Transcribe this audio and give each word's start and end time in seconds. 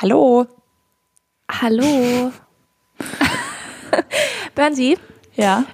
Hallo. 0.00 0.46
Hallo. 1.50 2.32
Bernsi, 4.54 4.98
Ja. 5.34 5.64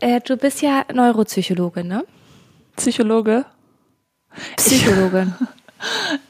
äh, 0.00 0.20
du 0.20 0.36
bist 0.36 0.62
ja 0.62 0.84
Neuropsychologe, 0.92 1.84
ne? 1.84 2.04
Psychologe? 2.76 3.44
Psychologin. 4.56 5.34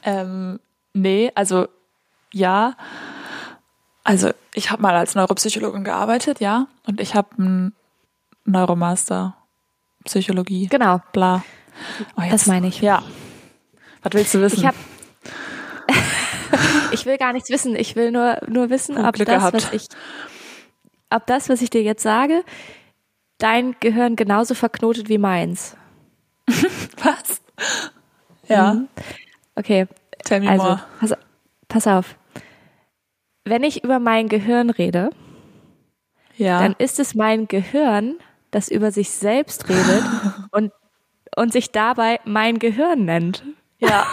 Ähm, 0.03 0.59
nee, 0.93 1.31
also 1.33 1.67
ja. 2.33 2.75
Also 4.03 4.31
ich 4.53 4.69
habe 4.71 4.81
mal 4.81 4.93
als 4.93 5.15
Neuropsychologin 5.15 5.85
gearbeitet, 5.85 6.41
ja. 6.41 6.67
Und 6.85 6.99
ich 6.99 7.15
habe 7.15 7.29
einen 7.37 7.73
Neuromaster 8.43 9.37
Psychologie. 10.03 10.67
genau. 10.67 10.99
Bla. 11.13 11.43
Oh, 12.17 12.23
Das 12.29 12.45
meine 12.47 12.67
ich. 12.67 12.81
Ja. 12.81 13.01
Was 14.03 14.11
willst 14.13 14.33
du 14.33 14.41
wissen? 14.41 14.59
Ich 14.59 14.65
habe 14.65 14.77
Ich 16.99 17.05
will 17.05 17.17
gar 17.17 17.33
nichts 17.33 17.49
wissen. 17.49 17.75
Ich 17.75 17.95
will 17.95 18.11
nur 18.11 18.37
nur 18.47 18.69
wissen, 18.69 18.97
ob 18.97 19.15
Glück 19.15 19.27
das, 19.27 19.37
gehabt. 19.37 19.53
was 19.55 19.73
ich 19.73 19.87
ob 21.09 21.25
das, 21.27 21.47
was 21.49 21.61
ich 21.61 21.69
dir 21.69 21.81
jetzt 21.83 22.03
sage, 22.03 22.43
dein 23.37 23.75
Gehirn 23.79 24.15
genauso 24.15 24.53
verknotet 24.55 25.07
wie 25.09 25.17
meins. 25.17 25.77
Was? 26.97 27.41
Ja. 28.47 28.73
Mhm. 28.73 28.87
Okay, 29.55 29.87
Tell 30.25 30.39
me 30.41 30.49
also 30.49 30.63
more. 30.63 30.83
pass, 30.99 31.13
pass 31.67 31.87
auf. 31.87 32.15
Wenn 33.45 33.63
ich 33.63 33.83
über 33.83 33.99
mein 33.99 34.27
Gehirn 34.27 34.69
rede, 34.69 35.09
Ja. 36.35 36.59
dann 36.61 36.75
ist 36.77 36.99
es 36.99 37.15
mein 37.15 37.47
Gehirn, 37.47 38.15
das 38.51 38.69
über 38.69 38.91
sich 38.91 39.09
selbst 39.11 39.67
redet 39.69 40.03
und, 40.51 40.71
und 41.35 41.53
sich 41.53 41.71
dabei 41.71 42.19
mein 42.25 42.59
Gehirn 42.59 43.05
nennt. 43.05 43.43
Ja, 43.79 44.05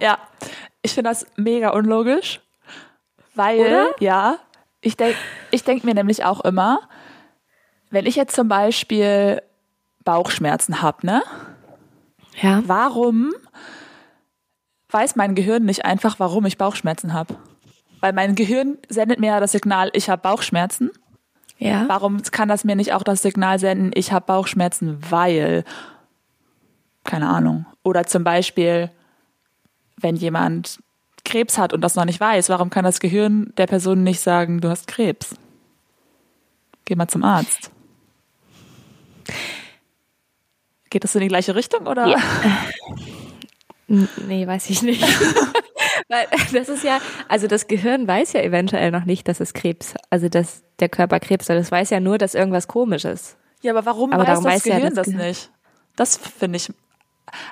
ja. 0.00 0.18
Ich 0.86 0.94
finde 0.94 1.10
das 1.10 1.26
mega 1.34 1.70
unlogisch, 1.70 2.40
weil, 3.34 3.58
Oder? 3.58 3.86
ja, 3.98 4.38
ich 4.80 4.96
denke 4.96 5.18
ich 5.50 5.64
denk 5.64 5.82
mir 5.82 5.94
nämlich 5.94 6.24
auch 6.24 6.44
immer, 6.44 6.78
wenn 7.90 8.06
ich 8.06 8.14
jetzt 8.14 8.36
zum 8.36 8.46
Beispiel 8.46 9.42
Bauchschmerzen 10.04 10.82
habe, 10.82 11.04
ne? 11.04 11.24
Ja. 12.40 12.62
Warum 12.66 13.32
weiß 14.90 15.16
mein 15.16 15.34
Gehirn 15.34 15.64
nicht 15.64 15.84
einfach, 15.84 16.20
warum 16.20 16.46
ich 16.46 16.56
Bauchschmerzen 16.56 17.12
habe? 17.12 17.34
Weil 17.98 18.12
mein 18.12 18.36
Gehirn 18.36 18.78
sendet 18.88 19.18
mir 19.18 19.32
ja 19.32 19.40
das 19.40 19.50
Signal, 19.50 19.90
ich 19.92 20.08
habe 20.08 20.22
Bauchschmerzen. 20.22 20.92
Ja. 21.58 21.86
Warum 21.88 22.22
kann 22.22 22.48
das 22.48 22.62
mir 22.62 22.76
nicht 22.76 22.92
auch 22.92 23.02
das 23.02 23.22
Signal 23.22 23.58
senden, 23.58 23.90
ich 23.92 24.12
habe 24.12 24.26
Bauchschmerzen, 24.26 24.98
weil, 25.10 25.64
keine 27.02 27.28
Ahnung. 27.28 27.66
Oder 27.82 28.04
zum 28.04 28.22
Beispiel, 28.22 28.92
wenn 29.96 30.14
jemand 30.14 30.78
Krebs 31.26 31.58
hat 31.58 31.72
und 31.74 31.82
das 31.82 31.94
noch 31.96 32.06
nicht 32.06 32.20
weiß, 32.20 32.48
warum 32.48 32.70
kann 32.70 32.84
das 32.84 33.00
Gehirn 33.00 33.52
der 33.58 33.66
Person 33.66 34.02
nicht 34.02 34.20
sagen, 34.20 34.60
du 34.60 34.70
hast 34.70 34.86
Krebs? 34.86 35.34
Geh 36.86 36.94
mal 36.94 37.08
zum 37.08 37.24
Arzt. 37.24 37.70
Geht 40.88 41.04
das 41.04 41.14
in 41.14 41.20
die 41.20 41.28
gleiche 41.28 41.54
Richtung 41.54 41.86
oder? 41.86 42.06
Ja. 42.06 42.18
Nee, 43.88 44.46
weiß 44.46 44.70
ich 44.70 44.82
nicht. 44.82 45.02
Weil 46.08 46.26
das 46.52 46.68
ist 46.68 46.84
ja, 46.84 47.00
also 47.28 47.46
das 47.48 47.66
Gehirn 47.66 48.06
weiß 48.06 48.32
ja 48.32 48.40
eventuell 48.42 48.90
noch 48.92 49.04
nicht, 49.04 49.26
dass 49.28 49.40
es 49.40 49.52
Krebs, 49.52 49.94
also 50.10 50.28
dass 50.28 50.62
der 50.78 50.88
Körper 50.88 51.18
Krebs 51.20 51.48
hat. 51.48 51.56
Das 51.56 51.70
weiß 51.72 51.90
ja 51.90 52.00
nur, 52.00 52.18
dass 52.18 52.34
irgendwas 52.34 52.68
komisch 52.68 53.04
ist. 53.04 53.36
Ja, 53.62 53.72
aber 53.72 53.84
warum 53.84 54.12
Aber 54.12 54.22
weiß 54.26 54.36
das 54.36 54.44
weiß 54.44 54.64
ja 54.66 54.76
Gehirn 54.76 54.94
das 54.94 55.06
das 55.06 55.12
Gehirn. 55.12 55.28
nicht? 55.28 55.50
Das 55.96 56.16
finde 56.16 56.56
ich. 56.58 56.72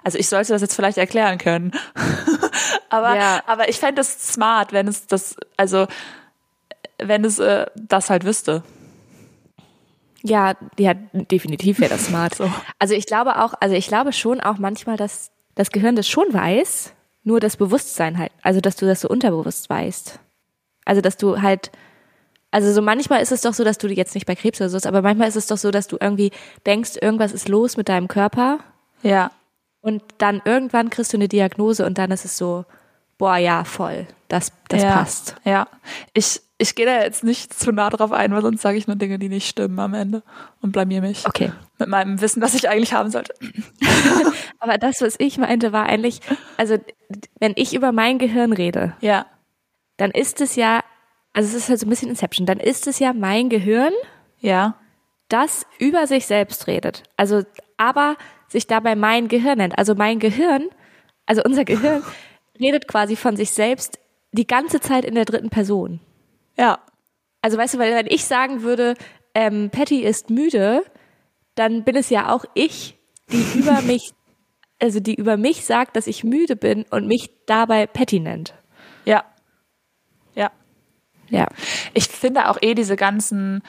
Also 0.03 0.19
ich 0.19 0.29
sollte 0.29 0.53
das 0.53 0.63
jetzt 0.63 0.75
vielleicht 0.75 0.99
erklären 0.99 1.39
können. 1.39 1.73
aber, 2.91 3.17
Ja. 3.17 3.43
aber 3.47 3.69
ich 3.69 3.79
fände 3.79 4.01
es 4.01 4.33
smart, 4.33 4.73
wenn 4.73 4.89
es 4.89 5.07
das, 5.07 5.37
also 5.57 5.87
wenn 6.99 7.25
es 7.25 7.39
äh, 7.39 7.67
das 7.75 8.11
halt 8.11 8.25
wüsste. 8.25 8.63
Ja, 10.23 10.55
ja, 10.79 10.95
definitiv 10.95 11.81
wäre 11.81 11.91
das 11.91 12.07
smart. 12.07 12.35
So. 12.39 12.51
Also 12.79 12.95
ich 12.95 13.07
glaube 13.07 13.43
auch, 13.43 13.55
also 13.61 13.75
ich 13.75 13.89
glaube 13.89 14.13
schon 14.13 14.41
auch 14.41 14.59
manchmal, 14.59 14.97
dass 14.97 15.31
das 15.55 15.71
Gehirn 15.71 15.97
das 15.97 16.09
schon 16.09 16.33
weiß, 16.33 16.93
nur 17.25 17.41
das 17.41 17.57
Bewusstsein 17.57 18.19
halt, 18.19 18.33
also 18.43 18.61
dass 18.61 18.77
du 18.77 18.87
das 18.87 19.01
so 19.01 19.09
unterbewusst 19.09 19.69
weißt. 19.71 20.19
Also 20.85 21.01
dass 21.01 21.17
du 21.17 21.41
halt, 21.43 21.71
also 22.51 22.73
so 22.73 22.83
manchmal 22.83 23.23
ist 23.23 23.33
es 23.33 23.41
doch 23.43 23.55
so, 23.55 23.65
dass 23.65 23.79
du 23.79 23.89
jetzt 23.89 24.15
nicht 24.15 24.27
bei 24.27 24.35
Krebs 24.35 24.61
oder 24.61 24.71
so 24.71 24.77
ist, 24.77 24.87
aber 24.87 25.03
manchmal 25.03 25.29
ist 25.29 25.37
es 25.37 25.47
doch 25.47 25.57
so, 25.59 25.71
dass 25.71 25.89
du 25.89 25.97
irgendwie 26.01 26.31
denkst, 26.67 26.93
irgendwas 27.01 27.33
ist 27.33 27.49
los 27.49 27.77
mit 27.77 27.89
deinem 27.89 28.09
Körper 28.09 28.59
Ja. 29.03 29.31
Und 29.85 30.03
dann 30.17 30.41
irgendwann 30.47 30.89
kriegst 30.89 31.13
du 31.13 31.19
eine 31.19 31.29
Diagnose 31.29 31.85
und 31.85 31.99
dann 31.99 32.11
ist 32.11 32.25
es 32.25 32.39
so, 32.39 32.65
boah, 33.19 33.37
ja, 33.37 33.65
voll, 33.65 34.07
das, 34.29 34.51
das 34.69 34.83
ja. 34.83 34.93
passt. 34.95 35.37
Ja. 35.45 35.69
Ich, 36.15 36.41
ich 36.57 36.75
gehe 36.75 36.87
da 36.87 37.03
jetzt 37.03 37.23
nicht 37.23 37.53
zu 37.53 37.71
nah 37.71 37.91
drauf 37.91 38.11
ein, 38.11 38.33
weil 38.33 38.41
sonst 38.41 38.63
sage 38.63 38.79
ich 38.79 38.87
nur 38.87 38.97
Dinge, 38.97 39.19
die 39.19 39.29
nicht 39.29 39.47
stimmen 39.47 39.79
am 39.79 39.93
Ende 39.93 40.23
und 40.63 40.73
blamier 40.73 41.03
mich. 41.03 41.27
Okay. 41.27 41.53
Mit 41.79 41.89
meinem 41.91 42.21
Wissen, 42.23 42.41
das 42.41 42.55
ich 42.55 42.67
eigentlich 42.69 42.95
haben 42.95 43.11
sollte. 43.11 43.35
Aber 44.59 44.79
das, 44.79 45.03
was 45.03 45.17
ich 45.19 45.37
meinte, 45.37 45.73
war 45.73 45.85
eigentlich, 45.85 46.21
also 46.57 46.79
wenn 47.39 47.53
ich 47.57 47.75
über 47.75 47.93
mein 47.93 48.19
Gehirn 48.19 48.55
rede, 48.55 48.95
Ja. 49.03 49.27
dann 49.99 50.11
ist 50.11 50.41
es 50.41 50.57
ja, 50.57 50.81
also 51.35 51.49
es 51.51 51.55
ist 51.65 51.69
halt 51.69 51.81
so 51.81 51.87
ein 51.87 51.91
bisschen 51.91 52.09
Inception, 52.09 52.47
dann 52.47 52.59
ist 52.59 52.87
es 52.87 52.99
ja 53.01 53.13
mein 53.13 53.51
Gehirn, 53.51 53.93
Ja. 54.41 54.77
das 55.29 55.67
über 55.79 56.07
sich 56.07 56.25
selbst 56.25 56.69
redet. 56.69 57.03
Also, 57.19 57.43
aber 57.77 58.17
sich 58.49 58.67
dabei 58.67 58.95
mein 58.95 59.29
Gehirn 59.29 59.59
nennt. 59.59 59.79
Also 59.79 59.95
mein 59.95 60.19
Gehirn, 60.19 60.69
also 61.27 61.43
unser 61.45 61.65
Gehirn 61.65 62.03
redet 62.61 62.89
quasi 62.89 63.17
von 63.17 63.37
sich 63.37 63.51
selbst 63.51 63.99
die 64.33 64.47
ganze 64.47 64.81
Zeit 64.81 65.05
in 65.05 65.15
der 65.15 65.25
dritten 65.25 65.51
Person. 65.51 66.01
Ja. 66.57 66.81
Also 67.41 67.59
weißt 67.59 67.75
du, 67.75 67.79
weil 67.79 67.95
wenn 67.95 68.07
ich 68.07 68.25
sagen 68.25 68.63
würde, 68.63 68.95
ähm, 69.35 69.71
Patty 69.71 70.03
ist 70.03 70.31
müde, 70.31 70.83
dann 71.55 71.85
bin 71.85 71.97
es 71.97 72.11
ja 72.11 72.33
auch 72.33 72.45
ich, 72.55 72.97
die 73.31 73.43
über 73.59 73.83
mich, 73.83 74.13
also 74.81 75.01
die 75.01 75.15
über 75.15 75.37
mich 75.37 75.65
sagt, 75.65 75.97
dass 75.97 76.07
ich 76.07 76.25
müde 76.25 76.57
bin 76.57 76.85
und 76.91 77.07
mich 77.07 77.31
dabei 77.47 77.87
Patty 77.87 78.21
nennt. 78.21 78.55
Ja. 79.05 79.25
Ja. 80.35 80.51
Ja. 81.29 81.49
Ich 81.93 82.09
finde 82.09 82.49
auch 82.49 82.59
eh 82.61 82.75
diese 82.75 82.97
ganzen, 82.97 83.63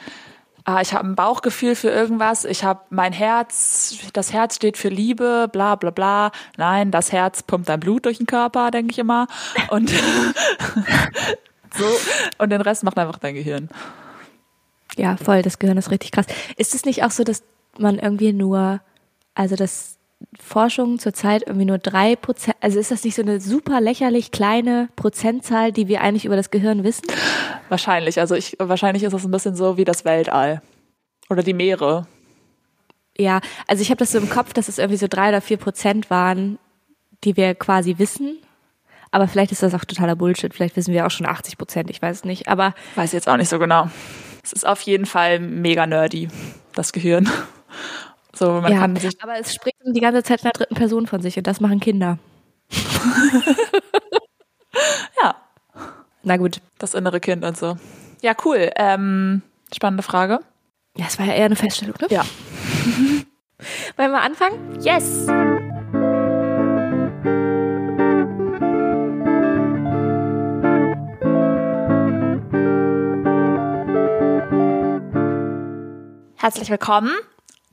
ah, 0.66 0.80
ich 0.80 0.92
habe 0.92 1.06
ein 1.08 1.14
Bauchgefühl 1.14 1.74
für 1.74 1.88
irgendwas, 1.88 2.44
ich 2.44 2.64
habe 2.64 2.80
mein 2.90 3.12
Herz, 3.12 3.96
das 4.12 4.32
Herz 4.32 4.56
steht 4.56 4.76
für 4.76 4.88
Liebe, 4.88 5.48
bla 5.50 5.76
bla 5.76 5.90
bla. 5.90 6.32
Nein, 6.56 6.90
das 6.90 7.12
Herz 7.12 7.42
pumpt 7.42 7.68
dein 7.68 7.80
Blut 7.80 8.04
durch 8.04 8.18
den 8.18 8.26
Körper, 8.26 8.70
denke 8.70 8.90
ich 8.92 8.98
immer. 8.98 9.28
Und 9.70 9.90
so, 11.74 11.84
und 12.38 12.50
den 12.50 12.60
Rest 12.60 12.82
macht 12.84 12.98
einfach 12.98 13.18
dein 13.18 13.34
Gehirn. 13.34 13.68
Ja, 14.96 15.16
voll, 15.16 15.42
das 15.42 15.58
Gehirn 15.58 15.78
ist 15.78 15.90
richtig 15.90 16.10
krass. 16.10 16.26
Ist 16.56 16.74
es 16.74 16.84
nicht 16.84 17.04
auch 17.04 17.10
so, 17.10 17.22
dass 17.22 17.42
man 17.78 17.98
irgendwie 17.98 18.32
nur, 18.32 18.80
also 19.34 19.54
dass 19.54 19.95
Forschung 20.38 20.98
zurzeit 20.98 21.42
irgendwie 21.46 21.64
nur 21.66 21.78
drei 21.78 22.16
Prozent, 22.16 22.56
also 22.60 22.78
ist 22.78 22.90
das 22.90 23.04
nicht 23.04 23.14
so 23.14 23.22
eine 23.22 23.40
super 23.40 23.80
lächerlich 23.80 24.30
kleine 24.30 24.88
Prozentzahl, 24.96 25.72
die 25.72 25.88
wir 25.88 26.00
eigentlich 26.00 26.24
über 26.24 26.36
das 26.36 26.50
Gehirn 26.50 26.84
wissen? 26.84 27.06
Wahrscheinlich. 27.68 28.20
Also 28.20 28.34
ich, 28.34 28.56
wahrscheinlich 28.58 29.02
ist 29.02 29.12
es 29.12 29.24
ein 29.24 29.30
bisschen 29.30 29.56
so 29.56 29.76
wie 29.76 29.84
das 29.84 30.04
Weltall. 30.04 30.62
Oder 31.28 31.42
die 31.42 31.54
Meere. 31.54 32.06
Ja, 33.18 33.40
also 33.66 33.82
ich 33.82 33.90
habe 33.90 33.98
das 33.98 34.12
so 34.12 34.18
im 34.18 34.28
Kopf, 34.28 34.52
dass 34.52 34.68
es 34.68 34.78
irgendwie 34.78 34.98
so 34.98 35.06
drei 35.08 35.30
oder 35.30 35.40
vier 35.40 35.56
Prozent 35.56 36.10
waren, 36.10 36.58
die 37.24 37.36
wir 37.36 37.54
quasi 37.54 37.98
wissen. 37.98 38.38
Aber 39.10 39.28
vielleicht 39.28 39.52
ist 39.52 39.62
das 39.62 39.74
auch 39.74 39.84
totaler 39.84 40.16
Bullshit. 40.16 40.52
Vielleicht 40.52 40.76
wissen 40.76 40.92
wir 40.92 41.06
auch 41.06 41.10
schon 41.10 41.26
80 41.26 41.56
Prozent, 41.56 41.90
ich 41.90 42.02
weiß 42.02 42.18
es 42.18 42.24
nicht. 42.24 42.48
Aber 42.48 42.74
Weiß 42.94 43.10
ich 43.10 43.14
jetzt 43.14 43.28
auch 43.28 43.36
nicht 43.36 43.48
so 43.48 43.58
genau. 43.58 43.88
Es 44.42 44.52
ist 44.52 44.66
auf 44.66 44.82
jeden 44.82 45.06
Fall 45.06 45.40
mega 45.40 45.86
nerdy, 45.86 46.28
das 46.74 46.92
Gehirn. 46.92 47.28
So, 48.36 48.60
man 48.60 48.70
ja, 48.70 48.80
kann 48.80 48.94
sich 48.96 49.22
aber 49.22 49.38
es 49.38 49.54
spricht 49.54 49.76
die 49.82 50.00
ganze 50.00 50.22
Zeit 50.22 50.40
in 50.40 50.44
der 50.44 50.52
dritten 50.52 50.74
Person 50.74 51.06
von 51.06 51.22
sich 51.22 51.38
und 51.38 51.46
das 51.46 51.60
machen 51.60 51.80
Kinder. 51.80 52.18
ja, 55.22 55.36
Na 56.22 56.36
gut. 56.36 56.60
das 56.78 56.92
innere 56.92 57.18
Kind 57.18 57.44
und 57.44 57.56
so. 57.56 57.78
Ja, 58.20 58.34
cool. 58.44 58.70
Ähm, 58.76 59.40
spannende 59.74 60.02
Frage. 60.02 60.40
Ja, 60.98 61.06
es 61.08 61.18
war 61.18 61.24
ja 61.24 61.32
eher 61.32 61.46
eine 61.46 61.56
Feststellung, 61.56 61.94
ne? 61.98 62.08
Ja. 62.10 62.24
Wollen 63.96 64.10
wir 64.10 64.20
anfangen? 64.20 64.78
Yes! 64.82 65.26
Herzlich 76.36 76.68
willkommen 76.68 77.10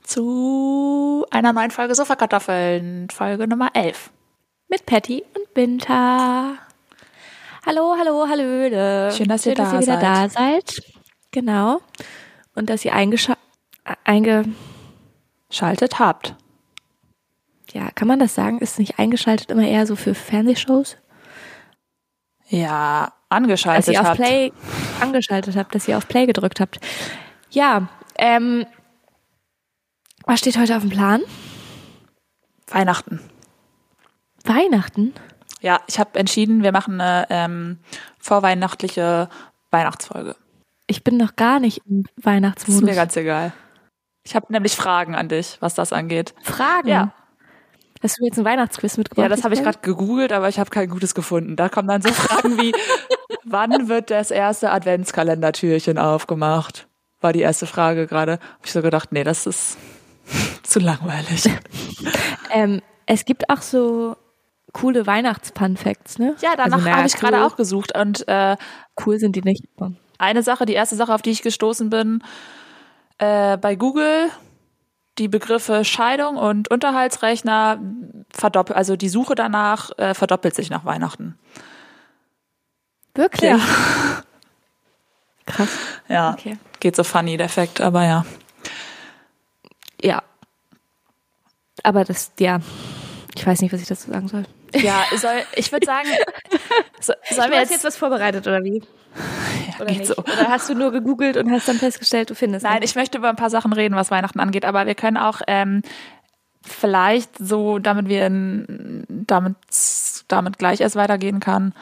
zu 0.04 1.26
einer 1.30 1.52
neuen 1.52 1.70
Folge 1.70 1.94
Sofakartoffeln, 1.94 3.08
Folge 3.10 3.48
Nummer 3.48 3.70
11. 3.74 4.10
Mit 4.68 4.86
Patty 4.86 5.24
und 5.34 5.52
Binta. 5.54 6.54
Hallo, 7.66 7.96
hallo, 7.98 8.28
hallöle. 8.28 9.10
Schön, 9.12 9.28
dass 9.28 9.46
ihr 9.46 9.54
da 9.54 9.72
wieder 9.72 9.82
seid. 9.82 10.02
da 10.02 10.28
seid. 10.28 10.82
Genau. 11.30 11.80
Und 12.54 12.70
dass 12.70 12.84
ihr 12.84 12.94
eingescha 12.94 13.36
äh, 13.84 13.94
einge 14.04 14.44
Schaltet 15.50 15.98
habt. 15.98 16.34
ja, 17.72 17.90
kann 17.90 18.08
man 18.08 18.18
das 18.18 18.34
sagen? 18.34 18.58
Ist 18.58 18.78
nicht 18.78 18.98
eingeschaltet 18.98 19.50
immer 19.50 19.66
eher 19.66 19.86
so 19.86 19.96
für 19.96 20.14
Fernsehshows? 20.14 20.96
Ja, 22.48 23.04
dass 23.04 23.14
angeschaltet 23.28 23.94
ihr 23.94 24.00
auf 24.00 24.08
habt. 24.08 24.16
Play 24.18 24.52
angeschaltet 25.00 25.56
habt, 25.56 25.74
dass 25.74 25.88
ihr 25.88 25.96
auf 25.96 26.06
Play 26.08 26.26
gedrückt 26.26 26.60
habt. 26.60 26.80
Ja, 27.50 27.88
ähm, 28.18 28.66
was 30.26 30.38
steht 30.40 30.58
heute 30.58 30.76
auf 30.76 30.82
dem 30.82 30.90
Plan? 30.90 31.22
Weihnachten. 32.68 33.20
Weihnachten? 34.44 35.12
Ja, 35.60 35.80
ich 35.86 35.98
habe 35.98 36.18
entschieden, 36.18 36.62
wir 36.62 36.72
machen 36.72 37.00
eine 37.00 37.26
ähm, 37.30 37.78
vorweihnachtliche 38.18 39.28
Weihnachtsfolge. 39.70 40.36
Ich 40.86 41.02
bin 41.02 41.16
noch 41.16 41.36
gar 41.36 41.60
nicht 41.60 41.80
im 41.86 42.02
Das 42.02 42.12
ist 42.16 42.26
Weihnachtsmodus. 42.26 42.82
mir 42.82 42.94
ganz 42.94 43.16
egal. 43.16 43.52
Ich 44.26 44.34
habe 44.34 44.46
nämlich 44.52 44.76
Fragen 44.76 45.14
an 45.14 45.28
dich, 45.28 45.56
was 45.60 45.74
das 45.74 45.92
angeht. 45.92 46.34
Fragen? 46.42 46.88
Ja. 46.88 47.12
Hast 48.02 48.18
du 48.18 48.24
jetzt 48.26 48.38
ein 48.38 48.44
Weihnachtsquiz 48.44 48.98
mitgebracht? 48.98 49.24
Ja, 49.24 49.28
das 49.34 49.44
habe 49.44 49.54
ich 49.54 49.62
gerade 49.62 49.78
gegoogelt, 49.80 50.32
aber 50.32 50.48
ich 50.50 50.58
habe 50.58 50.68
kein 50.68 50.90
gutes 50.90 51.14
gefunden. 51.14 51.56
Da 51.56 51.70
kommen 51.70 51.88
dann 51.88 52.02
so 52.02 52.10
Fragen 52.12 52.58
wie, 52.60 52.74
wann 53.44 53.88
wird 53.88 54.10
das 54.10 54.30
erste 54.30 54.70
Adventskalendertürchen 54.70 55.96
aufgemacht? 55.96 56.86
War 57.20 57.32
die 57.32 57.40
erste 57.40 57.66
Frage 57.66 58.06
gerade. 58.06 58.32
Habe 58.32 58.64
ich 58.66 58.72
so 58.72 58.82
gedacht, 58.82 59.12
nee, 59.12 59.24
das 59.24 59.46
ist 59.46 59.78
zu 60.62 60.78
langweilig. 60.80 61.44
Ähm, 62.50 62.82
es 63.06 63.24
gibt 63.24 63.50
auch 63.50 63.62
so 63.62 64.16
coole 64.72 65.08
Weihnachts-Fun-Facts, 65.08 66.18
ne? 66.20 66.36
Ja, 66.40 66.50
danach 66.56 66.76
Also, 66.76 66.88
na, 66.88 66.96
habe 66.98 67.06
ich 67.08 67.16
gerade 67.16 67.38
cool- 67.38 67.42
auch 67.42 67.56
gesucht 67.56 67.96
und 67.98 68.28
äh, 68.28 68.56
Cool 69.04 69.18
sind 69.18 69.34
die 69.34 69.42
nicht. 69.42 69.64
eine 70.18 70.42
Sache, 70.44 70.64
die 70.66 70.74
erste 70.74 70.94
Sache, 70.94 71.12
auf 71.12 71.22
die 71.22 71.30
ich 71.30 71.42
gestoßen 71.42 71.90
bin, 71.90 72.22
äh, 73.18 73.56
bei 73.56 73.74
Google 73.74 74.28
die 75.18 75.26
Begriffe 75.28 75.84
Scheidung 75.84 76.36
und 76.36 76.70
Unterhaltsrechner 76.70 77.80
verdoppelt, 78.30 78.76
also 78.76 78.94
die 78.96 79.08
Suche 79.08 79.34
danach 79.34 79.90
äh, 79.98 80.14
verdoppelt 80.14 80.54
sich 80.54 80.70
nach 80.70 80.84
Weihnachten. 80.84 81.36
Wirklich? 83.14 83.50
Ja. 83.50 83.58
Krass. 85.46 85.68
Ja, 86.08 86.32
Okay. 86.32 86.56
geht 86.80 86.94
so 86.96 87.02
funny, 87.04 87.36
der 87.36 87.46
Effekt, 87.46 87.80
aber 87.80 88.04
ja. 88.04 88.24
Ja. 90.04 90.22
Aber 91.82 92.04
das, 92.04 92.32
ja. 92.38 92.60
Ich 93.36 93.46
weiß 93.46 93.60
nicht, 93.62 93.72
was 93.72 93.80
ich 93.80 93.88
dazu 93.88 94.10
sagen 94.10 94.28
soll. 94.28 94.44
Ja, 94.74 95.04
soll, 95.16 95.42
ich 95.56 95.72
würde 95.72 95.86
sagen, 95.86 96.08
so, 97.00 97.12
sollen 97.30 97.50
wir 97.50 97.56
Du 97.56 97.56
hast 97.56 97.60
jetzt, 97.62 97.70
jetzt 97.70 97.84
was 97.84 97.96
vorbereitet, 97.96 98.46
oder 98.46 98.62
wie? 98.62 98.82
Oder 99.76 99.86
geht 99.86 99.98
nicht? 99.98 100.06
so. 100.06 100.16
Oder 100.16 100.48
hast 100.48 100.68
du 100.68 100.74
nur 100.74 100.92
gegoogelt 100.92 101.36
und 101.36 101.50
hast 101.50 101.68
dann 101.68 101.78
festgestellt, 101.78 102.30
du 102.30 102.34
findest 102.34 102.64
Nein, 102.64 102.80
nicht? 102.80 102.90
ich 102.90 102.96
möchte 102.96 103.18
über 103.18 103.28
ein 103.28 103.36
paar 103.36 103.50
Sachen 103.50 103.72
reden, 103.72 103.96
was 103.96 104.10
Weihnachten 104.10 104.40
angeht, 104.40 104.64
aber 104.64 104.86
wir 104.86 104.94
können 104.94 105.16
auch 105.16 105.40
ähm, 105.46 105.82
vielleicht 106.62 107.30
so, 107.38 107.78
damit 107.78 108.08
wir 108.08 108.26
in, 108.26 109.04
damit 109.08 109.56
damit 110.28 110.58
gleich 110.58 110.80
erst 110.80 110.96
weitergehen 110.96 111.40
kann, 111.40 111.74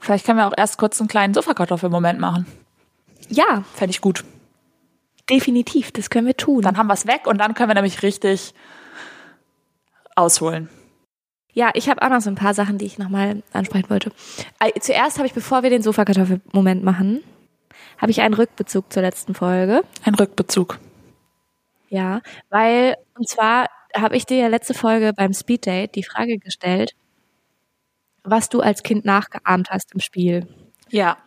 vielleicht 0.00 0.24
können 0.26 0.38
wir 0.38 0.46
auch 0.46 0.56
erst 0.56 0.78
kurz 0.78 1.00
einen 1.00 1.08
kleinen 1.08 1.34
Sofakartoffel-Moment 1.34 2.18
machen. 2.18 2.46
Ja, 3.28 3.64
Fände 3.74 3.90
ich 3.90 4.00
gut. 4.00 4.24
Definitiv. 5.32 5.92
Das 5.92 6.10
können 6.10 6.26
wir 6.26 6.36
tun. 6.36 6.62
Dann 6.62 6.76
haben 6.76 6.86
wir 6.86 6.94
es 6.94 7.06
weg 7.06 7.26
und 7.26 7.38
dann 7.38 7.54
können 7.54 7.70
wir 7.70 7.74
nämlich 7.74 8.02
richtig 8.02 8.54
ausholen. 10.14 10.68
Ja, 11.54 11.70
ich 11.74 11.88
habe 11.88 12.02
auch 12.02 12.08
noch 12.08 12.20
so 12.20 12.30
ein 12.30 12.34
paar 12.34 12.54
Sachen, 12.54 12.78
die 12.78 12.86
ich 12.86 12.98
nochmal 12.98 13.42
ansprechen 13.52 13.90
wollte. 13.90 14.10
Äh, 14.58 14.78
Zuerst 14.80 15.18
habe 15.18 15.26
ich, 15.26 15.34
bevor 15.34 15.62
wir 15.62 15.70
den 15.70 15.82
Sofakartoffel-Moment 15.82 16.82
machen, 16.82 17.22
habe 17.98 18.10
ich 18.10 18.20
einen 18.22 18.34
Rückbezug 18.34 18.92
zur 18.92 19.02
letzten 19.02 19.34
Folge. 19.34 19.82
Ein 20.04 20.14
Rückbezug. 20.14 20.78
Ja, 21.88 22.22
weil, 22.48 22.96
und 23.18 23.28
zwar 23.28 23.68
habe 23.94 24.16
ich 24.16 24.24
dir 24.24 24.38
ja 24.38 24.46
letzte 24.48 24.72
Folge 24.72 25.12
beim 25.14 25.34
Speeddate 25.34 25.92
die 25.94 26.02
Frage 26.02 26.38
gestellt, 26.38 26.94
was 28.24 28.48
du 28.48 28.60
als 28.60 28.82
Kind 28.82 29.04
nachgeahmt 29.04 29.70
hast 29.70 29.92
im 29.92 30.00
Spiel. 30.00 30.46
Ja. 30.88 31.18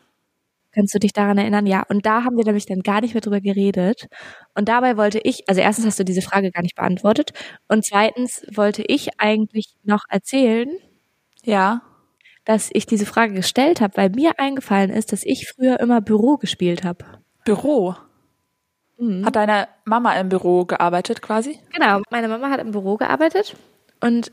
Kannst 0.75 0.93
du 0.93 0.99
dich 0.99 1.13
daran 1.13 1.37
erinnern? 1.37 1.65
Ja. 1.65 1.83
Und 1.89 2.05
da 2.05 2.23
haben 2.25 2.37
wir 2.37 2.43
nämlich 2.45 2.65
dann 2.65 2.81
gar 2.81 3.01
nicht 3.01 3.13
mehr 3.15 3.21
drüber 3.21 3.41
geredet. 3.41 4.07
Und 4.53 4.67
dabei 4.69 4.97
wollte 4.97 5.19
ich, 5.19 5.47
also 5.47 5.61
erstens 5.61 5.85
hast 5.85 5.99
du 5.99 6.05
diese 6.05 6.21
Frage 6.21 6.51
gar 6.51 6.61
nicht 6.61 6.75
beantwortet. 6.75 7.31
Und 7.69 7.85
zweitens 7.85 8.45
wollte 8.53 8.83
ich 8.83 9.19
eigentlich 9.19 9.73
noch 9.83 10.03
erzählen, 10.09 10.69
Ja. 11.43 11.81
dass 12.43 12.69
ich 12.73 12.85
diese 12.85 13.05
Frage 13.07 13.33
gestellt 13.33 13.81
habe, 13.81 13.97
weil 13.97 14.09
mir 14.09 14.33
eingefallen 14.39 14.91
ist, 14.91 15.11
dass 15.13 15.23
ich 15.23 15.47
früher 15.49 15.79
immer 15.79 16.01
Büro 16.01 16.37
gespielt 16.37 16.83
habe. 16.83 17.05
Büro. 17.45 17.95
Mhm. 18.97 19.25
Hat 19.25 19.35
deine 19.35 19.67
Mama 19.85 20.13
im 20.19 20.29
Büro 20.29 20.65
gearbeitet 20.65 21.21
quasi? 21.21 21.59
Genau, 21.73 22.01
meine 22.11 22.27
Mama 22.27 22.49
hat 22.49 22.59
im 22.61 22.71
Büro 22.71 22.97
gearbeitet 22.97 23.55
und 24.01 24.31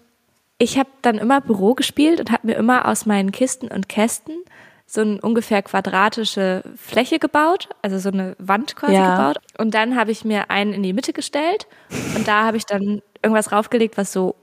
ich 0.58 0.78
habe 0.78 0.90
dann 1.02 1.18
immer 1.18 1.40
Büro 1.40 1.74
gespielt 1.74 2.20
und 2.20 2.30
habe 2.30 2.46
mir 2.46 2.54
immer 2.56 2.86
aus 2.86 3.06
meinen 3.06 3.32
Kisten 3.32 3.68
und 3.68 3.88
Kästen 3.88 4.36
so 4.94 5.00
eine 5.00 5.18
ungefähr 5.22 5.62
quadratische 5.62 6.62
Fläche 6.76 7.18
gebaut, 7.18 7.70
also 7.80 7.98
so 7.98 8.10
eine 8.10 8.36
Wand 8.38 8.76
quasi 8.76 8.92
Ja. 8.92 9.16
gebaut. 9.16 9.38
Und 9.56 9.72
dann 9.72 9.96
habe 9.96 10.10
ich 10.10 10.22
mir 10.26 10.50
einen 10.50 10.74
in 10.74 10.82
die 10.82 10.92
Mitte 10.92 11.14
gestellt 11.14 11.66
und 12.14 12.28
da 12.28 12.44
habe 12.44 12.58
ich 12.58 12.66
dann 12.66 13.00
irgendwas 13.22 13.52
raufgelegt, 13.52 13.96
was 13.96 14.12
so 14.12 14.34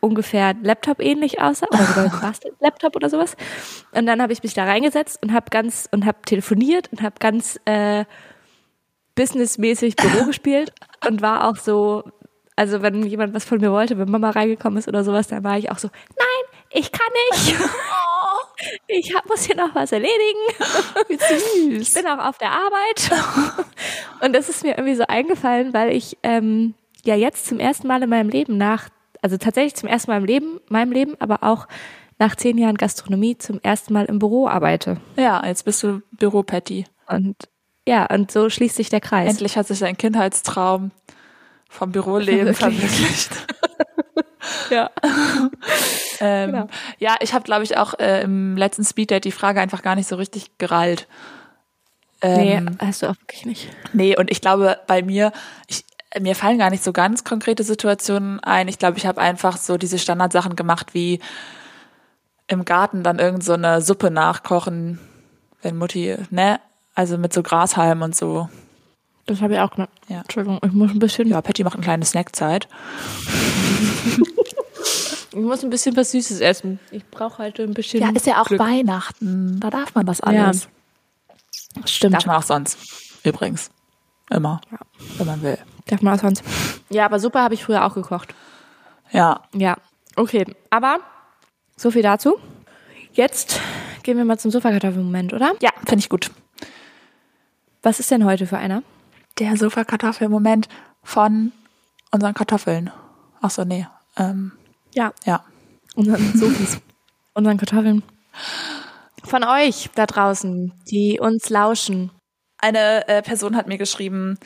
ungefähr 0.00 0.54
Laptop-ähnlich 0.62 1.42
aussah, 1.42 1.66
oder 1.70 1.84
sogar 1.84 2.04
ein 2.04 2.10
Bastel-Laptop 2.22 2.96
oder 2.96 3.10
sowas. 3.10 3.36
Und 3.92 4.06
dann 4.06 4.22
habe 4.22 4.32
ich 4.32 4.42
mich 4.42 4.54
da 4.54 4.64
reingesetzt 4.64 5.18
und 5.22 5.34
habe 5.34 5.50
ganz 5.50 5.90
und 5.92 6.06
habe 6.06 6.18
telefoniert 6.24 6.88
und 6.90 7.02
habe 7.02 7.16
ganz 7.18 7.60
äh, 7.66 8.06
businessmäßig 9.14 9.96
Büro 9.96 10.24
gespielt 10.24 10.72
und 11.06 11.20
war 11.20 11.46
auch 11.48 11.56
so, 11.56 12.04
also 12.56 12.80
wenn 12.80 13.02
jemand 13.02 13.34
was 13.34 13.44
von 13.44 13.60
mir 13.60 13.72
wollte, 13.72 13.98
wenn 13.98 14.10
Mama 14.10 14.30
reingekommen 14.30 14.78
ist 14.78 14.88
oder 14.88 15.04
sowas, 15.04 15.28
dann 15.28 15.44
war 15.44 15.58
ich 15.58 15.70
auch 15.70 15.78
so, 15.78 15.88
nein, 16.16 16.60
ich 16.70 16.92
kann 16.92 17.08
nicht. 17.30 17.56
Ich 18.86 19.14
hab, 19.14 19.28
muss 19.28 19.44
hier 19.44 19.56
noch 19.56 19.74
was 19.74 19.92
erledigen. 19.92 20.18
Ich 21.80 21.92
bin 21.94 22.06
auch 22.06 22.24
auf 22.24 22.38
der 22.38 22.50
Arbeit. 22.50 23.10
Und 24.20 24.32
das 24.32 24.48
ist 24.48 24.64
mir 24.64 24.76
irgendwie 24.76 24.96
so 24.96 25.04
eingefallen, 25.06 25.72
weil 25.72 25.94
ich 25.94 26.18
ähm, 26.22 26.74
ja 27.04 27.14
jetzt 27.14 27.46
zum 27.46 27.60
ersten 27.60 27.86
Mal 27.86 28.02
in 28.02 28.10
meinem 28.10 28.28
Leben 28.28 28.56
nach, 28.56 28.88
also 29.22 29.36
tatsächlich 29.36 29.74
zum 29.74 29.88
ersten 29.88 30.10
Mal 30.10 30.18
im 30.18 30.24
Leben, 30.24 30.60
meinem 30.68 30.92
Leben, 30.92 31.14
aber 31.20 31.42
auch 31.42 31.68
nach 32.18 32.34
zehn 32.34 32.58
Jahren 32.58 32.76
Gastronomie 32.76 33.38
zum 33.38 33.60
ersten 33.62 33.92
Mal 33.92 34.06
im 34.06 34.18
Büro 34.18 34.48
arbeite. 34.48 35.00
Ja, 35.16 35.44
jetzt 35.46 35.64
bist 35.64 35.82
du 35.82 36.02
Büro-Patty. 36.12 36.86
Und 37.06 37.36
ja, 37.86 38.06
und 38.06 38.30
so 38.30 38.50
schließt 38.50 38.76
sich 38.76 38.90
der 38.90 39.00
Kreis. 39.00 39.30
Endlich 39.30 39.56
hat 39.56 39.66
sich 39.66 39.78
dein 39.78 39.96
Kindheitstraum 39.96 40.90
vom 41.68 41.92
Büroleben 41.92 42.54
Verwirklicht. 42.54 43.30
Ja. 44.70 44.90
Ähm, 46.20 46.50
Genau. 46.50 46.68
Ja, 46.98 47.14
ich 47.20 47.32
habe, 47.32 47.44
glaube 47.44 47.62
ich, 47.62 47.76
auch 47.76 47.94
äh, 48.00 48.22
im 48.22 48.56
letzten 48.56 48.84
Speeddate 48.84 49.20
die 49.20 49.30
Frage 49.32 49.60
einfach 49.60 49.82
gar 49.82 49.94
nicht 49.94 50.08
so 50.08 50.16
richtig 50.16 50.58
gerallt. 50.58 51.06
Nee, 52.24 52.56
Ähm, 52.56 52.76
hast 52.80 53.02
du 53.02 53.06
auch 53.06 53.14
wirklich 53.20 53.46
nicht. 53.46 53.68
nee, 53.92 54.16
und 54.18 54.28
ich 54.28 54.40
glaube, 54.40 54.78
bei 54.88 55.02
mir, 55.02 55.30
ich, 55.68 55.84
mir 56.18 56.34
fallen 56.34 56.58
gar 56.58 56.70
nicht 56.70 56.82
so 56.82 56.92
ganz 56.92 57.22
konkrete 57.22 57.62
Situationen 57.62 58.40
ein. 58.40 58.66
Ich 58.66 58.80
glaube, 58.80 58.98
ich 58.98 59.06
habe 59.06 59.20
einfach 59.20 59.56
so 59.56 59.76
diese 59.76 59.98
Standardsachen 60.00 60.56
gemacht, 60.56 60.92
wie 60.92 61.20
im 62.48 62.64
Garten 62.64 63.04
dann 63.04 63.20
irgend 63.20 63.44
so 63.44 63.52
eine 63.52 63.80
Suppe 63.80 64.10
nachkochen, 64.10 64.98
wenn 65.62 65.76
Mutti, 65.76 66.16
ne? 66.30 66.58
Also 66.96 67.16
mit 67.16 67.32
so 67.32 67.44
Grashalm 67.44 68.02
und 68.02 68.16
so. 68.16 68.48
Das 69.28 69.42
habe 69.42 69.52
ich 69.52 69.60
auch 69.60 69.70
gemacht. 69.70 69.90
Ja. 70.08 70.22
Entschuldigung, 70.22 70.58
ich 70.64 70.72
muss 70.72 70.90
ein 70.90 70.98
bisschen, 70.98 71.28
Ja, 71.28 71.42
Patty 71.42 71.62
macht 71.62 71.74
eine 71.74 71.84
kleine 71.84 72.04
Snackzeit. 72.06 72.66
ich 75.32 75.36
muss 75.36 75.62
ein 75.62 75.68
bisschen 75.68 75.94
was 75.96 76.12
Süßes 76.12 76.40
essen. 76.40 76.80
Ich 76.90 77.04
brauche 77.04 77.42
heute 77.42 77.62
ein 77.62 77.74
bisschen. 77.74 78.00
Ja, 78.00 78.08
ist 78.08 78.26
ja 78.26 78.40
auch 78.40 78.46
Glück. 78.46 78.58
Weihnachten. 78.58 79.60
Da 79.60 79.68
darf 79.68 79.94
man 79.94 80.06
das 80.06 80.22
alles. 80.22 80.70
Stimmt. 81.84 82.14
Darf 82.14 82.24
man 82.24 82.36
auch 82.36 82.42
sonst. 82.42 82.78
Übrigens. 83.22 83.70
Immer. 84.30 84.62
Wenn 85.18 85.26
man 85.26 85.42
will. 85.42 85.58
Darf 85.84 86.00
man 86.00 86.14
auch 86.18 86.22
sonst. 86.22 86.42
Ja, 86.88 87.04
aber 87.04 87.20
Suppe 87.20 87.40
habe 87.40 87.52
ich 87.52 87.62
früher 87.62 87.84
auch 87.84 87.92
gekocht. 87.92 88.34
Ja. 89.12 89.42
Ja, 89.52 89.76
okay. 90.16 90.46
Aber 90.70 91.00
so 91.76 91.90
viel 91.90 92.02
dazu. 92.02 92.38
Jetzt 93.12 93.60
gehen 94.04 94.16
wir 94.16 94.24
mal 94.24 94.38
zum 94.38 94.50
Sofakartoffelmoment, 94.50 95.34
oder? 95.34 95.52
Ja, 95.60 95.70
finde 95.86 95.98
ich 95.98 96.08
gut. 96.08 96.30
Was 97.82 98.00
ist 98.00 98.10
denn 98.10 98.24
heute 98.24 98.46
für 98.46 98.56
einer? 98.56 98.82
Der 99.38 99.56
Sofakartoffel-Moment 99.56 100.68
von 101.02 101.52
unseren 102.10 102.34
Kartoffeln. 102.34 102.90
Ach 103.40 103.50
so, 103.50 103.64
nee. 103.64 103.86
Ähm, 104.16 104.52
Ja, 104.94 105.12
ja. 105.24 105.44
unseren 105.94 106.36
Sofis, 106.36 106.78
unseren 107.34 107.56
Kartoffeln. 107.58 108.02
Von 109.24 109.44
euch 109.44 109.90
da 109.94 110.06
draußen, 110.06 110.72
die 110.90 111.20
uns 111.20 111.50
lauschen. 111.50 112.10
Eine 112.58 113.06
äh, 113.08 113.22
Person 113.22 113.54
hat 113.56 113.68
mir 113.68 113.78
geschrieben, 113.78 114.38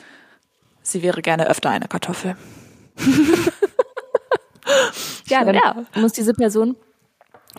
sie 0.83 1.01
wäre 1.01 1.21
gerne 1.21 1.47
öfter 1.47 1.69
eine 1.69 1.87
Kartoffel. 1.87 2.35
Ja, 5.27 5.43
dann 5.43 5.55
Ja. 5.55 5.75
muss 5.95 6.13
diese 6.13 6.33
Person 6.33 6.75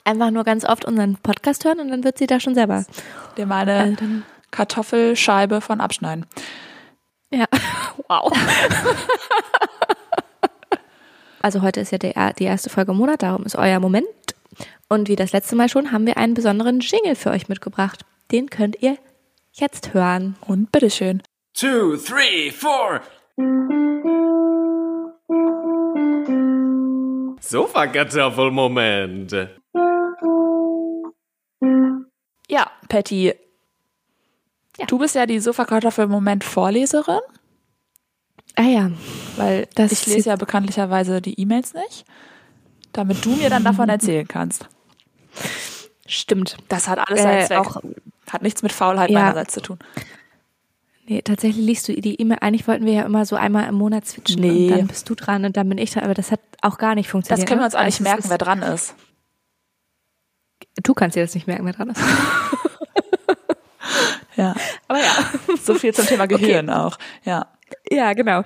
einfach 0.04 0.30
nur 0.30 0.44
ganz 0.44 0.64
oft 0.64 0.84
unseren 0.84 1.16
Podcast 1.16 1.64
hören 1.64 1.80
und 1.80 1.88
dann 1.88 2.02
wird 2.04 2.18
sie 2.18 2.26
da 2.26 2.40
schon 2.40 2.54
selber. 2.54 2.84
Dir 3.36 3.46
mal 3.46 3.68
eine 3.68 3.94
dann- 3.96 4.22
Kartoffelscheibe 4.50 5.60
von 5.60 5.80
abschneiden. 5.80 6.26
Ja. 7.30 7.46
Wow. 8.08 8.32
also 11.40 11.62
heute 11.62 11.80
ist 11.80 11.92
ja 11.92 11.98
der, 11.98 12.32
die 12.32 12.44
erste 12.44 12.68
Folge 12.70 12.90
im 12.90 12.98
Monat, 12.98 13.22
darum 13.22 13.44
ist 13.44 13.54
euer 13.56 13.78
Moment. 13.78 14.04
Und 14.88 15.08
wie 15.08 15.16
das 15.16 15.32
letzte 15.32 15.56
Mal 15.56 15.68
schon, 15.68 15.92
haben 15.92 16.06
wir 16.06 16.16
einen 16.16 16.34
besonderen 16.34 16.80
Jingle 16.80 17.14
für 17.14 17.30
euch 17.30 17.48
mitgebracht. 17.48 18.04
Den 18.32 18.50
könnt 18.50 18.82
ihr 18.82 18.98
jetzt 19.52 19.94
hören. 19.94 20.36
Und 20.46 20.72
bitteschön. 20.72 21.22
Two, 21.54 21.96
three, 21.96 22.50
four. 22.50 23.00
Sofakartoffelmoment. 27.40 29.32
Ja, 32.48 32.70
Patty. 32.88 33.34
Ja. 34.78 34.86
Du 34.86 34.98
bist 34.98 35.14
ja 35.14 35.26
die 35.26 35.38
Sofakartoffel-Moment-Vorleserin, 35.40 37.20
Ah 38.56 38.62
ja, 38.62 38.90
weil 39.36 39.66
Das 39.74 39.90
ich 39.90 40.06
lese 40.06 40.28
ja 40.28 40.36
bekanntlicherweise 40.36 41.20
die 41.20 41.40
E-Mails 41.40 41.74
nicht, 41.74 42.04
damit 42.92 43.24
du 43.24 43.30
mir 43.34 43.50
dann 43.50 43.64
davon 43.64 43.88
erzählen 43.88 44.28
kannst. 44.28 44.68
stimmt. 46.06 46.56
Das 46.68 46.86
hat 46.88 46.98
alles 47.00 47.22
seinen 47.22 47.38
Äh, 47.42 47.46
Zweck. 47.46 47.58
auch- 47.58 47.82
hat 48.30 48.42
nichts 48.42 48.62
mit 48.62 48.72
Faulheit 48.72 49.10
Ja. 49.10 49.20
meinerseits 49.20 49.54
zu 49.54 49.60
tun. 49.60 49.78
Nee, 51.06 51.20
tatsächlich 51.22 51.64
liest 51.66 51.88
du 51.88 52.00
die 52.00 52.20
E-Mail. 52.20 52.38
Eigentlich 52.40 52.66
wollten 52.68 52.86
wir 52.86 52.92
ja 52.94 53.02
immer 53.02 53.26
so 53.26 53.34
einmal 53.36 53.68
im 53.68 53.74
Monat 53.74 54.06
switchen. 54.06 54.40
Nee. 54.40 54.70
Und 54.72 54.78
dann 54.78 54.86
bist 54.86 55.08
du 55.10 55.14
dran 55.16 55.44
und 55.44 55.56
dann 55.56 55.68
bin 55.68 55.76
ich 55.78 55.90
dran. 55.92 56.04
Aber 56.04 56.14
das 56.14 56.30
hat 56.30 56.40
auch 56.62 56.78
gar 56.78 56.94
nicht 56.94 57.06
Das 57.06 57.10
funktioniert. 57.12 57.46
können 57.48 57.58
wir 57.60 57.62
ne? 57.62 57.66
uns 57.66 57.74
auch 57.74 57.84
nicht 57.84 58.00
Also 58.00 58.04
merken, 58.04 58.30
wer 58.30 58.38
dran 58.38 58.62
ist. 58.62 58.94
Du 60.82 60.94
kannst 60.94 61.16
dir 61.16 61.22
das 61.24 61.34
nicht 61.34 61.46
merken, 61.46 61.66
wer 61.66 61.72
dran 61.74 61.90
ist. 61.90 62.00
Ja. 64.36 64.54
Aber 64.88 64.98
ja. 64.98 65.12
So 65.62 65.74
viel 65.74 65.94
zum 65.94 66.06
Thema 66.06 66.26
Gehirn 66.28 66.70
auch. 66.70 66.98
Ja. 67.24 67.46
Ja, 67.90 68.12
genau. 68.12 68.42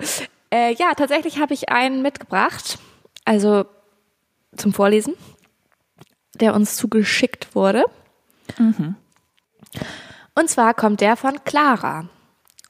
Äh, 0.51 0.73
ja, 0.75 0.93
tatsächlich 0.95 1.39
habe 1.39 1.53
ich 1.53 1.69
einen 1.69 2.01
mitgebracht, 2.01 2.79
also 3.25 3.65
zum 4.55 4.73
Vorlesen, 4.73 5.13
der 6.35 6.53
uns 6.53 6.75
zugeschickt 6.75 7.53
wurde. 7.55 7.85
Und 10.35 10.49
zwar 10.49 10.73
kommt 10.73 11.01
der 11.01 11.15
von 11.15 11.43
Clara. 11.43 12.09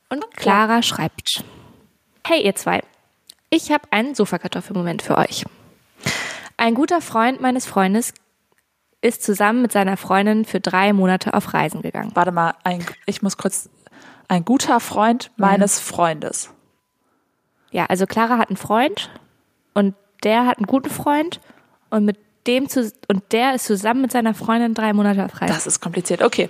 Und 0.10 0.26
Clara 0.36 0.82
schreibt: 0.82 1.44
Hey 2.26 2.44
ihr 2.44 2.56
zwei, 2.56 2.82
ich 3.50 3.72
habe 3.72 3.88
einen 3.92 4.16
Sofakartoffelmoment 4.16 5.02
für 5.02 5.18
euch. 5.18 5.46
Ein 6.58 6.76
guter 6.76 7.00
Freund 7.00 7.40
meines 7.40 7.66
Freundes 7.66 8.14
ist 9.02 9.24
zusammen 9.24 9.62
mit 9.62 9.72
seiner 9.72 9.98
Freundin 9.98 10.46
für 10.46 10.60
drei 10.60 10.94
Monate 10.94 11.34
auf 11.34 11.54
Reisen 11.54 11.82
gegangen. 11.82 12.12
Warte 12.16 12.32
mal, 12.32 12.54
ein, 12.64 12.86
ich 13.06 13.22
muss 13.22 13.38
kurz. 13.38 13.70
Ein 14.28 14.46
guter 14.46 14.80
Freund 14.80 15.32
meines 15.38 15.80
Freundes. 15.80 16.52
Ja, 17.72 17.86
also 17.88 18.06
Clara 18.06 18.38
hat 18.38 18.50
einen 18.50 18.58
Freund 18.58 19.10
und 19.74 19.96
der 20.24 20.46
hat 20.46 20.58
einen 20.58 20.68
guten 20.68 20.90
Freund 20.92 21.40
und 21.90 22.06
mit 22.06 22.20
dem 22.46 22.70
zu, 22.70 22.92
und 23.08 23.24
der 23.32 23.56
ist 23.56 23.66
zusammen 23.66 24.02
mit 24.02 24.12
seiner 24.12 24.36
Freundin 24.36 24.76
drei 24.76 24.94
Monate 24.94 25.26
auf 25.26 25.42
Reisen. 25.42 25.54
Das 25.56 25.66
ist 25.66 25.80
kompliziert. 25.82 26.22
Okay. 26.22 26.50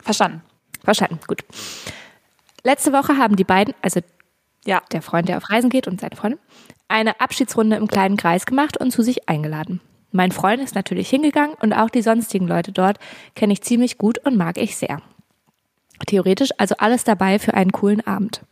Verstanden. 0.00 0.42
Verstanden, 0.84 1.18
gut. 1.26 1.44
Letzte 2.62 2.92
Woche 2.92 3.16
haben 3.16 3.34
die 3.34 3.44
beiden, 3.44 3.74
also 3.82 4.00
Ja. 4.64 4.80
der 4.92 5.02
Freund, 5.02 5.28
der 5.28 5.38
auf 5.38 5.50
Reisen 5.50 5.70
geht 5.70 5.88
und 5.88 6.00
seine 6.00 6.14
Freundin, 6.14 6.38
eine 6.86 7.20
Abschiedsrunde 7.20 7.76
im 7.76 7.88
kleinen 7.88 8.16
Kreis 8.16 8.46
gemacht 8.46 8.76
und 8.76 8.92
zu 8.92 9.02
sich 9.02 9.28
eingeladen. 9.28 9.80
Mein 10.10 10.32
Freund 10.32 10.62
ist 10.62 10.74
natürlich 10.74 11.08
hingegangen 11.10 11.54
und 11.60 11.72
auch 11.72 11.90
die 11.90 12.02
sonstigen 12.02 12.48
Leute 12.48 12.72
dort 12.72 12.98
kenne 13.34 13.52
ich 13.52 13.62
ziemlich 13.62 13.98
gut 13.98 14.18
und 14.24 14.36
mag 14.36 14.56
ich 14.56 14.76
sehr. 14.76 15.00
Theoretisch 16.06 16.50
also 16.58 16.76
alles 16.78 17.04
dabei 17.04 17.38
für 17.38 17.54
einen 17.54 17.72
coolen 17.72 18.06
Abend. 18.06 18.42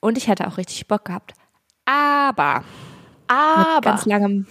Und 0.00 0.16
ich 0.16 0.28
hätte 0.28 0.46
auch 0.46 0.56
richtig 0.56 0.86
Bock 0.86 1.04
gehabt. 1.06 1.34
Aber 1.84 2.64
Aber. 3.26 3.80
ganz 3.82 4.06
langem, 4.06 4.46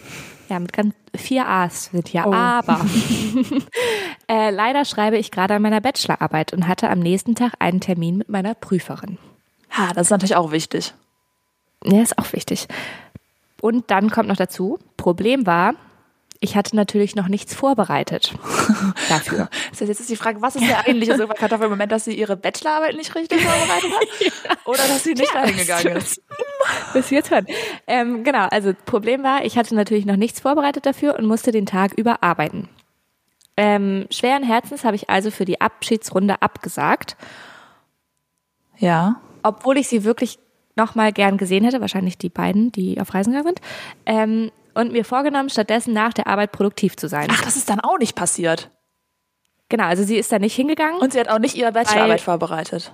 ja, 0.50 0.60
mit 0.60 0.74
ganz 0.74 0.94
vier 1.16 1.48
A's 1.48 1.86
sind 1.86 2.12
ja 2.14 2.26
Oh. 2.26 2.34
aber. 2.34 2.82
äh, 4.28 4.52
leider 4.52 4.86
schreibe 4.86 5.18
ich 5.18 5.32
gerade 5.32 5.56
an 5.56 5.62
meiner 5.62 5.82
Bachelorarbeit 5.82 6.54
und 6.54 6.68
hatte 6.68 6.90
am 6.90 7.00
nächsten 7.00 7.34
Tag 7.36 7.54
einen 7.60 7.80
Termin 7.80 8.18
mit 8.18 8.30
meiner 8.30 8.54
Prüferin. 8.54 9.18
ha, 9.72 9.88
das 9.94 10.08
ist 10.08 10.12
natürlich 10.12 10.36
auch 10.36 10.52
wichtig. 10.52 10.94
Ja, 11.84 12.02
ist 12.02 12.18
auch 12.18 12.34
wichtig. 12.34 12.68
Und 13.62 13.90
dann 13.90 14.10
kommt 14.12 14.28
noch 14.30 14.36
dazu, 14.36 14.78
Problem 14.98 15.46
war, 15.46 15.74
ich 16.40 16.56
hatte 16.56 16.76
natürlich 16.76 17.16
noch 17.16 17.28
nichts 17.28 17.54
vorbereitet 17.54 18.34
dafür. 19.10 19.50
Das 19.72 19.82
heißt, 19.82 19.90
jetzt 19.90 20.00
ist 20.00 20.10
die 20.10 20.16
Frage, 20.16 20.42
was 20.42 20.56
ist 20.56 20.68
der 20.68 20.80
eigentliche 20.86 21.18
Sofakartoffel 21.18 21.66
im 21.66 21.72
Moment, 21.72 21.92
dass 21.92 22.06
sie 22.06 22.14
ihre 22.18 22.36
Bachelorarbeit 22.38 22.96
nicht 22.96 23.14
richtig 23.16 23.42
vorbereitet 23.42 23.92
hat? 23.92 24.58
Oder 24.66 24.88
dass 24.88 25.04
sie 25.04 25.14
nicht 25.14 25.34
dahin 25.34 25.58
gegangen 25.58 25.98
ist? 25.98 26.22
Bis 26.94 27.10
jetzt 27.10 27.32
hören. 27.32 27.46
Ähm, 27.88 28.24
genau, 28.24 28.48
also 28.50 28.74
Problem 28.86 29.24
war, 29.24 29.46
ich 29.46 29.58
hatte 29.58 29.76
natürlich 29.76 30.06
noch 30.06 30.16
nichts 30.16 30.40
vorbereitet 30.40 30.86
dafür 30.86 31.18
und 31.18 31.26
musste 31.26 31.52
den 31.52 31.66
Tag 31.66 31.94
über 31.94 32.24
arbeiten. 32.24 32.70
Ähm, 33.56 34.06
schweren 34.12 34.44
Herzens 34.44 34.84
habe 34.84 34.96
ich 34.96 35.10
also 35.10 35.32
für 35.32 35.46
die 35.46 35.60
Abschiedsrunde 35.62 36.42
abgesagt, 36.42 37.18
Ja. 38.78 39.20
obwohl 39.44 39.78
ich 39.78 39.88
sie 39.88 40.04
wirklich 40.04 40.38
noch 40.76 40.94
mal 40.94 41.12
gern 41.12 41.38
gesehen 41.38 41.64
hätte, 41.64 41.82
wahrscheinlich 41.82 42.20
die 42.20 42.30
beiden, 42.30 42.72
die 42.72 43.02
auf 43.02 43.14
Reisen 43.16 43.34
gegangen 43.34 43.56
sind, 43.56 43.62
ähm, 44.06 44.52
und 44.78 44.92
mir 44.92 45.04
vorgenommen, 45.06 45.50
stattdessen 45.50 45.94
nach 45.94 46.14
der 46.14 46.28
Arbeit 46.28 46.52
produktiv 46.52 46.96
zu 46.96 47.08
sein. 47.08 47.28
Ach, 47.32 47.42
das 47.44 47.56
ist 47.56 47.70
dann 47.70 47.80
auch 47.80 47.98
nicht 47.98 48.16
passiert. 48.16 48.70
Genau, 49.70 49.84
also 49.86 50.04
sie 50.04 50.16
ist 50.18 50.32
da 50.32 50.40
nicht 50.40 50.56
hingegangen. 50.56 51.00
Und 51.02 51.14
sie 51.14 51.20
hat 51.20 51.28
auch 51.30 51.40
nicht 51.40 51.56
ihre 51.56 51.72
Bachelorarbeit 51.72 52.22
vorbereitet. 52.22 52.92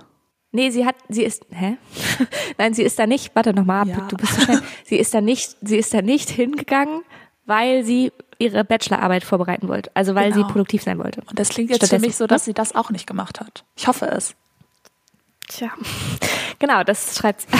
Nee, 0.50 0.70
sie 0.70 0.86
hat, 0.86 0.96
sie 1.08 1.22
ist, 1.24 1.44
hä? 1.50 1.76
Nein, 2.58 2.74
sie 2.74 2.82
ist 2.82 2.98
da 2.98 3.06
nicht, 3.06 3.34
warte 3.34 3.52
noch 3.54 3.64
mal 3.64 3.82
ab, 3.82 3.88
Ja. 3.88 4.06
du 4.08 4.16
bist 4.16 4.34
so 4.34 4.40
schnell. 4.42 4.62
Sie 4.84 4.96
ist 4.96 5.12
da 5.14 5.20
nicht, 5.20 5.56
sie 5.60 5.76
ist 5.76 5.92
da 5.94 6.02
nicht 6.02 6.30
hingegangen, 6.30 7.02
weil 7.44 7.84
sie 7.84 8.12
ihre 8.38 8.64
Bachelorarbeit 8.64 9.24
vorbereiten 9.24 9.68
wollte. 9.68 9.90
Also 9.94 10.14
weil 10.14 10.32
Genau. 10.32 10.46
sie 10.46 10.52
produktiv 10.52 10.82
sein 10.82 10.98
wollte. 10.98 11.20
Und 11.28 11.38
das 11.38 11.48
klingt 11.50 11.70
jetzt 11.70 11.88
für 11.88 11.98
mich 11.98 12.16
so, 12.16 12.26
dass 12.26 12.44
sie 12.44 12.54
das 12.54 12.74
auch 12.74 12.90
nicht 12.90 13.06
gemacht 13.06 13.40
hat. 13.40 13.64
Ich 13.76 13.86
hoffe 13.86 14.06
es. 14.06 14.34
Tja. 15.48 15.70
Genau, 16.58 16.82
das 16.84 17.16
schreibt. 17.16 17.46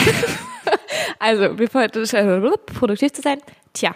Also, 1.19 1.53
bevor 1.55 1.87
produktiv 2.65 3.13
zu 3.13 3.21
sein. 3.21 3.39
Tja. 3.73 3.95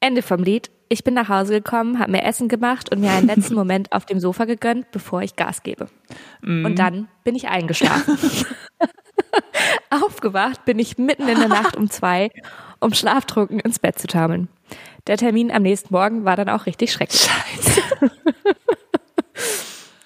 Ende 0.00 0.22
vom 0.22 0.42
Lied. 0.42 0.70
Ich 0.88 1.04
bin 1.04 1.14
nach 1.14 1.28
Hause 1.28 1.54
gekommen, 1.54 1.98
habe 1.98 2.10
mir 2.10 2.24
Essen 2.24 2.48
gemacht 2.48 2.90
und 2.90 3.00
mir 3.00 3.12
einen 3.12 3.26
letzten 3.26 3.54
Moment 3.60 3.92
auf 3.92 4.06
dem 4.06 4.18
Sofa 4.18 4.44
gegönnt, 4.44 4.90
bevor 4.90 5.22
ich 5.22 5.36
Gas 5.36 5.62
gebe. 5.62 5.88
Und 6.42 6.76
dann 6.78 7.08
bin 7.22 7.36
ich 7.36 7.48
eingeschlafen. 7.48 8.18
Aufgewacht 9.90 10.64
bin 10.64 10.78
ich 10.78 10.98
mitten 10.98 11.28
in 11.28 11.38
der 11.38 11.48
Nacht 11.48 11.76
um 11.76 11.90
zwei, 11.90 12.30
um 12.80 12.92
schlaftrunken 12.94 13.60
ins 13.60 13.78
Bett 13.78 13.98
zu 13.98 14.06
taumeln. 14.06 14.48
Der 15.06 15.16
Termin 15.16 15.50
am 15.50 15.62
nächsten 15.62 15.92
Morgen 15.94 16.24
war 16.24 16.36
dann 16.36 16.48
auch 16.48 16.66
richtig 16.66 16.92
schrecklich. 16.92 17.28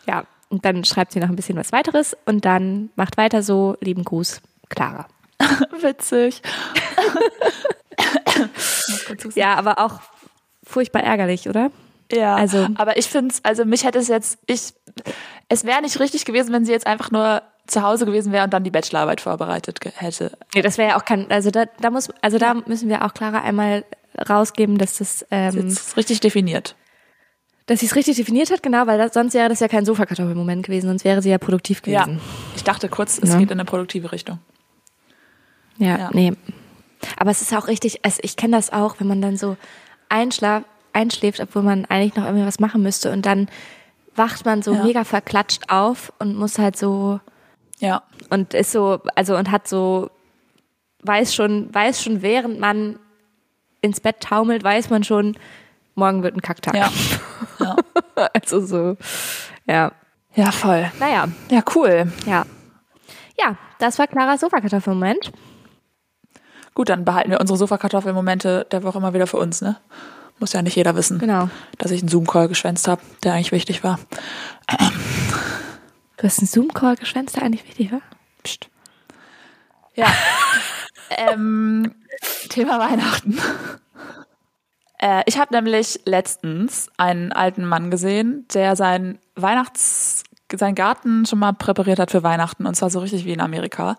Ja, 0.07 0.25
und 0.49 0.65
dann 0.65 0.85
schreibt 0.85 1.13
sie 1.13 1.21
noch 1.21 1.29
ein 1.29 1.37
bisschen 1.37 1.57
was 1.57 1.73
weiteres 1.73 2.17
und 2.27 2.45
dann 2.45 2.91
macht 2.97 3.17
weiter 3.17 3.43
so, 3.43 3.77
lieben 3.81 4.05
Gruß, 4.05 4.41
Clara. 4.69 5.07
Witzig. 5.81 6.43
Ja, 9.35 9.55
aber 9.55 9.79
auch 9.79 10.01
furchtbar 10.65 11.03
ärgerlich, 11.03 11.49
oder? 11.49 11.71
Ja, 12.13 12.37
Also- 12.37 12.69
aber 12.77 12.97
ich 12.97 13.07
finde 13.07 13.33
es, 13.35 13.45
also 13.45 13.65
mich 13.65 13.85
hätte 13.85 13.99
es 13.99 14.09
jetzt, 14.09 14.39
ich, 14.47 14.73
es 15.49 15.65
wäre 15.65 15.81
nicht 15.83 15.99
richtig 16.01 16.25
gewesen, 16.25 16.53
wenn 16.53 16.65
sie 16.65 16.73
jetzt 16.73 16.87
einfach 16.87 17.11
nur 17.11 17.43
zu 17.67 17.83
Hause 17.83 18.05
gewesen 18.07 18.31
wäre 18.33 18.45
und 18.45 18.53
dann 18.53 18.63
die 18.65 18.71
Bachelorarbeit 18.71 19.23
vorbereitet 19.23 19.79
hätte. 19.97 20.37
Nee, 20.55 20.61
das 20.63 20.77
wäre 20.77 20.91
ja 20.91 20.97
auch 20.99 21.05
kein, 21.05 21.31
also 21.31 21.51
da, 21.51 21.65
da 21.81 21.91
muss, 21.91 22.11
also 22.21 22.39
da 22.39 22.55
müssen 22.67 22.89
wir 22.91 23.05
auch 23.05 23.15
Clara 23.15 23.41
einmal 23.41 23.85
rausgeben, 24.29 24.77
dass 24.79 24.99
das, 24.99 25.25
ähm, 25.31 25.55
Jetzt 25.69 25.79
ist 25.79 25.97
richtig 25.97 26.21
definiert. 26.21 26.77
dass 27.67 27.81
sie 27.81 27.87
es 27.87 27.97
richtig 27.97 28.17
definiert 28.17 28.51
hat, 28.51 28.63
genau, 28.63 28.87
weil 28.87 28.99
das, 28.99 29.15
sonst 29.15 29.33
wäre 29.33 29.49
das 29.49 29.61
ja 29.61 29.69
kein 29.69 29.87
Sofakartoffelmoment 29.87 30.67
gewesen, 30.67 30.89
sonst 30.89 31.05
wäre 31.07 31.23
sie 31.23 31.31
ja 31.31 31.39
produktiv 31.39 31.81
Ja. 31.87 32.05
gewesen. 32.05 32.21
Ich 32.55 32.63
dachte 32.65 32.91
kurz, 32.91 33.19
es 33.19 33.31
Ja. 33.31 33.39
geht 33.39 33.51
in 33.51 33.59
eine 33.59 33.65
produktive 33.65 34.13
Richtung. 34.13 34.39
Ja, 35.79 35.99
Ja. 35.99 36.11
nee. 36.13 36.33
Aber 37.19 37.31
es 37.31 37.41
ist 37.43 37.53
auch 37.55 37.67
richtig, 37.69 38.05
also 38.05 38.19
ich 38.23 38.37
kenne 38.37 38.57
das 38.57 38.73
auch, 38.73 38.97
wenn 38.99 39.07
man 39.07 39.21
dann 39.23 39.37
so 39.37 39.57
einschlaf, 40.09 40.65
einschläft, 40.93 41.41
obwohl 41.41 41.63
man 41.63 41.85
eigentlich 41.87 42.15
noch 42.17 42.25
irgendwie 42.25 42.47
was 42.47 42.61
machen 42.61 42.83
müsste 42.83 43.11
und 43.13 43.27
dann 43.27 43.49
wacht 44.17 44.45
man 44.45 44.63
so 44.63 44.75
Ja. 44.75 44.85
mega 44.85 45.03
verklatscht 45.05 45.65
auf 45.69 46.13
und 46.19 46.37
muss 46.37 46.59
halt 46.59 46.77
so 46.77 47.19
Ja. 47.81 48.03
und 48.31 48.55
ist 48.55 48.71
so, 48.73 49.01
also 49.17 49.37
und 49.37 49.51
hat 49.51 49.67
so, 49.67 50.11
weiß 51.03 51.35
schon, 51.35 51.75
weiß 51.75 52.03
schon, 52.03 52.23
während 52.23 52.61
man 52.61 52.99
ins 53.81 54.01
Bett 54.01 54.21
taumelt, 54.21 54.63
weiß 54.63 54.89
man 54.91 55.03
schon, 55.05 55.37
morgen 55.97 56.23
wird 56.23 56.37
ein 56.37 56.43
Kacktag. 56.43 56.75
Ja. 56.75 56.91
ja. 57.61 57.77
Also 58.33 58.65
so, 58.65 58.97
ja. 59.67 59.93
Ja, 60.37 60.51
voll. 60.53 60.91
Naja, 60.99 61.29
Ja, 61.51 61.63
cool. 61.75 62.13
ja. 62.27 62.45
Ja, 63.39 63.57
das 63.81 63.99
war 63.99 64.07
Claras 64.07 64.41
Sofakartoffelmoment. 64.41 65.33
Gut, 66.75 66.89
dann 66.89 67.05
behalten 67.05 67.31
wir 67.31 67.41
unsere 67.41 67.57
Sofakartoffelmomente 67.57 68.67
der 68.71 68.83
Woche 68.83 69.01
mal 69.01 69.15
wieder 69.15 69.27
für 69.27 69.37
uns, 69.37 69.61
ne? 69.61 69.77
Muss 70.41 70.53
ja 70.53 70.63
nicht 70.63 70.75
jeder 70.75 70.97
wissen, 70.97 71.19
Genau. 71.21 71.49
dass 71.79 71.93
ich 71.93 72.01
einen 72.03 72.09
Zoom-Call 72.09 72.49
geschwänzt 72.49 72.89
habe, 72.89 73.01
der 73.23 73.35
eigentlich 73.35 73.53
wichtig 73.53 73.85
war. 73.85 74.01
Du 76.17 76.25
hast 76.25 76.41
einen 76.41 76.49
Zoom-Call 76.49 76.97
geschwänzt, 76.97 77.37
der 77.37 77.45
eigentlich 77.45 77.67
wichtig 77.67 77.93
war? 77.93 78.01
Psst. 78.43 78.69
Ja. 79.95 80.09
ähm, 81.11 81.95
Thema 82.49 82.81
Weihnachten. 82.81 83.39
Äh, 84.99 85.23
ich 85.27 85.39
habe 85.39 85.55
nämlich 85.55 86.01
letztens 86.05 86.89
einen 86.97 87.31
alten 87.31 87.65
Mann 87.65 87.91
gesehen, 87.93 88.47
der 88.53 88.75
seinen 88.75 89.19
Weihnachts, 89.37 90.25
seinen 90.53 90.75
Garten 90.75 91.27
schon 91.27 91.39
mal 91.39 91.53
präpariert 91.53 92.01
hat 92.01 92.11
für 92.11 92.25
Weihnachten 92.25 92.67
und 92.67 92.75
zwar 92.75 92.91
so 92.91 92.99
richtig 92.99 93.25
wie 93.25 93.33
in 93.33 93.41
Amerika. 93.41 93.97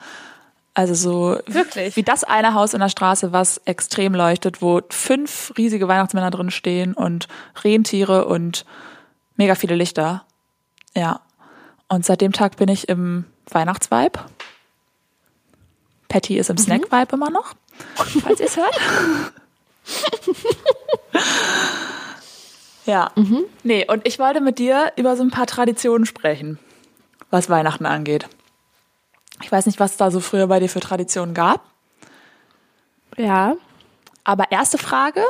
Also 0.75 0.94
so 0.94 1.39
Wirklich? 1.48 1.96
wie 1.96 2.03
das 2.03 2.25
eine 2.25 2.53
Haus 2.53 2.74
in 2.74 2.82
der 2.82 2.89
Straße, 2.89 3.32
was 3.32 3.60
extrem 3.63 4.13
leuchtet, 4.13 4.62
wo 4.62 4.82
fünf 4.89 5.53
riesige 5.58 5.88
Weihnachtsmänner 5.88 6.32
drin 6.32 6.51
stehen 6.51 6.94
und 6.94 7.29
Rentiere 7.63 8.25
und 8.25 8.65
mega 9.38 9.55
viele 9.55 9.75
Lichter. 9.75 10.25
Ja. 10.94 11.22
Und 11.88 12.05
seit 12.05 12.20
dem 12.20 12.34
Tag 12.34 12.58
bin 12.58 12.67
ich 12.67 12.89
im 12.89 13.24
Weihnachtsvibe. 13.50 14.20
Patty 16.10 16.38
ist 16.38 16.50
im 16.50 16.58
Snack-Vibe 16.58 17.13
immer 17.15 17.29
noch, 17.29 17.53
falls 18.22 18.41
ihr 18.41 18.46
es 18.48 18.58
hört. 18.58 18.79
ja. 22.86 23.12
Nee, 23.63 23.86
und 23.88 24.05
ich 24.05 24.20
wollte 24.20 24.41
mit 24.41 24.60
dir 24.60 24.91
über 24.98 25.15
so 25.15 25.24
ein 25.24 25.32
paar 25.32 25.48
Traditionen 25.48 26.05
sprechen, 26.05 26.60
was 27.32 27.50
Weihnachten 27.50 27.86
angeht. 27.86 28.27
Ich 29.42 29.51
weiß 29.51 29.65
nicht, 29.65 29.80
was 29.80 29.92
es 29.92 29.98
da 29.98 30.12
so 30.12 30.20
früher 30.20 30.48
bei 30.48 30.60
dir 30.60 30.70
für 30.70 30.80
Traditionen 30.80 31.34
gab. 31.34 31.65
Ja. 33.18 33.56
Aber 34.24 34.51
erste 34.51 34.77
Frage, 34.77 35.24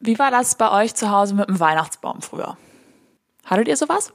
wie 0.00 0.18
war 0.18 0.30
das 0.30 0.56
bei 0.56 0.70
euch 0.70 0.94
zu 0.94 1.10
Hause 1.10 1.34
mit 1.34 1.48
dem 1.48 1.60
Weihnachtsbaum 1.60 2.22
früher? 2.22 2.56
Hattet 3.44 3.68
ihr 3.68 3.76
sowas? 3.76 4.12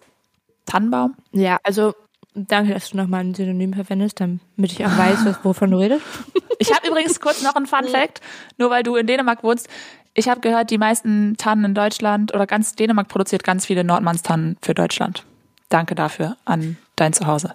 Tannenbaum? 0.65 1.15
Ja, 1.32 1.58
also 1.63 1.94
danke, 2.34 2.74
dass 2.74 2.89
du 2.89 2.98
nochmal 2.98 3.22
ein 3.22 3.34
Synonym 3.34 3.74
verwendest, 3.74 4.20
damit 4.20 4.41
ich 4.72 4.86
auch 4.86 4.98
weiß, 4.98 5.25
was, 5.25 5.44
wovon 5.44 5.72
du 5.72 5.77
redest. 5.77 6.03
Ich 6.60 6.74
habe 6.74 6.88
übrigens 6.88 7.20
kurz 7.20 7.44
noch 7.44 7.56
einen 7.56 7.67
Fun 7.67 7.88
Fact, 7.88 8.20
nur 8.58 8.72
weil 8.72 8.82
du 8.82 8.96
in 8.96 9.06
Dänemark 9.06 9.44
wohnst. 9.44 9.70
Ich 10.15 10.27
habe 10.27 10.41
gehört, 10.41 10.72
die 10.72 10.79
meisten 10.79 11.38
Tannen 11.38 11.63
in 11.65 11.75
Deutschland 11.75 12.34
oder 12.34 12.48
ganz 12.48 12.74
Dänemark 12.74 13.10
produziert 13.10 13.44
ganz 13.44 13.67
viele 13.67 13.84
Nordmannstannen 13.84 14.58
für 14.63 14.74
Deutschland. 14.74 15.24
Danke 15.70 15.94
dafür 15.94 16.36
an 16.46 16.77
dein 16.96 17.13
Zuhause. 17.13 17.53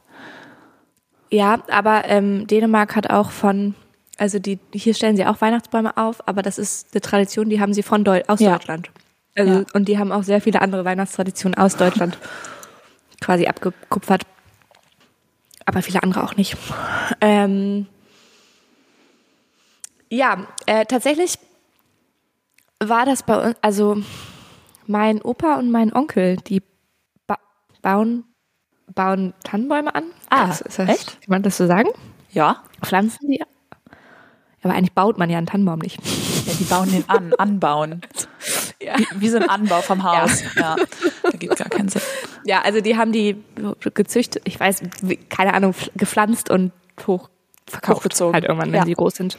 Ja, 1.32 1.62
aber 1.70 2.04
ähm, 2.08 2.46
Dänemark 2.46 2.94
hat 2.94 3.08
auch 3.10 3.30
von, 3.30 3.74
also 4.18 4.38
die 4.38 4.58
hier 4.74 4.92
stellen 4.92 5.16
sie 5.16 5.24
auch 5.24 5.40
Weihnachtsbäume 5.40 5.96
auf, 5.96 6.28
aber 6.28 6.42
das 6.42 6.58
ist 6.58 6.88
eine 6.92 7.00
Tradition, 7.00 7.48
die 7.48 7.58
haben 7.58 7.72
sie 7.72 7.82
von 7.82 8.04
Deu 8.04 8.20
aus 8.28 8.38
Ja. 8.40 8.52
Deutschland. 8.52 8.90
Also, 9.34 9.52
Ja. 9.60 9.64
Und 9.72 9.88
die 9.88 9.98
haben 9.98 10.12
auch 10.12 10.24
sehr 10.24 10.42
viele 10.42 10.60
andere 10.60 10.84
Weihnachtstraditionen 10.84 11.56
aus 11.56 11.76
Deutschland 11.76 12.18
quasi 13.22 13.46
abgekupfert. 13.46 14.24
Aber 15.64 15.80
viele 15.80 16.02
andere 16.02 16.22
auch 16.22 16.36
nicht. 16.36 16.56
Ähm, 17.22 17.86
ja, 20.10 20.46
äh, 20.66 20.84
tatsächlich 20.84 21.38
war 22.78 23.06
das 23.06 23.22
bei 23.22 23.38
uns, 23.48 23.56
also 23.62 24.02
mein 24.86 25.22
Opa 25.22 25.54
und 25.54 25.70
mein 25.70 25.94
Onkel, 25.94 26.36
die 26.36 26.60
ba 27.26 27.38
bauen, 27.80 28.24
bauen 28.94 29.34
Tannenbäume 29.44 29.94
an. 29.94 30.04
Ah, 30.30 30.50
ist 30.50 30.64
das, 30.64 30.78
echt? 30.88 31.06
Kann 31.20 31.28
man 31.28 31.42
das 31.42 31.56
so 31.56 31.66
sagen? 31.66 31.88
Ja, 32.30 32.62
Pflanzen 32.84 33.28
die? 33.28 33.42
Aber 34.62 34.74
eigentlich 34.74 34.92
baut 34.92 35.18
man 35.18 35.28
ja 35.28 35.38
einen 35.38 35.46
Tannenbaum 35.46 35.80
nicht. 35.80 35.98
ja 36.46 36.52
die 36.58 36.64
bauen 36.64 36.90
den 36.90 37.08
an, 37.08 37.32
anbauen. 37.34 38.00
Ja. 38.80 38.98
Wie, 38.98 39.06
wie 39.20 39.28
so 39.28 39.36
ein 39.36 39.48
Anbau 39.48 39.80
vom 39.80 40.02
Haus. 40.02 40.42
Ja, 40.56 40.74
da 41.22 41.30
gibt 41.38 41.56
gar 41.56 41.68
keinen 41.68 41.88
Sinn. 41.88 42.02
Ja, 42.44 42.62
also 42.62 42.80
die 42.80 42.96
haben 42.96 43.12
die 43.12 43.40
gezüchtet, 43.94 44.42
ich 44.44 44.58
weiß, 44.58 44.82
keine 45.28 45.54
Ahnung, 45.54 45.72
gepflanzt 45.94 46.50
und 46.50 46.72
hoch 47.06 47.30
verkauft. 47.68 47.98
Hochgezogen. 47.98 48.34
Halt 48.34 48.42
irgendwann, 48.44 48.72
wenn 48.72 48.80
Ja. 48.80 48.84
sie 48.84 48.94
groß 48.94 49.14
sind. 49.14 49.38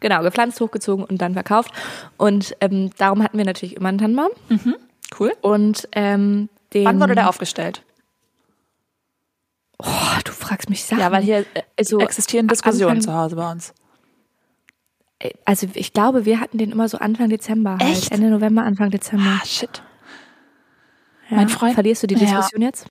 Genau, 0.00 0.22
gepflanzt, 0.24 0.60
hochgezogen 0.60 1.04
und 1.04 1.18
dann 1.22 1.34
verkauft. 1.34 1.70
Und 2.16 2.56
ähm, 2.60 2.90
darum 2.98 3.22
hatten 3.22 3.38
wir 3.38 3.44
natürlich 3.44 3.76
immer 3.76 3.88
einen 3.88 3.98
Tannenbaum. 3.98 4.30
Cool. 5.16 5.32
Und 5.42 5.88
ähm, 5.92 6.48
den. 6.74 6.84
Wann 6.84 6.98
wurde 6.98 7.14
der 7.14 7.28
aufgestellt? 7.28 7.84
Oh, 9.84 10.20
du 10.24 10.32
fragst 10.32 10.70
mich 10.70 10.84
Sachen. 10.84 11.00
Ja, 11.00 11.10
weil 11.12 11.22
hier 11.22 11.38
äh, 11.54 11.62
Also, 11.78 11.98
existieren 12.00 12.48
Diskussionen 12.48 12.98
Anfang- 12.98 13.02
zu 13.02 13.14
Hause 13.14 13.36
bei 13.36 13.50
uns. 13.50 13.74
Also 15.44 15.68
ich 15.74 15.92
glaube, 15.92 16.24
wir 16.24 16.40
hatten 16.40 16.58
den 16.58 16.72
immer 16.72 16.88
so 16.88 16.98
Anfang 16.98 17.28
Dezember. 17.28 17.72
Halt. 17.78 17.82
Echt? 17.82 18.10
Ende 18.10 18.28
November, 18.28 18.64
Anfang 18.64 18.90
Dezember. 18.90 19.38
Ah, 19.40 19.44
shit. 19.46 19.82
Ja. 21.30 21.36
mein 21.36 21.48
Freund- 21.48 21.74
Verlierst 21.74 22.02
du 22.02 22.06
die 22.08 22.14
Ja. 22.16 22.20
Diskussion 22.20 22.60
jetzt? 22.60 22.86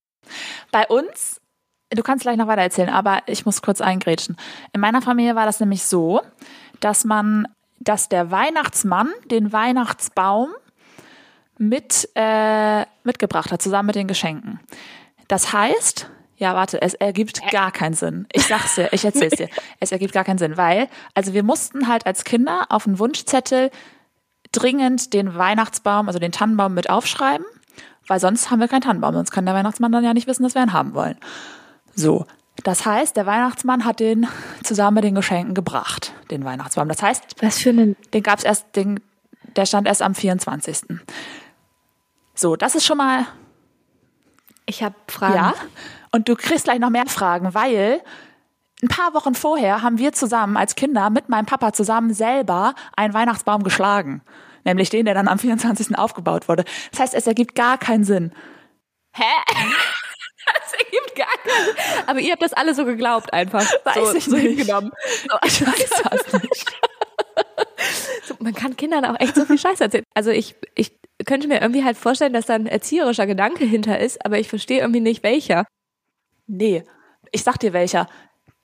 Bei 0.72 0.88
uns, 0.88 1.42
du 1.89 2.02
kannst 2.04 2.24
gleich 2.24 2.38
noch 2.38 2.48
weiter 2.48 2.62
erzählen, 2.62 2.89
aber 2.89 3.20
ich 3.26 3.46
muss 3.46 3.62
kurz 3.62 3.82
eingrätschen. 3.82 4.38
In 4.72 4.80
meiner 4.80 5.02
Familie 5.02 5.36
war 5.36 5.46
das 5.46 5.60
nämlich 5.60 5.84
so, 5.84 6.22
dass 6.80 7.04
man, 7.04 7.48
dass 7.80 8.08
der 8.08 8.32
Weihnachtsmann 8.32 9.10
den 9.26 9.52
Weihnachtsbaum 9.52 10.54
mit 11.58 12.10
äh, 12.15 12.86
mitgebracht 13.04 13.52
hat, 13.52 13.62
zusammen 13.62 13.88
mit 13.88 13.96
den 13.96 14.08
Geschenken. 14.08 14.60
Das 15.28 15.52
heißt, 15.52 16.10
ja, 16.41 16.56
warte, 16.56 16.82
es 16.82 16.95
ergibt 16.95 17.39
gar 17.51 17.71
keinen 17.71 17.93
Sinn. 17.93 18.25
Ich 18.34 18.47
sag's 18.47 18.75
dir, 18.75 18.89
ich 18.91 19.06
erzähl's 19.06 19.36
dir. 19.36 19.47
Es 19.80 19.91
ergibt 19.91 20.13
gar 20.13 20.23
keinen 20.23 20.39
Sinn, 20.39 20.58
weil, 20.58 20.89
also 21.13 21.34
wir 21.34 21.43
mussten 21.43 21.88
halt 21.88 22.06
als 22.08 22.23
Kinder 22.23 22.65
auf 22.69 22.88
einen 22.88 22.97
Wunschzettel 22.99 23.69
dringend 24.51 25.13
den 25.13 25.36
Weihnachtsbaum, 25.36 26.08
also 26.08 26.17
den 26.19 26.32
Tannenbaum 26.32 26.73
mit 26.73 26.89
aufschreiben, 26.89 27.45
weil 28.08 28.19
sonst 28.19 28.49
haben 28.51 28.60
wir 28.60 28.67
keinen 28.67 28.82
Tannenbaum, 28.82 29.13
sonst 29.13 29.32
kann 29.32 29.45
der 29.45 29.54
Weihnachtsmann 29.56 29.91
dann 29.91 30.04
ja 30.04 30.13
nicht 30.15 30.27
wissen, 30.27 30.43
dass 30.43 30.56
wir 30.56 30.63
ihn 30.63 30.73
haben 30.73 30.93
wollen. 30.95 31.17
So. 31.95 32.25
Das 32.63 32.86
heißt, 32.86 33.15
der 33.15 33.25
Weihnachtsmann 33.25 33.86
hat 33.86 33.99
den 33.99 34.27
zusammen 34.63 34.95
mit 34.95 35.04
den 35.04 35.15
Geschenken 35.15 35.54
gebracht, 35.54 36.12
den 36.32 36.43
Weihnachtsbaum. 36.43 36.89
Das 36.89 37.01
heißt, 37.01 37.23
Was 37.41 37.60
für 37.60 37.69
einen. 37.69 37.95
den 38.13 38.23
gab's 38.23 38.43
erst, 38.43 38.75
den, 38.75 38.99
der 39.56 39.65
stand 39.65 39.88
erst 39.88 40.01
am 40.01 40.15
24. 40.15 40.82
So, 42.36 42.56
das 42.56 42.75
ist 42.75 42.86
schon 42.86 42.97
mal, 42.97 43.25
Ich 44.65 44.84
habe 44.84 44.95
Fragen. 45.08 45.36
ja. 45.36 45.54
Und 46.12 46.28
du 46.28 46.36
kriegst 46.36 46.65
gleich 46.65 46.80
noch 46.80 46.89
mehr 46.89 47.06
Fragen, 47.08 47.54
weil 47.54 48.02
ein 48.84 48.88
paar 48.88 49.13
Wochen 49.13 49.36
vorher 49.36 49.82
haben 49.82 49.97
wir 49.97 50.12
zusammen 50.12 50.58
als 50.58 50.76
Kinder 50.76 51.10
mit 51.10 51.30
meinem 51.30 51.45
Papa 51.45 51.71
zusammen 51.71 52.13
selber 52.13 52.74
einen 52.95 53.13
Weihnachtsbaum 53.13 53.63
geschlagen. 53.63 54.21
Nämlich 54.63 54.89
den, 54.89 55.06
der 55.06 55.13
dann 55.13 55.28
am 55.28 55.39
24. 55.39 55.97
aufgebaut 55.97 56.47
wurde. 56.47 56.65
Das 56.91 57.00
heißt, 57.00 57.13
es 57.13 57.28
ergibt 57.28 57.56
gar 57.56 57.78
keinen 57.78 58.04
Sinn. 58.04 58.32
Hä? 59.13 59.24
Das 60.43 60.74
ergibt 60.74 61.15
gar 61.15 61.28
keinen 61.28 61.65
Sinn. 61.65 62.04
Aber 62.08 62.19
ihr 62.19 62.32
habt 62.32 62.41
das 62.41 62.54
alle 62.54 62.74
so 62.74 62.84
geglaubt 62.84 63.32
einfach. 63.32 63.63
Weiß 63.86 64.10
so, 64.10 64.15
ich 64.15 64.26
so 64.26 64.36
nicht. 64.36 64.58
hingenommen. 64.58 64.91
Ich 65.45 65.65
weiß 65.65 66.02
das 66.04 66.34
nicht. 66.34 66.65
So, 68.24 68.36
man 68.39 68.54
kann 68.54 68.76
Kindern 68.76 69.06
auch 69.06 69.19
echt 69.19 69.36
so 69.36 69.45
viel 69.45 69.58
Scheiß 69.58 69.82
erzählen. 69.82 70.04
Also 70.13 70.30
ich, 70.30 70.56
ich 70.76 70.91
könnte 71.26 71.47
mir 71.47 71.62
irgendwie 71.62 71.84
halt 71.84 71.97
vorstellen, 71.97 72.34
dass 72.34 72.45
da 72.45 72.54
ein 72.54 72.67
erzieherischer 72.67 73.26
Gedanke 73.26 73.65
hinter 73.65 74.00
ist, 74.00 74.24
aber 74.26 74.38
ich 74.39 74.50
verstehe 74.50 74.80
irgendwie 74.80 75.00
nicht 75.00 75.24
welcher. 75.24 75.65
Nee, 76.52 76.84
ich 77.32 77.44
sag 77.44 77.58
dir 77.60 77.72
welcher. 77.72 78.08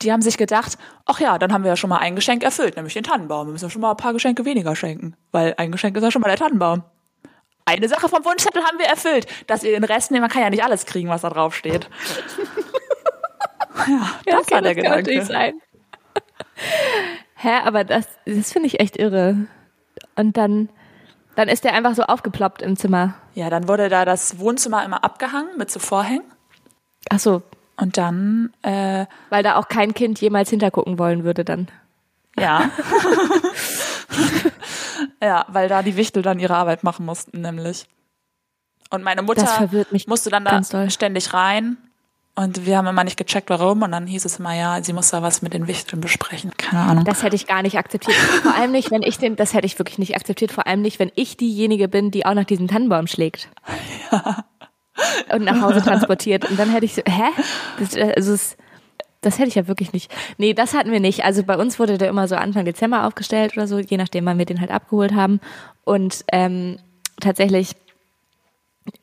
Die 0.02 0.12
haben 0.12 0.20
sich 0.22 0.36
gedacht, 0.36 0.78
ach 1.06 1.20
ja, 1.20 1.38
dann 1.38 1.52
haben 1.52 1.64
wir 1.64 1.70
ja 1.70 1.76
schon 1.76 1.90
mal 1.90 1.98
ein 1.98 2.14
Geschenk 2.14 2.44
erfüllt, 2.44 2.76
nämlich 2.76 2.94
den 2.94 3.02
Tannenbaum. 3.02 3.48
Wir 3.48 3.52
müssen 3.52 3.64
ja 3.64 3.70
schon 3.70 3.80
mal 3.80 3.92
ein 3.92 3.96
paar 3.96 4.12
Geschenke 4.12 4.44
weniger 4.44 4.76
schenken, 4.76 5.16
weil 5.32 5.54
ein 5.56 5.72
Geschenk 5.72 5.96
ist 5.96 6.02
ja 6.02 6.10
schon 6.10 6.20
mal 6.20 6.28
der 6.28 6.36
Tannenbaum. 6.36 6.84
Eine 7.64 7.88
Sache 7.88 8.08
vom 8.08 8.24
Wunschzettel 8.24 8.62
haben 8.62 8.78
wir 8.78 8.86
erfüllt, 8.86 9.26
dass 9.46 9.64
ihr 9.64 9.72
den 9.72 9.84
Rest 9.84 10.10
nehmt. 10.10 10.20
Man 10.20 10.30
kann 10.30 10.42
ja 10.42 10.50
nicht 10.50 10.62
alles 10.62 10.86
kriegen, 10.86 11.08
was 11.08 11.22
da 11.22 11.30
drauf 11.30 11.54
steht. 11.54 11.88
ja, 13.88 14.10
das 14.26 14.50
war 14.50 14.62
der 14.62 14.74
kann 14.74 14.84
natürlich 14.84 15.26
Gedanke. 15.26 15.26
sein. 15.26 15.54
Hä, 17.36 17.60
aber 17.64 17.84
das, 17.84 18.06
das 18.26 18.52
finde 18.52 18.68
ich 18.68 18.80
echt 18.80 18.96
irre. 18.96 19.46
Und 20.14 20.36
dann, 20.36 20.68
dann 21.36 21.48
ist 21.48 21.64
der 21.64 21.72
einfach 21.72 21.94
so 21.94 22.02
aufgeploppt 22.02 22.62
im 22.62 22.76
Zimmer. 22.76 23.14
Ja, 23.34 23.50
dann 23.50 23.66
wurde 23.68 23.88
da 23.88 24.04
das 24.04 24.38
Wohnzimmer 24.38 24.84
immer 24.84 25.04
abgehangen 25.04 25.56
mit 25.56 25.70
so 25.70 25.80
Vorhängen. 25.80 26.24
Ach 27.10 27.18
so, 27.18 27.42
Und 27.80 27.96
dann, 27.96 28.52
äh, 28.62 29.06
weil 29.30 29.42
da 29.42 29.56
auch 29.56 29.68
kein 29.68 29.94
Kind 29.94 30.20
jemals 30.20 30.50
hintergucken 30.50 30.98
wollen 30.98 31.24
würde 31.24 31.44
dann. 31.44 31.68
ja. 32.38 32.70
ja, 35.22 35.46
weil 35.48 35.68
da 35.68 35.82
die 35.82 35.96
Wichtel 35.96 36.22
dann 36.22 36.38
ihre 36.38 36.56
Arbeit 36.56 36.82
machen 36.84 37.06
mussten, 37.06 37.40
nämlich. 37.40 37.86
Und 38.90 39.02
meine 39.02 39.22
Mutter 39.22 39.68
musste 40.06 40.30
dann 40.30 40.44
da 40.44 40.60
doll. 40.60 40.90
ständig 40.90 41.34
rein. 41.34 41.76
Und 42.34 42.66
wir 42.66 42.78
haben 42.78 42.86
immer 42.86 43.02
nicht 43.02 43.16
gecheckt, 43.16 43.50
warum. 43.50 43.82
Und 43.82 43.90
dann 43.90 44.06
hieß 44.06 44.24
es 44.24 44.38
immer, 44.38 44.54
ja, 44.54 44.80
sie 44.82 44.92
muss 44.92 45.10
da 45.10 45.22
was 45.22 45.42
mit 45.42 45.54
den 45.54 45.66
Wichteln 45.66 46.00
besprechen. 46.00 46.52
Keine 46.56 46.82
Ahnung. 46.82 47.04
Das 47.04 47.24
hätte 47.24 47.34
ich 47.34 47.48
gar 47.48 47.62
nicht 47.62 47.76
akzeptiert. 47.76 48.16
Vor 48.16 48.54
allem 48.54 48.70
nicht, 48.70 48.92
wenn 48.92 49.02
ich 49.02 49.18
den, 49.18 49.34
das 49.34 49.54
hätte 49.54 49.66
ich 49.66 49.76
wirklich 49.78 49.98
nicht 49.98 50.14
akzeptiert. 50.14 50.52
Vor 50.52 50.66
allem 50.66 50.80
nicht, 50.80 51.00
wenn 51.00 51.10
ich 51.16 51.36
diejenige 51.36 51.88
bin, 51.88 52.12
die 52.12 52.24
auch 52.24 52.34
nach 52.34 52.44
diesem 52.44 52.68
Tannenbaum 52.68 53.08
schlägt. 53.08 53.48
Und 55.32 55.44
nach 55.44 55.60
Hause 55.60 55.82
transportiert. 55.82 56.48
Und 56.50 56.58
dann 56.58 56.70
hätte 56.70 56.84
ich 56.84 56.94
so, 56.94 57.02
hä? 57.06 57.30
Das, 57.78 57.94
äh, 57.94 58.12
also 58.16 58.32
es, 58.32 58.56
das 59.20 59.38
hätte 59.38 59.48
ich 59.48 59.54
ja 59.54 59.68
wirklich 59.68 59.92
nicht. 59.92 60.10
Nee, 60.38 60.54
das 60.54 60.74
hatten 60.74 60.92
wir 60.92 61.00
nicht. 61.00 61.24
Also 61.24 61.42
bei 61.42 61.56
uns 61.56 61.78
wurde 61.78 61.98
der 61.98 62.08
immer 62.08 62.28
so 62.28 62.36
Anfang 62.36 62.64
Dezember 62.64 63.04
aufgestellt 63.06 63.56
oder 63.56 63.66
so, 63.66 63.78
je 63.78 63.96
nachdem, 63.96 64.26
wann 64.26 64.38
wir 64.38 64.46
den 64.46 64.60
halt 64.60 64.70
abgeholt 64.70 65.14
haben. 65.14 65.40
Und 65.84 66.24
ähm, 66.32 66.78
tatsächlich 67.20 67.74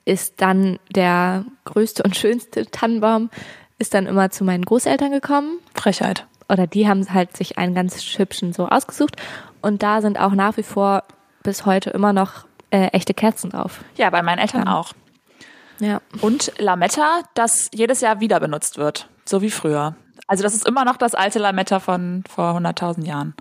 ist 0.05 0.41
dann 0.41 0.79
der 0.93 1.45
größte 1.65 2.03
und 2.03 2.15
schönste 2.15 2.65
Tannenbaum 2.65 3.29
ist 3.77 3.93
dann 3.93 4.05
immer 4.05 4.29
zu 4.31 4.43
meinen 4.43 4.63
Großeltern 4.63 5.11
gekommen 5.11 5.59
Frechheit. 5.73 6.25
oder 6.49 6.65
die 6.65 6.87
haben 6.87 7.05
halt 7.13 7.35
sich 7.35 7.57
einen 7.57 7.75
ganz 7.75 7.97
hübschen 8.17 8.53
so 8.53 8.67
ausgesucht 8.67 9.15
und 9.61 9.83
da 9.83 10.01
sind 10.01 10.19
auch 10.19 10.31
nach 10.31 10.57
wie 10.57 10.63
vor 10.63 11.03
bis 11.43 11.65
heute 11.65 11.89
immer 11.91 12.13
noch 12.13 12.45
äh, 12.71 12.87
echte 12.87 13.13
Kerzen 13.13 13.51
drauf. 13.51 13.83
Ja, 13.95 14.09
bei 14.09 14.21
meinen 14.21 14.39
Eltern 14.39 14.67
auch. 14.67 14.93
Ja. 15.79 16.01
Und 16.21 16.53
Lametta, 16.57 17.21
das 17.33 17.69
jedes 17.73 18.01
Jahr 18.01 18.19
wieder 18.19 18.39
benutzt 18.39 18.77
wird, 18.77 19.09
so 19.25 19.41
wie 19.41 19.51
früher. 19.51 19.95
Also 20.27 20.43
das 20.43 20.53
ist 20.55 20.67
immer 20.67 20.85
noch 20.85 20.97
das 20.97 21.13
alte 21.15 21.39
Lametta 21.39 21.79
von 21.79 22.23
vor 22.29 22.57
100.000 22.57 23.05
Jahren. 23.05 23.33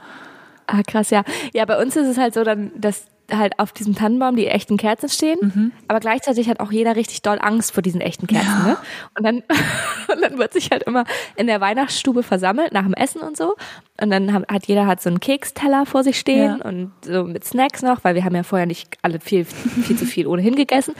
Ah, 0.66 0.82
krass, 0.86 1.10
ja. 1.10 1.22
Ja, 1.52 1.64
bei 1.64 1.80
uns 1.80 1.94
ist 1.96 2.08
es 2.08 2.18
halt 2.18 2.34
so, 2.34 2.42
dann, 2.44 2.72
dass 2.76 3.06
halt 3.32 3.58
auf 3.58 3.72
diesem 3.72 3.94
Tannenbaum 3.94 4.36
die 4.36 4.48
echten 4.48 4.76
Kerzen 4.76 5.08
stehen, 5.08 5.72
aber 5.88 5.98
gleichzeitig 5.98 6.46
hat 6.50 6.60
auch 6.60 6.70
jeder 6.70 6.94
richtig 6.94 7.22
doll 7.22 7.38
Angst 7.40 7.72
vor 7.72 7.82
diesen 7.82 8.02
echten 8.02 8.26
Kerzen. 8.26 8.64
Ne? 8.66 8.76
Und, 9.16 9.24
dann, 9.24 9.36
und 10.14 10.20
dann 10.20 10.36
wird 10.36 10.52
sich 10.52 10.70
halt 10.70 10.82
immer 10.82 11.04
in 11.36 11.46
der 11.46 11.58
Weihnachtsstube 11.62 12.22
versammelt, 12.22 12.74
nach 12.74 12.82
dem 12.82 12.92
Essen 12.92 13.22
und 13.22 13.34
so. 13.38 13.56
Und 13.98 14.10
dann 14.10 14.30
hat 14.34 14.66
jeder 14.66 14.86
hat 14.86 15.00
so 15.00 15.08
einen 15.08 15.20
Keksteller 15.20 15.86
vor 15.86 16.04
sich 16.04 16.18
stehen 16.18 16.58
Ja. 16.58 16.68
und 16.68 16.92
so 17.02 17.24
mit 17.24 17.44
Snacks 17.44 17.80
noch, 17.80 18.04
weil 18.04 18.14
wir 18.14 18.24
haben 18.26 18.36
ja 18.36 18.42
vorher 18.42 18.66
nicht 18.66 18.98
alle 19.00 19.20
viel, 19.20 19.46
viel 19.46 19.96
zu 19.96 20.04
viel 20.04 20.26
ohnehin 20.26 20.54
gegessen. 20.54 20.94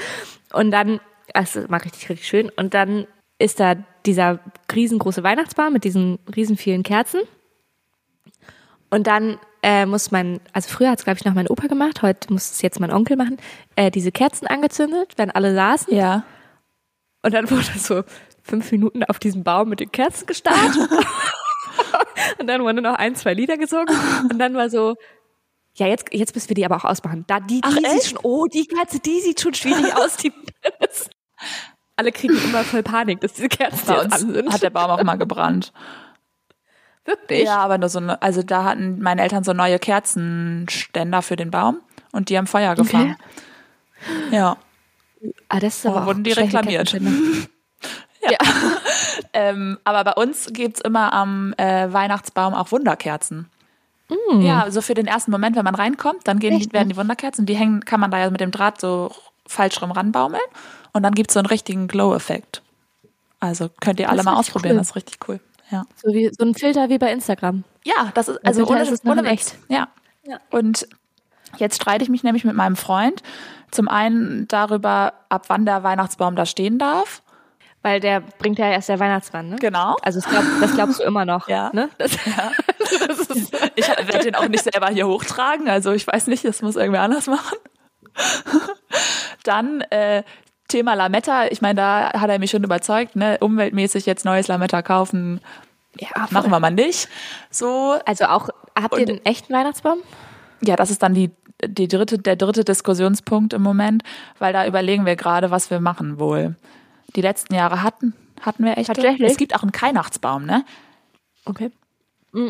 Und 0.51 0.71
dann, 0.71 1.01
das 1.35 1.57
ist 1.57 1.69
mal 1.71 1.79
richtig, 1.79 2.09
richtig 2.09 2.27
schön. 2.27 2.51
Und 2.57 2.75
dann 2.75 3.07
ist 3.39 3.61
da 3.61 3.75
dieser 4.07 4.41
riesengroße 4.75 5.23
Weihnachtsbaum 5.23 5.73
mit 5.73 5.85
diesen 5.85 6.19
riesen 6.35 6.57
vielen 6.57 6.83
Kerzen. 6.83 7.21
Und 8.91 9.07
dann 9.07 9.39
äh, 9.63 9.87
muss 9.87 10.11
mein, 10.11 10.41
also 10.53 10.69
früher 10.69 10.91
hat 10.91 10.99
es, 10.99 11.05
glaube 11.05 11.19
ich, 11.19 11.25
noch 11.25 11.35
mein 11.35 11.49
Opa 11.49 11.67
gemacht, 11.67 12.03
heute 12.03 12.33
muss 12.33 12.53
es 12.53 12.63
jetzt 12.63 12.81
mein 12.81 12.93
Onkel 12.93 13.17
machen, 13.17 13.39
äh, 13.77 13.91
diese 13.91 14.13
Kerzen 14.13 14.47
angezündet, 14.47 15.15
wenn 15.17 15.31
alle 15.31 15.55
saßen. 15.55 15.95
Ja. 15.95 16.25
Und 17.23 17.35
dann 17.35 17.51
wurde 17.51 17.67
so 17.79 18.05
fünf 18.43 18.71
Minuten 18.71 19.03
auf 19.05 19.19
diesem 19.19 19.43
Baum 19.43 19.71
mit 19.71 19.81
den 19.81 19.91
Kerzen 19.91 20.27
gestarrt. 20.27 20.77
und 22.39 22.47
dann 22.47 22.63
wurden 22.63 22.83
noch 22.83 22.95
ein, 22.95 23.17
zwei 23.17 23.35
Lieder 23.35 23.57
gesungen. 23.57 23.89
Und 24.31 24.39
dann 24.39 24.55
war 24.55 24.71
so, 24.71 24.97
ja, 25.77 25.89
jetzt, 25.89 26.13
jetzt 26.13 26.35
müssen 26.35 26.51
wir 26.51 26.55
die 26.55 26.65
aber 26.65 26.77
auch 26.77 26.85
ausmachen. 26.85 27.25
Da, 27.27 27.41
die, 27.41 27.61
die 27.61 27.61
Ach, 27.65 27.73
sieht 27.73 27.85
echt? 27.87 28.07
schon, 28.11 28.19
oh, 28.23 28.47
die 28.47 28.67
Kerze, 28.67 29.01
die 29.01 29.21
sieht 29.21 29.41
schon 29.41 29.55
schwierig 29.55 29.97
aus. 29.97 30.17
Die 30.19 30.33
alle 31.97 32.13
kriegen 32.13 32.37
immer 32.37 32.65
voll 32.65 32.83
Panik, 32.83 33.21
dass 33.21 33.35
diese 33.35 33.49
Kerzen 33.49 33.87
Bei 33.87 34.03
uns 34.03 34.13
an 34.13 34.35
sind. 34.35 34.53
hat 34.53 34.63
der 34.63 34.71
Baum 34.71 34.91
auch 34.91 35.03
mal 35.03 35.17
gebrannt. 35.17 35.73
Wirklich? 37.05 37.45
Ja, 37.45 37.59
aber 37.59 37.79
nur 37.79 37.89
so 37.89 37.99
eine, 37.99 38.21
also 38.23 38.43
da 38.43 38.65
hatten 38.65 39.01
meine 39.01 39.23
Eltern 39.23 39.45
so 39.45 39.53
neue 39.53 39.79
Kerzenständer 39.79 41.23
für 41.23 41.37
den 41.37 41.51
Baum 41.51 41.81
und 42.13 42.31
die 42.31 42.39
haben 42.39 42.47
Feuer 42.47 42.75
gefangen. 42.75 43.17
Ja. 44.31 44.57
Ah, 45.49 45.61
das 45.61 45.77
ist 45.79 45.87
aber 45.87 46.03
auch 46.03 46.07
wurden 46.07 46.25
die 46.25 46.33
reklamiert? 46.33 46.91
Kerzenständer. 46.91 47.49
Ähm, 49.35 49.79
aber 49.85 50.05
bei 50.05 50.13
uns 50.13 50.49
gibt's 50.53 50.81
immer 50.81 51.13
am 51.13 51.53
äh, 51.59 51.93
Weihnachtsbaum 51.93 52.55
auch 52.55 52.71
Wunderkerzen. 52.73 53.51
Ja, 54.39 54.71
so 54.71 54.81
für 54.81 54.95
den 54.95 55.07
ersten 55.07 55.31
Moment, 55.31 55.57
wenn 55.57 55.65
man 55.65 55.75
reinkommt, 55.75 56.27
dann 56.29 56.39
gehen, 56.39 56.57
die, 56.57 56.65
Echt, 56.65 56.73
werden 56.73 56.89
die 56.89 56.97
Wunderkerzen, 56.97 57.47
die 57.47 57.55
hängen, 57.55 57.85
kann 57.85 58.01
man 58.01 58.11
da 58.11 58.19
ja 58.19 58.31
mit 58.31 58.41
dem 58.41 58.51
Draht 58.51 58.81
so 58.81 59.11
falsch 59.47 59.83
rum 59.83 59.91
ranbaumeln 59.91 60.43
und 60.95 61.03
dann 61.03 61.15
gibt's 61.15 61.35
so 61.35 61.41
einen 61.41 61.47
richtigen 61.47 61.87
Glow-Effekt. 61.89 62.63
Also 63.41 63.69
könnt 63.81 64.01
ihr 64.01 64.09
alle 64.09 64.21
ist 64.21 64.25
mal 64.25 64.37
ausprobieren, 64.37 64.77
cool. 64.77 64.79
das 64.79 64.89
ist 64.89 64.97
richtig 64.97 65.19
cool. 65.29 65.41
Ja. 65.71 65.85
So, 66.03 66.13
wie, 66.15 66.31
so 66.33 66.47
ein 66.47 66.55
Filter 66.55 66.89
wie 66.89 66.99
bei 66.99 67.13
Instagram. 67.13 67.65
Ja, 67.85 68.11
das 68.15 68.29
ist 68.29 68.39
also 68.47 68.67
ohne, 68.67 68.81
ist 68.81 68.91
es 68.91 69.05
ohne 69.05 69.29
echt. 69.29 69.57
Ja. 69.69 69.89
Ja. 70.27 70.39
Und 70.51 70.89
jetzt 71.59 71.77
streite 71.77 72.05
ich 72.05 72.11
mich 72.11 72.23
nämlich 72.23 72.45
mit 72.45 72.55
meinem 72.55 72.77
Freund 72.77 73.23
zum 73.71 73.89
einen 73.89 74.49
darüber, 74.49 75.13
ab 75.29 75.47
wann 75.49 75.67
der 75.67 75.83
Weihnachtsbaum 75.83 76.37
da 76.37 76.47
stehen 76.47 76.79
darf. 76.79 77.23
Weil 77.83 78.01
der 78.01 78.21
bringt 78.21 78.59
ja 78.59 78.71
erst 78.71 78.89
der 78.89 78.99
Weihnachtsmann, 78.99 79.51
ne? 79.51 79.57
Genau. 79.57 79.97
Also 80.01 80.19
das, 80.19 80.31
glaub, 80.31 80.45
das 80.61 80.75
glaubst 80.75 81.01
du 81.01 81.03
immer 81.03 81.27
noch. 81.27 81.49
Ja. 81.55 81.71
Ne? 81.75 81.91
Das, 81.99 82.13
Ich 83.75 83.89
werde 83.89 84.25
den 84.25 84.37
auch 84.37 84.49
nicht 84.49 84.65
selber 84.65 84.89
hier 84.89 85.07
hochtragen, 85.07 85.69
also 85.69 85.93
ich 85.93 86.07
weiß 86.07 86.29
nicht, 86.29 86.45
das 86.45 86.63
muss 86.63 86.77
irgendwer 86.77 87.03
anders 87.03 87.27
machen. 87.27 87.59
Dann 89.43 89.83
äh, 89.91 90.23
Thema 90.75 90.95
Lametta, 90.95 91.47
ich 91.47 91.63
meine, 91.63 91.77
da 91.77 92.13
hat 92.21 92.29
er 92.29 92.41
mich 92.41 92.51
schon 92.51 92.65
überzeugt, 92.65 93.15
ne, 93.15 93.39
umweltmäßig 93.39 94.07
jetzt 94.07 94.25
neues 94.25 94.49
Lametta 94.49 94.83
kaufen, 94.83 95.41
ja, 96.01 96.09
machen 96.31 96.51
wir 96.51 96.59
mal 96.59 96.73
nicht. 96.73 97.09
So, 97.49 97.95
Also 98.05 98.25
auch, 98.25 98.49
habt 98.75 98.99
ihr 98.99 99.09
einen 99.09 99.25
echten 99.25 99.55
Weihnachtsbaum? 99.55 99.99
ja, 100.63 100.75
das 100.75 100.91
ist 100.91 101.01
dann 101.05 101.15
die, 101.15 101.31
die 101.65 101.87
dritte, 101.87 102.19
der 102.19 102.35
dritte 102.35 102.65
Diskussionspunkt 102.65 103.53
im 103.53 103.63
Moment, 103.63 104.03
weil 104.41 104.53
da 104.53 104.67
überlegen 104.67 105.07
wir 105.07 105.15
gerade, 105.15 105.53
was 105.53 105.71
wir 105.71 105.79
machen 105.79 106.19
wohl. 106.19 106.57
Die 107.15 107.21
letzten 107.21 107.55
Jahre 107.55 107.85
hatten, 107.85 108.13
hatten 108.41 108.65
wir 108.65 108.77
echt. 108.77 108.89
Tatsächlich? 108.89 109.31
Es 109.31 109.37
gibt 109.37 109.55
auch 109.55 109.63
einen 109.63 109.71
Weihnachtsbaum, 109.81 110.45
ne? 110.45 110.65
Okay. 111.45 111.71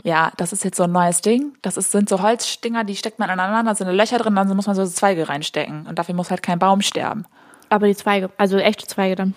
Ja, 0.03 0.33
das 0.39 0.55
ist 0.55 0.65
jetzt 0.65 0.79
so 0.79 0.85
ein 0.85 0.93
neues 0.93 1.21
Ding. 1.21 1.59
Das 1.61 1.77
ist, 1.77 1.93
sind 1.93 2.09
so 2.09 2.23
Holzstinger, 2.23 2.85
die 2.85 2.97
steckt 2.97 3.19
man 3.19 3.29
aneinander, 3.29 3.73
da 3.73 3.75
sind 3.75 3.95
Löcher 3.95 4.17
drin, 4.17 4.35
dann 4.35 4.49
muss 4.57 4.67
man 4.67 4.75
so 4.75 4.87
Zweige 4.87 5.29
reinstecken. 5.29 5.87
Und 5.87 5.99
dafür 5.99 6.15
muss 6.15 6.31
halt 6.31 6.43
kein 6.43 6.59
Baum 6.59 6.81
sterben. 6.81 7.27
Aber 7.75 7.89
die 7.89 7.97
Zweige, 7.97 8.31
also 8.37 8.57
echte 8.57 8.87
Zweige 8.87 9.17
dann. 9.17 9.35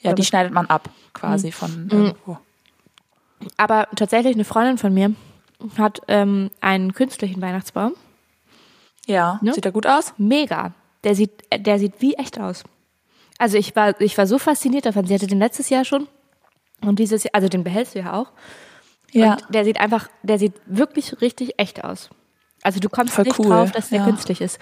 Ja, 0.00 0.12
die 0.12 0.22
schneidet 0.22 0.52
man 0.52 0.66
ab, 0.66 0.90
quasi 1.14 1.50
von 1.50 1.88
irgendwo. 1.90 2.36
Aber 3.56 3.88
tatsächlich 3.96 4.34
eine 4.34 4.44
Freundin 4.44 4.76
von 4.76 4.92
mir 4.92 5.14
hat 5.78 6.02
ähm, 6.06 6.50
einen 6.60 6.92
künstlichen 6.92 7.40
Weihnachtsbaum. 7.40 7.94
Ja, 9.06 9.38
Ne? 9.40 9.54
sieht 9.54 9.64
der 9.64 9.72
gut 9.72 9.86
aus? 9.86 10.12
Mega. 10.18 10.74
Der 11.04 11.14
sieht, 11.14 11.42
der 11.56 11.78
sieht 11.78 11.94
wie 12.00 12.16
echt 12.16 12.38
aus. 12.38 12.64
Also 13.38 13.56
ich 13.56 13.74
war, 13.74 13.98
ich 13.98 14.18
war 14.18 14.26
so 14.26 14.38
fasziniert 14.38 14.84
davon. 14.84 15.06
Sie 15.06 15.14
hatte 15.14 15.26
den 15.26 15.38
letztes 15.38 15.70
Jahr 15.70 15.86
schon. 15.86 16.06
Und 16.82 16.98
dieses 16.98 17.24
Jahr, 17.24 17.30
also 17.32 17.48
den 17.48 17.64
behältst 17.64 17.94
du 17.94 18.00
ja 18.00 18.12
auch. 18.12 18.30
Ja. 19.10 19.32
Und 19.32 19.54
der 19.54 19.64
sieht 19.64 19.80
einfach, 19.80 20.08
der 20.22 20.38
sieht 20.38 20.52
wirklich 20.66 21.18
richtig 21.22 21.58
echt 21.58 21.82
aus. 21.82 22.10
Also 22.62 22.78
du 22.78 22.90
kommst 22.90 23.14
Voll 23.14 23.24
nicht 23.24 23.38
cool, 23.38 23.46
drauf, 23.46 23.72
dass 23.72 23.88
der 23.88 24.00
ja. 24.00 24.04
künstlich 24.04 24.42
ist. 24.42 24.58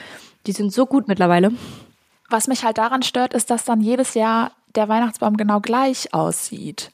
Die 0.46 0.52
sind 0.52 0.72
so 0.72 0.87
gut 0.87 1.09
mittlerweile. 1.09 1.50
Was 2.28 2.46
mich 2.46 2.64
halt 2.64 2.78
daran 2.78 3.02
stört, 3.02 3.34
ist, 3.34 3.50
dass 3.50 3.64
dann 3.64 3.80
jedes 3.80 4.14
Jahr 4.14 4.52
der 4.74 4.88
Weihnachtsbaum 4.88 5.36
genau 5.36 5.60
gleich 5.60 6.12
aussieht. 6.12 6.92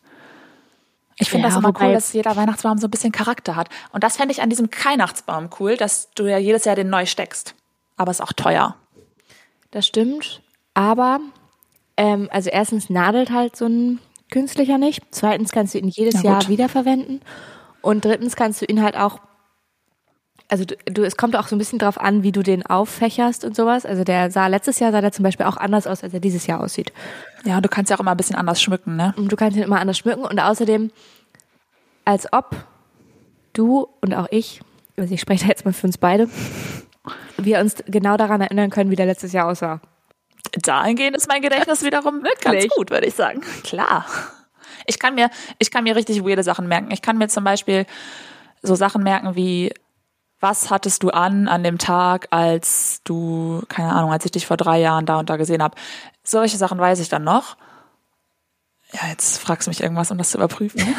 Ich 1.16 1.30
finde 1.30 1.48
Ja, 1.48 1.54
das 1.54 1.58
immer 1.58 1.72
cool, 1.80 1.92
dass 1.92 2.12
jeder 2.12 2.34
Weihnachtsbaum 2.36 2.78
so 2.78 2.86
ein 2.86 2.90
bisschen 2.90 3.12
Charakter 3.12 3.56
hat. 3.56 3.68
Und 3.92 4.02
das 4.02 4.16
fände 4.16 4.32
ich 4.32 4.42
an 4.42 4.50
diesem 4.50 4.68
Weihnachtsbaum 4.68 5.50
cool, 5.60 5.76
dass 5.76 6.10
du 6.14 6.26
ja 6.26 6.38
jedes 6.38 6.64
Jahr 6.64 6.76
den 6.76 6.90
neu 6.90 7.06
steckst. 7.06 7.54
Aber 7.96 8.10
ist 8.10 8.20
auch 8.20 8.32
teuer. 8.32 8.76
Das 9.70 9.86
stimmt. 9.86 10.42
Aber, 10.74 11.20
ähm, 11.96 12.28
also 12.32 12.50
erstens 12.50 12.90
nadelt 12.90 13.30
halt 13.30 13.56
so 13.56 13.66
ein 13.66 14.00
künstlicher 14.30 14.78
nicht. 14.78 15.02
Zweitens 15.10 15.52
kannst 15.52 15.74
du 15.74 15.78
ihn 15.78 15.88
jedes. 15.88 16.22
Jahr 16.22 16.48
wiederverwenden. 16.48 17.20
Und 17.80 18.04
drittens 18.04 18.34
kannst 18.34 18.60
du 18.62 18.66
ihn 18.66 18.82
halt 18.82 18.96
auch, 18.96 19.20
also 20.54 20.64
du, 20.66 20.76
du, 20.84 21.02
es 21.02 21.16
kommt 21.16 21.34
auch 21.34 21.48
so 21.48 21.56
ein 21.56 21.58
bisschen 21.58 21.80
drauf 21.80 22.00
an, 22.00 22.22
wie 22.22 22.30
du 22.30 22.44
den 22.44 22.64
auffächerst 22.64 23.44
und 23.44 23.56
sowas. 23.56 23.84
Also 23.84 24.04
der 24.04 24.30
sah 24.30 24.46
letztes 24.46 24.78
Jahr 24.78 24.92
sah 24.92 25.00
der 25.00 25.10
zum 25.10 25.24
Beispiel 25.24 25.46
auch 25.46 25.56
anders 25.56 25.88
aus, 25.88 26.04
als 26.04 26.14
er 26.14 26.20
dieses 26.20 26.46
Jahr 26.46 26.60
aussieht. 26.60 26.92
Ja, 27.44 27.56
und 27.56 27.64
du 27.64 27.68
kannst 27.68 27.90
ja 27.90 27.96
auch 27.96 28.00
immer 28.00 28.12
ein 28.12 28.16
bisschen 28.16 28.36
anders 28.36 28.62
schmücken, 28.62 28.94
ne? 28.94 29.14
Und 29.16 29.32
du 29.32 29.34
kannst 29.34 29.56
ihn 29.56 29.64
immer 29.64 29.80
anders 29.80 29.98
schmücken 29.98 30.24
und 30.24 30.38
außerdem, 30.38 30.92
als 32.04 32.32
ob 32.32 32.54
du 33.52 33.88
und 34.00 34.14
auch 34.14 34.28
ich, 34.30 34.60
also 34.96 35.12
ich 35.12 35.20
spreche 35.20 35.42
da 35.42 35.48
jetzt 35.48 35.64
mal 35.64 35.72
für 35.72 35.88
uns 35.88 35.98
beide, 35.98 36.28
wir 37.36 37.58
uns 37.58 37.74
genau 37.86 38.16
daran 38.16 38.40
erinnern 38.40 38.70
können, 38.70 38.92
wie 38.92 38.96
der 38.96 39.06
letztes 39.06 39.32
Jahr 39.32 39.48
aussah. 39.48 39.80
Dahingehend 40.62 41.16
ist 41.16 41.26
mein 41.26 41.42
Gedächtnis 41.42 41.82
wiederum 41.84 42.22
ganz 42.22 42.44
Wirklich? 42.44 42.70
gut, 42.76 42.92
würde 42.92 43.08
ich 43.08 43.14
sagen. 43.14 43.40
Klar. 43.64 44.06
Ich 44.86 45.00
kann 45.00 45.16
mir, 45.16 45.30
ich 45.58 45.72
kann 45.72 45.82
mir 45.82 45.96
richtig 45.96 46.22
weirde 46.22 46.44
Sachen 46.44 46.68
merken. 46.68 46.92
Ich 46.92 47.02
kann 47.02 47.18
mir 47.18 47.26
zum 47.26 47.42
Beispiel 47.42 47.86
so 48.62 48.76
Sachen 48.76 49.02
merken 49.02 49.34
wie, 49.34 49.72
was 50.40 50.70
hattest 50.70 51.02
du 51.02 51.10
an 51.10 51.48
an 51.48 51.62
dem 51.64 51.78
Tag, 51.78 52.28
als 52.30 53.00
du, 53.04 53.62
keine 53.68 53.92
Ahnung, 53.92 54.12
als 54.12 54.24
ich 54.24 54.32
dich 54.32 54.46
vor 54.46 54.56
drei 54.56 54.80
Jahren 54.80 55.06
da 55.06 55.18
und 55.18 55.30
da 55.30 55.36
gesehen 55.36 55.62
habe. 55.62 55.76
Solche 56.22 56.56
Sachen 56.56 56.78
weiß 56.78 57.00
ich 57.00 57.08
dann 57.08 57.24
noch. 57.24 57.56
Ja, 58.92 59.08
jetzt 59.08 59.38
fragst 59.38 59.66
du 59.66 59.70
mich 59.70 59.82
irgendwas, 59.82 60.10
um 60.10 60.18
das 60.18 60.30
zu 60.30 60.38
überprüfen. 60.38 60.80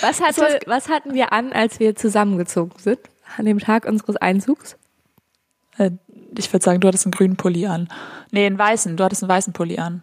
Was, 0.00 0.20
hatte, 0.20 0.60
was 0.66 0.90
hatten 0.90 1.14
wir 1.14 1.32
an, 1.32 1.54
als 1.54 1.80
wir 1.80 1.96
zusammengezogen 1.96 2.78
sind? 2.78 2.98
An 3.38 3.46
dem 3.46 3.58
Tag 3.58 3.86
unseres 3.86 4.16
Einzugs? 4.16 4.76
Äh, 5.78 5.92
ich 6.36 6.52
würde 6.52 6.62
sagen, 6.62 6.80
du 6.80 6.88
hattest 6.88 7.06
einen 7.06 7.12
grünen 7.12 7.36
Pulli 7.36 7.66
an. 7.66 7.88
Nee, 8.30 8.44
einen 8.44 8.58
weißen. 8.58 8.98
Du 8.98 9.04
hattest 9.04 9.22
einen 9.22 9.30
weißen 9.30 9.54
Pulli 9.54 9.78
an. 9.78 10.02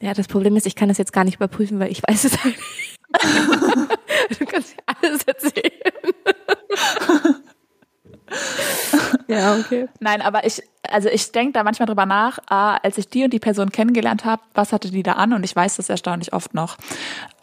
Ja, 0.00 0.12
das 0.12 0.28
Problem 0.28 0.56
ist, 0.56 0.66
ich 0.66 0.76
kann 0.76 0.88
das 0.88 0.98
jetzt 0.98 1.14
gar 1.14 1.24
nicht 1.24 1.36
überprüfen, 1.36 1.80
weil 1.80 1.90
ich 1.90 2.02
weiß 2.02 2.24
es 2.24 2.44
halt 2.44 2.56
nicht. 2.56 3.88
du 4.38 4.46
kannst 4.46 4.74
ja 4.76 4.94
alles 5.02 5.24
erzählen. 5.24 5.72
ja, 9.28 9.56
okay. 9.56 9.88
Nein, 10.00 10.22
aber 10.22 10.44
ich, 10.46 10.62
also 10.88 11.08
ich 11.08 11.32
denke 11.32 11.52
da 11.52 11.64
manchmal 11.64 11.86
drüber 11.86 12.06
nach, 12.06 12.38
ah, 12.48 12.76
als 12.76 12.98
ich 12.98 13.08
die 13.08 13.24
und 13.24 13.32
die 13.32 13.38
Person 13.38 13.70
kennengelernt 13.70 14.24
habe, 14.24 14.42
was 14.54 14.72
hatte 14.72 14.90
die 14.90 15.02
da 15.02 15.12
an? 15.12 15.32
Und 15.32 15.44
ich 15.44 15.54
weiß 15.54 15.76
das 15.76 15.88
erstaunlich 15.88 16.32
oft 16.32 16.54
noch. 16.54 16.76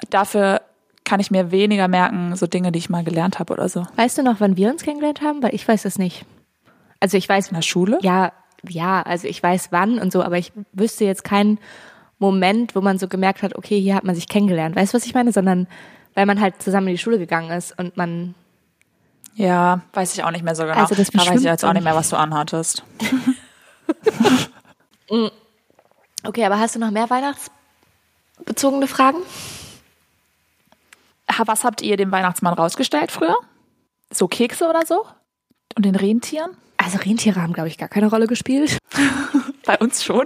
Dafür 0.09 0.61
kann 1.03 1.19
ich 1.19 1.31
mir 1.31 1.51
weniger 1.51 1.87
merken, 1.87 2.35
so 2.35 2.47
Dinge, 2.47 2.71
die 2.71 2.79
ich 2.79 2.89
mal 2.89 3.03
gelernt 3.03 3.39
habe 3.39 3.53
oder 3.53 3.69
so. 3.69 3.85
Weißt 3.95 4.17
du 4.17 4.23
noch, 4.23 4.39
wann 4.39 4.57
wir 4.57 4.69
uns 4.71 4.83
kennengelernt 4.83 5.21
haben? 5.21 5.41
Weil 5.43 5.53
ich 5.53 5.67
weiß 5.67 5.85
es 5.85 5.97
nicht. 5.97 6.25
Also 6.99 7.17
ich 7.17 7.29
weiß, 7.29 7.49
In 7.49 7.55
der 7.55 7.61
Schule? 7.61 7.99
ja, 8.01 8.31
ja, 8.67 9.03
also 9.03 9.27
ich 9.27 9.41
weiß 9.43 9.67
wann 9.71 9.99
und 9.99 10.11
so, 10.11 10.23
aber 10.23 10.39
ich 10.39 10.51
wüsste 10.73 11.05
jetzt 11.05 11.23
keinen 11.23 11.59
Moment, 12.17 12.75
wo 12.75 12.81
man 12.81 12.97
so 12.97 13.07
gemerkt 13.07 13.43
hat, 13.43 13.55
okay, 13.55 13.79
hier 13.79 13.93
hat 13.93 14.03
man 14.03 14.15
sich 14.15 14.27
kennengelernt. 14.27 14.75
Weißt 14.75 14.93
du, 14.93 14.97
was 14.97 15.05
ich 15.05 15.13
meine? 15.13 15.31
Sondern 15.31 15.67
weil 16.15 16.25
man 16.25 16.41
halt 16.41 16.61
zusammen 16.61 16.87
in 16.87 16.95
die 16.95 17.01
Schule 17.01 17.19
gegangen 17.19 17.51
ist 17.51 17.77
und 17.77 17.97
man 17.97 18.33
Ja, 19.35 19.81
weiß 19.93 20.15
ich 20.15 20.23
auch 20.23 20.31
nicht 20.31 20.43
mehr 20.43 20.55
so 20.55 20.63
genau. 20.63 20.75
Also 20.75 20.95
das 20.95 21.09
da 21.09 21.19
weiß 21.19 21.39
ich 21.39 21.45
jetzt 21.45 21.63
auch 21.63 21.73
nicht 21.73 21.83
mehr, 21.83 21.95
was 21.95 22.09
du 22.09 22.15
anhattest. 22.15 22.83
Okay, 26.23 26.43
aber 26.43 26.59
hast 26.59 26.75
du 26.75 26.79
noch 26.79 26.89
mehr 26.89 27.07
weihnachtsbezogene 27.09 28.87
Fragen? 28.87 29.19
Was 31.45 31.63
habt 31.63 31.83
ihr 31.83 31.95
dem 31.97 32.11
Weihnachtsmann 32.11 32.55
rausgestellt 32.55 33.11
früher? 33.11 33.35
So 34.11 34.27
Kekse 34.27 34.67
oder 34.67 34.85
so? 34.87 35.05
Und 35.75 35.85
den 35.85 35.95
Rentieren? 35.95 36.57
Also 36.77 36.97
Rentiere 36.97 37.41
haben, 37.41 37.53
glaube 37.53 37.67
ich, 37.67 37.77
gar 37.77 37.89
keine 37.89 38.07
Rolle 38.07 38.27
gespielt. 38.27 38.77
Bei 39.65 39.77
uns 39.77 40.03
schon. 40.03 40.25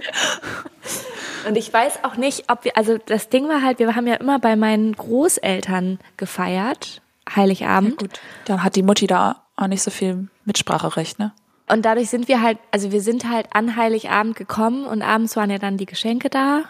Und 1.46 1.56
ich 1.56 1.72
weiß 1.72 2.04
auch 2.04 2.16
nicht, 2.16 2.50
ob 2.50 2.64
wir, 2.64 2.76
also 2.76 2.98
das 2.98 3.28
Ding 3.28 3.48
war 3.48 3.62
halt, 3.62 3.78
wir 3.78 3.94
haben 3.94 4.06
ja 4.06 4.14
immer 4.14 4.38
bei 4.38 4.56
meinen 4.56 4.94
Großeltern 4.94 5.98
gefeiert, 6.16 7.02
Heiligabend. 7.34 7.98
Gut. 7.98 8.20
Dann 8.44 8.62
hat 8.62 8.76
die 8.76 8.82
Mutti 8.82 9.06
da 9.06 9.42
auch 9.56 9.66
nicht 9.66 9.82
so 9.82 9.90
viel 9.90 10.28
Mitspracherecht, 10.44 11.18
ne? 11.18 11.32
Und 11.68 11.84
dadurch 11.84 12.10
sind 12.10 12.26
wir 12.26 12.42
halt, 12.42 12.58
also 12.72 12.90
wir 12.90 13.00
sind 13.00 13.30
halt 13.30 13.46
an 13.52 13.76
Heiligabend 13.76 14.34
gekommen 14.34 14.86
und 14.86 15.02
abends 15.02 15.36
waren 15.36 15.50
ja 15.50 15.58
dann 15.58 15.76
die 15.76 15.86
Geschenke 15.86 16.28
da. 16.28 16.64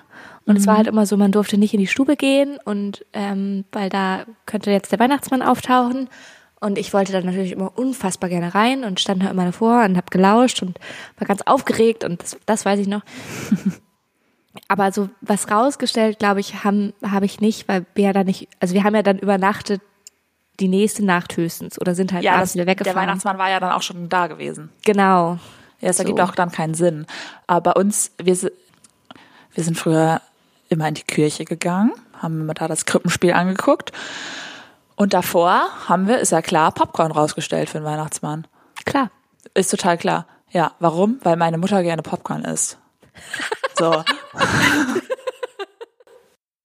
Und 0.44 0.56
es 0.56 0.66
war 0.66 0.76
halt 0.76 0.88
immer 0.88 1.06
so, 1.06 1.16
man 1.16 1.32
durfte 1.32 1.56
nicht 1.56 1.72
in 1.72 1.80
die 1.80 1.86
Stube 1.86 2.16
gehen 2.16 2.58
und 2.64 3.06
ähm, 3.12 3.64
weil 3.72 3.88
da 3.88 4.24
könnte 4.46 4.70
jetzt 4.70 4.92
der 4.92 4.98
Weihnachtsmann 4.98 5.42
auftauchen. 5.42 6.10
Und 6.60 6.76
ich 6.76 6.92
wollte 6.92 7.12
dann 7.12 7.24
natürlich 7.24 7.52
immer 7.52 7.78
unfassbar 7.78 8.28
gerne 8.28 8.54
rein 8.54 8.84
und 8.84 9.00
stand 9.00 9.22
da 9.22 9.30
immer 9.30 9.46
davor 9.46 9.84
und 9.84 9.96
habe 9.96 10.08
gelauscht 10.10 10.62
und 10.62 10.78
war 11.18 11.26
ganz 11.26 11.40
aufgeregt 11.42 12.04
und 12.04 12.22
das, 12.22 12.36
das 12.44 12.66
weiß 12.66 12.80
ich 12.80 12.88
noch. 12.88 13.02
Aber 14.68 14.90
so 14.92 15.08
was 15.20 15.50
rausgestellt, 15.50 16.18
glaube 16.18 16.40
ich, 16.40 16.64
haben 16.64 16.92
habe 17.08 17.24
ich 17.26 17.40
nicht, 17.40 17.68
weil 17.68 17.86
wir 17.94 18.04
ja 18.06 18.12
dann 18.12 18.26
nicht, 18.26 18.48
also 18.60 18.74
wir 18.74 18.82
haben 18.84 18.94
ja 18.94 19.02
dann 19.02 19.18
übernachtet 19.18 19.80
die 20.58 20.68
nächste 20.68 21.04
Nacht 21.04 21.36
höchstens 21.36 21.80
oder 21.80 21.94
sind 21.94 22.12
halt 22.12 22.22
Ja, 22.24 22.32
abends 22.34 22.50
das, 22.50 22.54
wieder 22.54 22.64
der 22.66 22.72
weggefahren. 22.72 22.96
Weihnachtsmann 23.08 23.38
war 23.38 23.48
ja 23.48 23.60
dann 23.60 23.72
auch 23.72 23.82
schon 23.82 24.08
da 24.08 24.26
gewesen. 24.26 24.70
Genau. 24.84 25.38
Ja, 25.80 25.88
das 25.88 25.96
So. 25.96 26.02
ergibt 26.02 26.20
auch 26.20 26.34
dann 26.34 26.50
keinen 26.50 26.74
Sinn. 26.74 27.06
Aber 27.46 27.72
bei 27.72 27.80
uns, 27.80 28.12
wir, 28.22 28.36
wir 29.54 29.64
sind 29.64 29.78
früher 29.78 30.20
immer 30.68 30.86
in 30.88 30.94
die 30.94 31.02
Kirche 31.02 31.44
gegangen, 31.44 31.92
haben 32.20 32.40
immer 32.42 32.54
da 32.54 32.68
das 32.68 32.84
Krippenspiel 32.84 33.32
angeguckt. 33.32 33.92
Und 34.96 35.14
davor 35.14 35.62
haben 35.88 36.06
wir, 36.08 36.18
ist 36.18 36.32
ja 36.32 36.42
klar, 36.42 36.72
Popcorn 36.72 37.12
rausgestellt 37.12 37.70
für 37.70 37.78
den 37.78 37.84
Weihnachtsmann. 37.86 38.46
Klar. 38.84 39.10
Ist 39.54 39.70
total 39.70 39.96
klar. 39.96 40.26
Ja, 40.50 40.72
warum? 40.80 41.18
Weil 41.22 41.36
meine 41.36 41.56
Mutter 41.56 41.82
gerne 41.82 42.02
Popcorn 42.02 42.44
isst. 42.44 42.76
So. 43.78 44.04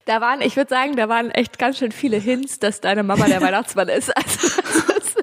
Da 0.05 0.21
waren, 0.21 0.41
ich 0.41 0.55
würde 0.55 0.69
sagen, 0.69 0.95
da 0.95 1.09
waren 1.09 1.31
echt 1.31 1.57
ganz 1.57 1.79
schön 1.79 1.91
viele 1.91 2.17
Hints, 2.17 2.59
dass 2.59 2.79
deine 2.79 3.01
Mama 3.01 3.25
der 3.25 3.41
Weihnachtsmann 3.41 3.89
ist. 3.89 4.13
Also, 4.15 4.57
ist 4.93 5.17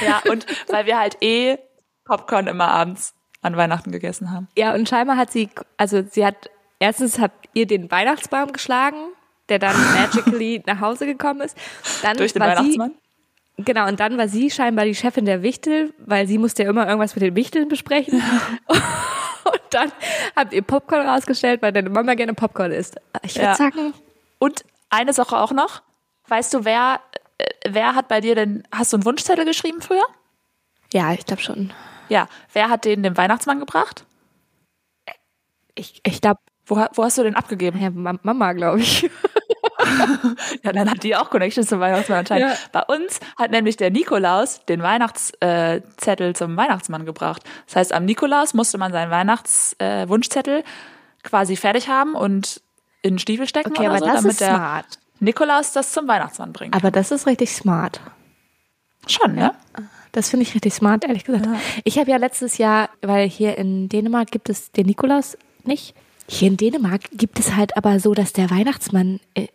Ja, 0.00 0.22
und 0.30 0.46
weil 0.68 0.86
wir 0.86 0.98
halt 0.98 1.18
eh 1.20 1.58
Popcorn 2.04 2.46
immer 2.46 2.68
abends 2.68 3.14
an 3.42 3.56
Weihnachten 3.56 3.92
gegessen 3.92 4.30
haben. 4.30 4.48
ja, 4.56 4.74
und 4.74 4.88
scheinbar 4.88 5.16
hat 5.18 5.30
sie, 5.30 5.50
also 5.76 6.02
sie 6.02 6.24
hat, 6.24 6.48
erstens 6.78 7.18
habt 7.18 7.48
ihr 7.52 7.66
den 7.66 7.90
Weihnachtsbaum 7.90 8.52
geschlagen, 8.52 8.96
der 9.50 9.58
dann 9.58 9.76
magically 9.94 10.62
nach 10.66 10.80
Hause 10.80 11.04
gekommen 11.04 11.42
ist. 11.42 11.56
Dann 12.02 12.16
Durch 12.16 12.32
den 12.32 12.40
war 12.40 12.48
Weihnachtsmann? 12.56 12.94
Sie, 13.58 13.64
genau, 13.64 13.86
und 13.86 14.00
dann 14.00 14.16
war 14.16 14.28
sie 14.28 14.50
scheinbar 14.50 14.86
die 14.86 14.94
Chefin 14.94 15.26
der 15.26 15.42
Wichtel, 15.42 15.92
weil 15.98 16.26
sie 16.26 16.38
musste 16.38 16.62
ja 16.62 16.70
immer 16.70 16.86
irgendwas 16.86 17.14
mit 17.14 17.22
den 17.22 17.36
Wichteln 17.36 17.68
besprechen. 17.68 18.22
Und 19.44 19.60
dann 19.70 19.92
habt 20.36 20.52
ihr 20.52 20.62
Popcorn 20.62 21.06
rausgestellt, 21.08 21.62
weil 21.62 21.72
deine 21.72 21.90
Mama 21.90 22.14
gerne 22.14 22.34
Popcorn 22.34 22.72
isst. 22.72 22.96
Ich 23.22 23.36
würde 23.36 23.46
Ja. 23.46 23.54
sagen, 23.54 23.94
Und 24.38 24.64
eine 24.90 25.12
Sache 25.12 25.36
auch 25.38 25.52
noch. 25.52 25.82
Weißt 26.28 26.52
du, 26.54 26.64
wer, 26.64 27.00
äh, 27.38 27.44
wer 27.68 27.94
hat 27.94 28.08
bei 28.08 28.20
dir 28.20 28.34
denn, 28.34 28.62
hast 28.72 28.92
du 28.92 28.96
einen 28.96 29.04
Wunschzettel 29.04 29.44
geschrieben 29.44 29.80
früher? 29.82 30.04
ja, 30.92 31.12
ich 31.12 31.24
glaube 31.26 31.40
schon. 31.42 31.72
Ja. 32.08 32.28
Wer 32.52 32.68
hat 32.68 32.84
den 32.84 33.02
dem 33.04 33.16
Weihnachtsmann 33.16 33.60
gebracht? 33.60 34.04
Ich, 35.76 36.00
ich 36.04 36.20
glaube, 36.20 36.40
Wo, 36.66 36.76
wo 36.94 37.04
hast 37.04 37.16
du 37.18 37.22
den 37.22 37.36
abgegeben? 37.36 37.80
ja, 37.80 37.90
Ma- 37.90 38.18
Mama, 38.22 38.52
glaube 38.52 38.80
ich. 38.80 39.08
Ja, 40.62 40.72
dann 40.72 40.90
hat 40.90 41.02
die 41.02 41.16
auch 41.16 41.30
Connections 41.30 41.68
zum 41.68 41.80
Weihnachtsmann 41.80 42.20
anscheinend. 42.20 42.50
Ja. 42.50 42.56
Bei 42.72 42.82
uns 42.94 43.20
hat 43.36 43.50
nämlich 43.50 43.76
der 43.76 43.90
Nikolaus 43.90 44.64
den 44.66 44.82
Weihnachtszettel 44.82 46.30
äh, 46.30 46.34
zum 46.34 46.56
Weihnachtsmann 46.56 47.04
gebracht. 47.04 47.42
Das 47.66 47.76
heißt, 47.76 47.92
am 47.92 48.04
Nikolaus 48.04 48.54
musste 48.54 48.78
man 48.78 48.92
seinen 48.92 49.10
Weihnachtswunschzettel 49.10 50.58
äh, 50.58 50.64
quasi 51.22 51.56
fertig 51.56 51.88
haben 51.88 52.14
und 52.14 52.60
in 53.02 53.14
den 53.14 53.18
Stiefel 53.18 53.46
stecken 53.46 53.72
Okay, 53.72 53.88
oder 53.88 53.90
aber 53.90 53.98
so, 53.98 54.06
das 54.06 54.14
damit 54.16 54.30
ist 54.32 54.40
der 54.40 54.54
smart. 54.54 54.86
Nikolaus 55.20 55.72
das 55.72 55.92
zum 55.92 56.08
Weihnachtsmann 56.08 56.52
bringt. 56.52 56.74
Aber 56.74 56.90
das 56.90 57.10
ist 57.10 57.26
richtig 57.26 57.50
smart. 57.52 58.00
Schon, 59.06 59.34
ne? 59.34 59.54
Das 60.12 60.30
finde 60.30 60.42
ich 60.44 60.54
richtig 60.54 60.74
smart, 60.74 61.04
ehrlich 61.04 61.24
gesagt. 61.24 61.46
Ich 61.84 61.98
habe 61.98 62.10
ja 62.10 62.16
letztes 62.16 62.58
Jahr, 62.58 62.90
weil 63.00 63.28
hier 63.28 63.56
in 63.58 63.88
Dänemark 63.88 64.30
gibt 64.30 64.48
es 64.48 64.72
den 64.72 64.86
Nikolaus 64.86 65.38
nicht. 65.64 65.94
Hier 66.28 66.48
in 66.48 66.56
Dänemark 66.56 67.02
gibt 67.12 67.38
es 67.38 67.56
halt 67.56 67.76
aber 67.76 68.00
so, 68.00 68.14
dass 68.14 68.32
der 68.32 68.50
Weihnachtsmann 68.50 69.20
äh, 69.34 69.48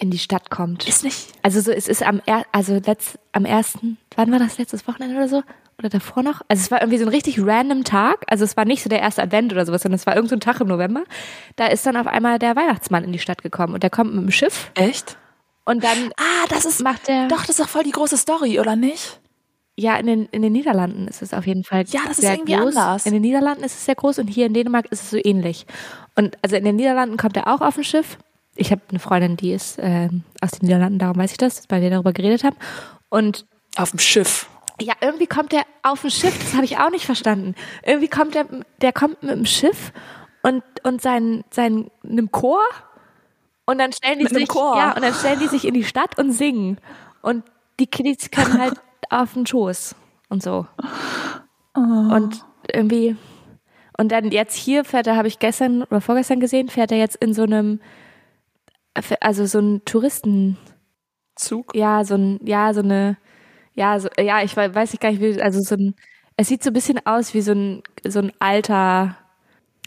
in 0.00 0.10
die 0.10 0.18
Stadt 0.18 0.50
kommt. 0.50 0.86
Ist 0.88 1.04
nicht. 1.04 1.28
Also 1.42 1.60
so, 1.60 1.70
es 1.70 1.88
ist 1.88 2.02
am 2.02 2.20
er, 2.26 2.44
also 2.52 2.80
letzt, 2.84 3.18
am 3.32 3.44
ersten, 3.44 3.98
wann 4.16 4.30
war 4.32 4.38
das 4.38 4.58
letztes 4.58 4.86
Wochenende 4.88 5.16
oder 5.16 5.28
so? 5.28 5.42
Oder 5.78 5.88
davor 5.88 6.22
noch? 6.22 6.40
Also 6.48 6.60
es 6.62 6.70
war 6.70 6.80
irgendwie 6.80 6.98
so 6.98 7.04
ein 7.04 7.08
richtig 7.08 7.38
random 7.40 7.82
Tag. 7.84 8.24
Also 8.28 8.44
es 8.44 8.56
war 8.56 8.64
nicht 8.64 8.82
so 8.82 8.88
der 8.88 9.00
erste 9.00 9.22
Advent 9.22 9.52
oder 9.52 9.66
sowas, 9.66 9.82
sondern 9.82 9.96
es 9.96 10.06
war 10.06 10.14
irgend 10.14 10.30
so 10.30 10.36
ein 10.36 10.40
Tag 10.40 10.60
im 10.60 10.68
November. 10.68 11.02
Da 11.56 11.66
ist 11.66 11.84
dann 11.84 11.96
auf 11.96 12.06
einmal 12.06 12.38
der 12.38 12.54
Weihnachtsmann 12.54 13.02
in 13.04 13.12
die 13.12 13.18
Stadt 13.18 13.42
gekommen 13.42 13.74
und 13.74 13.82
der 13.82 13.90
kommt 13.90 14.14
mit 14.14 14.22
dem 14.22 14.30
Schiff 14.30 14.70
Echt? 14.74 15.16
und 15.64 15.82
dann 15.82 16.10
Ah, 16.16 16.46
das 16.48 16.64
ist 16.64 16.80
macht 16.82 17.08
der 17.08 17.26
Doch, 17.28 17.40
das 17.40 17.50
ist 17.50 17.60
doch 17.60 17.68
voll 17.68 17.82
die 17.82 17.90
große 17.90 18.16
Story, 18.16 18.60
oder 18.60 18.76
nicht? 18.76 19.20
Ja, 19.76 19.96
in 19.96 20.06
den, 20.06 20.26
in 20.26 20.42
den 20.42 20.52
Niederlanden 20.52 21.08
ist 21.08 21.20
es 21.22 21.34
auf 21.34 21.48
jeden 21.48 21.64
Fall. 21.64 21.82
Ja, 21.88 22.02
das 22.06 22.20
ist 22.20 22.28
irgendwie 22.30 22.52
groß. 22.54 22.76
anders. 22.76 23.06
In 23.06 23.12
den 23.12 23.22
Niederlanden 23.22 23.64
ist 23.64 23.74
es 23.74 23.84
sehr 23.84 23.96
groß 23.96 24.20
und 24.20 24.28
hier 24.28 24.46
in 24.46 24.54
Dänemark 24.54 24.86
ist 24.92 25.02
es 25.02 25.10
so 25.10 25.18
ähnlich. 25.22 25.66
Und 26.14 26.38
also 26.42 26.54
in 26.54 26.62
den 26.64 26.76
Niederlanden 26.76 27.16
kommt 27.16 27.36
er 27.36 27.48
auch 27.52 27.60
auf 27.60 27.76
ein 27.76 27.82
Schiff. 27.82 28.16
Ich 28.56 28.70
habe 28.70 28.82
eine 28.88 28.98
Freundin, 28.98 29.36
die 29.36 29.52
ist 29.52 29.78
ähm, 29.80 30.22
aus 30.40 30.52
den 30.52 30.66
Niederlanden, 30.66 30.98
darum 30.98 31.16
weiß 31.16 31.32
ich 31.32 31.38
das, 31.38 31.64
weil 31.68 31.82
wir 31.82 31.90
darüber 31.90 32.12
geredet 32.12 32.44
haben. 32.44 32.56
Und 33.08 33.46
Auf 33.76 33.90
dem 33.90 33.98
Schiff. 33.98 34.48
ja, 34.80 34.94
irgendwie 35.00 35.26
kommt 35.26 35.52
er 35.52 35.62
auf 35.82 36.04
ein 36.04 36.10
Schiff, 36.10 36.38
das 36.38 36.54
habe 36.54 36.64
ich 36.64 36.78
auch 36.78 36.90
nicht 36.90 37.04
verstanden. 37.06 37.54
Irgendwie 37.84 38.08
kommt 38.08 38.36
er, 38.36 38.46
der 38.80 38.92
kommt 38.92 39.22
mit 39.22 39.32
dem 39.32 39.46
Schiff 39.46 39.92
und, 40.42 40.62
und 40.84 41.00
sein, 41.02 41.44
sein, 41.50 41.90
einem 42.04 42.30
Chor 42.30 42.60
und 43.66 43.78
dann 43.78 43.92
stellen 43.92 44.18
die 44.18 44.24
Mit 44.24 44.34
sich, 44.34 44.48
Chor? 44.48 44.76
ja, 44.76 44.92
und 44.94 45.02
dann 45.02 45.14
stellen 45.14 45.40
die 45.40 45.48
sich 45.48 45.64
in 45.66 45.74
die 45.74 45.84
Stadt 45.84 46.18
und 46.18 46.32
singen. 46.32 46.78
Und 47.22 47.44
die 47.80 47.86
Kids 47.86 48.30
können 48.30 48.58
halt 48.60 48.74
auf 49.10 49.32
den 49.34 49.46
Schoß 49.46 49.94
und 50.28 50.42
so. 50.42 50.66
Und 51.74 52.44
irgendwie, 52.72 53.16
und 53.96 54.12
dann 54.12 54.30
jetzt 54.30 54.54
hier 54.54 54.84
fährt 54.84 55.06
er, 55.06 55.16
habe 55.16 55.28
ich 55.28 55.38
gestern 55.38 55.82
oder 55.84 56.00
vorgestern 56.00 56.40
gesehen, 56.40 56.68
fährt 56.68 56.92
er 56.92 56.98
jetzt 56.98 57.16
in 57.16 57.32
so 57.34 57.42
einem, 57.42 57.80
also 59.20 59.46
so 59.46 59.58
ein 59.60 59.82
Touristen, 59.84 60.56
Zug. 61.36 61.74
ja, 61.74 62.04
so 62.04 62.14
ein, 62.14 62.40
ja, 62.44 62.72
so 62.74 62.80
eine, 62.80 63.16
ja, 63.74 63.98
so, 63.98 64.08
ja, 64.18 64.42
ich 64.42 64.56
wei- 64.56 64.74
weiß 64.74 64.94
ich 64.94 65.00
gar 65.00 65.10
nicht, 65.10 65.20
wie, 65.20 65.40
also 65.42 65.60
so 65.60 65.74
ein, 65.74 65.94
es 66.36 66.48
sieht 66.48 66.62
so 66.62 66.70
ein 66.70 66.74
bisschen 66.74 67.04
aus 67.06 67.34
wie 67.34 67.40
so 67.40 67.52
ein, 67.52 67.82
so 68.06 68.20
ein 68.20 68.32
alter, 68.38 69.16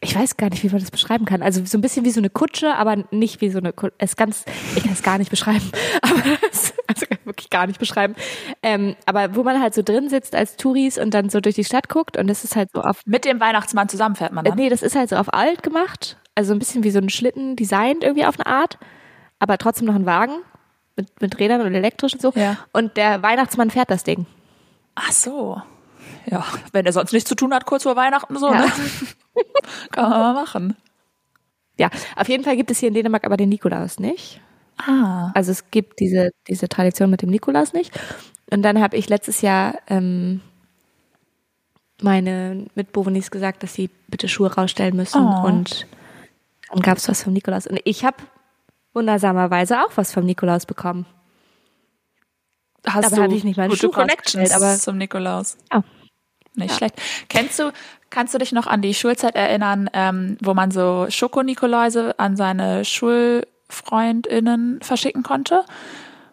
ich 0.02 0.16
weiß 0.16 0.38
gar 0.38 0.50
nicht, 0.50 0.62
wie 0.64 0.70
man 0.70 0.80
das 0.80 0.92
beschreiben 0.92 1.26
kann. 1.26 1.42
Also 1.42 1.64
so 1.66 1.78
ein 1.78 1.82
bisschen 1.82 2.06
wie 2.06 2.12
so 2.12 2.20
eine 2.20 2.30
Kutsche, 2.30 2.76
aber 2.76 2.98
nicht 3.12 3.42
wie 3.42 3.50
so 3.50 3.58
eine 3.58 3.74
Kutsche. 3.74 3.96
Es 3.98 4.16
ganz, 4.16 4.46
ich 4.76 4.84
kann 4.84 4.92
es 4.94 5.02
gar 5.04 5.18
nicht 5.18 5.30
beschreiben, 5.32 5.72
aber 6.02 6.22
es, 6.52 6.74
also 6.88 7.06
wirklich 7.24 7.50
gar 7.50 7.66
nicht 7.68 7.80
beschreiben. 7.80 8.16
Ähm, 8.62 8.96
aber 9.06 9.36
wo 9.36 9.44
man 9.44 9.62
halt 9.62 9.74
so 9.74 9.82
drin 9.82 10.10
sitzt 10.10 10.36
als 10.36 10.56
Touris 10.58 10.98
und 10.98 11.14
dann 11.14 11.30
so 11.30 11.40
durch 11.42 11.56
die 11.56 11.64
Stadt 11.64 11.90
guckt 11.90 12.16
und 12.18 12.28
das 12.28 12.44
ist 12.44 12.56
halt 12.56 12.70
so 12.74 12.82
auf, 12.82 13.02
Mit 13.06 13.26
dem 13.26 13.40
Weihnachtsmann 13.40 13.90
zusammen 13.90 14.16
fährt 14.16 14.34
man 14.34 14.46
äh, 14.46 14.50
dann. 14.50 14.58
nee, 14.58 14.70
das 14.70 14.84
ist 14.84 14.96
halt 14.96 15.10
so 15.10 15.16
auf 15.16 15.34
alt 15.34 15.64
gemacht. 15.64 16.18
Also 16.36 16.54
ein 16.54 16.60
bisschen 16.60 16.84
wie 16.84 16.92
so 16.92 17.00
ein 17.00 17.10
Schlitten 17.10 17.56
designt 17.56 18.04
irgendwie 18.04 18.26
auf 18.26 18.38
eine 18.40 18.46
Art, 18.46 18.78
aber 19.40 19.58
trotzdem 19.58 19.88
noch 19.88 19.96
ein 19.96 20.06
Wagen 20.06 20.34
mit, 20.96 21.22
mit 21.22 21.40
Rädern 21.40 21.62
und 21.62 21.74
elektrisch 21.74 22.14
und 22.14 22.22
so. 22.22 22.32
Ja. 22.36 22.58
Und 22.74 22.98
der 22.98 23.22
Weihnachtsmann 23.22 23.70
fährt 23.70 23.92
das 23.92 24.04
Ding. 24.04 24.26
Ach 24.96 25.12
so. 25.12 25.62
Ja, 26.26 26.46
wenn 26.72 26.86
er 26.86 26.94
sonst 26.94 27.14
nichts 27.14 27.30
zu 27.30 27.36
tun 27.36 27.54
hat, 27.54 27.66
kurz 27.66 27.84
vor 27.84 27.96
Weihnachten 27.96 28.38
so, 28.38 28.52
Ja. 28.52 28.62
ne? 28.66 28.72
Kann 29.92 30.10
man 30.10 30.20
mal 30.20 30.34
machen. 30.34 30.76
Ja, 31.80 31.90
auf 32.16 32.28
jeden 32.28 32.44
Fall 32.44 32.56
gibt 32.58 32.72
es 32.72 32.80
hier 32.80 32.88
in 32.88 32.96
Dänemark 32.96 33.26
aber 33.26 33.38
den 33.38 33.50
Nikolaus 33.50 34.00
nicht. 34.00 34.42
Ah. 34.78 35.32
Also 35.36 35.52
es 35.52 35.70
gibt 35.70 36.00
diese, 36.00 36.32
diese 36.48 36.68
Tradition 36.68 37.10
mit 37.10 37.22
dem 37.22 37.30
Nikolaus 37.30 37.74
nicht. 37.74 37.98
Und 38.50 38.64
dann 38.64 38.82
habe 38.82 38.98
ich 38.98 39.10
letztes 39.10 39.42
Jahr 39.42 39.76
ähm, 39.88 40.42
meine 42.02 42.66
Mitbewohnis 42.76 43.32
gesagt, 43.32 43.64
dass 43.64 43.74
sie 43.74 43.90
bitte 44.08 44.28
Schuhe 44.28 44.54
rausstellen 44.54 44.96
müssen. 44.96 45.24
Oh. 45.24 45.46
Und 45.46 45.86
dann 46.72 46.82
gab 46.82 46.98
es 46.98 47.08
was 47.08 47.24
vom 47.24 47.34
Nikolaus. 47.34 47.68
Und 47.68 47.80
ich 47.86 48.06
habe 48.06 48.18
wundersamerweise 48.98 49.80
auch 49.82 49.92
was 49.96 50.12
vom 50.12 50.26
Nikolaus 50.26 50.66
bekommen. 50.66 51.06
Hast 52.86 53.06
Aber 53.08 53.16
du 53.18 53.22
hatte 53.24 53.36
ich 53.36 53.44
nicht 53.44 53.58
meine 53.58 53.70
gute 53.70 53.90
Connections 53.90 54.36
rausgestellt, 54.52 54.64
aber- 54.72 54.80
zum 54.80 54.98
Nikolaus? 54.98 55.58
Oh. 55.74 55.82
Nicht 56.56 56.72
Ja. 56.72 56.78
schlecht. 56.78 56.96
Kennst 57.30 57.60
du, 57.60 57.72
kannst 58.10 58.34
du 58.34 58.38
dich 58.40 58.52
noch 58.52 58.66
an 58.66 58.82
die 58.82 58.94
Schulzeit 58.96 59.36
erinnern, 59.36 59.90
ähm, 59.94 60.38
wo 60.42 60.54
man 60.56 60.72
so 60.72 61.06
Schokonikoläuse 61.10 62.18
an 62.18 62.36
seine 62.36 62.84
Schulfreundinnen 62.86 64.80
verschicken 64.82 65.22
konnte? 65.24 65.64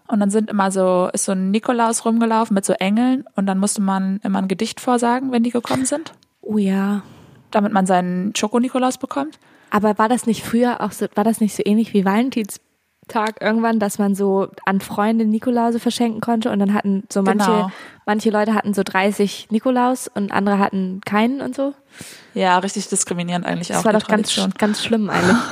Und 0.06 0.20
dann 0.20 0.30
sind 0.30 0.48
immer 0.50 0.70
so, 0.70 1.10
ist 1.12 1.24
so 1.24 1.32
ein 1.32 1.50
Nikolaus 1.50 2.04
rumgelaufen 2.04 2.54
mit 2.54 2.64
so 2.64 2.72
Engeln 2.74 3.24
und 3.36 3.46
dann 3.46 3.58
musste 3.58 3.80
man 3.82 4.20
immer 4.22 4.38
ein 4.38 4.48
Gedicht 4.48 4.80
vorsagen, 4.80 5.32
wenn 5.32 5.42
die 5.42 5.50
gekommen 5.50 5.86
sind, 5.86 6.12
Oh 6.42 6.58
ja. 6.58 7.02
damit 7.50 7.72
man 7.72 7.86
seinen 7.86 8.34
Schoko-Nikolaus 8.36 8.98
bekommt. 8.98 9.38
Aber 9.74 9.98
war 9.98 10.08
das 10.08 10.24
nicht 10.26 10.44
früher 10.44 10.80
auch 10.80 10.92
so, 10.92 11.06
war 11.16 11.24
das 11.24 11.40
nicht 11.40 11.56
so 11.56 11.62
ähnlich 11.66 11.92
wie 11.94 12.04
Valentinstag 12.04 13.40
irgendwann, 13.40 13.80
dass 13.80 13.98
man 13.98 14.14
so 14.14 14.46
an 14.64 14.80
Freunde 14.80 15.24
Nikolause 15.24 15.80
verschenken 15.80 16.20
konnte 16.20 16.52
und 16.52 16.60
dann 16.60 16.74
hatten 16.74 17.02
so 17.12 17.22
manche, 17.22 17.50
Genau. 17.50 17.70
manche 18.06 18.30
Leute 18.30 18.54
hatten 18.54 18.72
so 18.72 18.82
30 18.84 19.48
Nikolaus 19.50 20.06
und 20.06 20.30
andere 20.30 20.60
hatten 20.60 21.00
keinen 21.04 21.40
und 21.40 21.56
so? 21.56 21.74
Ja, 22.34 22.56
richtig 22.58 22.88
diskriminierend 22.88 23.44
eigentlich 23.44 23.72
auch. 23.72 23.78
Das 23.82 23.84
war 23.84 23.92
doch 23.94 24.06
ganz, 24.06 24.28
Tradition. 24.32 24.52
ganz 24.58 24.84
schlimm 24.84 25.10
eigentlich. 25.10 25.36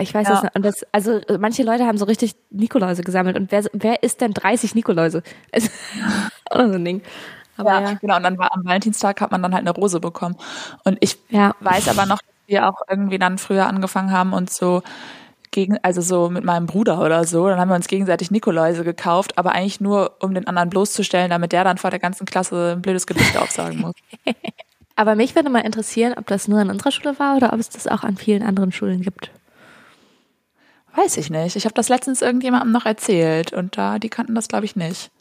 Ich 0.00 0.12
weiß 0.14 0.28
Ja. 0.28 0.34
das 0.34 0.42
nicht. 0.44 0.54
Und 0.56 0.64
das, 0.64 0.86
also 0.92 1.12
äh, 1.18 1.38
manche 1.38 1.62
Leute 1.64 1.84
haben 1.86 1.98
so 1.98 2.04
richtig 2.04 2.34
Nikoläuse 2.50 3.02
gesammelt. 3.02 3.36
Und 3.36 3.50
wer, 3.50 3.64
wer 3.72 4.02
ist 4.04 4.20
denn 4.20 4.32
30 4.32 4.74
Nikoläuse? 4.76 5.22
Ist 5.52 5.70
auch 6.50 6.58
noch 6.58 6.66
so 6.68 6.74
ein 6.74 6.84
Ding. 6.84 7.02
Aber 7.56 7.70
Ja, 7.72 7.80
ja. 7.80 7.92
genau. 7.94 8.16
Und 8.16 8.22
dann 8.22 8.38
war 8.38 8.52
am 8.54 8.64
Valentinstag 8.64 9.20
hat 9.20 9.32
man 9.32 9.42
dann 9.42 9.52
halt 9.54 9.62
eine 9.66 9.70
Rose 9.74 9.98
bekommen. 9.98 10.36
Und 10.84 10.98
ich 11.00 11.18
Ja. 11.30 11.56
weiß 11.60 11.88
aber 11.88 12.06
noch, 12.06 12.20
wir 12.48 12.68
auch 12.68 12.82
irgendwie 12.88 13.18
dann 13.18 13.38
früher 13.38 13.66
angefangen 13.66 14.10
haben 14.10 14.32
und 14.32 14.50
so 14.50 14.82
gegen, 15.50 15.78
also 15.82 16.00
so 16.00 16.28
mit 16.28 16.44
meinem 16.44 16.66
Bruder 16.66 17.00
oder 17.00 17.24
so, 17.24 17.48
dann 17.48 17.58
haben 17.58 17.68
wir 17.68 17.74
uns 17.74 17.88
gegenseitig 17.88 18.30
Nikoläuse 18.30 18.84
gekauft, 18.84 19.38
aber 19.38 19.52
eigentlich 19.52 19.80
nur, 19.80 20.16
um 20.20 20.34
den 20.34 20.46
anderen 20.46 20.70
bloßzustellen, 20.70 21.30
damit 21.30 21.52
der 21.52 21.64
dann 21.64 21.78
vor 21.78 21.90
der 21.90 21.98
ganzen 21.98 22.26
Klasse 22.26 22.74
ein 22.76 22.82
blödes 22.82 23.06
Gedicht 23.06 23.36
aufsagen 23.36 23.80
muss. 23.80 23.94
Aber 24.96 25.14
mich 25.14 25.36
würde 25.36 25.48
mal 25.48 25.60
interessieren, 25.60 26.14
ob 26.16 26.26
das 26.26 26.48
nur 26.48 26.58
an 26.58 26.70
unserer 26.70 26.90
Schule 26.90 27.16
war 27.20 27.36
oder 27.36 27.52
ob 27.52 27.60
es 27.60 27.68
das 27.68 27.86
auch 27.86 28.02
an 28.02 28.16
vielen 28.16 28.42
anderen 28.42 28.72
Schulen 28.72 29.00
gibt. 29.00 29.30
Weiß 30.96 31.16
ich 31.18 31.30
nicht. 31.30 31.54
Ich 31.54 31.66
habe 31.66 31.74
das 31.74 31.88
letztens 31.88 32.20
irgendjemandem 32.20 32.72
noch 32.72 32.84
erzählt 32.84 33.52
und 33.52 33.78
da, 33.78 34.00
die 34.00 34.08
kannten 34.08 34.34
das, 34.34 34.48
glaube 34.48 34.64
ich, 34.64 34.74
nicht. 34.74 35.12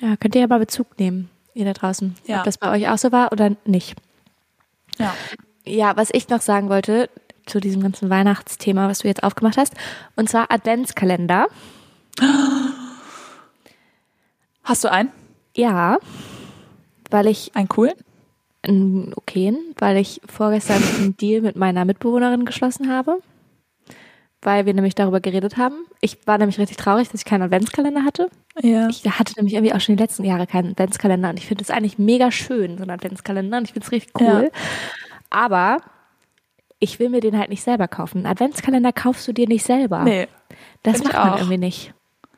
Ja, 0.00 0.16
könnt 0.16 0.34
ihr 0.34 0.42
ja 0.42 0.48
mal 0.48 0.58
Bezug 0.58 0.98
nehmen, 0.98 1.30
ihr 1.54 1.64
da 1.64 1.72
draußen. 1.72 2.14
Ja. 2.26 2.40
Ob 2.40 2.44
das 2.44 2.58
bei 2.58 2.70
euch 2.72 2.90
auch 2.90 2.98
so 2.98 3.10
war 3.10 3.32
oder 3.32 3.52
nicht. 3.64 3.96
Ja. 4.98 5.14
Ja, 5.64 5.96
was 5.96 6.10
ich 6.12 6.28
noch 6.28 6.40
sagen 6.40 6.68
wollte 6.68 7.08
zu 7.46 7.60
diesem 7.60 7.82
ganzen 7.82 8.10
Weihnachtsthema, 8.10 8.88
was 8.88 9.00
du 9.00 9.08
jetzt 9.08 9.22
aufgemacht 9.22 9.56
hast, 9.56 9.74
und 10.16 10.28
zwar 10.28 10.50
Adventskalender. 10.50 11.46
Hast 14.64 14.84
du 14.84 14.90
einen? 14.90 15.10
Ja, 15.56 15.98
weil 17.10 17.26
ich 17.26 17.54
Einen 17.54 17.68
coolen? 17.68 17.94
einen 18.64 19.12
okayen, 19.16 19.58
weil 19.78 19.96
ich 19.96 20.20
vorgestern 20.24 20.80
einen 20.96 21.16
Deal 21.16 21.40
mit 21.42 21.56
meiner 21.56 21.84
Mitbewohnerin 21.84 22.44
geschlossen 22.44 22.88
habe, 22.88 23.18
weil 24.40 24.66
wir 24.66 24.72
nämlich 24.74 24.94
darüber 24.94 25.18
geredet 25.18 25.56
haben. 25.56 25.84
Ich 26.00 26.16
war 26.26 26.38
nämlich 26.38 26.60
richtig 26.60 26.76
traurig, 26.76 27.08
dass 27.08 27.22
ich 27.22 27.24
keinen 27.24 27.42
Adventskalender 27.42 28.04
hatte. 28.04 28.30
Ja. 28.62 28.88
Ich 28.88 29.04
hatte 29.04 29.32
nämlich 29.36 29.54
irgendwie 29.54 29.74
auch 29.74 29.80
schon 29.80 29.96
die 29.96 30.02
letzten 30.02 30.22
Jahre 30.22 30.46
keinen 30.46 30.70
Adventskalender 30.70 31.30
und 31.30 31.40
ich 31.40 31.46
finde 31.46 31.64
es 31.64 31.70
eigentlich 31.70 31.98
mega 31.98 32.30
schön, 32.30 32.78
so 32.78 32.84
ein 32.84 32.90
Adventskalender 32.90 33.58
und 33.58 33.64
ich 33.64 33.72
finde 33.72 33.86
es 33.86 33.90
richtig 33.92 34.12
cool. 34.20 34.52
Aber 35.32 35.78
ich 36.78 36.98
will 36.98 37.08
mir 37.08 37.20
den 37.20 37.38
halt 37.38 37.48
nicht 37.48 37.62
selber 37.62 37.88
kaufen. 37.88 38.18
Einen 38.18 38.26
Adventskalender 38.26 38.92
kaufst 38.92 39.26
du 39.26 39.32
dir 39.32 39.46
nicht 39.48 39.64
selber. 39.64 40.02
Nee. 40.02 40.28
das 40.82 41.02
macht 41.02 41.14
man 41.14 41.28
auch. 41.30 41.36
irgendwie 41.38 41.58
nicht. 41.58 41.94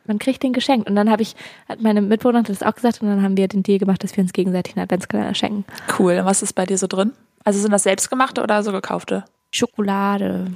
Man 0.06 0.18
kriegt 0.18 0.42
den 0.42 0.52
geschenkt. 0.52 0.88
Und 0.88 0.96
dann 0.96 1.10
habe 1.10 1.22
ich, 1.22 1.34
hat 1.66 1.80
meine 1.80 2.02
Mitbewohnerin 2.02 2.44
das 2.44 2.62
auch 2.62 2.74
gesagt 2.74 3.00
und 3.00 3.08
dann 3.08 3.22
haben 3.22 3.36
wir 3.38 3.48
den 3.48 3.62
Deal 3.62 3.78
gemacht, 3.78 4.04
dass 4.04 4.14
wir 4.16 4.22
uns 4.22 4.34
gegenseitig 4.34 4.76
einen 4.76 4.84
Adventskalender 4.84 5.34
schenken. 5.34 5.64
Cool. 5.98 6.18
Und 6.18 6.26
was 6.26 6.42
ist 6.42 6.52
bei 6.52 6.66
dir 6.66 6.76
so 6.76 6.86
drin? 6.86 7.12
Also 7.42 7.58
sind 7.58 7.72
das 7.72 7.84
selbstgemachte 7.84 8.42
oder 8.42 8.62
so 8.62 8.70
gekaufte? 8.72 9.24
Schokolade. 9.50 10.52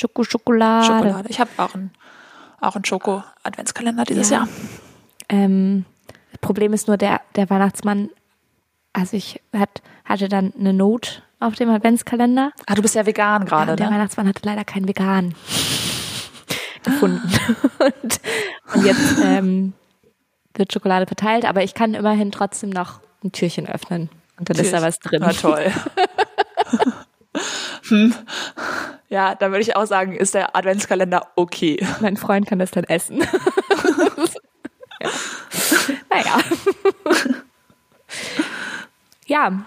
Schoko, 0.00 0.22
Schokolade. 0.22 0.86
Schokolade. 0.86 1.28
Ich 1.28 1.40
habe 1.40 1.50
auch 1.56 1.74
einen, 1.74 1.90
auch 2.60 2.76
einen 2.76 2.84
Schoko-Adventskalender 2.84 4.04
dieses 4.04 4.30
Ja. 4.30 4.38
Jahr. 4.38 4.48
Ähm, 5.28 5.84
das 6.30 6.40
Problem 6.40 6.72
ist 6.72 6.86
nur, 6.86 6.96
der, 6.96 7.22
der 7.34 7.50
Weihnachtsmann, 7.50 8.10
also 8.92 9.16
ich 9.16 9.40
hat, 9.52 9.82
hatte 10.04 10.28
dann 10.28 10.52
eine 10.58 10.72
Not 10.72 11.22
auf 11.40 11.54
dem 11.54 11.70
Adventskalender. 11.70 12.52
Ah, 12.66 12.74
du 12.74 12.82
bist 12.82 12.94
ja 12.94 13.06
vegan 13.06 13.42
Ja, 13.42 13.48
gerade, 13.48 13.72
und 13.72 13.80
der 13.80 13.88
ne? 13.88 13.94
Weihnachtsmann 13.96 14.28
hatte 14.28 14.42
leider 14.44 14.64
keinen 14.64 14.88
Vegan 14.88 15.34
gefunden. 16.82 17.30
und, 17.78 18.20
und 18.74 18.84
jetzt 18.84 19.18
ähm, 19.22 19.72
wird 20.54 20.72
Schokolade 20.72 21.06
verteilt, 21.06 21.44
aber 21.44 21.62
ich 21.62 21.74
kann 21.74 21.94
immerhin 21.94 22.32
trotzdem 22.32 22.70
noch 22.70 23.00
ein 23.22 23.32
Türchen 23.32 23.68
öffnen. 23.68 24.08
Und 24.38 24.50
dann 24.50 24.56
ist 24.58 24.72
da 24.72 24.82
was 24.82 24.98
drin. 24.98 25.22
Na 25.24 25.32
toll. 25.32 25.72
hm. 27.88 28.14
Ja, 29.08 29.34
dann 29.34 29.52
würde 29.52 29.62
ich 29.62 29.76
auch 29.76 29.86
sagen, 29.86 30.16
ist 30.16 30.34
der 30.34 30.56
Adventskalender 30.56 31.28
okay. 31.36 31.84
Mein 32.00 32.16
Freund 32.16 32.46
kann 32.46 32.58
das 32.58 32.70
dann 32.70 32.84
essen. 32.84 33.20
ja. 35.00 35.10
Naja. 36.10 36.38
ja. 39.26 39.66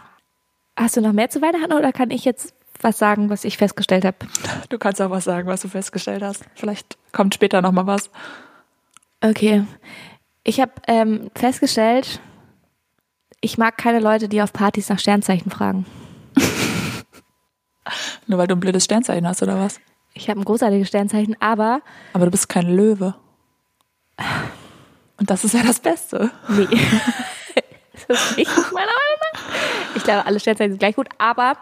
Hast 0.80 0.96
du 0.96 1.02
noch 1.02 1.12
mehr 1.12 1.30
zu 1.30 1.42
Weihnachten 1.42 1.74
oder 1.74 1.92
kann 1.92 2.10
ich 2.10 2.24
jetzt 2.24 2.54
was 2.80 2.98
sagen, 2.98 3.30
was 3.30 3.44
ich 3.44 3.58
festgestellt 3.58 4.06
habe? 4.06 4.15
Du 4.70 4.78
kannst 4.78 5.02
auch 5.02 5.10
was 5.10 5.26
sagen, 5.26 5.46
was 5.50 5.60
du 5.62 5.68
festgestellt 5.68 6.24
hast. 6.24 6.46
Vielleicht 6.56 6.98
kommt 7.12 7.34
später 7.34 7.62
noch 7.62 7.74
mal 7.74 7.86
was. 7.86 8.10
Okay. 9.20 9.65
Ich 10.46 10.62
habe 10.62 10.72
ähm, 10.88 11.32
festgestellt, 11.36 12.22
ich 13.42 13.58
mag 13.58 13.78
keine 13.78 14.00
Leute, 14.00 14.30
die 14.30 14.42
auf 14.42 14.54
Partys 14.54 14.88
nach 14.88 15.00
Sternzeichen 15.00 15.52
fragen. 15.52 15.86
Nur 18.28 18.39
weil 18.39 18.48
du 18.48 18.56
ein 18.56 18.62
blödes 18.62 18.86
Sternzeichen 18.86 19.28
hast 19.28 19.44
oder 19.44 19.60
was? 19.60 19.82
Ich 20.13 20.30
habe 20.30 20.39
ein 20.39 20.46
großartiges 20.46 20.88
Sternzeichen, 20.88 21.36
aber 21.42 21.82
Aber 22.13 22.24
du 22.24 22.32
bist 22.32 22.48
kein 22.48 22.70
Löwe. 22.70 23.15
Und 25.18 25.30
das 25.30 25.44
ist 25.44 25.54
ja 25.54 25.63
das 25.63 25.82
Beste. 25.82 26.32
nee. 26.48 26.68
das 28.08 28.32
ist 28.32 28.38
nicht 28.38 28.58
nach. 28.58 28.72
Ich 29.95 30.04
glaube, 30.04 30.26
alle 30.26 30.39
Sternzeichen 30.39 30.74
sind 30.74 30.80
gleich 30.80 30.95
gut, 30.95 31.10
aber 31.17 31.58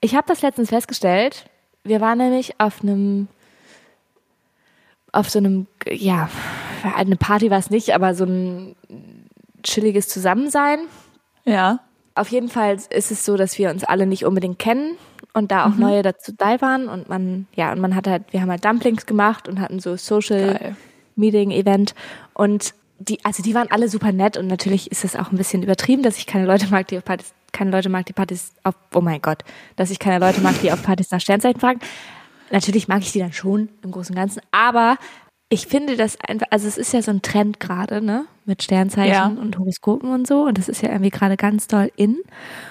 ich 0.00 0.14
habe 0.14 0.26
das 0.26 0.42
letztens 0.42 0.70
festgestellt. 0.70 1.46
Wir 1.84 2.00
waren 2.00 2.18
nämlich 2.18 2.60
auf 2.60 2.82
einem 2.82 3.28
auf 5.12 5.28
so 5.28 5.38
einem, 5.38 5.66
ja, 5.86 6.30
eine 6.96 7.16
Party 7.16 7.50
war 7.50 7.58
es 7.58 7.70
nicht, 7.70 7.94
aber 7.94 8.14
so 8.14 8.24
ein 8.24 8.74
chilliges 9.62 10.08
Zusammensein. 10.08 10.80
Ja. 11.44 11.80
Auf 12.14 12.28
jeden 12.28 12.48
Fall 12.48 12.76
ist 12.90 13.10
es 13.10 13.24
so, 13.24 13.36
dass 13.36 13.58
wir 13.58 13.70
uns 13.70 13.84
alle 13.84 14.06
nicht 14.06 14.24
unbedingt 14.24 14.58
kennen 14.58 14.96
und 15.34 15.50
da 15.50 15.66
auch 15.66 15.76
neue 15.76 16.02
dazu 16.02 16.32
dabei 16.36 16.60
waren 16.60 16.88
und 16.88 17.08
man, 17.08 17.46
ja, 17.54 17.72
und 17.72 17.80
man 17.80 17.94
hat 17.94 18.06
halt, 18.06 18.24
wir 18.32 18.42
haben 18.42 18.50
halt 18.50 18.64
Dumplings 18.64 19.06
gemacht 19.06 19.48
und 19.48 19.60
hatten 19.60 19.80
so 19.80 19.96
Social 19.96 20.58
Geil. 20.58 20.76
Meeting 21.16 21.50
Event 21.50 21.94
und 22.34 22.74
die, 23.08 23.24
also 23.24 23.42
die 23.42 23.54
waren 23.54 23.70
alle 23.70 23.88
super 23.88 24.12
nett 24.12 24.36
und 24.36 24.46
natürlich 24.46 24.90
ist 24.90 25.04
es 25.04 25.16
auch 25.16 25.30
ein 25.32 25.36
bisschen 25.36 25.62
übertrieben, 25.62 26.02
dass 26.02 26.16
ich 26.18 26.26
keine 26.26 26.46
Leute 26.46 26.68
mag, 26.68 26.86
die 26.88 26.98
auf 26.98 27.04
Partys, 27.04 27.32
keine 27.52 27.70
Leute 27.70 27.88
mag, 27.88 28.06
die 28.06 28.12
Partys 28.12 28.52
auf, 28.64 28.74
oh 28.94 29.00
mein 29.00 29.20
Gott, 29.20 29.44
dass 29.76 29.90
ich 29.90 29.98
keine 29.98 30.24
Leute 30.24 30.40
mag, 30.40 30.60
die 30.62 30.72
auf 30.72 30.82
Partys 30.82 31.10
nach 31.10 31.20
Sternzeichen 31.20 31.60
fragen. 31.60 31.80
Natürlich 32.50 32.88
mag 32.88 33.00
ich 33.02 33.12
die 33.12 33.18
dann 33.18 33.32
schon 33.32 33.68
im 33.82 33.90
Großen 33.90 34.14
und 34.14 34.20
Ganzen, 34.20 34.40
aber 34.50 34.96
ich 35.48 35.66
finde 35.66 35.96
das 35.96 36.18
einfach, 36.20 36.46
also 36.50 36.66
es 36.68 36.78
ist 36.78 36.92
ja 36.92 37.02
so 37.02 37.10
ein 37.10 37.22
Trend 37.22 37.60
gerade, 37.60 38.00
ne, 38.02 38.24
mit 38.46 38.62
Sternzeichen 38.62 39.12
Ja. 39.12 39.26
und 39.26 39.58
Horoskopen 39.58 40.10
und 40.12 40.26
so 40.26 40.42
und 40.42 40.56
das 40.58 40.68
ist 40.68 40.82
ja 40.82 40.90
irgendwie 40.90 41.10
gerade 41.10 41.36
ganz 41.36 41.66
doll 41.66 41.90
in. 41.96 42.18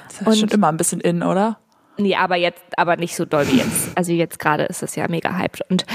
Das 0.07 0.21
ist 0.21 0.27
Und- 0.27 0.37
schon 0.37 0.49
immer 0.49 0.69
ein 0.69 0.77
bisschen 0.77 0.99
in, 1.01 1.21
oder? 1.23 1.59
Nee, 1.97 2.15
aber 2.15 2.37
jetzt, 2.37 2.63
aber 2.77 2.95
nicht 2.95 3.15
so 3.15 3.25
doll 3.25 3.47
wie 3.49 3.57
jetzt. 3.57 3.95
Also 3.95 4.11
jetzt 4.13 4.39
gerade 4.39 4.63
ist 4.63 4.81
es 4.81 4.95
ja 4.95 5.07
mega 5.07 5.37
hyped. 5.37 5.61
Und 5.69 5.85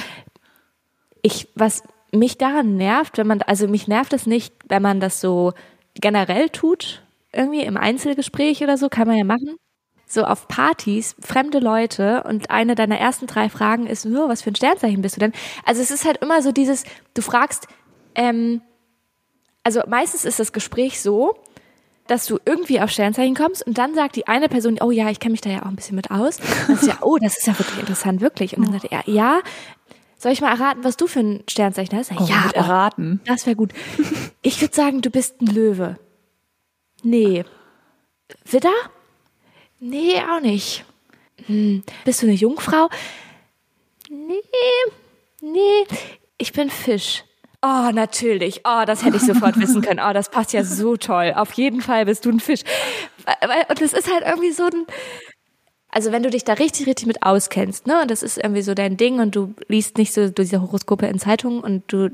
ich, 1.22 1.48
was 1.54 1.82
mich 2.18 2.38
daran 2.38 2.76
nervt, 2.76 3.18
wenn 3.18 3.26
man, 3.26 3.42
also 3.42 3.68
mich 3.68 3.88
nervt 3.88 4.12
es 4.12 4.26
nicht, 4.26 4.54
wenn 4.68 4.82
man 4.82 5.00
das 5.00 5.20
so 5.20 5.52
generell 5.94 6.48
tut, 6.50 7.02
irgendwie 7.32 7.62
im 7.62 7.76
Einzelgespräch 7.76 8.62
oder 8.62 8.76
so, 8.78 8.88
kann 8.88 9.06
man 9.08 9.16
ja 9.16 9.24
machen. 9.24 9.56
So 10.06 10.24
auf 10.24 10.46
Partys, 10.48 11.16
fremde 11.20 11.58
Leute 11.58 12.22
und 12.24 12.50
eine 12.50 12.74
deiner 12.76 12.98
ersten 12.98 13.26
drei 13.26 13.48
Fragen 13.48 13.86
ist, 13.86 14.06
"Oh, 14.06 14.28
was 14.28 14.42
für 14.42 14.50
ein 14.52 14.56
Sternzeichen 14.56 15.02
bist 15.02 15.16
du 15.16 15.20
denn? 15.20 15.32
Also 15.64 15.82
es 15.82 15.90
ist 15.90 16.04
halt 16.04 16.18
immer 16.18 16.42
so 16.42 16.52
dieses, 16.52 16.84
du 17.14 17.22
fragst, 17.22 17.66
ähm, 18.14 18.62
also 19.64 19.82
meistens 19.88 20.24
ist 20.24 20.38
das 20.38 20.52
Gespräch 20.52 21.00
so, 21.00 21.34
dass 22.06 22.26
du 22.26 22.38
irgendwie 22.44 22.80
auf 22.80 22.90
Sternzeichen 22.90 23.34
kommst 23.34 23.66
und 23.66 23.78
dann 23.78 23.94
sagt 23.94 24.14
die 24.16 24.28
eine 24.28 24.48
Person, 24.48 24.78
oh 24.80 24.92
ja, 24.92 25.10
ich 25.10 25.18
kenne 25.18 25.32
mich 25.32 25.40
da 25.40 25.50
ja 25.50 25.62
auch 25.62 25.66
ein 25.66 25.76
bisschen 25.76 25.96
mit 25.96 26.10
aus. 26.10 26.38
Und 26.38 26.48
dann 26.68 26.76
ist 26.76 26.86
ja, 26.86 26.98
oh, 27.00 27.18
das 27.20 27.36
ist 27.36 27.46
ja 27.48 27.58
wirklich 27.58 27.80
interessant, 27.80 28.20
wirklich. 28.20 28.56
Und 28.56 28.64
dann 28.64 28.72
sagt 28.74 28.92
er, 28.92 29.02
ja, 29.06 29.40
soll 30.26 30.32
ich 30.32 30.40
mal 30.40 30.50
erraten, 30.50 30.82
was 30.82 30.96
du 30.96 31.06
für 31.06 31.20
ein 31.20 31.44
Sternzeichen 31.48 31.96
hast? 31.96 32.10
Oh, 32.10 32.24
ja, 32.24 32.50
erraten. 32.52 33.20
das 33.26 33.46
wäre 33.46 33.54
gut. 33.54 33.72
Ich 34.42 34.60
würde 34.60 34.74
sagen, 34.74 35.00
du 35.00 35.08
bist 35.08 35.40
ein 35.40 35.46
Löwe. 35.46 36.00
Nee. 37.04 37.44
Widder? 38.44 38.74
Nee, 39.78 40.20
auch 40.28 40.40
nicht. 40.40 40.84
Hm. 41.46 41.84
Bist 42.04 42.22
du 42.22 42.26
eine 42.26 42.34
Jungfrau? 42.34 42.88
Nee, 44.10 44.42
nee. 45.42 45.86
Ich 46.38 46.52
bin 46.52 46.70
Fisch. 46.70 47.22
Oh, 47.62 47.92
natürlich. 47.92 48.62
Oh, 48.64 48.82
das 48.84 49.04
hätte 49.04 49.18
ich 49.18 49.22
sofort 49.22 49.56
wissen 49.60 49.80
können. 49.80 50.00
Oh, 50.04 50.12
das 50.12 50.28
passt 50.28 50.52
ja 50.52 50.64
so 50.64 50.96
toll. 50.96 51.34
Auf 51.36 51.52
jeden 51.52 51.82
Fall 51.82 52.04
bist 52.04 52.24
du 52.24 52.30
ein 52.30 52.40
Fisch. 52.40 52.62
Und 53.68 53.80
das 53.80 53.92
ist 53.92 54.12
halt 54.12 54.24
irgendwie 54.26 54.50
so 54.50 54.64
ein, 54.64 54.86
also 55.96 56.12
wenn 56.12 56.22
du 56.22 56.28
dich 56.30 56.44
da 56.44 56.52
richtig, 56.52 56.86
richtig 56.86 57.06
mit 57.06 57.22
auskennst, 57.22 57.86
ne, 57.86 58.02
und 58.02 58.10
das 58.10 58.22
ist 58.22 58.36
irgendwie 58.36 58.60
so 58.60 58.74
dein 58.74 58.98
Ding 58.98 59.18
und 59.18 59.34
du 59.34 59.54
liest 59.68 59.96
nicht 59.96 60.12
so 60.12 60.28
diese 60.28 60.60
Horoskope 60.60 61.06
in 61.06 61.18
Zeitungen 61.18 61.60
und 61.60 61.84
du 61.90 62.10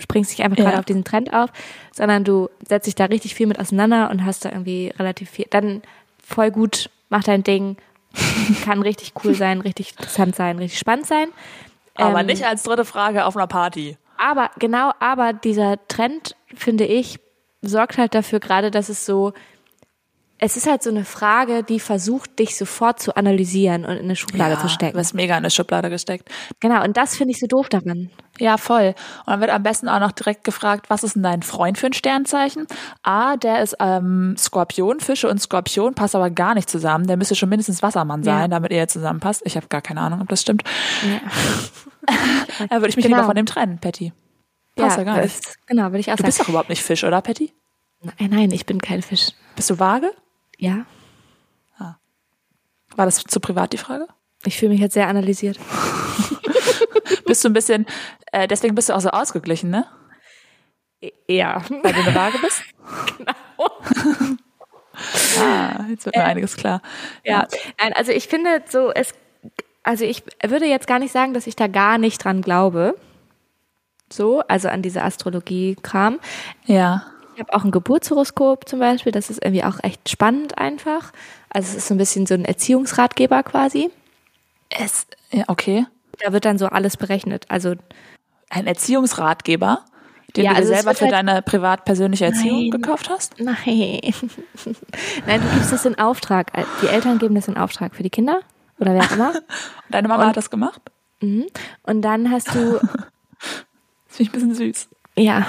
springst 0.00 0.32
dich 0.32 0.42
einfach 0.42 0.58
Ja. 0.58 0.64
gerade 0.64 0.78
auf 0.80 0.84
diesen 0.84 1.04
Trend 1.04 1.32
auf, 1.32 1.50
sondern 1.94 2.24
du 2.24 2.48
setzt 2.68 2.88
dich 2.88 2.96
da 2.96 3.04
richtig 3.04 3.36
viel 3.36 3.46
mit 3.46 3.60
auseinander 3.60 4.10
und 4.10 4.24
hast 4.24 4.44
da 4.44 4.50
irgendwie 4.50 4.92
relativ 4.98 5.30
viel, 5.30 5.46
dann 5.50 5.82
voll 6.20 6.50
gut, 6.50 6.90
mach 7.08 7.22
dein 7.22 7.44
Ding, 7.44 7.76
kann 8.64 8.82
richtig 8.82 9.12
cool 9.22 9.34
sein, 9.34 9.60
richtig 9.60 9.92
interessant 9.92 10.34
sein, 10.34 10.58
richtig 10.58 10.78
spannend 10.80 11.06
sein. 11.06 11.28
Aber 11.94 12.20
Ähm, 12.20 12.26
nicht 12.26 12.44
als 12.44 12.64
dritte 12.64 12.84
Frage 12.84 13.24
auf 13.26 13.36
einer 13.36 13.46
Party. 13.46 13.96
aber 14.18 14.50
genau, 14.58 14.90
aber 14.98 15.32
dieser 15.32 15.78
Trend, 15.86 16.34
finde 16.54 16.84
ich, 16.84 17.20
sorgt 17.62 17.96
halt 17.98 18.14
dafür 18.14 18.40
gerade, 18.40 18.70
dass 18.72 18.88
es 18.88 19.06
so, 19.06 19.32
es 20.42 20.56
ist 20.56 20.66
halt 20.66 20.82
so 20.82 20.88
eine 20.90 21.04
Frage, 21.04 21.62
die 21.62 21.78
versucht, 21.80 22.38
dich 22.38 22.56
sofort 22.56 22.98
zu 22.98 23.14
analysieren 23.14 23.84
und 23.84 23.92
in 23.96 24.04
eine 24.04 24.16
Schublade 24.16 24.56
zu 24.56 24.62
Du 24.62 24.68
stecken. 24.68 24.96
wirst 24.96 25.14
mega 25.14 25.34
in 25.34 25.38
eine 25.38 25.50
Schublade 25.50 25.90
gesteckt. 25.90 26.28
Genau, 26.60 26.82
und 26.82 26.96
das 26.96 27.14
finde 27.16 27.32
ich 27.32 27.38
so 27.40 27.46
doof 27.46 27.68
daran. 27.68 28.10
Ja, 28.38 28.56
voll. 28.56 28.94
Und 29.26 29.26
dann 29.28 29.40
wird 29.40 29.50
am 29.50 29.62
besten 29.62 29.88
auch 29.88 30.00
noch 30.00 30.12
direkt 30.12 30.44
gefragt, 30.44 30.86
was 30.88 31.04
ist 31.04 31.14
denn 31.14 31.22
dein 31.22 31.42
Freund 31.42 31.76
für 31.76 31.86
ein 31.86 31.92
Sternzeichen? 31.92 32.66
A, 33.02 33.36
der 33.36 33.62
ist 33.62 33.76
ähm, 33.80 34.34
Skorpion, 34.38 35.00
Fische 35.00 35.28
und 35.28 35.40
Skorpion 35.42 35.94
passt 35.94 36.14
aber 36.16 36.30
gar 36.30 36.54
nicht 36.54 36.70
zusammen. 36.70 37.06
Der 37.06 37.18
müsste 37.18 37.34
schon 37.34 37.50
mindestens 37.50 37.82
Wassermann 37.82 38.22
sein, 38.22 38.40
Ja. 38.40 38.48
damit 38.48 38.72
ihr 38.72 38.88
zusammenpasst. 38.88 39.42
Ich 39.44 39.56
habe 39.56 39.66
gar 39.68 39.82
keine 39.82 40.00
Ahnung, 40.00 40.22
ob 40.22 40.28
das 40.28 40.40
stimmt. 40.42 40.64
Ja. 41.02 41.20
Da 42.68 42.76
würde 42.76 42.88
ich 42.88 42.96
mich 42.96 43.04
Genau. 43.04 43.18
lieber 43.18 43.26
von 43.26 43.36
dem 43.36 43.46
trennen, 43.46 43.78
Patty. 43.78 44.12
Passt 44.74 44.96
ja, 44.98 45.04
gar 45.04 45.20
nicht. 45.20 45.36
das- 45.46 45.54
Genau, 45.66 45.84
würde 45.84 45.98
ich 46.00 46.08
auch 46.10 46.16
Du 46.16 46.22
sagen. 46.22 46.26
bist 46.28 46.40
doch 46.40 46.48
überhaupt 46.48 46.68
nicht 46.70 46.82
Fisch, 46.82 47.04
oder, 47.04 47.20
Patty? 47.20 47.52
Nein, 48.02 48.30
nein, 48.30 48.50
ich 48.50 48.66
bin 48.66 48.80
kein 48.80 49.02
Fisch. 49.02 49.28
Bist 49.54 49.70
du 49.70 49.78
vage? 49.78 50.10
Ja, 50.60 50.86
War 52.96 53.06
das 53.06 53.16
zu 53.16 53.40
privat 53.40 53.72
die 53.72 53.78
Frage? 53.78 54.06
ich 54.44 54.56
fühle 54.58 54.72
mich 54.72 54.80
jetzt 54.80 54.94
sehr 54.94 55.08
analysiert. 55.08 55.58
Bist 57.26 57.44
du 57.44 57.48
ein 57.48 57.52
bisschen, 57.52 57.86
äh, 58.32 58.48
deswegen 58.48 58.74
bist 58.74 58.88
du 58.88 58.94
auch 58.94 59.00
so 59.00 59.10
ausgeglichen, 59.10 59.70
ne? 59.70 59.86
Ja. 61.28 61.62
Weil 61.68 61.92
du 61.92 62.00
eine 62.00 62.14
Waage 62.14 62.38
bist? 62.38 62.62
genau. 63.18 63.32
ah, 65.40 65.84
jetzt 65.88 66.06
wird 66.06 66.16
mir 66.16 66.24
einiges 66.24 66.56
klar. 66.56 66.82
Ja, 67.24 67.46
nein, 67.80 67.92
also 67.94 68.10
ich 68.12 68.26
finde 68.26 68.62
so, 68.68 68.90
es, 68.90 69.14
also 69.82 70.04
ich 70.04 70.24
würde 70.44 70.66
jetzt 70.66 70.86
gar 70.86 70.98
nicht 70.98 71.12
sagen, 71.12 71.34
dass 71.34 71.46
ich 71.46 71.56
da 71.56 71.68
gar 71.68 71.98
nicht 71.98 72.24
dran 72.24 72.42
glaube. 72.42 72.96
So, 74.12 74.40
also 74.40 74.68
an 74.68 74.82
diese 74.82 75.02
Astrologie-Kram. 75.02 76.18
Ja. 76.66 77.06
Ich 77.40 77.46
habe 77.46 77.54
auch 77.58 77.64
ein 77.64 77.70
Geburtshoroskop 77.70 78.68
zum 78.68 78.80
Beispiel, 78.80 79.12
das 79.12 79.30
ist 79.30 79.42
irgendwie 79.42 79.64
auch 79.64 79.82
echt 79.82 80.10
spannend 80.10 80.58
einfach. 80.58 81.10
Also 81.48 81.70
es 81.70 81.76
ist 81.78 81.88
so 81.88 81.94
ein 81.94 81.96
bisschen 81.96 82.26
so 82.26 82.34
ein 82.34 82.44
Erziehungsratgeber 82.44 83.42
quasi. 83.44 83.88
Es, 84.68 85.06
ja, 85.30 85.44
okay. 85.46 85.86
Da 86.22 86.34
wird 86.34 86.44
dann 86.44 86.58
so 86.58 86.66
alles 86.66 86.98
berechnet. 86.98 87.46
Also 87.48 87.76
Ein 88.50 88.66
Erziehungsratgeber, 88.66 89.86
den 90.36 90.44
Ja, 90.44 90.50
du 90.50 90.56
also 90.58 90.68
selber 90.74 90.94
für 90.94 91.06
halt- 91.06 91.14
deine 91.14 91.40
privat-persönliche 91.40 92.26
Erziehung 92.26 92.60
Nein. 92.68 92.70
gekauft 92.72 93.08
hast? 93.08 93.40
nein. 93.40 93.56
nein, 95.26 95.40
du 95.40 95.48
gibst 95.54 95.72
das 95.72 95.86
in 95.86 95.98
Auftrag. 95.98 96.52
Die 96.82 96.88
Eltern 96.88 97.18
geben 97.18 97.36
das 97.36 97.48
in 97.48 97.56
Auftrag 97.56 97.94
für 97.94 98.02
die 98.02 98.10
Kinder 98.10 98.40
oder 98.78 98.92
wer 98.92 99.00
auch 99.04 99.12
immer. 99.12 99.32
Deine 99.88 100.08
Mama 100.08 100.26
hat 100.26 100.36
das 100.36 100.50
gemacht? 100.50 100.82
Und 101.22 102.02
dann 102.02 102.30
hast 102.30 102.54
du 102.54 102.80
Das 104.08 104.16
finde 104.16 104.22
ich 104.22 104.28
ein 104.28 104.32
bisschen 104.32 104.54
süß. 104.54 104.88
Ja. 105.16 105.46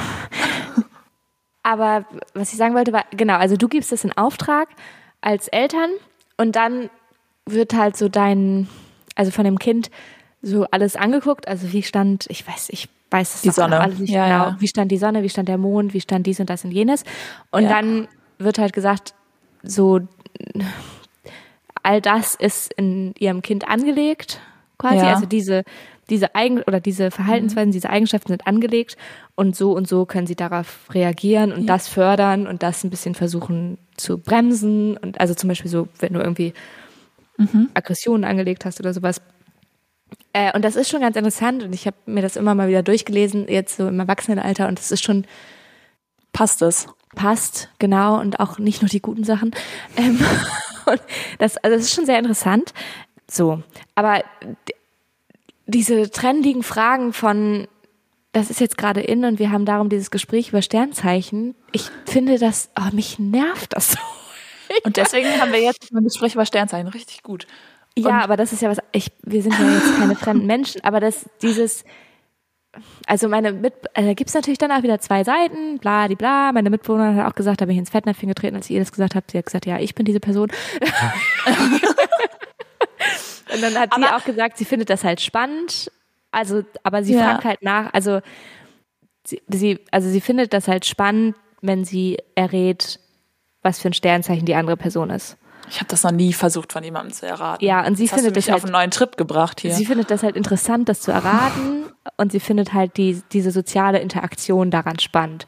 Aber 1.63 2.05
was 2.33 2.51
ich 2.51 2.57
sagen 2.57 2.73
wollte, 2.75 2.91
war, 2.93 3.05
genau, 3.11 3.35
also 3.35 3.55
du 3.55 3.67
gibst 3.67 3.91
das 3.91 4.03
in 4.03 4.11
Auftrag 4.17 4.67
als 5.21 5.47
Eltern 5.47 5.89
und 6.37 6.55
dann 6.55 6.89
wird 7.45 7.73
halt 7.73 7.95
so 7.97 8.09
dein, 8.09 8.67
also 9.15 9.31
von 9.31 9.45
dem 9.45 9.59
Kind 9.59 9.91
so 10.41 10.65
alles 10.71 10.95
angeguckt, 10.95 11.47
also 11.47 11.71
wie 11.71 11.83
stand, 11.83 12.25
ich 12.29 12.47
weiß, 12.47 12.69
ich 12.69 12.89
weiß 13.11 13.35
es 13.35 13.41
Die 13.41 13.51
Sonne. 13.51 13.79
alles 13.79 13.99
nicht 13.99 14.09
Ja, 14.09 14.25
genau, 14.25 14.49
ja. 14.51 14.55
wie 14.59 14.67
stand 14.67 14.91
die 14.91 14.97
Sonne, 14.97 15.21
wie 15.21 15.29
stand 15.29 15.47
der 15.49 15.59
Mond, 15.59 15.93
wie 15.93 16.01
stand 16.01 16.25
dies 16.25 16.39
und 16.39 16.49
das 16.49 16.65
und 16.65 16.71
jenes. 16.71 17.03
Und 17.51 17.63
Ja. 17.63 17.69
dann 17.69 18.07
wird 18.39 18.57
halt 18.57 18.73
gesagt, 18.73 19.13
so 19.61 19.99
all 21.83 22.01
das 22.01 22.35
ist 22.35 22.73
in 22.73 23.13
ihrem 23.19 23.41
Kind 23.41 23.67
angelegt, 23.67 24.39
quasi. 24.77 24.97
Ja. 25.05 25.13
Also 25.13 25.25
diese, 25.25 25.63
diese 26.11 26.35
Eigen 26.35 26.61
oder 26.61 26.79
diese 26.79 27.09
Verhaltensweisen, 27.09 27.71
diese 27.71 27.89
Eigenschaften 27.89 28.27
sind 28.27 28.45
angelegt 28.45 28.97
und 29.35 29.55
so 29.55 29.71
und 29.71 29.87
so 29.87 30.05
können 30.05 30.27
sie 30.27 30.35
darauf 30.35 30.93
reagieren 30.93 31.51
und 31.51 31.65
das 31.65 31.87
fördern 31.87 32.45
und 32.45 32.61
das 32.61 32.83
ein 32.83 32.91
bisschen 32.91 33.15
versuchen 33.15 33.79
zu 33.97 34.19
bremsen. 34.19 34.97
Und 34.97 35.19
also 35.19 35.33
zum 35.33 35.47
Beispiel 35.47 35.71
so, 35.71 35.87
wenn 35.99 36.13
du 36.13 36.19
irgendwie 36.19 36.53
Aggressionen 37.73 38.23
angelegt 38.23 38.65
hast 38.65 38.79
oder 38.79 38.93
sowas. 38.93 39.19
Äh, 40.33 40.53
und 40.53 40.63
das 40.63 40.75
ist 40.75 40.89
schon 40.89 41.01
ganz 41.01 41.15
interessant 41.15 41.63
und 41.63 41.73
ich 41.73 41.87
habe 41.87 41.97
mir 42.05 42.21
das 42.21 42.35
immer 42.35 42.53
mal 42.53 42.69
wieder 42.69 42.83
durchgelesen, 42.83 43.47
jetzt 43.47 43.77
so 43.77 43.87
im 43.87 43.99
Erwachsenenalter 43.99 44.67
und 44.67 44.77
das 44.77 44.91
ist 44.91 45.03
schon 45.03 45.25
Passt 46.33 46.61
es? 46.61 46.87
passt, 47.15 47.69
genau, 47.79 48.19
und 48.19 48.39
auch 48.39 48.57
nicht 48.57 48.81
nur 48.81 48.89
die 48.89 49.01
guten 49.01 49.23
Sachen. 49.23 49.51
Ähm, 49.97 50.19
das, 51.39 51.57
also 51.57 51.75
das 51.75 51.85
ist 51.85 51.93
schon 51.93 52.05
sehr 52.05 52.19
interessant. 52.19 52.73
So, 53.29 53.63
aber 53.95 54.23
diese 55.71 56.09
trendigen 56.11 56.63
Fragen 56.63 57.13
von, 57.13 57.67
das 58.33 58.49
ist 58.49 58.59
jetzt 58.59 58.77
gerade 58.77 59.01
in 59.01 59.25
und 59.25 59.39
wir 59.39 59.51
haben 59.51 59.65
darum 59.65 59.89
dieses 59.89 60.11
Gespräch 60.11 60.49
über 60.49 60.61
Sternzeichen. 60.61 61.55
Ich 61.71 61.89
finde 62.05 62.37
das, 62.37 62.69
oh, 62.79 62.93
mich 62.93 63.19
nervt 63.19 63.73
das 63.73 63.93
so. 63.93 63.99
Und 64.85 64.95
deswegen 64.95 65.27
haben 65.41 65.51
wir 65.51 65.59
jetzt 65.59 65.91
ein 65.91 66.01
Gespräch 66.01 66.35
über 66.35 66.45
Sternzeichen. 66.45 66.87
Richtig 66.87 67.23
gut. 67.23 67.45
Ja, 67.97 68.21
aber 68.21 68.37
das 68.37 68.53
ist 68.53 68.61
ja 68.61 68.69
was, 68.69 68.77
ich, 68.93 69.11
wir 69.21 69.41
sind 69.41 69.53
ja 69.59 69.69
jetzt 69.69 69.97
keine 69.97 70.15
fremden 70.15 70.45
Menschen, 70.45 70.81
aber 70.85 71.01
das, 71.01 71.29
dieses, 71.41 71.83
also 73.05 73.27
meine 73.27 73.51
Mit, 73.51 73.73
äh, 73.95 74.05
da 74.05 74.13
gibt's 74.13 74.33
natürlich 74.33 74.59
dann 74.59 74.71
auch 74.71 74.81
wieder 74.81 74.99
zwei 75.01 75.25
Seiten, 75.25 75.77
bla, 75.79 76.07
die 76.07 76.15
bla. 76.15 76.53
Meine 76.53 76.69
Mitbewohnerin 76.69 77.17
hat 77.17 77.29
auch 77.29 77.35
gesagt, 77.35 77.59
da 77.59 77.65
bin 77.65 77.73
ich 77.73 77.79
ins 77.79 77.89
Fettnäpfchen 77.89 78.29
getreten, 78.29 78.55
als 78.55 78.69
ihr 78.69 78.79
das 78.79 78.93
gesagt 78.93 79.13
habe. 79.13 79.25
Sie 79.29 79.37
hat 79.37 79.45
gesagt, 79.45 79.65
ja, 79.65 79.77
ich 79.77 79.93
bin 79.93 80.05
diese 80.05 80.21
Person. 80.21 80.49
Und 83.53 83.61
dann 83.61 83.75
hat 83.77 83.93
sie 83.95 84.03
Aber- 84.03 84.15
auch 84.17 84.23
gesagt, 84.23 84.57
sie 84.57 84.65
findet 84.65 84.89
das 84.89 85.03
halt 85.03 85.21
spannend. 85.21 85.91
Also, 86.31 86.63
aber 86.83 87.03
sie 87.03 87.13
Ja. 87.15 87.23
fragt 87.23 87.45
halt 87.45 87.61
nach, 87.61 87.93
also 87.93 88.21
sie, 89.25 89.41
sie, 89.49 89.79
also 89.91 90.09
sie 90.09 90.21
findet 90.21 90.53
das 90.53 90.67
halt 90.67 90.85
spannend, 90.85 91.35
wenn 91.61 91.83
sie 91.83 92.17
errät, 92.35 92.99
was 93.61 93.79
für 93.79 93.89
ein 93.89 93.93
Sternzeichen 93.93 94.45
die 94.45 94.55
andere 94.55 94.77
Person 94.77 95.09
ist. 95.09 95.37
Ich 95.69 95.77
habe 95.77 95.87
das 95.89 96.03
noch 96.03 96.11
nie 96.11 96.33
versucht, 96.33 96.73
von 96.73 96.83
jemandem 96.83 97.13
zu 97.13 97.25
erraten. 97.27 97.63
Ja, 97.63 97.85
und 97.85 97.95
sie 97.95 98.03
Jetzt 98.03 98.13
hast 98.13 98.19
findet 98.19 98.35
du 98.35 98.39
mich 98.39 98.45
das 98.47 98.55
auf 98.55 98.61
halt- 98.61 98.73
einen 98.73 98.81
neuen 98.81 98.91
Trip 98.91 99.15
gebracht 99.15 99.61
hier. 99.61 99.73
Sie 99.73 99.85
findet 99.85 100.09
das 100.11 100.23
halt 100.23 100.35
interessant, 100.35 100.89
das 100.89 101.01
zu 101.01 101.11
erraten 101.11 101.85
und 102.17 102.31
sie 102.31 102.39
findet 102.39 102.73
halt 102.73 102.97
die, 102.97 103.21
diese 103.31 103.51
soziale 103.51 103.99
Interaktion 103.99 104.71
daran 104.71 104.99
spannend. 104.99 105.47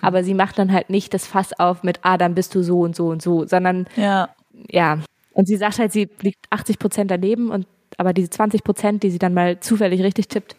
Aber 0.00 0.24
sie 0.24 0.34
macht 0.34 0.58
dann 0.58 0.72
halt 0.72 0.90
nicht 0.90 1.14
das 1.14 1.26
Fass 1.26 1.58
auf 1.58 1.84
mit, 1.84 2.00
ah, 2.02 2.18
dann 2.18 2.34
bist 2.34 2.54
du 2.54 2.62
so 2.62 2.80
und 2.80 2.96
so 2.96 3.06
und 3.08 3.22
so, 3.22 3.46
sondern 3.46 3.86
ja. 3.96 4.28
ja. 4.68 4.98
Und 5.34 5.46
sie 5.46 5.56
sagt 5.56 5.78
halt, 5.78 5.92
sie 5.92 6.08
liegt 6.20 6.46
80 6.50 6.78
Prozent 6.78 7.10
daneben 7.10 7.50
und 7.50 7.66
aber 7.98 8.12
diese 8.12 8.30
20 8.30 8.64
Prozent, 8.64 9.02
die 9.02 9.10
sie 9.10 9.18
dann 9.18 9.34
mal 9.34 9.60
zufällig 9.60 10.02
richtig 10.02 10.28
tippt, 10.28 10.56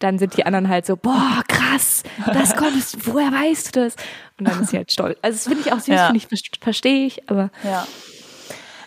dann 0.00 0.18
sind 0.18 0.36
die 0.36 0.44
anderen 0.46 0.68
halt 0.68 0.86
so, 0.86 0.96
boah, 0.96 1.42
krass, 1.48 2.02
das 2.26 2.54
konntest 2.56 2.94
du, 2.94 2.98
woher 3.14 3.32
weißt 3.32 3.74
du 3.74 3.80
das? 3.84 3.96
Und 4.38 4.46
dann 4.48 4.60
ist 4.62 4.70
sie 4.70 4.76
halt 4.76 4.92
stolz. 4.92 5.18
Also 5.22 5.36
das 5.36 5.44
finde 5.48 5.60
ich 5.66 5.72
auch 5.72 5.80
süß, 5.80 5.88
Ja. 5.88 6.06
finde 6.06 6.18
ich, 6.18 6.58
verstehe 6.60 7.06
ich, 7.06 7.28
aber 7.30 7.50
Ja. 7.64 7.86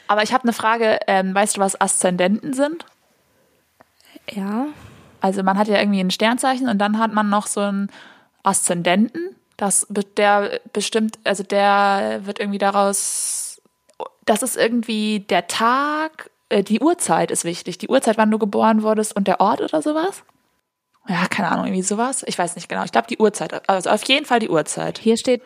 Aber 0.07 0.23
ich 0.23 0.33
habe 0.33 0.43
eine 0.43 0.51
Frage. 0.53 0.99
Ähm, 1.07 1.33
weißt 1.33 1.55
du, 1.57 1.61
was 1.61 1.79
Aszendenten 1.79 2.53
sind? 2.53 2.85
ja. 4.29 4.67
Also 5.23 5.43
man 5.43 5.57
hat 5.57 5.67
ja 5.67 5.79
irgendwie 5.79 5.99
ein 5.99 6.09
Sternzeichen 6.11 6.67
und 6.67 6.79
dann 6.79 6.97
hat 6.97 7.13
man 7.13 7.29
noch 7.29 7.45
so 7.47 7.59
einen 7.61 7.89
Aszendenten. 8.43 9.35
Das 9.55 9.85
der 10.17 10.59
bestimmt, 10.73 11.19
also 11.23 11.43
der 11.43 12.21
wird 12.23 12.39
irgendwie 12.39 12.57
daraus. 12.57 13.40
Das 14.25 14.43
ist 14.43 14.57
irgendwie 14.57 15.21
der 15.21 15.47
Tag, 15.47 16.29
äh, 16.49 16.63
die 16.63 16.79
Uhrzeit 16.79 17.31
ist 17.31 17.43
wichtig. 17.43 17.77
Die 17.77 17.87
Uhrzeit, 17.87 18.17
wann 18.17 18.31
du 18.31 18.37
geboren 18.37 18.83
wurdest 18.83 19.15
und 19.15 19.27
der 19.27 19.41
Ort 19.41 19.61
oder 19.61 19.81
sowas. 19.81 20.23
Ja, 21.07 21.25
keine 21.27 21.49
Ahnung, 21.49 21.65
irgendwie 21.65 21.81
sowas. 21.81 22.23
Ich 22.27 22.37
weiß 22.37 22.55
nicht 22.55 22.69
genau. 22.69 22.83
Ich 22.83 22.91
glaube 22.91 23.07
die 23.07 23.17
Uhrzeit. 23.17 23.67
Also 23.69 23.89
auf 23.89 24.03
jeden 24.03 24.25
Fall 24.25 24.39
die 24.39 24.49
Uhrzeit. 24.49 24.99
Hier 24.99 25.17
steht, 25.17 25.41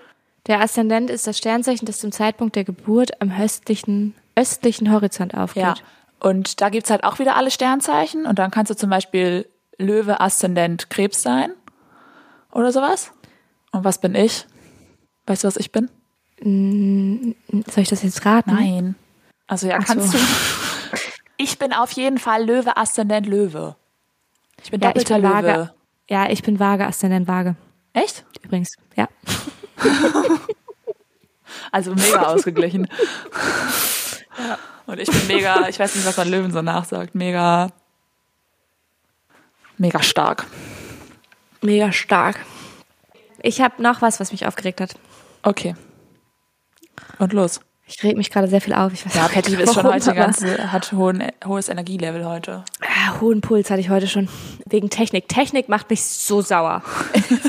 der 0.47 0.61
Aszendent 0.61 1.09
ist 1.09 1.27
das 1.27 1.37
Sternzeichen, 1.37 1.85
das 1.85 1.99
zum 1.99 2.11
Zeitpunkt 2.11 2.55
der 2.55 2.65
Geburt 2.65 3.21
am 3.21 3.31
östlichen, 3.31 4.13
östlichen 4.35 4.91
Horizont 4.91 5.33
aufgeht. 5.33 5.63
Ja. 5.63 5.75
Und 6.19 6.61
da 6.61 6.69
gibt's 6.69 6.89
halt 6.89 7.03
auch 7.03 7.19
wieder 7.19 7.35
alle 7.35 7.51
Sternzeichen. 7.51 8.25
Und 8.25 8.37
dann 8.37 8.51
kannst 8.51 8.69
du 8.69 8.75
zum 8.75 8.89
Beispiel 8.89 9.47
Löwe, 9.77 10.19
Aszendent, 10.19 10.89
Krebs 10.89 11.21
sein. 11.21 11.51
Oder 12.51 12.71
sowas. 12.71 13.11
Und 13.71 13.83
was 13.83 13.99
bin 13.99 14.15
ich? 14.15 14.45
Weißt 15.25 15.43
du, 15.43 15.47
was 15.47 15.57
ich 15.57 15.71
bin? 15.71 17.34
Soll 17.63 17.83
ich 17.83 17.89
das 17.89 18.03
jetzt 18.03 18.25
raten? 18.25 18.53
Nein. 18.53 18.95
Also 19.47 19.67
ja, 19.67 19.77
Ach 19.81 19.85
kannst 19.85 20.11
so. 20.11 20.17
du. 20.17 20.23
Ich 21.37 21.59
bin 21.59 21.73
auf 21.73 21.91
jeden 21.91 22.17
Fall 22.17 22.45
Löwe, 22.45 22.77
Aszendent, 22.77 23.27
Löwe. 23.27 23.75
Ich 24.63 24.71
bin 24.71 24.81
Ja, 24.81 24.89
ich 24.95 25.03
doppelter 25.03 25.15
bin 25.15 25.23
Löwe. 25.23 25.33
Waage. 25.33 25.73
Ja, 26.09 26.29
ich 26.29 26.43
bin 26.43 26.59
Waage, 26.59 26.85
Aszendent 26.87 27.27
Waage. 27.27 27.55
Echt? 27.93 28.25
Übrigens, 28.41 28.75
ja. 28.95 29.07
Also 31.71 31.93
mega 31.93 32.23
ausgeglichen. 32.23 32.87
Und 34.85 34.99
ich 34.99 35.09
bin 35.09 35.27
mega, 35.27 35.67
ich 35.67 35.79
weiß 35.79 35.95
nicht, 35.95 36.05
was 36.05 36.17
man 36.17 36.29
Löwen 36.29 36.51
so 36.51 36.61
nachsagt, 36.61 37.15
mega, 37.15 37.69
mega 39.77 40.01
stark. 40.01 40.45
Mega 41.61 41.91
stark. 41.91 42.39
Ich 43.41 43.61
habe 43.61 43.81
noch 43.81 44.01
was, 44.01 44.19
was 44.19 44.31
mich 44.31 44.45
aufgeregt 44.47 44.81
hat. 44.81 44.95
Okay. 45.43 45.75
Und 47.19 47.33
los. 47.33 47.61
Ich 47.87 48.03
reg 48.03 48.17
mich 48.17 48.31
gerade 48.31 48.47
sehr 48.47 48.61
viel 48.61 48.73
auf. 48.73 48.93
Ich 48.93 49.05
weiß 49.05 49.13
Ja, 49.13 49.27
Patty 49.27 49.51
nicht, 49.51 49.59
ist 49.59 49.75
schon 49.75 49.83
heute 49.83 50.13
ganz, 50.15 50.43
hat 50.43 50.91
hohen, 50.91 51.23
hohes 51.45 51.69
Energielevel 51.69 52.25
heute. 52.25 52.63
Ah, 52.81 53.19
hohen 53.21 53.41
Puls 53.41 53.69
hatte 53.69 53.79
ich 53.79 53.89
heute 53.89 54.07
schon. 54.07 54.27
Wegen 54.65 54.89
Technik. 54.89 55.29
Technik 55.29 55.69
macht 55.69 55.91
mich 55.91 56.03
so 56.03 56.41
sauer. 56.41 56.81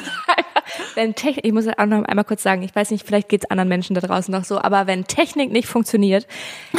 wenn 0.94 1.14
Technik, 1.14 1.46
ich 1.46 1.52
muss 1.52 1.66
auch 1.66 1.86
noch 1.86 2.04
einmal 2.04 2.24
kurz 2.26 2.42
sagen, 2.42 2.62
ich 2.62 2.74
weiß 2.74 2.90
nicht, 2.90 3.06
vielleicht 3.06 3.30
geht's 3.30 3.50
anderen 3.50 3.68
Menschen 3.68 3.94
da 3.94 4.02
draußen 4.02 4.30
noch 4.30 4.44
so, 4.44 4.60
aber 4.60 4.86
wenn 4.86 5.06
Technik 5.06 5.52
nicht 5.52 5.68
funktioniert, 5.68 6.26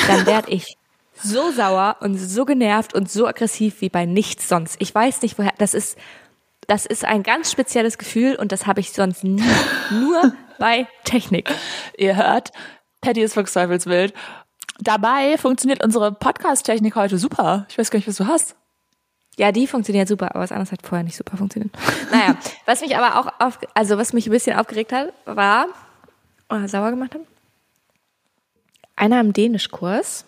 dann 0.07 0.28
werde 0.28 0.51
ich 0.51 0.78
so 1.15 1.51
sauer 1.51 1.97
und 2.01 2.15
so 2.18 2.45
genervt 2.45 2.93
und 2.93 3.09
so 3.09 3.28
aggressiv 3.28 3.82
wie 3.82 3.89
bei 3.89 4.05
nichts 4.05 4.47
sonst. 4.47 4.76
Ich 4.80 4.93
weiß 4.93 5.24
nicht, 5.24 5.39
woher, 5.39 5.53
das 5.57 5.74
ist, 5.74 5.97
das 6.68 6.86
ist 6.86 7.05
ein 7.05 7.24
ganz 7.24 7.51
spezielles 7.51 7.97
Gefühl 7.97 8.36
und 8.36 8.51
das 8.51 8.68
habe 8.68 8.82
ich 8.82 8.91
sonst 8.91 9.24
nie. 9.24 9.41
Nur 9.91 10.34
bei 10.59 10.88
Technik. 11.03 11.49
Ihr 11.97 12.15
hört, 12.15 12.51
Patty 13.01 13.22
ist 13.22 13.34
fuchsteufelswild. 13.34 14.13
Dabei 14.80 15.38
funktioniert 15.38 15.84
unsere 15.84 16.11
Podcast-Technik 16.11 16.95
heute 16.95 17.18
super. 17.18 17.65
Ich 17.70 17.78
weiß 17.78 17.89
gar 17.89 17.97
nicht, 17.97 18.07
was 18.07 18.18
du 18.18 18.28
hast. 18.28 18.55
Ja, 19.38 19.51
die 19.51 19.68
funktioniert 19.68 20.07
super, 20.07 20.32
aber 20.32 20.41
was 20.41 20.51
anderes 20.51 20.72
hat 20.72 20.86
vorher 20.86 21.03
nicht 21.03 21.15
super 21.15 21.38
funktioniert. 21.38 21.72
Naja, 22.11 22.36
was 22.65 22.82
mich 22.82 22.97
aber 22.97 23.20
auch 23.20 23.32
auf, 23.39 23.59
also 23.74 23.97
was 23.97 24.13
mich 24.13 24.28
ein 24.28 24.32
bisschen 24.32 24.57
aufgeregt 24.57 24.91
hat, 24.91 25.13
war, 25.26 25.68
oder 26.49 26.68
sauer 26.68 26.89
gemacht 26.89 27.13
hat, 27.13 27.22
einer 28.95 29.20
im 29.20 29.34
Dänischkurs, 29.34 30.26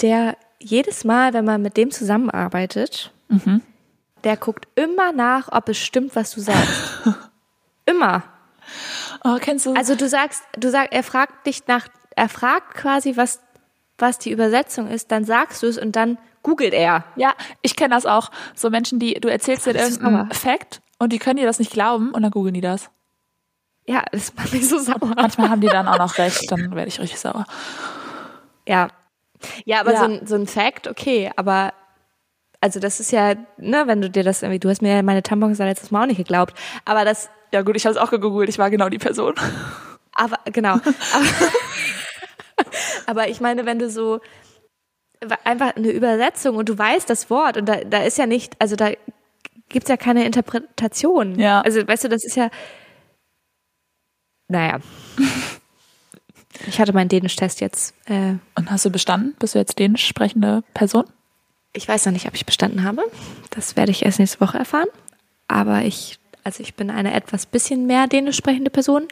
der 0.00 0.36
jedes 0.58 1.04
Mal, 1.04 1.34
wenn 1.34 1.44
man 1.44 1.60
mit 1.60 1.76
dem 1.76 1.90
zusammenarbeitet, 1.90 3.12
der 4.24 4.36
guckt 4.36 4.68
immer 4.74 5.12
nach, 5.12 5.48
ob 5.52 5.68
es 5.68 5.78
stimmt, 5.78 6.16
was 6.16 6.30
du 6.32 6.40
sagst. 6.40 7.02
immer. 7.86 8.22
Oh, 9.24 9.36
kennst 9.40 9.66
du? 9.66 9.74
Also 9.74 9.94
du 9.94 10.08
sagst, 10.08 10.42
du 10.56 10.70
sagst, 10.70 10.92
er 10.92 11.02
fragt 11.02 11.46
dich 11.46 11.66
nach, 11.66 11.88
er 12.16 12.28
fragt 12.28 12.74
quasi, 12.74 13.16
was, 13.16 13.40
was 13.98 14.18
die 14.18 14.30
Übersetzung 14.30 14.88
ist, 14.88 15.10
dann 15.10 15.24
sagst 15.24 15.62
du 15.62 15.66
es 15.66 15.78
und 15.78 15.96
dann 15.96 16.18
googelt 16.42 16.72
er. 16.72 17.04
ja, 17.16 17.34
ich 17.62 17.76
kenne 17.76 17.94
das 17.94 18.06
auch. 18.06 18.30
So 18.54 18.70
Menschen, 18.70 18.98
die, 18.98 19.14
du 19.14 19.28
erzählst 19.28 19.66
dir 19.66 19.74
irgendeinen. 19.74 20.30
Fact 20.30 20.80
und 20.98 21.12
die 21.12 21.18
können 21.18 21.36
dir 21.36 21.46
das 21.46 21.58
nicht 21.58 21.72
glauben 21.72 22.12
und 22.12 22.22
dann 22.22 22.30
googeln 22.30 22.54
die 22.54 22.60
das. 22.60 22.90
Ja, 23.86 24.04
das 24.12 24.34
macht 24.34 24.52
mich 24.52 24.68
so 24.68 24.78
sauer. 24.78 25.14
Manchmal 25.16 25.50
haben 25.50 25.60
die 25.60 25.66
dann 25.66 25.88
auch 25.88 25.98
noch 25.98 26.18
recht, 26.18 26.50
dann 26.50 26.70
werde 26.74 26.88
ich 26.88 27.00
richtig 27.00 27.18
sauer. 27.20 27.44
Ja. 28.66 28.88
Ja, 29.64 29.80
aber 29.80 29.92
Ja. 29.92 29.98
So, 29.98 30.04
ein, 30.04 30.26
so 30.26 30.34
ein 30.34 30.46
Fact, 30.46 30.86
okay, 30.86 31.30
aber 31.36 31.72
also 32.60 32.80
das 32.80 33.00
ist 33.00 33.12
ja, 33.12 33.34
ne, 33.56 33.84
wenn 33.86 34.02
du 34.02 34.10
dir 34.10 34.22
das 34.22 34.42
irgendwie, 34.42 34.58
du 34.58 34.68
hast 34.68 34.82
mir 34.82 34.94
ja 34.96 35.02
meine 35.02 35.22
Tampons 35.22 35.58
da 35.58 35.64
letztes 35.64 35.90
Mal 35.90 36.02
auch 36.02 36.06
nicht 36.06 36.18
geglaubt, 36.18 36.54
aber 36.84 37.04
das, 37.04 37.30
Ja 37.52 37.62
gut, 37.62 37.76
ich 37.76 37.86
habe 37.86 37.94
es 37.94 38.00
auch 38.00 38.10
gegoogelt, 38.10 38.48
ich 38.48 38.58
war 38.58 38.70
genau 38.70 38.88
die 38.88 38.98
Person. 38.98 39.34
aber 40.14 40.38
genau, 40.44 40.74
aber, 40.74 42.66
aber 43.06 43.28
ich 43.28 43.40
meine, 43.40 43.66
wenn 43.66 43.78
du 43.78 43.90
so 43.90 44.20
einfach 45.44 45.76
eine 45.76 45.90
Übersetzung 45.90 46.56
und 46.56 46.68
du 46.68 46.78
weißt 46.78 47.08
das 47.08 47.30
Wort 47.30 47.56
und 47.56 47.66
da, 47.66 47.76
da 47.84 48.02
ist 48.02 48.18
ja 48.18 48.26
nicht, 48.26 48.54
also 48.58 48.76
da 48.76 48.90
gibt's 49.68 49.88
ja 49.88 49.96
keine 49.96 50.24
Interpretation. 50.24 51.38
Ja. 51.38 51.60
Also 51.60 51.86
weißt 51.86 52.04
du, 52.04 52.08
das 52.08 52.24
ist 52.24 52.36
ja, 52.36 52.50
naja. 54.48 54.78
Ich 56.66 56.78
hatte 56.78 56.92
meinen 56.92 57.08
Dänisch-Test 57.08 57.62
jetzt 57.62 57.94
äh, 58.06 58.34
Und 58.54 58.70
hast 58.70 58.84
du 58.84 58.90
bestanden? 58.90 59.34
Bist 59.38 59.54
du 59.54 59.58
jetzt 59.58 59.78
dänisch 59.78 60.06
sprechende 60.06 60.62
Person? 60.74 61.04
Ich 61.72 61.86
weiß 61.86 62.06
noch 62.06 62.12
nicht, 62.12 62.26
ob 62.26 62.34
ich 62.34 62.46
bestanden 62.46 62.84
habe. 62.84 63.02
Das 63.50 63.76
werde 63.76 63.92
ich 63.92 64.04
erst 64.04 64.18
nächste 64.18 64.40
Woche 64.40 64.58
erfahren. 64.58 64.88
Aber 65.48 65.82
ich, 65.82 66.18
also 66.44 66.62
ich 66.62 66.74
bin 66.74 66.90
eine 66.90 67.14
etwas 67.14 67.46
bisschen 67.46 67.86
mehr 67.86 68.06
dänisch 68.06 68.36
sprechende 68.36 68.70
Person. 68.70 69.06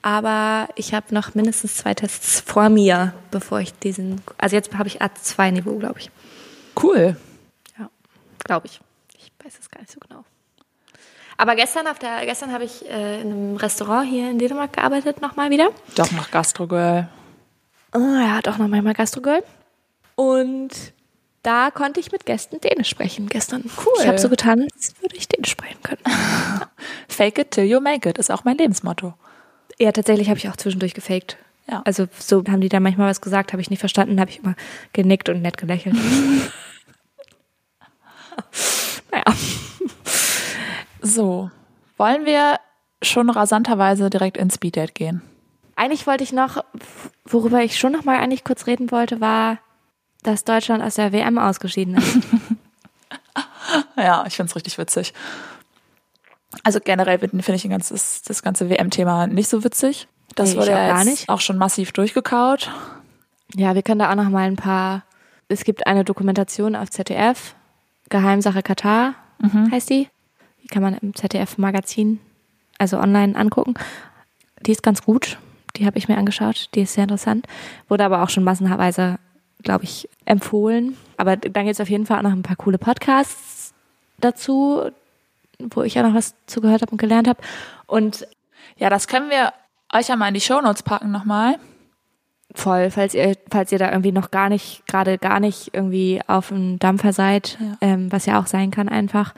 Aber 0.00 0.68
ich 0.76 0.94
habe 0.94 1.12
noch 1.12 1.34
mindestens 1.34 1.76
zwei 1.76 1.94
Tests 1.94 2.40
vor 2.40 2.68
mir, 2.68 3.14
bevor 3.30 3.60
ich 3.60 3.74
diesen, 3.74 4.22
also 4.38 4.54
jetzt 4.54 4.72
habe 4.76 4.88
ich 4.88 5.02
A2-Niveau, 5.02 5.76
glaube 5.78 5.98
ich. 5.98 6.10
Cool. 6.80 7.16
Ja, 7.76 7.90
glaube 8.44 8.68
ich. 8.68 8.80
Ich 9.16 9.32
weiß 9.44 9.54
es 9.60 9.70
gar 9.70 9.80
nicht 9.80 9.90
so 9.90 9.98
genau. 9.98 10.24
Aber 11.36 11.56
gestern 11.56 11.88
auf 11.88 11.98
der, 11.98 12.24
gestern 12.26 12.52
habe 12.52 12.64
ich 12.64 12.88
äh, 12.88 13.20
in 13.20 13.32
einem 13.32 13.56
Restaurant 13.56 14.08
hier 14.08 14.30
in 14.30 14.38
Dänemark 14.38 14.72
gearbeitet, 14.72 15.20
nochmal 15.20 15.50
wieder. 15.50 15.70
Doch 15.96 16.10
noch 16.12 16.30
Gastro-Girl. 16.30 17.08
Oh, 17.94 17.98
ja, 17.98 18.40
doch 18.42 18.58
noch 18.58 18.68
manchmal 18.68 18.94
Gastrogirl. 18.94 19.42
Und 20.14 20.70
da 21.42 21.70
konnte 21.70 22.00
ich 22.00 22.12
mit 22.12 22.26
Gästen 22.26 22.60
Dänisch 22.60 22.88
sprechen 22.88 23.28
gestern. 23.28 23.64
Cool. 23.84 23.92
Ich 24.00 24.06
habe 24.06 24.18
so 24.18 24.28
getan, 24.28 24.68
als 24.74 24.94
würde 25.00 25.16
ich 25.16 25.28
Dänisch 25.28 25.50
sprechen 25.50 25.82
können. 25.82 26.02
Fake 27.08 27.38
it 27.38 27.52
till 27.52 27.64
you 27.64 27.80
make 27.80 28.08
it 28.08 28.18
ist 28.18 28.30
auch 28.30 28.44
mein 28.44 28.58
Lebensmotto. 28.58 29.14
Ja, 29.78 29.92
tatsächlich 29.92 30.28
habe 30.28 30.38
ich 30.38 30.48
auch 30.48 30.56
zwischendurch 30.56 30.94
gefaked. 30.94 31.36
Ja. 31.70 31.82
Also 31.84 32.06
so 32.18 32.42
haben 32.48 32.60
die 32.60 32.68
da 32.68 32.80
manchmal 32.80 33.08
was 33.10 33.20
gesagt, 33.20 33.52
habe 33.52 33.60
ich 33.60 33.70
nicht 33.70 33.80
verstanden, 33.80 34.18
habe 34.20 34.30
ich 34.30 34.38
immer 34.38 34.54
genickt 34.92 35.28
und 35.28 35.42
nett 35.42 35.58
gelächelt. 35.58 35.94
naja. 39.12 39.24
So, 41.00 41.50
wollen 41.96 42.26
wir 42.26 42.56
schon 43.02 43.30
rasanterweise 43.30 44.10
direkt 44.10 44.36
ins 44.36 44.54
Speeddate 44.54 44.92
gehen? 44.92 45.22
Eigentlich 45.76 46.06
wollte 46.06 46.24
ich 46.24 46.32
noch, 46.32 46.64
worüber 47.24 47.62
ich 47.62 47.78
schon 47.78 47.92
noch 47.92 48.04
mal 48.04 48.18
eigentlich 48.18 48.42
kurz 48.42 48.66
reden 48.66 48.90
wollte, 48.90 49.20
war, 49.20 49.58
dass 50.22 50.44
Deutschland 50.44 50.82
aus 50.82 50.94
der 50.94 51.12
WM 51.12 51.38
ausgeschieden 51.38 51.96
ist. 51.96 52.18
Ja, 53.96 54.24
ich 54.26 54.34
find's 54.36 54.56
richtig 54.56 54.78
witzig. 54.78 55.12
Also 56.64 56.80
generell 56.80 57.18
finde 57.18 57.54
ich 57.54 57.64
ein 57.64 57.70
ganzes, 57.70 58.22
das 58.22 58.42
ganze 58.42 58.70
WM-Thema 58.70 59.26
nicht 59.26 59.48
so 59.48 59.62
witzig. 59.64 60.08
Das 60.34 60.50
Nee, 60.52 60.56
wurde 60.60 60.72
auch 60.72 60.78
ja 60.78 60.88
gar 60.94 61.04
nicht. 61.04 61.28
auch 61.28 61.40
schon 61.40 61.58
massiv 61.58 61.92
durchgekaut. 61.92 62.70
Ja, 63.54 63.74
wir 63.74 63.82
können 63.82 63.98
da 63.98 64.10
auch 64.10 64.14
noch 64.14 64.30
mal 64.30 64.46
ein 64.46 64.56
paar. 64.56 65.04
Es 65.48 65.64
gibt 65.64 65.86
eine 65.86 66.04
Dokumentation 66.04 66.76
auf 66.76 66.90
ZDF, 66.90 67.54
Geheimsache 68.08 68.62
Katar 68.62 69.14
heißt 69.70 69.90
die. 69.90 70.08
Die 70.62 70.68
kann 70.68 70.82
man 70.82 70.94
im 70.94 71.14
ZDF-Magazin, 71.14 72.20
also 72.78 72.98
online 72.98 73.36
angucken. 73.36 73.74
Die 74.64 74.72
ist 74.72 74.82
ganz 74.82 75.02
gut. 75.02 75.38
Die 75.76 75.86
habe 75.86 75.98
ich 75.98 76.08
mir 76.08 76.16
angeschaut. 76.18 76.70
Die 76.74 76.80
ist 76.82 76.94
sehr 76.94 77.04
interessant. 77.04 77.46
Wurde 77.88 78.04
aber 78.04 78.22
auch 78.22 78.30
schon 78.30 78.44
massenweise, 78.44 79.18
glaube 79.62 79.84
ich, 79.84 80.08
empfohlen. 80.24 80.96
Aber 81.16 81.36
dann 81.36 81.64
gibt 81.64 81.74
es 81.74 81.80
auf 81.80 81.90
jeden 81.90 82.06
Fall 82.06 82.18
auch 82.18 82.22
noch 82.22 82.32
ein 82.32 82.42
paar 82.42 82.56
coole 82.56 82.78
Podcasts 82.78 83.72
dazu, 84.20 84.90
wo 85.58 85.82
ich 85.82 85.94
ja 85.94 86.02
noch 86.02 86.14
was 86.14 86.34
zugehört 86.46 86.82
habe 86.82 86.92
und 86.92 86.98
gelernt 86.98 87.28
habe. 87.28 87.40
Und 87.86 88.26
Ja, 88.76 88.90
das 88.90 89.08
können 89.08 89.30
wir 89.30 89.52
euch 89.92 90.08
ja 90.08 90.16
mal 90.16 90.28
in 90.28 90.34
die 90.34 90.40
Shownotes 90.40 90.82
packen 90.82 91.10
nochmal. 91.10 91.58
voll, 92.54 92.90
falls 92.90 93.12
ihr, 93.14 93.36
falls 93.50 93.72
ihr 93.72 93.78
da 93.78 93.90
irgendwie 93.90 94.12
noch 94.12 94.30
gar 94.30 94.48
nicht, 94.48 94.86
gerade 94.86 95.18
gar 95.18 95.38
nicht 95.40 95.70
irgendwie 95.74 96.20
auf 96.26 96.48
dem 96.48 96.78
Dampfer 96.78 97.12
seid, 97.12 97.58
Ja. 97.60 97.76
ähm, 97.82 98.10
was 98.12 98.24
ja 98.26 98.40
auch 98.40 98.46
sein 98.46 98.70
kann 98.70 98.88
einfach, 98.88 99.34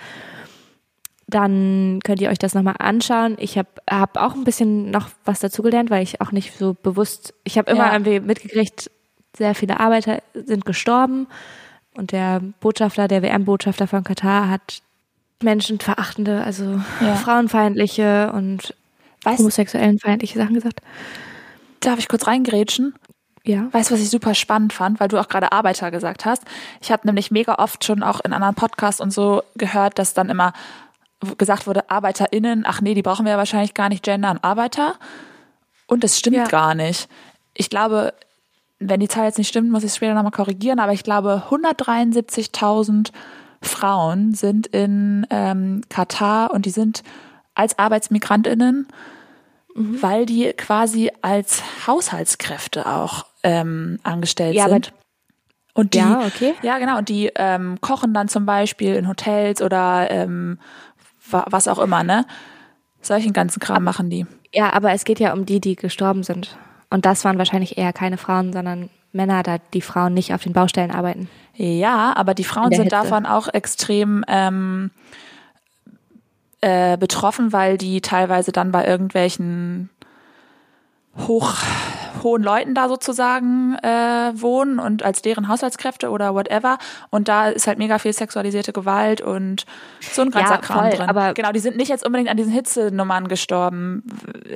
dann 1.26 2.00
könnt 2.04 2.20
ihr 2.20 2.28
euch 2.30 2.38
das 2.38 2.54
nochmal 2.54 2.76
anschauen. 2.78 3.36
Ich 3.38 3.56
habe 3.56 3.68
hab 3.88 4.16
auch 4.16 4.34
ein 4.34 4.44
bisschen 4.44 4.90
noch 4.90 5.08
was 5.24 5.40
dazugelernt, 5.40 5.90
weil 5.90 6.02
ich 6.02 6.20
auch 6.20 6.32
nicht 6.32 6.56
so 6.58 6.74
bewusst, 6.74 7.34
ich 7.44 7.56
habe 7.58 7.70
immer 7.70 7.86
Ja. 7.86 7.92
irgendwie 7.92 8.20
mitgekriegt, 8.20 8.90
sehr 9.36 9.54
viele 9.54 9.80
Arbeiter 9.80 10.22
sind 10.34 10.64
gestorben 10.64 11.26
und 11.94 12.12
der 12.12 12.40
Botschafter, 12.60 13.08
der 13.08 13.22
WM-Botschafter 13.22 13.86
von 13.86 14.04
Katar 14.04 14.48
hat 14.50 14.82
menschenverachtende, 15.42 16.42
also 16.44 16.80
Ja. 17.00 17.14
frauenfeindliche 17.16 18.32
und 18.32 18.74
Weißt, 19.24 19.38
homosexuellenfeindliche 19.38 20.38
Sachen 20.38 20.54
gesagt. 20.54 20.80
darf 21.80 21.98
ich 21.98 22.08
kurz 22.08 22.26
reingrätschen? 22.26 22.94
Ja. 23.44 23.68
Weißt 23.72 23.90
du, 23.90 23.94
was 23.94 24.02
ich 24.02 24.10
super 24.10 24.34
spannend 24.34 24.72
fand, 24.74 25.00
weil 25.00 25.08
du 25.08 25.18
auch 25.18 25.28
gerade 25.28 25.50
Arbeiter 25.52 25.90
gesagt 25.90 26.26
hast? 26.26 26.42
Ich 26.82 26.92
habe 26.92 27.06
nämlich 27.06 27.30
mega 27.30 27.54
oft 27.54 27.84
schon 27.84 28.02
auch 28.02 28.20
in 28.20 28.34
anderen 28.34 28.54
Podcasts 28.54 29.00
und 29.00 29.12
so 29.12 29.42
gehört, 29.56 29.98
dass 29.98 30.12
dann 30.12 30.28
immer 30.28 30.52
gesagt 31.38 31.66
wurde, 31.66 31.88
ArbeiterInnen, 31.90 32.64
ach 32.66 32.80
nee, 32.82 32.92
die 32.94 33.02
brauchen 33.02 33.24
wir 33.24 33.32
ja 33.32 33.38
wahrscheinlich 33.38 33.72
gar 33.74 33.88
nicht 33.88 34.02
gendern, 34.02 34.38
Arbeiter. 34.42 34.94
Und 35.86 36.04
das 36.04 36.18
stimmt 36.18 36.36
Ja. 36.36 36.44
gar 36.44 36.74
nicht. 36.74 37.08
Ich 37.54 37.70
glaube, 37.70 38.12
wenn 38.80 38.98
die 39.00 39.08
Zahl 39.08 39.26
jetzt 39.26 39.38
nicht 39.38 39.48
stimmt, 39.48 39.70
muss 39.70 39.84
ich 39.84 39.90
es 39.90 39.96
später 39.96 40.14
nochmal 40.14 40.32
korrigieren, 40.32 40.78
aber 40.80 40.92
ich 40.92 41.04
glaube, 41.04 41.42
173.000 41.50 43.10
Frauen 43.62 44.32
sind 44.34 44.66
in 44.68 45.26
ähm, 45.30 45.82
Katar 45.90 46.50
und 46.52 46.64
die 46.66 46.70
sind 46.70 47.02
als 47.54 47.78
ArbeitsmigrantInnen, 47.78 48.88
weil 49.74 50.24
die 50.26 50.52
quasi 50.56 51.10
als 51.22 51.62
Haushaltskräfte 51.86 52.86
auch 52.86 53.26
ähm, 53.42 53.98
angestellt 54.02 54.54
Ja, 54.56 54.68
sind. 54.68 54.92
Und 55.74 55.94
die, 55.94 55.98
Ja, 55.98 56.20
okay. 56.26 56.54
ja, 56.62 56.78
genau. 56.78 56.98
Und 56.98 57.08
die 57.08 57.30
ähm, 57.36 57.80
kochen 57.80 58.12
dann 58.14 58.28
zum 58.28 58.44
Beispiel 58.46 58.94
in 58.94 59.06
Hotels 59.08 59.62
oder 59.62 60.10
ähm, 60.10 60.58
wa- 61.30 61.46
was 61.50 61.68
auch 61.68 61.78
immer, 61.78 62.02
ne? 62.02 62.26
Solchen 63.02 63.32
ganzen 63.32 63.60
Kram 63.60 63.84
machen 63.84 64.10
die. 64.10 64.26
Ja, 64.52 64.72
aber 64.72 64.92
es 64.92 65.04
geht 65.04 65.20
ja 65.20 65.32
um 65.32 65.46
die, 65.46 65.60
die 65.60 65.76
gestorben 65.76 66.22
sind. 66.22 66.56
Und 66.90 67.06
das 67.06 67.24
waren 67.24 67.38
wahrscheinlich 67.38 67.78
eher 67.78 67.92
keine 67.92 68.16
Frauen, 68.18 68.52
sondern 68.52 68.90
Männer, 69.12 69.42
da 69.42 69.58
die 69.74 69.80
Frauen 69.80 70.14
nicht 70.14 70.34
auf 70.34 70.42
den 70.42 70.52
Baustellen 70.52 70.90
arbeiten. 70.90 71.28
Ja, 71.54 72.12
aber 72.16 72.34
die 72.34 72.44
Frauen 72.44 72.70
sind 72.70 72.84
Hitze. 72.84 72.90
davon 72.96 73.26
auch 73.26 73.48
extrem 73.48 74.24
ähm, 74.28 74.90
äh, 76.60 76.96
betroffen, 76.96 77.52
weil 77.52 77.78
die 77.78 78.00
teilweise 78.00 78.52
dann 78.52 78.70
bei 78.72 78.86
irgendwelchen 78.86 79.90
hoch, 81.26 81.54
hohen 82.22 82.42
Leuten 82.42 82.74
da 82.74 82.88
sozusagen 82.88 83.74
äh, 83.82 84.32
wohnen 84.34 84.78
und 84.78 85.02
als 85.02 85.22
deren 85.22 85.48
Haushaltskräfte 85.48 86.10
oder 86.10 86.34
whatever. 86.34 86.78
Und 87.10 87.28
da 87.28 87.48
ist 87.48 87.66
halt 87.66 87.78
mega 87.78 87.98
viel 87.98 88.12
sexualisierte 88.12 88.72
Gewalt 88.72 89.20
und 89.20 89.66
so 90.00 90.22
ein 90.22 90.30
ganzer 90.30 90.54
Ja, 90.54 90.60
Kram 90.60 90.78
voll, 90.82 90.90
drin. 90.90 91.08
aber- 91.08 91.34
genau, 91.34 91.50
die 91.52 91.58
sind 91.60 91.76
nicht 91.76 91.88
jetzt 91.88 92.06
unbedingt 92.06 92.30
an 92.30 92.36
diesen 92.36 92.52
Hitzenummern 92.52 93.26
gestorben. 93.28 94.04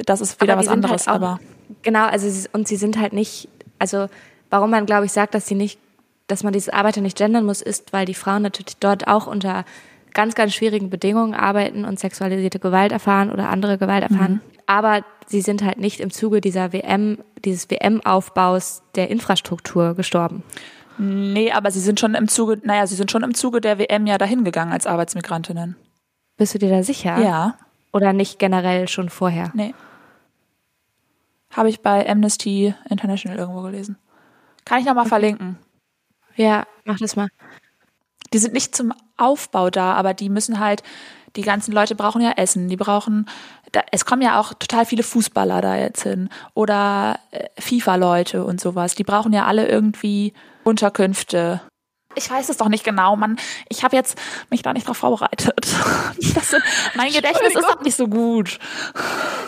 Das 0.07 0.21
ist 0.21 0.41
wieder 0.41 0.57
was 0.57 0.67
sind 0.67 0.75
anderes, 0.75 1.07
halt 1.07 1.23
auch, 1.23 1.27
aber 1.29 1.41
Genau, 1.83 2.07
also 2.07 2.29
sie, 2.29 2.49
und 2.53 2.69
sie 2.69 2.77
sind 2.77 2.99
halt 2.99 3.13
nicht, 3.13 3.49
also 3.79 4.09
warum 4.51 4.71
man, 4.71 4.87
glaube 4.87 5.07
ich, 5.07 5.13
sagt, 5.13 5.35
dass 5.35 5.47
sie 5.47 5.55
nicht, 5.55 5.79
dass 6.27 6.43
man 6.43 6.53
diese 6.53 6.73
Arbeiter 6.73 7.01
nicht 7.01 7.19
gendern 7.19 7.45
muss, 7.45 7.61
ist, 7.61 7.93
weil 7.93 8.07
die 8.07 8.15
Frauen 8.15 8.43
natürlich 8.43 8.77
dort 8.79 9.07
auch 9.07 9.27
unter 9.27 9.65
ganz, 10.15 10.35
ganz 10.35 10.55
schwierigen 10.55 10.91
Bedingungen 10.91 11.35
arbeiten 11.35 11.85
und 11.85 11.99
sexualisierte 11.99 12.61
Gewalt 12.61 12.93
erfahren 12.93 13.31
oder 13.31 13.51
andere 13.51 13.79
Gewalt 13.79 14.03
erfahren. 14.05 14.41
Aber 14.67 15.05
sie 15.27 15.41
sind 15.43 15.63
halt 15.63 15.79
nicht 15.79 16.01
im 16.01 16.11
Zuge 16.11 16.41
dieser 16.41 16.73
WM, 16.73 17.19
dieses 17.45 17.69
WM-Aufbaus 17.71 18.83
der 18.95 19.11
Infrastruktur 19.11 19.95
gestorben. 19.95 20.43
nee, 20.99 21.51
aber 21.51 21.71
sie 21.73 21.81
sind 21.81 21.99
schon 22.01 22.15
im 22.15 22.29
Zuge, 22.29 22.61
naja, 22.63 22.87
sie 22.87 22.95
sind 22.95 23.11
schon 23.11 23.25
im 23.25 23.35
Zuge 23.35 23.61
der 23.61 23.79
WM 23.79 24.07
ja 24.07 24.17
dahin 24.17 24.45
gegangen 24.45 24.73
als 24.73 24.87
Arbeitsmigrantinnen. 24.87 25.77
Bist 26.37 26.55
du 26.55 26.59
dir 26.59 26.71
da 26.71 26.83
sicher? 26.83 27.19
Ja, 27.21 27.57
Oder 27.93 28.13
nicht 28.13 28.39
generell 28.39 28.89
schon 28.89 29.09
vorher? 29.09 29.51
nee. 29.55 29.75
Habe 31.55 31.69
ich 31.69 31.81
bei 31.81 32.09
Amnesty 32.09 32.75
International 32.89 33.39
irgendwo 33.39 33.63
gelesen. 33.63 33.97
Kann 34.65 34.81
ich 34.81 34.87
nochmal 34.87 35.07
verlinken. 35.07 35.59
Ja, 36.37 36.67
mach 36.85 36.99
das 36.99 37.17
mal. 37.17 37.29
die 38.33 38.39
sind 38.39 38.53
nicht 38.53 38.75
zum 38.75 38.93
Aufbau 39.17 39.71
da, 39.71 39.95
aber 39.95 40.15
die 40.15 40.29
müssen 40.29 40.59
halt, 40.59 40.83
die 41.37 41.43
ganzen 41.43 41.73
Leute 41.73 41.95
brauchen 41.95 42.21
ja 42.21 42.33
Essen, 42.33 42.69
die 42.69 42.77
brauchen, 42.77 43.27
da, 43.71 43.83
es 43.93 44.05
kommen 44.05 44.23
ja 44.23 44.41
auch 44.41 44.55
total 44.55 44.87
viele 44.87 45.05
Fußballer 45.05 45.61
da 45.61 45.77
jetzt 45.77 46.03
hin 46.03 46.29
oder 46.55 47.19
äh, 47.31 47.49
FIFA-Leute 47.59 48.45
und 48.45 48.61
sowas, 48.61 48.95
die 48.97 49.05
brauchen 49.05 49.33
ja 49.33 49.45
alle 49.47 49.69
irgendwie 49.69 50.33
Unterkünfte. 50.65 51.61
Ich 52.17 52.31
weiß 52.31 52.49
es 52.49 52.57
doch 52.57 52.69
nicht 52.69 52.85
genau, 52.85 53.17
Mann. 53.17 53.37
Ich 53.69 53.85
habe 53.85 53.97
jetzt 53.97 54.19
mich 54.51 54.63
da 54.63 54.73
nicht 54.73 54.89
drauf 54.89 54.99
vorbereitet. 54.99 55.67
Sind, 56.19 56.63
mein 56.95 57.13
Gedächtnis 57.13 57.55
ist 57.55 57.69
doch 57.69 57.83
nicht 57.83 57.97
so 57.97 58.09
gut. 58.09 58.59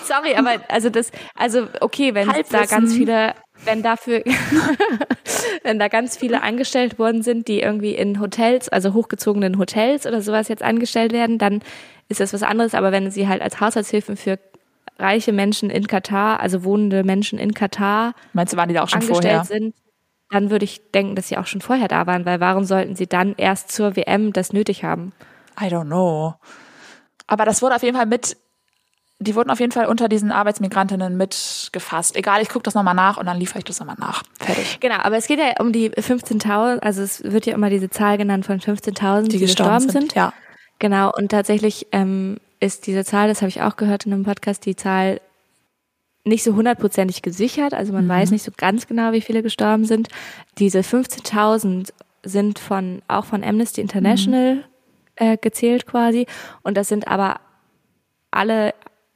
Sorry, 0.05 0.35
aber 0.37 0.57
also 0.69 0.91
das, 0.91 1.11
also 1.35 1.67
okay, 1.81 2.15
wenn 2.15 2.29
da 2.51 2.65
ganz 2.65 2.95
viele, 2.95 3.35
wenn 3.65 3.83
dafür, 3.83 4.23
wenn 5.63 5.79
da 5.79 5.89
ganz 5.89 6.17
viele 6.17 6.43
angestellt 6.43 6.99
worden 6.99 7.23
sind, 7.23 7.49
die 7.49 7.61
irgendwie 7.61 7.95
in 7.95 8.21
Hotels, 8.21 8.69
also 8.69 8.95
hochgezogenen 8.95 9.59
Hotels 9.59 10.07
oder 10.07 10.23
sowas 10.23 10.49
jetzt 10.49 10.63
angestellt 10.63 11.13
werden, 11.13 11.39
dann 11.39 11.61
ist 12.09 12.21
das 12.21 12.33
was 12.33 12.43
anderes. 12.43 12.75
Aber 12.75 12.93
wenn 12.93 13.11
sie 13.11 13.29
halt 13.29 13.43
als 13.43 13.61
Haushaltshilfen 13.61 14.17
für 14.17 14.39
reiche 14.99 15.33
Menschen 15.33 15.71
in 15.71 15.87
Katar, 15.87 16.41
also 16.41 16.65
wohnende 16.65 17.05
Menschen 17.05 17.39
in 17.39 17.53
Katar 17.55 18.15
Meinst 18.33 18.53
du, 18.53 18.57
waren 18.57 18.69
die 18.69 18.75
da 18.75 18.83
auch 18.83 18.89
schon 18.89 19.03
vorher? 19.03 19.45
sind, 19.45 19.75
dann 20.31 20.51
würde 20.51 20.65
ich 20.65 20.91
denken, 20.91 21.15
dass 21.15 21.29
sie 21.29 21.37
auch 21.37 21.47
schon 21.47 21.61
vorher 21.61 21.89
da 21.89 22.07
waren, 22.07 22.25
weil 22.25 22.41
warum 22.41 22.65
sollten 22.65 22.97
sie 22.97 23.07
dann 23.07 23.35
erst 23.37 23.71
zur 23.71 23.97
WM 23.97 24.33
das 24.33 24.53
nötig 24.53 24.85
haben? 24.85 25.13
I 25.61 25.67
don't 25.67 25.87
know. 25.87 26.35
Aber 27.27 27.45
das 27.45 27.63
wurde 27.63 27.77
auf 27.77 27.83
jeden 27.83 27.97
Fall 27.97 28.07
mit, 28.07 28.37
die 29.19 29.35
wurden 29.35 29.51
auf 29.51 29.61
jeden 29.61 29.73
Fall 29.73 29.87
unter 29.87 30.09
diesen 30.09 30.33
Arbeitsmigrantinnen 30.33 31.17
mitgefasst. 31.17 32.17
Egal, 32.17 32.43
ich 32.43 32.49
gucke 32.49 32.65
das 32.65 32.75
nochmal 32.75 32.95
nach 32.95 33.17
und 33.17 33.27
dann 33.27 33.39
liefere 33.39 33.59
ich 33.59 33.65
das 33.65 33.79
nochmal 33.81 33.97
nach. 33.99 34.23
Fertig. 34.39 34.79
Genau, 34.81 34.97
aber 34.97 35.17
es 35.17 35.27
geht 35.27 35.39
ja 35.39 35.55
um 35.61 35.73
die 35.73 35.91
15.000, 35.91 36.81
also 36.81 37.03
es 37.03 37.23
wird 37.23 37.47
ja 37.47 37.55
immer 37.55 37.71
diese 37.71 37.91
Zahl 37.91 38.19
genannt 38.19 38.47
von 38.47 38.61
15.000, 38.61 39.29
die, 39.29 39.39
gestorben 39.39 39.89
sind. 39.89 40.15
Ja. 40.15 40.33
Genau, 40.79 41.11
und 41.13 41.31
tatsächlich 41.31 41.87
ähm, 41.93 42.39
ist 42.61 42.87
diese 42.87 43.05
Zahl, 43.05 43.29
das 43.29 43.43
habe 43.43 43.49
ich 43.49 43.63
auch 43.63 43.77
gehört 43.77 44.07
in 44.07 44.13
einem 44.13 44.25
Podcast, 44.25 44.67
die 44.67 44.77
Zahl 44.77 45.21
nicht 46.27 46.43
so 46.43 46.55
hundertprozentig 46.55 47.23
gesichert. 47.23 47.73
Also 47.73 47.93
man 47.93 48.09
weiß 48.09 48.31
nicht 48.33 48.43
so 48.43 48.51
ganz 48.57 48.87
genau, 48.87 49.13
wie 49.13 49.21
viele 49.21 49.43
gestorben 49.43 49.85
sind. 49.85 50.09
Diese 50.59 50.81
15.000 50.81 51.91
sind 52.25 52.59
von 52.59 53.03
auch 53.09 53.25
von 53.25 53.45
Amnesty 53.45 53.81
International 53.81 54.65
äh, 55.15 55.37
gezählt 55.37 55.87
quasi. 55.87 56.27
Und 56.63 56.77
das 56.77 56.89
sind 56.89 57.07
aber 57.09 57.41
alle 58.31 58.75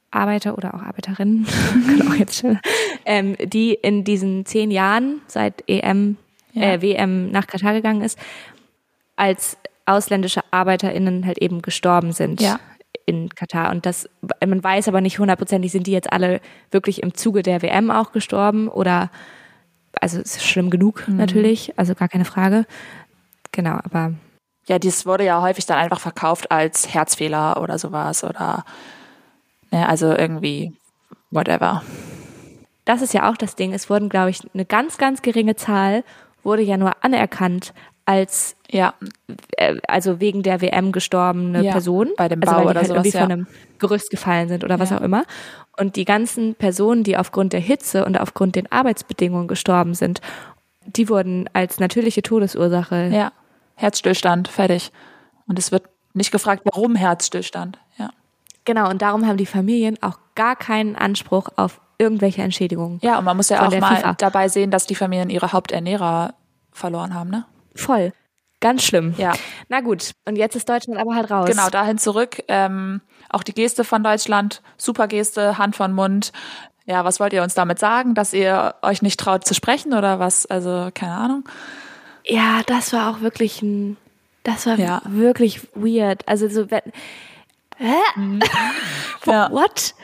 Arbeiter 0.09 0.57
oder 0.57 0.73
auch 0.73 0.81
Arbeiterinnen, 0.81 1.45
kann 1.85 2.07
auch 2.07 2.15
jetzt 2.15 2.39
schon, 2.39 2.59
ähm, 3.05 3.35
die 3.43 3.73
in 3.73 4.03
diesen 4.03 4.45
zehn 4.45 4.71
Jahren 4.71 5.21
seit 5.27 5.63
EM, 5.67 6.17
Ja. 6.53 6.73
äh, 6.73 6.81
WM 6.81 7.31
nach 7.31 7.47
Katar 7.47 7.73
gegangen 7.73 8.01
ist, 8.01 8.17
als 9.15 9.57
ausländische 9.85 10.41
ArbeiterInnen 10.51 11.25
halt 11.25 11.37
eben 11.39 11.61
gestorben 11.61 12.11
sind 12.13 12.41
Ja. 12.41 12.59
In 13.11 13.29
Katar. 13.29 13.69
Und 13.71 13.85
das, 13.85 14.09
man 14.45 14.63
weiß 14.63 14.87
aber 14.87 15.01
nicht 15.01 15.19
hundertprozentig, 15.19 15.71
sind 15.71 15.85
die 15.87 15.91
jetzt 15.91 16.11
alle 16.11 16.39
wirklich 16.71 17.03
im 17.03 17.13
Zuge 17.13 17.43
der 17.43 17.61
WM 17.61 17.91
auch 17.91 18.11
gestorben 18.11 18.67
oder, 18.67 19.09
also 19.99 20.19
es 20.19 20.37
ist 20.37 20.45
schlimm 20.45 20.69
genug 20.69 21.07
Mhm. 21.07 21.17
natürlich, 21.17 21.77
also 21.77 21.93
gar 21.95 22.07
keine 22.09 22.25
Frage. 22.25 22.65
Genau, 23.51 23.73
aber 23.83 24.13
Ja, 24.67 24.79
dies 24.79 25.05
wurde 25.05 25.25
ja 25.25 25.41
häufig 25.41 25.65
dann 25.65 25.77
einfach 25.77 25.99
verkauft 25.99 26.51
als 26.51 26.93
Herzfehler 26.93 27.61
oder 27.61 27.77
sowas 27.77 28.23
oder 28.23 28.63
ne, 29.71 29.87
also 29.89 30.07
irgendwie 30.13 30.73
whatever. 31.31 31.83
das 32.85 33.01
ist 33.01 33.13
ja 33.13 33.29
auch 33.29 33.37
das 33.37 33.55
Ding. 33.55 33.73
Es 33.73 33.89
wurden, 33.89 34.09
glaube 34.09 34.29
ich, 34.29 34.39
eine 34.53 34.65
ganz, 34.65 34.97
ganz 34.97 35.21
geringe 35.21 35.55
Zahl 35.55 36.03
wurde 36.43 36.61
ja 36.63 36.77
nur 36.77 36.91
anerkannt 37.03 37.73
als 38.05 38.55
Ja, 38.69 38.93
äh, 39.57 39.75
also 39.87 40.19
wegen 40.19 40.43
der 40.43 40.61
WM 40.61 40.91
gestorbene 40.91 41.63
Ja, 41.63 41.71
Person. 41.73 42.09
bei 42.17 42.29
dem 42.29 42.41
also 42.41 42.51
Bau 42.53 42.57
weil 42.59 42.65
die 42.65 42.69
oder 42.71 42.79
halt 42.79 42.87
sowas, 42.87 43.05
irgendwie 43.05 43.17
ja. 43.17 43.23
von 43.23 43.31
einem 43.31 43.47
Gerüst 43.79 44.09
gefallen 44.09 44.47
sind 44.49 44.63
oder 44.63 44.79
was 44.79 44.89
Ja. 44.91 44.97
auch 44.97 45.01
immer. 45.01 45.23
Und 45.77 45.95
die 45.97 46.05
ganzen 46.05 46.55
Personen, 46.55 47.03
die 47.03 47.17
aufgrund 47.17 47.53
der 47.53 47.59
Hitze 47.59 48.05
und 48.05 48.17
aufgrund 48.19 48.55
den 48.55 48.71
Arbeitsbedingungen 48.71 49.47
gestorben 49.47 49.93
sind, 49.93 50.21
die 50.85 51.09
wurden 51.09 51.49
als 51.53 51.79
natürliche 51.79 52.21
Todesursache. 52.23 53.09
ja. 53.13 53.31
Herzstillstand, 53.75 54.47
fertig. 54.47 54.91
Und 55.47 55.57
es 55.57 55.71
wird 55.71 55.83
nicht 56.13 56.31
gefragt, 56.31 56.61
warum 56.65 56.95
Herzstillstand. 56.95 57.79
Ja. 57.97 58.11
Genau, 58.63 58.89
und 58.89 59.01
darum 59.01 59.25
haben 59.25 59.37
die 59.37 59.45
Familien 59.47 59.97
auch 60.01 60.19
gar 60.35 60.55
keinen 60.55 60.95
Anspruch 60.95 61.49
auf 61.55 61.81
irgendwelche 61.97 62.41
Entschädigungen. 62.43 62.99
Ja, 63.01 63.17
und 63.17 63.25
man 63.25 63.35
muss 63.37 63.49
ja 63.49 63.65
auch 63.65 63.71
mal 63.79 63.95
FIFA. 63.95 64.13
dabei 64.19 64.49
sehen, 64.49 64.69
dass 64.71 64.85
die 64.85 64.93
Familien 64.95 65.29
ihre 65.31 65.51
Haupternährer 65.51 66.35
verloren 66.71 67.13
haben, 67.15 67.29
ne? 67.31 67.45
Voll. 67.75 68.13
Ganz 68.59 68.83
schlimm. 68.83 69.15
Ja. 69.17 69.33
Na 69.69 69.81
gut, 69.81 70.11
und 70.25 70.35
jetzt 70.35 70.55
ist 70.55 70.69
Deutschland 70.69 70.99
aber 70.99 71.15
halt 71.15 71.31
raus. 71.31 71.49
Genau, 71.49 71.69
dahin 71.69 71.97
zurück. 71.97 72.43
Ähm, 72.47 73.01
auch 73.29 73.41
die 73.43 73.53
Geste 73.53 73.83
von 73.83 74.03
Deutschland, 74.03 74.61
super 74.77 75.07
Geste, 75.07 75.57
Hand 75.57 75.75
von 75.75 75.93
Mund. 75.93 76.31
Ja, 76.85 77.03
was 77.05 77.19
wollt 77.19 77.33
ihr 77.33 77.41
uns 77.43 77.53
damit 77.55 77.79
sagen, 77.79 78.13
dass 78.13 78.33
ihr 78.33 78.75
euch 78.81 79.01
nicht 79.01 79.19
traut 79.19 79.45
zu 79.47 79.53
sprechen 79.55 79.93
oder 79.93 80.19
was? 80.19 80.45
Also, 80.45 80.89
keine 80.93 81.13
Ahnung. 81.13 81.43
Ja, 82.25 82.61
das 82.67 82.93
war 82.93 83.09
auch 83.09 83.21
wirklich 83.21 83.61
ein, 83.63 83.97
das 84.43 84.67
war 84.67 84.77
Ja. 84.77 85.01
wirklich 85.05 85.61
weird. 85.73 86.27
Also 86.27 86.47
so, 86.49 86.69
wenn, 86.69 86.81
hä? 87.77 87.95
Ja. 89.25 89.49
What? 89.51 89.95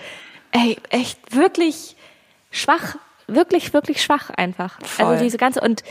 Ey, 0.52 0.78
echt 0.90 1.36
wirklich 1.36 1.96
schwach, 2.52 2.96
wirklich, 3.28 3.74
wirklich 3.74 4.02
schwach 4.02 4.30
einfach. 4.32 4.80
Voll. 4.84 5.06
Also 5.06 5.24
diese 5.24 5.38
ganze 5.38 5.62
und 5.62 5.84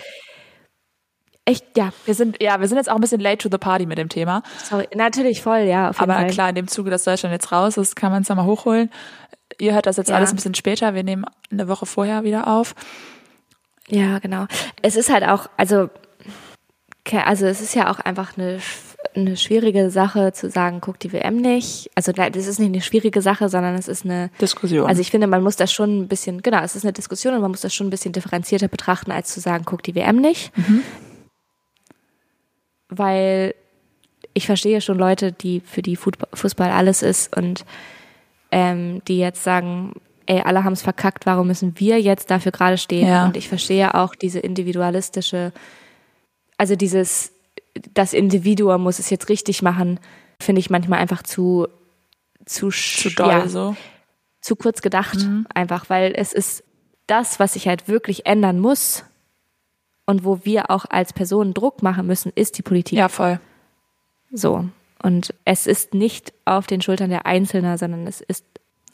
echt, 1.47 1.65
ja, 1.77 1.93
Wir 2.05 2.15
sind, 2.15 2.43
ja, 2.43 2.61
wir 2.61 2.69
sind 2.69 2.77
jetzt 2.77 2.91
auch 2.91 2.95
ein 2.97 3.01
bisschen 3.01 3.21
late 3.21 3.39
to 3.39 3.49
the 3.51 3.57
party 3.59 3.87
mit 3.87 3.97
dem 3.97 4.09
Thema. 4.11 4.43
sorry, 4.69 4.87
natürlich 4.95 5.41
voll, 5.43 5.61
ja, 5.61 5.89
auf 5.91 5.99
jeden 6.01 6.11
Aber 6.11 6.21
Fall. 6.21 6.31
klar, 6.31 6.49
in 6.51 6.55
dem 6.57 6.69
Zuge, 6.69 6.91
dass 6.91 7.05
Deutschland 7.05 7.33
jetzt 7.33 7.51
raus 7.53 7.77
ist, 7.79 7.97
kann 7.97 8.13
man 8.13 8.23
es 8.23 8.29
nochmal 8.29 8.45
hochholen. 8.47 8.91
Ihr 9.59 9.73
hört 9.73 9.87
das 9.87 9.97
jetzt 9.97 10.11
Ja. 10.11 10.17
alles 10.17 10.31
ein 10.33 10.37
bisschen 10.37 10.55
später. 10.55 10.95
Wir 10.95 11.03
nehmen 11.05 11.25
eine 11.51 11.69
Woche 11.69 11.87
vorher 11.87 12.25
wieder 12.25 12.47
auf. 12.49 12.75
Ja, 13.89 14.19
genau. 14.19 14.47
Es 14.83 14.97
ist 14.97 15.09
halt 15.11 15.25
auch, 15.25 15.49
also, 15.57 15.89
also 17.25 17.47
es 17.47 17.61
ist 17.61 17.75
ja 17.75 17.91
auch 17.91 18.01
einfach 18.01 18.37
eine, 18.37 18.59
eine 19.15 19.37
schwierige 19.37 19.91
Sache 19.91 20.33
zu 20.33 20.51
sagen, 20.51 20.81
guck 20.81 20.99
die 20.99 21.13
WM 21.13 21.37
nicht. 21.37 21.91
Also 21.95 22.11
das 22.13 22.35
ist 22.35 22.59
nicht 22.59 22.69
eine 22.73 22.83
schwierige 22.83 23.23
Sache, 23.23 23.49
sondern 23.49 23.77
es 23.77 23.87
ist 23.89 24.05
eine 24.05 24.31
Diskussion. 24.41 24.89
Also 24.89 25.01
ich 25.01 25.11
finde, 25.13 25.29
man 25.29 25.43
muss 25.43 25.55
das 25.57 25.73
schon 25.73 26.01
ein 26.01 26.09
bisschen, 26.09 26.43
genau, 26.43 26.63
es 26.63 26.75
ist 26.75 26.85
eine 26.85 26.93
Diskussion 26.93 27.35
und 27.35 27.41
man 27.41 27.51
muss 27.53 27.61
das 27.61 27.73
schon 27.73 27.87
ein 27.87 27.91
bisschen 27.91 28.13
differenzierter 28.13 28.69
betrachten, 28.69 29.13
als 29.13 29.33
zu 29.33 29.39
sagen, 29.41 29.65
guck 29.65 29.83
die 29.85 29.95
WM 29.95 30.17
nicht. 30.17 30.51
Weil 32.89 33.55
ich 34.35 34.47
verstehe 34.47 34.81
schon 34.81 34.99
Leute, 34.99 35.33
die 35.33 35.61
für 35.61 35.83
die 35.83 35.97
Fußball 35.97 36.71
alles 36.71 37.03
ist 37.03 37.37
und 37.37 37.65
ähm, 38.51 39.03
die 39.09 39.19
jetzt 39.19 39.43
sagen, 39.43 39.95
ey, 40.27 40.41
alle 40.41 40.65
haben 40.65 40.73
es 40.73 40.83
verkackt, 40.83 41.27
warum 41.27 41.47
müssen 41.47 41.79
wir 41.79 42.01
jetzt 42.01 42.31
dafür 42.31 42.53
gerade 42.53 42.79
stehen? 42.79 43.09
Ja. 43.09 43.27
Und 43.27 43.37
ich 43.37 43.49
verstehe 43.49 43.95
auch 43.95 44.15
diese 44.15 44.41
individualistische, 44.41 45.53
also 46.59 46.77
dieses, 46.77 47.33
das 47.95 48.13
Individuum 48.13 48.83
muss 48.83 48.99
es 48.99 49.11
jetzt 49.11 49.29
richtig 49.29 49.63
machen, 49.63 50.01
finde 50.41 50.61
ich 50.61 50.71
manchmal 50.71 50.99
einfach 50.99 51.23
zu 51.23 51.67
zu, 52.47 52.71
zu 52.71 53.11
doll 53.11 53.29
ja, 53.29 53.49
so. 53.49 53.77
zu 54.41 54.57
kurz 54.57 54.81
gedacht, 54.81 55.19
einfach, 55.53 55.91
weil 55.91 56.13
es 56.17 56.33
ist 56.33 56.65
das, 57.07 57.39
was 57.39 57.53
sich 57.53 57.69
halt 57.69 57.89
wirklich 57.89 58.25
ändern 58.27 58.59
muss 58.59 59.05
und 60.07 60.25
wo 60.25 60.41
wir 60.45 60.71
auch 60.71 60.85
als 60.89 61.13
Personen 61.13 61.53
Druck 61.55 61.83
machen 61.83 62.07
müssen, 62.07 62.33
ist 62.35 62.59
die 62.59 62.63
Politik. 62.63 62.99
Ja, 62.99 63.09
voll. 63.09 63.41
So. 64.33 64.65
Und 65.03 65.35
es 65.45 65.67
ist 65.67 65.95
nicht 65.95 66.33
auf 66.45 66.67
den 66.67 66.81
Schultern 66.81 67.11
der 67.11 67.27
Einzelnen, 67.27 67.77
sondern 67.79 68.07
es 68.07 68.21
ist 68.23 68.45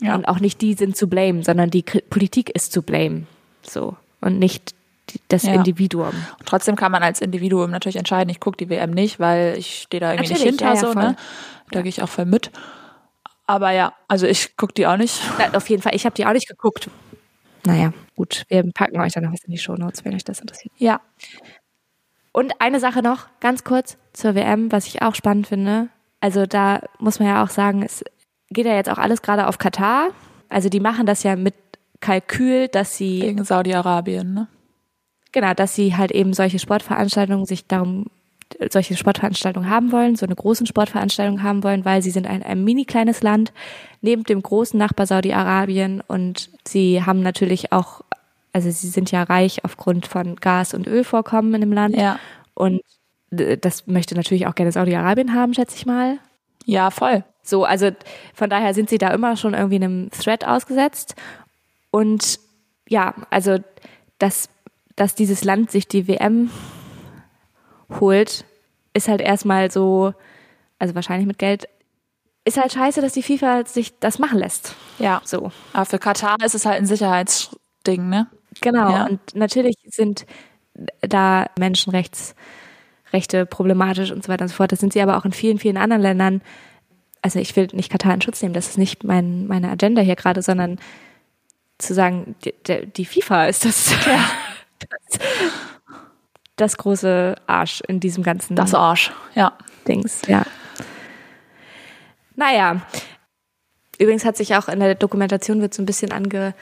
Ja. 0.00 0.14
und 0.14 0.26
auch 0.26 0.40
nicht 0.40 0.60
die 0.60 0.74
sind 0.74 0.96
zu 0.96 1.08
blame, 1.08 1.44
sondern 1.44 1.70
die 1.70 1.82
Politik 1.82 2.50
ist 2.50 2.72
zu 2.72 2.82
blame. 2.82 3.26
So. 3.62 3.96
Und 4.20 4.38
nicht 4.38 4.74
das 5.28 5.42
Ja. 5.44 5.54
Individuum. 5.54 6.08
Und 6.38 6.46
trotzdem 6.46 6.76
kann 6.76 6.90
man 6.92 7.02
als 7.02 7.20
Individuum 7.20 7.70
natürlich 7.70 7.96
entscheiden, 7.96 8.30
ich 8.30 8.40
gucke 8.40 8.56
die 8.56 8.68
WM 8.70 8.90
nicht, 8.90 9.20
weil 9.20 9.56
ich 9.58 9.82
stehe 9.82 10.00
da 10.00 10.12
irgendwie 10.12 10.32
nicht 10.32 10.44
Natürlich, 10.44 10.60
hinter 10.60 10.74
ja, 10.74 10.92
so, 10.92 10.98
ne? 10.98 11.16
Da 11.70 11.82
gehe 11.82 11.88
ich 11.88 12.02
auch 12.02 12.08
voll 12.08 12.24
mit. 12.26 12.50
Aber 13.46 13.70
ja, 13.70 13.92
also 14.08 14.26
ich 14.26 14.56
gucke 14.56 14.72
die 14.74 14.86
auch 14.86 14.96
nicht. 14.96 15.20
Na, 15.38 15.56
auf 15.56 15.68
jeden 15.68 15.82
Fall, 15.82 15.94
ich 15.94 16.04
habe 16.04 16.14
die 16.14 16.24
auch 16.26 16.32
nicht 16.32 16.48
geguckt. 16.48 16.88
Naja, 17.64 17.92
gut. 18.16 18.44
Wir 18.48 18.62
packen 18.72 19.00
euch 19.00 19.12
dann 19.12 19.24
noch 19.24 19.32
was 19.32 19.44
in 19.44 19.52
die 19.52 19.58
Shownotes, 19.58 20.04
wenn 20.04 20.14
euch 20.14 20.24
das 20.24 20.40
interessiert. 20.40 20.72
Ja. 20.78 21.00
Und 22.32 22.60
eine 22.60 22.80
Sache 22.80 23.02
noch, 23.02 23.28
ganz 23.40 23.62
kurz 23.62 23.98
zur 24.12 24.34
WM, 24.34 24.72
was 24.72 24.86
ich 24.86 25.02
auch 25.02 25.14
spannend 25.14 25.46
finde. 25.46 25.88
Also 26.20 26.46
da 26.46 26.80
muss 26.98 27.18
man 27.18 27.28
ja 27.28 27.44
auch 27.44 27.50
sagen, 27.50 27.82
es 27.82 28.04
geht 28.50 28.66
ja 28.66 28.74
jetzt 28.74 28.90
auch 28.90 28.98
alles 28.98 29.22
gerade 29.22 29.46
auf 29.46 29.58
Katar. 29.58 30.10
Also 30.48 30.68
die 30.68 30.80
machen 30.80 31.06
das 31.06 31.22
ja 31.22 31.36
mit 31.36 31.54
Kalkül, 32.00 32.68
dass 32.68 32.96
sie 32.96 33.20
Gegen 33.20 33.44
Saudi-Arabien, 33.44 34.34
ne? 34.34 34.48
Genau, 35.30 35.54
dass 35.54 35.74
sie 35.74 35.96
halt 35.96 36.12
eben 36.12 36.34
solche 36.34 36.58
Sportveranstaltungen 36.58 37.46
sich 37.46 37.66
darum, 37.66 38.06
solche 38.70 38.96
Sportveranstaltungen 38.96 39.68
haben 39.68 39.92
wollen, 39.92 40.16
so 40.16 40.26
eine 40.26 40.34
großen 40.34 40.66
Sportveranstaltung 40.66 41.42
haben 41.42 41.62
wollen, 41.62 41.84
weil 41.84 42.02
sie 42.02 42.10
sind 42.10 42.26
ein, 42.26 42.42
ein 42.42 42.64
mini 42.64 42.84
kleines 42.84 43.22
Land 43.22 43.52
neben 44.00 44.24
dem 44.24 44.42
großen 44.42 44.78
Nachbar 44.78 45.06
Saudi-Arabien 45.06 46.02
und 46.06 46.50
sie 46.66 47.02
haben 47.04 47.20
natürlich 47.22 47.72
auch, 47.72 48.02
also 48.52 48.70
sie 48.70 48.88
sind 48.88 49.10
ja 49.10 49.22
reich 49.22 49.64
aufgrund 49.64 50.06
von 50.06 50.36
Gas- 50.36 50.74
und 50.74 50.86
Ölvorkommen 50.86 51.54
in 51.54 51.60
dem 51.60 51.72
Land 51.72 51.96
Ja. 51.96 52.18
und 52.54 52.80
äh, 53.30 53.56
das 53.58 53.86
möchte 53.86 54.14
natürlich 54.14 54.46
auch 54.46 54.54
gerne 54.54 54.72
Saudi-Arabien 54.72 55.34
haben, 55.34 55.54
schätze 55.54 55.76
ich 55.76 55.86
mal. 55.86 56.18
Ja, 56.64 56.90
voll. 56.90 57.24
So, 57.42 57.64
also 57.64 57.90
von 58.34 58.50
daher 58.50 58.72
sind 58.74 58.88
sie 58.88 58.98
da 58.98 59.08
immer 59.08 59.36
schon 59.36 59.54
irgendwie 59.54 59.76
einem 59.76 60.10
Threat 60.10 60.46
ausgesetzt. 60.46 61.16
Und 61.90 62.38
ja, 62.88 63.14
also 63.30 63.58
dass, 64.18 64.48
dass 64.94 65.14
dieses 65.16 65.42
Land 65.42 65.70
sich 65.72 65.88
die 65.88 66.06
WM 66.06 66.50
holt, 68.00 68.44
ist 68.94 69.08
halt 69.08 69.20
erstmal 69.20 69.70
so, 69.70 70.12
also 70.78 70.94
wahrscheinlich 70.94 71.26
mit 71.26 71.38
Geld, 71.38 71.68
ist 72.44 72.56
halt 72.58 72.72
scheiße, 72.72 73.00
dass 73.00 73.12
die 73.12 73.22
FIFA 73.22 73.66
sich 73.66 73.98
das 74.00 74.18
machen 74.18 74.38
lässt. 74.38 74.74
Ja. 74.98 75.22
So. 75.24 75.52
Aber 75.72 75.84
für 75.86 75.98
Katar 75.98 76.36
ist 76.44 76.54
es 76.54 76.66
halt 76.66 76.78
ein 76.78 76.86
Sicherheitsding, 76.86 78.08
ne? 78.08 78.26
Genau. 78.60 78.90
Ja. 78.90 79.06
Und 79.06 79.20
natürlich 79.34 79.76
sind 79.86 80.26
da 81.00 81.46
Menschenrechtsrechte 81.58 83.46
problematisch 83.48 84.10
und 84.10 84.24
so 84.24 84.28
weiter 84.32 84.42
und 84.44 84.48
so 84.48 84.54
fort. 84.56 84.72
Das 84.72 84.80
sind 84.80 84.92
sie 84.92 85.00
aber 85.00 85.16
auch 85.16 85.24
in 85.24 85.32
vielen, 85.32 85.58
vielen 85.58 85.76
anderen 85.76 86.02
Ländern. 86.02 86.42
Also 87.22 87.38
ich 87.38 87.54
will 87.54 87.68
nicht 87.72 87.90
Katar 87.90 88.12
in 88.14 88.20
Schutz 88.20 88.42
nehmen, 88.42 88.54
das 88.54 88.68
ist 88.70 88.78
nicht 88.78 89.04
mein, 89.04 89.46
meine 89.46 89.70
Agenda 89.70 90.02
hier 90.02 90.16
gerade, 90.16 90.42
sondern 90.42 90.80
zu 91.78 91.94
sagen, 91.94 92.34
die, 92.44 92.86
die- 92.86 93.04
FIFA 93.04 93.46
ist 93.46 93.64
das, 93.64 93.94
das, 94.78 95.18
das 96.56 96.76
große 96.76 97.36
Arsch 97.46 97.80
in 97.88 98.00
diesem 98.00 98.22
ganzen 98.22 98.56
Das 98.56 98.74
Arsch. 98.74 99.12
Ja. 99.34 99.56
Dings, 99.86 100.22
ja. 100.28 100.44
Naja. 102.36 102.80
Übrigens 103.98 104.24
hat 104.24 104.36
sich 104.36 104.54
auch 104.56 104.68
in 104.68 104.80
der 104.80 104.94
Dokumentation 104.94 105.60
wird 105.60 105.74
so 105.74 105.82
ein 105.82 105.86
bisschen 105.86 106.12
ange, 106.12 106.54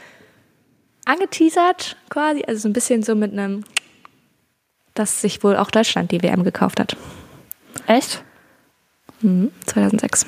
angeteasert, 1.05 1.97
quasi, 2.09 2.45
also 2.47 2.61
so 2.63 2.69
ein 2.69 2.73
bisschen 2.73 3.03
so 3.03 3.15
mit 3.15 3.33
einem, 3.33 3.65
dass 4.95 5.21
sich 5.21 5.43
wohl 5.43 5.57
auch 5.57 5.71
Deutschland 5.71 6.11
die 6.13 6.23
WM 6.23 6.45
gekauft 6.45 6.81
hat. 6.81 6.97
Echt? 7.87 8.23
Mhm, 9.21 9.53
2006. 9.67 10.27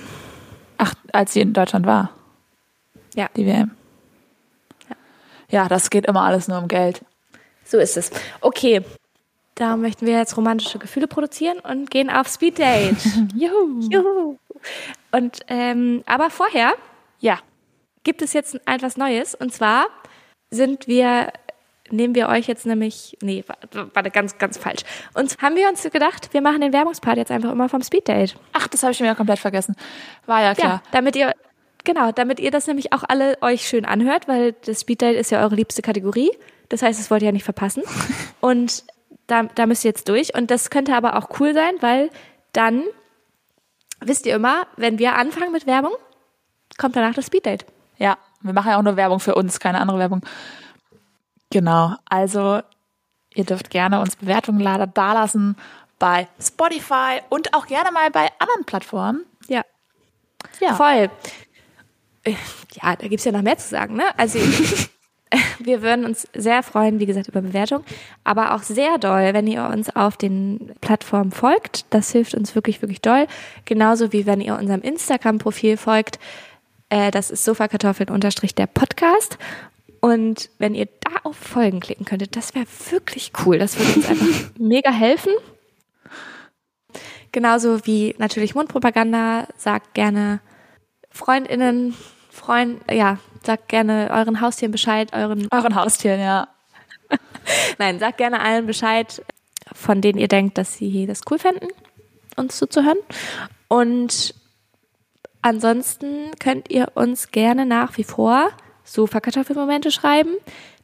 Ach, 0.79 0.95
als 1.13 1.33
sie 1.33 1.41
in 1.41 1.53
Deutschland 1.53 1.87
war, 1.87 2.11
Ja, 3.15 3.29
die 3.37 3.47
WM. 3.47 3.73
Ja, 5.51 5.69
das 5.69 5.91
geht 5.91 6.07
immer 6.07 6.23
alles 6.23 6.49
nur 6.49 6.59
um 6.59 6.69
Geld. 6.69 7.05
so 7.65 7.79
ist 7.79 7.97
es. 7.99 8.11
Okay. 8.41 8.83
Da 9.55 9.77
möchten 9.77 10.07
wir 10.07 10.17
jetzt 10.17 10.37
romantische 10.37 10.79
Gefühle 10.79 11.07
produzieren 11.07 11.59
und 11.59 11.91
gehen 11.91 12.09
auf 12.11 12.27
Speed 12.29 12.59
Date. 12.59 12.97
Juhu. 13.35 13.81
Juhu. 13.91 14.37
Und 15.11 15.41
ähm, 15.49 16.03
aber 16.07 16.31
vorher 16.31 16.73
Ja. 17.21 17.39
gibt 18.05 18.23
es 18.23 18.33
jetzt 18.33 18.59
etwas 18.67 18.97
Neues 18.97 19.35
und 19.35 19.53
zwar 19.53 19.87
sind 20.51 20.87
wir 20.87 21.33
nehmen 21.91 22.15
wir 22.15 22.29
euch 22.29 22.47
jetzt 22.47 22.65
nämlich 22.65 23.19
nee 23.21 23.45
wa- 23.47 23.87
warte 23.93 24.11
ganz 24.11 24.39
ganz 24.39 24.57
falsch 24.57 24.83
und 25.15 25.37
haben 25.43 25.57
wir 25.57 25.69
uns 25.69 25.83
gedacht 25.83 26.33
wir 26.33 26.41
machen 26.41 26.61
den 26.63 26.73
Werbungspart 26.73 27.19
jetzt 27.19 27.31
einfach 27.31 27.51
immer 27.53 27.69
vom 27.69 27.83
Speeddate 27.83 28.35
Ach, 28.55 28.67
das 28.69 28.83
habe 28.83 28.93
ich 28.93 29.01
mir 29.01 29.07
ja 29.09 29.15
komplett 29.15 29.39
vergessen. 29.41 29.75
War 30.27 30.41
ja 30.41 30.49
ja 30.49 30.55
klar. 30.55 30.83
damit 30.93 31.17
ihr 31.17 31.33
genau 31.85 32.11
damit 32.13 32.41
ihr 32.41 32.51
das 32.51 32.67
nämlich 32.67 32.93
auch 32.95 33.03
alle 33.07 33.37
euch 33.43 33.67
schön 33.69 33.85
anhört 33.85 34.27
weil 34.29 34.53
das 34.65 34.81
Speeddate 34.83 35.17
ist 35.19 35.31
ja 35.31 35.43
eure 35.43 35.55
liebste 35.57 35.83
Kategorie 35.83 36.31
das 36.71 36.81
heißt 36.83 36.99
das 36.99 37.11
wollt 37.11 37.21
ihr 37.23 37.27
ja 37.27 37.33
nicht 37.33 37.45
verpassen 37.45 37.83
und 38.41 38.85
da, 39.33 39.43
da 39.55 39.67
müsst 39.67 39.85
ihr 39.85 39.89
jetzt 39.91 40.09
durch 40.09 40.35
und 40.35 40.51
das 40.51 40.71
könnte 40.71 40.95
aber 40.95 41.17
auch 41.17 41.41
cool 41.41 41.55
sein 41.55 41.75
weil 41.81 42.11
dann 42.53 42.85
wisst 44.01 44.27
ihr 44.27 44.35
immer 44.37 44.67
wenn 44.77 44.99
wir 44.99 45.15
anfangen 45.17 45.51
mit 45.53 45.67
Werbung 45.67 45.93
kommt 46.79 46.95
danach 46.97 47.15
das 47.15 47.27
Speeddate 47.27 47.65
Ja, 47.99 48.17
wir 48.43 48.53
machen 48.53 48.71
ja 48.71 48.79
auch 48.79 48.83
nur 48.83 48.97
Werbung 48.97 49.21
für 49.21 49.35
uns, 49.35 49.61
keine 49.61 49.81
andere 49.81 49.99
Werbung. 49.99 50.21
Genau, 51.51 51.95
also 52.09 52.61
ihr 53.35 53.45
dürft 53.45 53.71
gerne 53.71 54.01
uns 54.01 54.17
Bewertungen 54.17 54.61
la- 54.61 54.87
dalassen 54.87 55.57
bei 55.99 56.27
Spotify 56.41 57.21
und 57.29 57.55
auch 57.55 57.67
gerne 57.67 57.93
mal 57.93 58.11
bei 58.11 58.29
anderen 58.39 58.65
Plattformen. 58.67 59.25
ja 59.49 59.63
Ja. 60.61 60.75
Voll. 60.75 61.11
Äh, 62.25 62.35
Ja, 62.81 62.97
da 62.97 63.07
gibt's 63.09 63.25
ja 63.25 63.33
noch 63.33 63.43
mehr 63.43 63.59
zu 63.59 63.69
sagen, 63.69 63.95
ne? 63.97 64.05
Also 64.17 64.39
wir 65.59 65.83
würden 65.83 66.05
uns 66.05 66.29
sehr 66.35 66.63
freuen, 66.63 67.01
wie 67.01 67.07
gesagt, 67.07 67.29
über 67.29 67.43
Bewertung, 67.43 67.85
aber 68.25 68.55
auch 68.55 68.63
sehr 68.63 68.99
doll, 68.99 69.33
wenn 69.33 69.47
ihr 69.47 69.65
uns 69.65 69.95
auf 69.95 70.17
den 70.17 70.73
Plattformen 70.81 71.33
folgt. 71.33 71.87
Das 71.91 72.13
hilft 72.13 72.35
uns 72.35 72.55
wirklich, 72.55 72.83
wirklich 72.83 73.01
doll. 73.01 73.27
Genauso 73.65 74.13
wie 74.13 74.27
wenn 74.27 74.41
ihr 74.41 74.57
unserem 74.57 74.83
Instagram-Profil 74.83 75.77
folgt. 75.77 76.19
Äh, 76.89 77.11
das 77.11 77.31
ist 77.31 77.45
Sofakartoffeln 77.45 78.11
unterstrich 78.11 78.55
der 78.55 78.67
Podcast. 78.67 79.39
Und 80.01 80.51
wenn 80.59 80.75
ihr 80.75 80.87
da 80.87 81.21
auf 81.23 81.37
Folgen 81.37 81.81
klicken 81.81 82.05
könntet, 82.05 82.35
das 82.37 82.55
wäre 82.55 82.67
wirklich 82.91 83.33
cool. 83.45 83.59
Das 83.59 83.79
würde 83.79 83.95
uns 83.95 84.09
einfach 84.09 84.51
mega 84.59 84.91
helfen. 84.91 85.33
Genauso 87.31 87.87
wie 87.87 88.15
natürlich 88.19 88.55
Mundpropaganda. 88.55 89.47
Sagt 89.57 89.95
gerne 89.95 90.41
FreundInnen, 91.11 91.95
Freund, 92.33 92.81
ja, 92.91 93.19
sagt 93.45 93.69
gerne 93.69 94.09
euren 94.11 94.41
Haustieren 94.41 94.73
Bescheid, 94.73 95.13
euren, 95.13 95.49
Euren 95.51 95.75
Haustieren, 95.75 96.19
ja. 96.19 96.49
nein, 97.79 97.99
sagt 97.99 98.17
gerne 98.17 98.41
allen 98.41 98.67
Bescheid, 98.67 99.23
von 99.73 100.01
denen 100.01 100.19
ihr 100.19 100.29
denkt, 100.29 100.57
dass 100.57 100.75
sie 100.75 101.07
das 101.07 101.21
cool 101.31 101.39
fänden, 101.39 101.69
uns 102.37 102.57
zuzuhören. 102.57 102.97
Und 103.69 104.35
ansonsten 105.43 106.31
könnt 106.41 106.71
ihr 106.71 106.89
uns 106.95 107.31
gerne 107.31 107.67
nach 107.67 107.99
wie 107.99 108.05
vor 108.05 108.49
Sofakartoffelmomente 108.85 109.91
schreiben, 109.91 110.31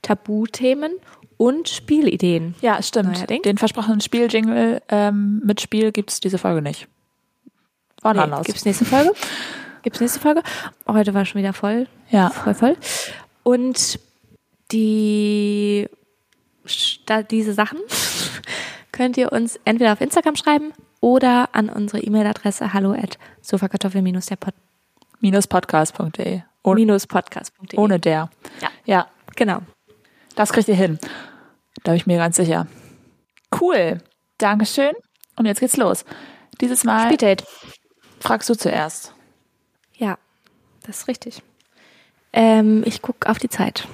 Tabuthemen 0.02 0.92
und 1.38 1.70
Spielideen. 1.70 2.56
Ja, 2.60 2.82
stimmt. 2.82 3.14
Neuerdings. 3.14 3.42
Den 3.42 3.56
versprochenen 3.56 4.02
Spieljingle 4.02 4.82
ähm, 4.90 5.40
mit 5.44 5.62
Spiel 5.62 5.92
gibt's 5.92 6.20
diese 6.20 6.36
Folge 6.36 6.60
nicht. 6.60 6.88
War 8.02 8.12
Nee, 8.12 8.20
anders. 8.20 8.46
gibt's 8.46 8.66
nächste 8.66 8.84
Folge? 8.84 9.12
Gibt's 9.82 10.00
nächste 10.00 10.20
Folge? 10.20 10.42
Heute 10.86 11.14
war 11.14 11.24
schon 11.24 11.40
wieder 11.40 11.52
voll. 11.52 11.86
Ja. 12.10 12.30
voll, 12.30 12.54
voll. 12.54 12.76
Und 13.42 13.98
die 14.72 15.88
diese 17.30 17.54
Sachen 17.54 17.78
könnt 18.92 19.16
ihr 19.16 19.32
uns 19.32 19.58
entweder 19.64 19.92
auf 19.92 20.00
Instagram 20.02 20.36
schreiben 20.36 20.72
oder 21.00 21.48
an 21.54 21.70
unsere 21.70 22.02
E-Mail-Adresse 22.02 22.72
hallo 22.74 22.92
at 22.92 23.18
sofakartoffel 23.40 24.02
der 24.02 24.36
Pod 24.36 24.54
Minus 25.20 25.46
podcast.de. 25.46 26.42
Ohne, 26.62 26.80
minus 26.80 27.06
podcast.de. 27.06 27.78
ohne 27.78 27.98
der. 27.98 28.28
Ja. 28.60 28.68
Ja, 28.84 29.08
Genau. 29.36 29.60
das 30.34 30.52
kriegt 30.52 30.68
ihr 30.68 30.74
hin. 30.74 30.98
Da 31.84 31.92
bin 31.92 31.96
ich 31.96 32.06
mir 32.06 32.18
ganz 32.18 32.36
sicher. 32.36 32.66
Cool. 33.58 33.98
Dankeschön. 34.38 34.92
Und 35.36 35.46
jetzt 35.46 35.60
geht's 35.60 35.76
los. 35.76 36.04
Dieses 36.60 36.84
Mal 36.84 37.06
Speeddate. 37.06 37.44
fragst 38.20 38.48
du 38.50 38.54
zuerst. 38.54 39.14
Ja, 40.88 40.92
das 40.92 41.00
ist 41.00 41.08
richtig. 41.08 41.42
Ähm, 42.32 42.82
ich 42.86 43.02
gucke 43.02 43.28
auf 43.28 43.38
die 43.38 43.48
Zeit. 43.48 43.86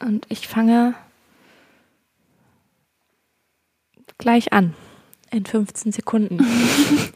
Und 0.00 0.26
ich 0.28 0.48
fange 0.48 0.94
gleich 4.18 4.52
an. 4.52 4.74
In 5.30 5.46
15 5.46 5.92
Sekunden. 5.92 6.38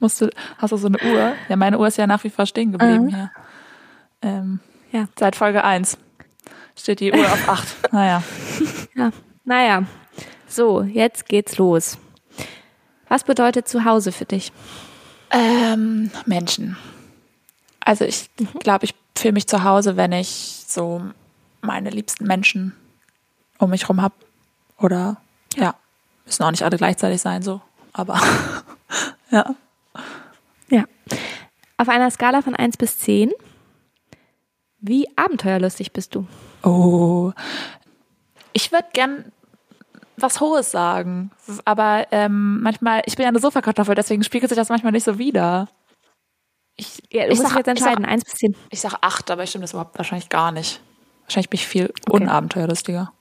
Musst 0.00 0.20
du, 0.20 0.28
hast 0.58 0.72
du 0.72 0.76
so 0.76 0.88
eine 0.88 0.98
Uhr? 0.98 1.34
Ja, 1.48 1.56
meine 1.56 1.78
Uhr 1.78 1.86
ist 1.86 1.96
ja 1.96 2.06
nach 2.06 2.24
wie 2.24 2.30
vor 2.30 2.46
stehen 2.46 2.72
geblieben 2.72 3.08
hier. 3.08 3.30
Ähm, 4.22 4.60
Ja. 4.90 5.06
Seit 5.18 5.36
Folge 5.36 5.62
1 5.62 5.96
steht 6.76 7.00
die 7.00 7.12
Uhr 7.12 7.24
auf 7.24 7.48
8. 7.48 7.92
Naja. 7.92 8.22
Ja, 8.94 9.10
naja. 9.44 9.84
So, 10.48 10.82
jetzt 10.82 11.28
geht's 11.28 11.58
los. 11.58 11.98
Was 13.08 13.22
bedeutet 13.24 13.68
Zuhause 13.68 14.10
für 14.12 14.24
dich? 14.24 14.52
Ähm, 15.30 16.10
Menschen. 16.26 16.76
Also 17.84 18.04
ich 18.04 18.30
glaube, 18.60 18.86
ich 18.86 18.94
fühle 19.16 19.32
mich 19.32 19.46
zu 19.46 19.62
Hause, 19.62 19.96
wenn 19.96 20.12
ich 20.12 20.64
so 20.66 21.02
meine 21.60 21.90
liebsten 21.90 22.26
Menschen 22.26 22.74
um 23.58 23.70
mich 23.70 23.88
rum 23.88 24.02
habe. 24.02 24.14
Oder 24.78 25.18
ja, 25.56 25.74
müssen 26.24 26.42
auch 26.42 26.50
nicht 26.50 26.64
alle 26.64 26.76
gleichzeitig 26.76 27.20
sein, 27.20 27.42
so. 27.42 27.60
Aber 27.92 28.20
ja. 29.30 29.54
Ja. 30.68 30.84
Auf 31.76 31.88
einer 31.88 32.10
Skala 32.10 32.42
von 32.42 32.56
1 32.56 32.76
bis 32.76 32.98
10, 32.98 33.32
wie 34.80 35.06
abenteuerlustig 35.16 35.92
bist 35.92 36.14
du? 36.14 36.26
Oh. 36.62 37.32
Ich 38.52 38.72
würde 38.72 38.86
gern 38.92 39.32
was 40.16 40.40
Hohes 40.40 40.70
sagen. 40.70 41.30
Aber 41.64 42.06
ähm, 42.10 42.62
manchmal, 42.62 43.02
ich 43.06 43.16
bin 43.16 43.24
ja 43.24 43.28
eine 43.28 43.40
Sofakartoffel, 43.40 43.94
deswegen 43.94 44.22
spiegelt 44.22 44.48
sich 44.50 44.56
das 44.56 44.68
manchmal 44.68 44.92
nicht 44.92 45.04
so 45.04 45.18
wider. 45.18 45.68
Ich, 46.76 47.02
Ja, 47.12 47.24
ich 47.24 47.30
musst 47.38 47.42
sag, 47.42 47.56
jetzt 47.56 47.68
entscheiden, 47.68 48.04
Ich 48.04 48.10
1 48.10 48.24
bis 48.24 48.34
10. 48.34 48.52
sag, 48.52 48.60
ich 48.70 48.80
sag 48.80 48.94
acht, 49.00 49.30
aber 49.30 49.42
ich 49.44 49.50
stimme 49.50 49.62
das 49.62 49.72
überhaupt 49.72 49.96
wahrscheinlich 49.98 50.28
gar 50.28 50.52
nicht. 50.52 50.80
Wahrscheinlich 51.22 51.50
bin 51.50 51.58
ich 51.58 51.66
viel 51.66 51.92
unabenteuerlustiger. 52.10 53.12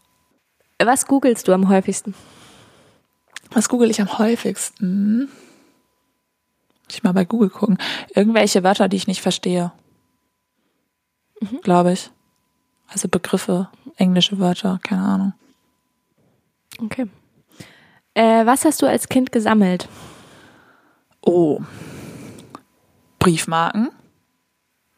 Was 0.83 1.05
googelst 1.05 1.47
du 1.47 1.53
am 1.53 1.69
häufigsten? 1.69 2.13
Was 3.51 3.69
google 3.69 3.89
ich 3.89 4.01
am 4.01 4.17
häufigsten? 4.17 5.29
Muss 6.85 6.95
ich 6.97 7.03
mal 7.03 7.13
bei 7.13 7.23
Google 7.25 7.49
gucken. 7.49 7.77
Irgendwelche 8.13 8.63
Wörter, 8.63 8.89
die 8.89 8.97
ich 8.97 9.07
nicht 9.07 9.21
verstehe. 9.21 9.71
Glaube 11.61 11.93
ich. 11.93 12.09
Also 12.87 13.07
Begriffe, 13.07 13.69
englische 13.97 14.39
Wörter, 14.39 14.79
keine 14.83 15.01
Ahnung. 15.03 15.33
Okay. 16.81 17.07
Äh, 18.13 18.45
was 18.45 18.65
hast 18.65 18.81
du 18.81 18.87
als 18.87 19.07
Kind 19.09 19.31
gesammelt? 19.31 19.87
Oh. 21.21 21.59
Briefmarken. 23.23 23.89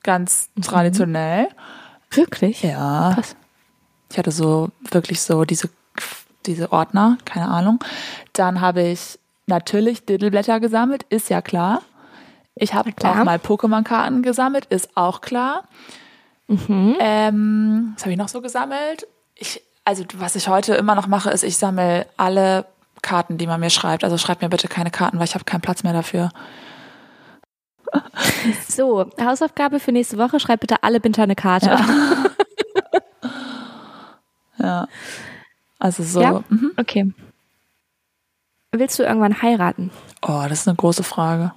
Ganz 0.03 0.49
traditionell. 0.61 1.47
Wirklich? 2.11 2.63
Ja. 2.63 3.11
Krass. 3.13 3.35
Ich 4.11 4.17
hatte 4.17 4.31
so 4.31 4.69
wirklich 4.91 5.21
so 5.21 5.45
diese, 5.45 5.69
diese 6.45 6.71
Ordner, 6.71 7.17
keine 7.25 7.47
Ahnung. 7.49 7.83
Dann 8.33 8.61
habe 8.61 8.81
ich 8.81 9.19
natürlich 9.47 10.05
Diddleblätter 10.05 10.59
gesammelt, 10.59 11.03
ist 11.09 11.29
ja 11.29 11.41
klar. 11.41 11.81
Ich 12.55 12.73
habe 12.73 12.91
auch 13.03 13.23
mal 13.23 13.37
Pokémon-Karten 13.37 14.23
gesammelt, 14.23 14.65
ist 14.65 14.95
auch 14.95 15.21
klar. 15.21 15.65
Ähm, 16.47 17.93
was 17.95 18.03
habe 18.03 18.11
ich 18.11 18.17
noch 18.17 18.29
so 18.29 18.41
gesammelt? 18.41 19.07
Ich, 19.35 19.61
also 19.83 20.05
was 20.15 20.35
ich 20.35 20.47
heute 20.47 20.75
immer 20.75 20.95
noch 20.95 21.07
mache, 21.07 21.29
ist, 21.31 21.43
ich 21.43 21.57
sammle 21.57 22.07
alle 22.17 22.65
Karten, 23.01 23.37
die 23.37 23.47
man 23.47 23.59
mir 23.59 23.69
schreibt. 23.69 24.03
Also 24.03 24.17
schreibt 24.17 24.41
mir 24.41 24.49
bitte 24.49 24.67
keine 24.67 24.91
Karten, 24.91 25.17
weil 25.19 25.25
ich 25.25 25.35
habe 25.35 25.43
keinen 25.43 25.61
Platz 25.61 25.83
mehr 25.83 25.93
dafür. 25.93 26.31
So, 28.67 29.09
Hausaufgabe 29.19 29.79
für 29.79 29.91
nächste 29.91 30.17
Woche, 30.17 30.39
schreib 30.39 30.59
bitte 30.61 30.83
alle 30.83 30.99
Binter 30.99 31.23
eine 31.23 31.35
Karte. 31.35 31.77
Ja. 34.57 34.87
Also 35.79 36.03
so. 36.03 36.21
Ja? 36.21 36.43
Mhm. 36.49 36.71
Okay. 36.77 37.13
Willst 38.71 38.97
du 38.97 39.03
irgendwann 39.03 39.41
heiraten? 39.41 39.91
Oh, 40.21 40.43
das 40.47 40.61
ist 40.61 40.67
eine 40.67 40.77
große 40.77 41.03
Frage. 41.03 41.53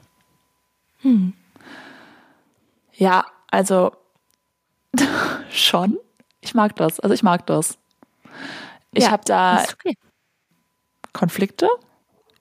Ja, 2.95 3.24
also 3.51 3.93
schon. 5.51 5.99
Ich 6.41 6.55
mag 6.55 6.76
das. 6.76 7.01
Also 7.01 7.14
ich 7.14 7.22
mag 7.22 7.47
das. 7.47 7.79
Ich 8.93 9.05
Ja, 9.05 9.11
habe 9.12 9.22
da 9.24 9.62
okay. 9.72 9.97
Konflikte 11.12 11.68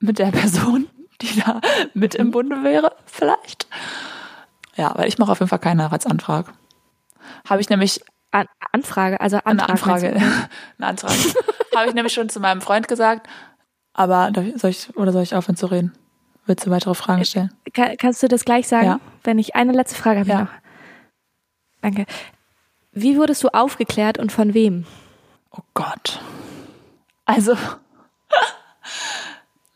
mit 0.00 0.18
der 0.18 0.30
Person, 0.32 0.88
die 1.22 1.40
da 1.40 1.60
mit 1.94 2.14
im 2.14 2.30
Bunde 2.30 2.62
wäre, 2.62 2.94
vielleicht. 3.06 3.66
Ja, 4.76 4.92
weil 4.96 5.08
ich 5.08 5.18
mache 5.18 5.32
auf 5.32 5.40
jeden 5.40 5.48
Fall 5.48 5.58
keinen 5.58 5.82
Heiratsantrag. 5.82 6.52
Habe 7.48 7.60
ich 7.60 7.68
nämlich 7.68 8.00
An 8.30 8.46
Anfrage, 8.72 9.20
also 9.20 9.38
eine 9.44 9.62
Antrag, 9.68 10.02
Anfrage, 10.02 10.12
meinst 10.78 11.04
eine 11.04 11.12
Antrag. 11.12 11.34
Habe 11.76 11.88
ich 11.88 11.94
nämlich 11.94 12.12
schon 12.12 12.28
zu 12.28 12.40
meinem 12.40 12.60
Freund 12.60 12.86
gesagt. 12.88 13.26
Aber 13.94 14.30
soll 14.56 14.70
ich 14.70 14.96
oder 14.96 15.12
soll 15.12 15.22
ich 15.22 15.34
aufhören 15.34 15.56
zu 15.56 15.66
reden? 15.66 15.92
Willst 16.46 16.64
du 16.66 16.70
weitere 16.70 16.94
Fragen 16.94 17.24
stellen? 17.24 17.52
du? 17.64 17.70
Ka- 17.72 17.96
Kannst 17.98 18.22
du 18.22 18.28
das 18.28 18.44
gleich 18.44 18.68
sagen? 18.68 18.86
Ja. 18.86 19.00
Wenn 19.24 19.38
ich 19.38 19.56
eine 19.56 19.72
letzte 19.72 19.96
Frage 19.96 20.20
habe. 20.20 20.28
Ja. 20.30 20.40
noch. 20.42 20.50
Danke. 21.82 22.06
Wie 22.92 23.16
wurdest 23.16 23.42
du 23.44 23.48
aufgeklärt 23.48 24.18
und 24.18 24.30
von 24.32 24.54
wem? 24.54 24.86
Oh 25.50 25.60
Gott. 25.74 26.20
Also, 27.24 27.56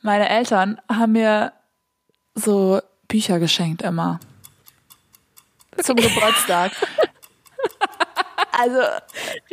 meine 0.02 0.28
Eltern 0.28 0.80
haben 0.88 1.12
mir 1.12 1.52
so 2.34 2.80
Bücher 3.08 3.38
geschenkt 3.38 3.82
immer. 3.82 4.20
Zum 5.78 5.96
Geburtstag. 5.96 6.72
Also, 8.54 8.80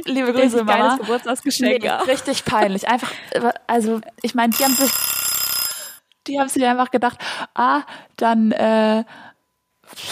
liebe 0.05 0.33
Grüße, 0.33 0.63
Mama. 0.63 0.97
Geburtstagsgeschenk. 0.97 1.71
Mega. 1.71 1.99
Richtig 2.01 2.43
peinlich. 2.43 2.89
Einfach, 2.89 3.11
also, 3.65 4.01
ich 4.21 4.35
meine, 4.35 4.53
die 4.53 4.63
haben 4.63 4.73
sich, 4.73 4.91
die 6.27 6.37
haben 6.37 6.49
sich 6.49 6.65
einfach 6.65 6.91
gedacht, 6.91 7.17
ah, 7.55 7.83
dann, 8.17 8.51
äh, 8.51 9.05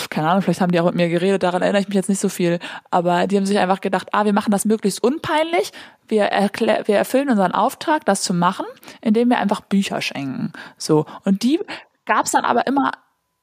keine 0.09 0.30
Ahnung, 0.30 0.41
vielleicht 0.41 0.61
haben 0.61 0.71
die 0.71 0.80
auch 0.80 0.86
mit 0.86 0.95
mir 0.95 1.09
geredet, 1.09 1.43
daran 1.43 1.61
erinnere 1.61 1.82
ich 1.82 1.88
mich 1.88 1.95
jetzt 1.95 2.09
nicht 2.09 2.19
so 2.19 2.30
viel, 2.30 2.59
aber 2.91 3.28
die 3.28 3.38
haben 3.38 3.45
sich 3.45 3.59
einfach 3.59 3.82
gedacht, 3.82 4.09
ah, 4.11 4.25
wir 4.25 4.34
machen 4.34 4.51
das 4.51 4.65
möglichst 4.65 5.03
unpeinlich, 5.03 5.71
wir, 6.07 6.23
erklär, 6.25 6.88
wir 6.88 6.97
erfüllen 6.97 7.30
unseren 7.30 7.51
Auftrag, 7.51 8.05
das 8.05 8.21
zu 8.21 8.34
machen, 8.34 8.65
indem 9.01 9.30
wir 9.30 9.39
einfach 9.39 9.61
Bücher 9.61 10.01
schenken. 10.01 10.53
So. 10.78 11.05
Und 11.25 11.43
die 11.43 11.59
gab's 12.05 12.32
dann 12.32 12.45
aber 12.45 12.67
immer 12.67 12.91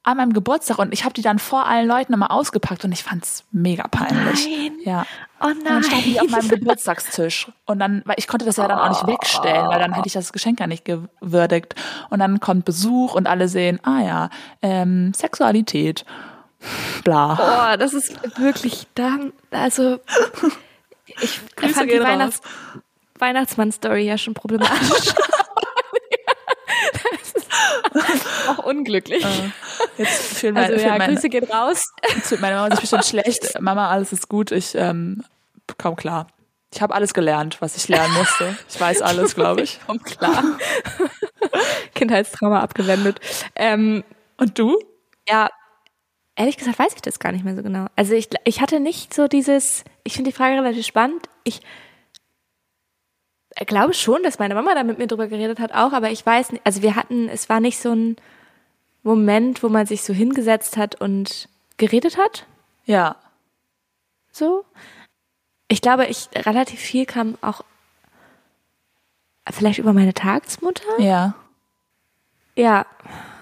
an 0.05 0.17
meinem 0.17 0.33
Geburtstag 0.33 0.77
und 0.77 0.93
ich 0.93 1.03
habe 1.03 1.15
die 1.15 1.23
dann 1.23 1.39
vor 1.39 1.65
allen 1.65 1.87
Leuten 1.87 2.13
immer 2.13 2.29
ausgepackt 2.29 2.85
und 2.85 2.91
ich 2.91 3.03
fand's 3.03 3.43
mega 3.51 3.87
peinlich. 3.87 4.47
Nein. 4.47 4.71
Ja. 4.85 5.05
Oh 5.41 5.47
Und 5.47 5.65
dann 5.65 5.83
standen 5.83 6.03
die 6.03 6.19
auf 6.21 6.29
nein. 6.29 6.41
meinem 6.41 6.49
Geburtstagstisch. 6.59 7.51
Und 7.65 7.79
dann, 7.79 8.03
weil 8.05 8.15
ich 8.19 8.27
konnte 8.27 8.45
das 8.45 8.57
ja 8.57 8.67
dann 8.67 8.77
auch 8.77 8.89
nicht 8.89 9.07
wegstellen, 9.07 9.67
weil 9.67 9.79
dann 9.79 9.93
hätte 9.93 10.07
ich 10.07 10.13
das 10.13 10.31
Geschenk 10.31 10.59
ja 10.59 10.67
nicht 10.67 10.85
gewürdigt. 10.85 11.73
Und 12.11 12.19
dann 12.19 12.39
kommt 12.39 12.65
Besuch 12.65 13.15
und 13.15 13.25
alle 13.25 13.47
sehen, 13.47 13.79
ah 13.81 14.01
ja, 14.01 14.29
ähm, 14.61 15.11
Sexualität. 15.15 16.05
Bla. 17.03 17.73
Oh, 17.73 17.77
das 17.77 17.93
ist 17.93 18.39
wirklich 18.39 18.85
da. 18.93 19.17
Also, 19.49 19.99
ich 21.19 21.39
Grüße 21.55 21.73
fand 21.73 21.91
die 21.91 21.97
raus. 21.97 22.07
Weihnachts 22.07 22.41
Weihnachtsmann-Story 23.17 24.05
ja 24.05 24.19
schon 24.19 24.35
problematisch. 24.35 25.15
ist 28.65 28.77
unglücklich. 28.77 29.25
Jetzt 29.97 30.37
fühlen 30.37 30.53
meine, 30.53 30.67
also 30.67 30.79
ja, 30.79 30.89
fühlt 30.89 30.99
meine, 30.99 31.13
Grüße 31.13 31.29
gehen 31.29 31.45
raus. 31.45 31.91
meine 32.39 32.55
Mama 32.55 32.71
sich 32.71 32.81
bestimmt 32.81 33.05
schlecht. 33.23 33.59
Mama, 33.61 33.89
alles 33.89 34.11
ist 34.13 34.29
gut. 34.29 34.51
Ich 34.51 34.75
ähm, 34.75 35.23
komm 35.77 35.95
klar. 35.95 36.27
Ich 36.73 36.81
habe 36.81 36.93
alles 36.93 37.13
gelernt, 37.13 37.61
was 37.61 37.77
ich 37.77 37.87
lernen 37.87 38.13
musste. 38.15 38.57
Ich 38.69 38.79
weiß 38.79 39.01
alles, 39.01 39.35
glaube 39.35 39.61
ich. 39.61 39.79
Komm 39.87 40.01
klar. 40.01 40.43
Kindheitstrauma 41.93 42.59
abgewendet. 42.59 43.19
Ähm, 43.55 44.03
Und 44.37 44.59
du? 44.59 44.77
ja, 45.27 45.49
ehrlich 46.35 46.57
gesagt 46.57 46.77
weiß 46.77 46.93
ich 46.95 47.01
das 47.01 47.19
gar 47.19 47.31
nicht 47.31 47.45
mehr 47.45 47.55
so 47.55 47.63
genau. 47.63 47.87
Also 47.95 48.13
ich, 48.13 48.29
ich 48.43 48.61
hatte 48.61 48.79
nicht 48.79 49.13
so 49.13 49.27
dieses, 49.27 49.85
ich 50.03 50.13
finde 50.13 50.31
die 50.31 50.35
Frage 50.35 50.55
relativ 50.55 50.85
spannend. 50.85 51.29
Ich 51.45 51.61
glaube 53.65 53.93
schon, 53.93 54.21
dass 54.23 54.39
meine 54.39 54.53
Mama 54.53 54.75
da 54.75 54.83
mit 54.83 54.97
mir 54.97 55.07
drüber 55.07 55.27
geredet 55.27 55.59
hat 55.59 55.71
auch, 55.71 55.93
aber 55.93 56.11
ich 56.11 56.25
weiß 56.25 56.51
nicht, 56.51 56.65
also 56.65 56.81
wir 56.81 56.95
hatten, 56.95 57.29
es 57.29 57.47
war 57.47 57.61
nicht 57.61 57.79
so 57.79 57.93
ein 57.93 58.17
Moment, 59.05 59.63
wo 59.63 59.69
man 59.69 59.85
sich 59.85 60.01
so 60.03 60.13
hingesetzt 60.13 60.75
hat 60.77 60.99
und 60.99 61.47
geredet 61.77 62.17
hat, 62.17 62.45
Ja. 62.85 63.15
so. 64.31 64.65
Ich 65.67 65.81
glaube, 65.81 66.05
ich 66.07 66.27
relativ 66.35 66.79
viel 66.79 67.05
kam 67.05 67.37
auch 67.41 67.61
vielleicht 69.51 69.79
über 69.79 69.93
meine 69.93 70.13
Tagsmutter. 70.13 70.99
Ja. 70.99 71.35
Ja, 72.55 72.85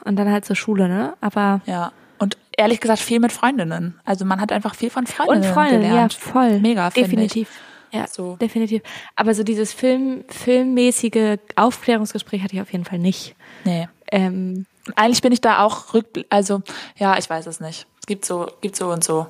und 0.06 0.16
dann 0.18 0.30
halt 0.32 0.46
zur 0.46 0.56
Schule, 0.56 0.88
ne? 0.88 1.16
Aber 1.22 1.62
Ja. 1.66 1.92
Und 2.20 2.38
ehrlich 2.58 2.80
gesagt 2.80 3.00
viel 3.00 3.20
mit 3.20 3.32
Freundinnen. 3.32 4.00
Also 4.06 4.24
man 4.26 4.40
hat 4.40 4.52
einfach 4.52 4.76
viel 4.76 4.90
von 4.90 5.06
Freundinnen 5.08 5.44
und 5.44 5.54
Freunde, 5.54 5.82
ja, 5.82 5.90
gelernt. 5.90 6.14
voll. 6.14 6.60
Mega, 6.60 6.90
Definitiv. 6.90 7.50
Ja, 7.92 8.08
So. 8.08 8.38
definitiv. 8.38 8.82
Aber 9.16 9.34
so 9.36 9.44
dieses 9.44 9.72
Film, 9.74 10.24
filmmäßige 10.30 11.38
Aufklärungsgespräch 11.56 12.42
hatte 12.42 12.56
ich 12.56 12.62
auf 12.62 12.72
jeden 12.72 12.86
Fall 12.86 13.00
nicht. 13.00 13.36
Ich. 13.64 13.66
Nee. 13.66 13.88
Ähm, 14.12 14.66
Eigentlich 14.96 15.22
bin 15.22 15.32
ich 15.32 15.42
da 15.42 15.64
auch 15.64 15.94
rückbl 15.94 16.26
also 16.30 16.62
ja, 16.98 17.18
ich 17.18 17.30
weiß 17.30 17.48
es 17.48 17.60
nicht. 17.60 17.88
Es 18.00 18.06
gibt 18.06 18.26
so, 18.26 18.48
gibt 18.62 18.76
so 18.76 18.92
und 18.92 19.04
so. 19.04 19.28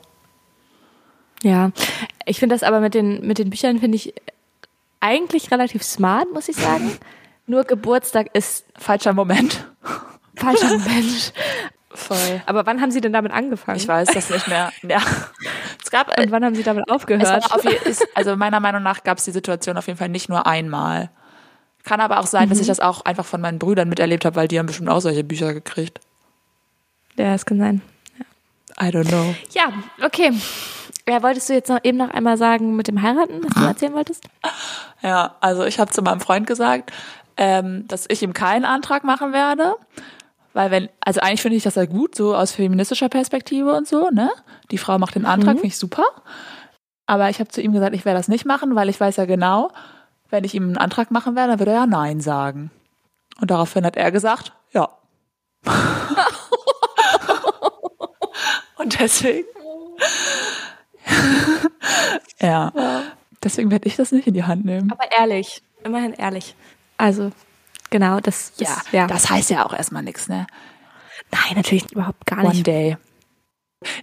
ja, 1.43 1.71
ich 2.25 2.39
finde 2.39 2.55
das 2.55 2.63
aber 2.63 2.79
mit 2.79 2.93
den, 2.93 3.25
mit 3.25 3.37
den 3.37 3.49
Büchern 3.49 3.79
finde 3.79 3.97
ich 3.97 4.13
eigentlich 4.99 5.51
relativ 5.51 5.83
smart, 5.83 6.31
muss 6.33 6.49
ich 6.49 6.55
sagen. 6.55 6.97
Nur 7.45 7.65
Geburtstag 7.65 8.29
ist 8.33 8.65
Falscher 8.77 9.13
Moment. 9.13 9.67
falscher 10.35 10.69
Moment. 10.69 11.33
Voll. 11.93 12.41
Aber 12.45 12.65
wann 12.65 12.81
haben 12.81 12.89
Sie 12.89 13.01
denn 13.01 13.13
damit 13.13 13.31
angefangen? 13.31 13.77
Ich 13.77 13.87
weiß 13.87 14.09
das 14.13 14.29
nicht 14.29 14.47
mehr. 14.47 14.71
Ja. 14.81 14.99
Es 15.83 15.91
gab 15.91 16.17
Und 16.17 16.31
wann 16.31 16.43
haben 16.43 16.55
Sie 16.55 16.63
damit 16.63 16.89
aufgehört? 16.89 17.51
auf, 17.51 17.63
also 18.15 18.35
meiner 18.35 18.59
Meinung 18.59 18.81
nach 18.81 19.03
gab 19.03 19.19
es 19.19 19.25
die 19.25 19.31
Situation 19.31 19.77
auf 19.77 19.85
jeden 19.87 19.99
Fall 19.99 20.09
nicht 20.09 20.29
nur 20.29 20.47
einmal. 20.47 21.11
Kann 21.83 21.99
aber 21.99 22.19
auch 22.19 22.27
sein, 22.27 22.49
dass 22.49 22.59
ich 22.59 22.67
das 22.67 22.79
auch 22.79 23.01
einfach 23.03 23.25
von 23.25 23.41
meinen 23.41 23.59
Brüdern 23.59 23.89
miterlebt 23.89 24.23
habe, 24.25 24.37
weil 24.37 24.47
die 24.47 24.57
haben 24.57 24.67
bestimmt 24.67 24.89
auch 24.89 25.01
solche 25.01 25.23
Bücher 25.23 25.53
gekriegt. 25.53 25.99
Ja, 27.17 27.33
das 27.33 27.45
kann 27.45 27.59
sein. 27.59 27.81
I 28.81 28.85
don't 28.85 29.07
know. 29.07 29.35
Ja, 29.51 29.71
okay. 30.03 30.31
Ja, 31.07 31.21
wolltest 31.21 31.49
du 31.49 31.53
jetzt 31.53 31.69
noch 31.69 31.79
eben 31.83 31.97
noch 31.97 32.09
einmal 32.11 32.37
sagen 32.37 32.75
mit 32.75 32.87
dem 32.87 33.01
Heiraten, 33.01 33.43
was 33.43 33.53
du 33.53 33.67
erzählen 33.67 33.93
wolltest? 33.93 34.23
Ja, 35.01 35.35
also 35.41 35.65
ich 35.65 35.79
habe 35.79 35.91
zu 35.91 36.01
meinem 36.01 36.21
Freund 36.21 36.47
gesagt, 36.47 36.93
ähm, 37.35 37.85
dass 37.89 38.05
ich 38.07 38.23
ihm 38.23 38.33
keinen 38.33 38.63
Antrag 38.63 39.03
machen 39.03 39.33
werde. 39.33 39.75
Weil 40.53 40.71
wenn, 40.71 40.89
also 41.01 41.19
eigentlich 41.19 41.41
finde 41.41 41.57
ich 41.57 41.63
das 41.63 41.75
ja 41.75 41.85
gut, 41.85 42.15
so 42.15 42.35
aus 42.35 42.51
feministischer 42.51 43.09
Perspektive 43.09 43.73
und 43.73 43.87
so, 43.87 44.09
ne? 44.11 44.31
Die 44.71 44.77
Frau 44.77 44.97
macht 44.99 45.15
den 45.15 45.25
Antrag, 45.25 45.55
finde 45.55 45.67
ich 45.67 45.77
super. 45.77 46.05
Aber 47.05 47.29
ich 47.29 47.39
habe 47.39 47.49
zu 47.49 47.59
ihm 47.59 47.73
gesagt, 47.73 47.95
ich 47.95 48.05
werde 48.05 48.19
das 48.19 48.27
nicht 48.27 48.45
machen, 48.45 48.75
weil 48.75 48.87
ich 48.87 48.99
weiß 48.99 49.17
ja 49.17 49.25
genau, 49.25 49.71
wenn 50.33 50.43
ich 50.43 50.55
ihm 50.55 50.63
einen 50.63 50.77
Antrag 50.77 51.11
machen 51.11 51.35
werde, 51.35 51.51
dann 51.51 51.59
würde 51.59 51.71
er 51.71 51.81
ja 51.81 51.85
Nein 51.85 52.19
sagen. 52.19 52.71
Und 53.39 53.51
daraufhin 53.51 53.85
hat 53.85 53.95
er 53.95 54.11
gesagt, 54.11 54.51
ja. 54.71 54.89
und 58.77 58.99
deswegen. 58.99 59.47
ja. 62.41 62.73
Deswegen 63.43 63.69
werde 63.69 63.87
ich 63.87 63.95
das 63.95 64.11
nicht 64.11 64.27
in 64.27 64.33
die 64.33 64.43
Hand 64.43 64.65
nehmen. 64.65 64.91
Aber 64.91 65.05
ehrlich, 65.17 65.61
immerhin 65.83 66.13
ehrlich. 66.13 66.55
Also, 66.97 67.31
genau, 67.91 68.19
das 68.19 68.53
Ja, 68.57 68.69
ist, 68.69 68.91
ja. 68.91 69.05
das 69.05 69.29
heißt 69.29 69.51
ja 69.51 69.65
auch 69.65 69.73
erstmal 69.73 70.01
nichts, 70.01 70.27
ne? 70.29 70.47
Nein, 71.31 71.57
natürlich 71.57 71.91
überhaupt 71.91 72.25
gar 72.25 72.39
One 72.39 72.49
nicht. 72.49 72.65
day. 72.65 72.97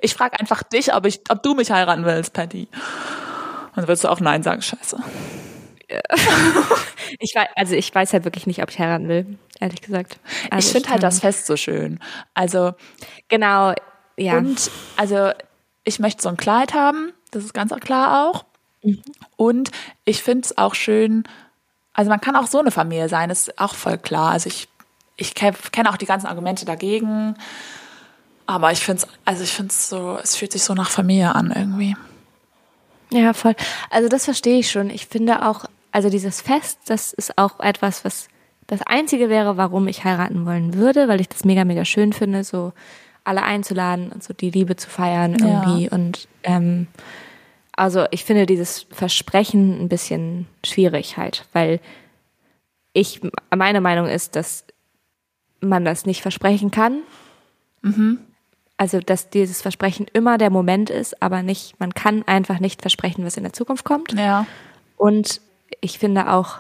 Ich 0.01 0.14
frage 0.14 0.39
einfach 0.39 0.62
dich, 0.62 0.95
ob, 0.95 1.07
ich, 1.07 1.20
ob 1.28 1.43
du 1.43 1.55
mich 1.55 1.72
heiraten 1.72 2.05
willst, 2.05 2.35
Patty. 2.35 2.68
Und 2.70 3.76
dann 3.76 3.89
würdest 3.89 4.05
du 4.05 4.09
auch 4.09 4.20
Nein 4.20 4.45
sagen, 4.45 4.62
scheiße. 4.62 5.03
Ich 7.18 7.34
weiß, 7.34 7.49
also 7.57 7.74
ich 7.74 7.93
weiß 7.93 8.12
halt 8.12 8.24
wirklich 8.24 8.47
nicht, 8.47 8.62
ob 8.62 8.70
ich 8.70 8.78
heiraten 8.78 9.09
will, 9.09 9.38
ehrlich 9.59 9.80
gesagt. 9.80 10.20
Also 10.51 10.66
ich 10.68 10.72
finde 10.72 10.91
halt 10.91 11.03
das 11.03 11.20
Fest 11.20 11.47
so 11.47 11.57
schön. 11.57 11.99
Also, 12.34 12.72
Genau, 13.28 13.74
ja. 14.16 14.36
und, 14.36 14.70
also, 14.97 15.32
ich 15.82 15.99
möchte 15.99 16.22
so 16.22 16.28
ein 16.28 16.36
Kleid 16.36 16.72
haben, 16.72 17.12
das 17.32 17.45
ist 17.45 17.53
ganz 17.53 17.74
klar 17.80 18.28
auch. 18.28 18.45
Und 19.36 19.70
ich 20.05 20.22
finde 20.22 20.47
es 20.47 20.57
auch 20.57 20.74
schön, 20.74 21.24
also 21.93 22.09
man 22.11 22.20
kann 22.20 22.36
auch 22.36 22.47
so 22.47 22.61
eine 22.61 22.70
Familie 22.70 23.09
sein, 23.09 23.30
ist 23.30 23.59
auch 23.59 23.74
voll 23.74 23.99
klar. 23.99 24.32
Also 24.32 24.47
ich, 24.47 24.68
ich 25.16 25.34
kenne 25.34 25.91
auch 25.91 25.97
die 25.97 26.07
ganzen 26.07 26.26
Argumente 26.26 26.64
dagegen. 26.64 27.34
Aber 28.47 28.72
ich 28.72 28.80
finde 28.80 29.03
es, 29.03 29.09
also 29.24 29.45
ich 29.45 29.53
finde 29.53 29.70
es 29.70 29.88
so, 29.88 30.18
es 30.22 30.36
fühlt 30.36 30.53
sich 30.53 30.62
so 30.62 30.74
nach 30.74 30.91
Familie 30.91 31.34
an 31.34 31.53
irgendwie. 31.55 31.97
Ja, 33.12 33.32
voll. 33.32 33.55
Also 33.91 34.09
das 34.09 34.24
verstehe 34.24 34.61
ich 34.61 34.70
schon. 34.70 34.88
Ich 34.91 35.07
finde 35.07 35.47
auch, 35.47 35.66
also 35.93 36.11
dieses 36.11 36.41
Fest, 36.41 36.78
das 36.86 37.12
ist 37.12 37.36
auch 37.38 37.61
etwas, 37.61 38.05
was 38.05 38.28
das 38.66 38.82
Einzige 38.82 39.28
wäre, 39.28 39.57
warum 39.57 39.88
ich 39.88 40.05
heiraten 40.05 40.47
wollen 40.47 40.74
würde, 40.74 41.09
weil 41.09 41.20
ich 41.20 41.28
das 41.28 41.45
mega, 41.45 41.64
mega 41.64 41.84
schön 41.84 42.12
finde, 42.12 42.45
so 42.45 42.72
alle 43.24 43.43
einzuladen 43.43 44.12
und 44.12 44.22
so 44.22 44.32
die 44.32 44.51
Liebe 44.51 44.76
zu 44.76 44.88
feiern 44.88 45.36
Ja. 45.41 45.47
irgendwie. 45.47 45.88
Und 45.91 46.28
ähm, 46.45 46.86
also 47.72 48.05
ich 48.11 48.24
finde 48.24 48.47
dieses 48.47 48.86
Versprechen 48.91 49.80
ein 49.80 49.88
bisschen 49.88 50.47
schwierig 50.64 51.16
halt, 51.16 51.47
weil 51.53 51.80
ich, 52.93 53.20
meine 53.55 53.80
Meinung 53.80 54.07
ist, 54.07 54.36
dass 54.36 54.64
man 55.61 55.84
das 55.84 56.07
nicht 56.07 56.22
versprechen 56.22 56.70
kann. 56.70 57.03
Also, 58.76 59.01
dass 59.01 59.30
dieses 59.30 59.62
Versprechen 59.62 60.07
immer 60.12 60.38
der 60.38 60.51
Moment 60.51 60.91
ist, 60.91 61.22
aber 61.22 61.43
nicht, 61.43 61.78
man 61.78 61.95
kann 61.95 62.22
einfach 62.26 62.61
nicht 62.61 62.80
versprechen, 62.80 63.24
was 63.24 63.36
in 63.36 63.43
der 63.43 63.53
Zukunft 63.53 63.84
kommt. 63.84 64.12
Ja. 64.12 64.47
Und 64.97 65.41
ich 65.81 65.99
finde 65.99 66.31
auch 66.33 66.59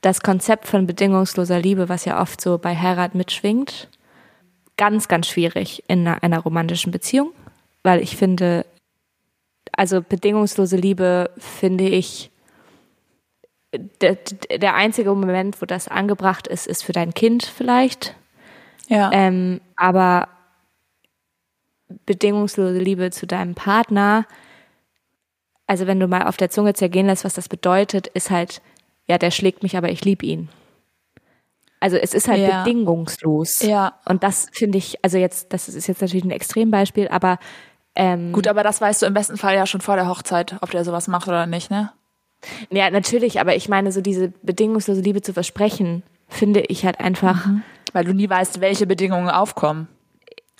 das 0.00 0.20
Konzept 0.20 0.66
von 0.66 0.86
bedingungsloser 0.86 1.60
Liebe, 1.60 1.88
was 1.88 2.04
ja 2.04 2.20
oft 2.20 2.40
so 2.40 2.58
bei 2.58 2.76
Heirat 2.76 3.14
mitschwingt, 3.14 3.88
ganz, 4.76 5.08
ganz 5.08 5.26
schwierig 5.26 5.82
in 5.88 6.06
einer, 6.06 6.22
einer 6.22 6.38
romantischen 6.38 6.92
Beziehung, 6.92 7.32
weil 7.82 8.00
ich 8.00 8.16
finde, 8.16 8.64
also 9.72 10.00
bedingungslose 10.00 10.76
Liebe 10.76 11.30
finde 11.36 11.88
ich, 11.88 12.30
der, 14.00 14.16
der 14.56 14.74
einzige 14.74 15.10
Moment, 15.10 15.60
wo 15.60 15.66
das 15.66 15.88
angebracht 15.88 16.46
ist, 16.46 16.66
ist 16.66 16.84
für 16.84 16.92
dein 16.92 17.12
Kind 17.12 17.44
vielleicht. 17.44 18.14
Ja. 18.88 19.10
Ähm, 19.12 19.60
aber 19.76 20.28
bedingungslose 22.06 22.78
Liebe 22.78 23.10
zu 23.10 23.26
deinem 23.26 23.54
Partner, 23.54 24.26
also 25.68 25.86
wenn 25.86 26.00
du 26.00 26.08
mal 26.08 26.26
auf 26.26 26.36
der 26.36 26.50
Zunge 26.50 26.74
zergehen 26.74 27.06
lässt, 27.06 27.24
was 27.24 27.34
das 27.34 27.48
bedeutet, 27.48 28.08
ist 28.08 28.30
halt, 28.30 28.60
ja, 29.06 29.18
der 29.18 29.30
schlägt 29.30 29.62
mich, 29.62 29.76
aber 29.76 29.90
ich 29.90 30.04
lieb 30.04 30.22
ihn. 30.24 30.48
Also 31.80 31.96
es 31.96 32.12
ist 32.14 32.26
halt 32.26 32.40
Ja. 32.40 32.64
bedingungslos. 32.64 33.62
Ja. 33.62 33.92
Und 34.04 34.24
das 34.24 34.48
finde 34.52 34.78
ich, 34.78 34.98
also 35.04 35.16
jetzt, 35.18 35.52
das 35.52 35.68
ist 35.68 35.86
jetzt 35.86 36.00
natürlich 36.00 36.24
ein 36.24 36.32
Extrembeispiel, 36.32 37.06
aber 37.08 37.38
ähm, 37.94 38.32
Gut, 38.32 38.46
aber 38.48 38.62
das 38.62 38.80
weißt 38.80 39.02
du 39.02 39.06
im 39.06 39.14
besten 39.14 39.36
Fall 39.36 39.54
ja 39.54 39.66
schon 39.66 39.80
vor 39.80 39.96
der 39.96 40.08
Hochzeit, 40.08 40.56
ob 40.60 40.70
der 40.70 40.84
sowas 40.84 41.06
macht 41.08 41.28
oder 41.28 41.46
nicht, 41.46 41.70
ne? 41.70 41.92
ja, 42.70 42.90
natürlich, 42.90 43.40
aber 43.40 43.56
ich 43.56 43.68
meine, 43.68 43.90
so 43.92 44.00
diese 44.00 44.28
bedingungslose 44.42 45.00
Liebe 45.00 45.22
zu 45.22 45.32
versprechen, 45.32 46.04
finde 46.28 46.60
ich 46.60 46.84
halt 46.84 47.00
einfach. 47.00 47.48
Weil 47.92 48.04
du 48.04 48.12
nie 48.12 48.28
weißt, 48.30 48.60
welche 48.60 48.86
Bedingungen 48.86 49.28
aufkommen. 49.28 49.88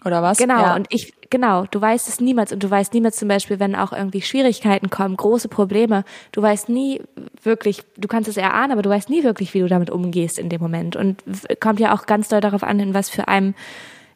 Oder 0.04 0.22
was? 0.22 0.38
Genau, 0.38 0.60
Ja. 0.60 0.76
und 0.76 0.86
ich, 0.90 1.12
genau, 1.28 1.64
du 1.70 1.80
weißt 1.80 2.08
es 2.08 2.20
niemals 2.20 2.52
und 2.52 2.62
du 2.62 2.70
weißt 2.70 2.94
niemals 2.94 3.16
zum 3.16 3.28
Beispiel, 3.28 3.58
wenn 3.58 3.74
auch 3.74 3.92
irgendwie 3.92 4.22
Schwierigkeiten 4.22 4.90
kommen, 4.90 5.16
große 5.16 5.48
Probleme, 5.48 6.04
du 6.32 6.40
weißt 6.40 6.68
nie 6.68 7.00
wirklich, 7.42 7.82
du 7.96 8.06
kannst 8.06 8.28
es 8.28 8.36
erahnen, 8.36 8.72
aber 8.72 8.82
du 8.82 8.90
weißt 8.90 9.10
nie 9.10 9.24
wirklich, 9.24 9.54
wie 9.54 9.60
du 9.60 9.66
damit 9.66 9.90
umgehst 9.90 10.38
in 10.38 10.48
dem 10.48 10.60
Moment. 10.60 10.94
Und 10.94 11.22
kommt 11.60 11.80
ja 11.80 11.94
auch 11.94 12.06
ganz 12.06 12.28
doll 12.28 12.40
darauf 12.40 12.62
an, 12.62 12.78
in 12.78 12.94
was 12.94 13.10
für 13.10 13.26
einem 13.26 13.54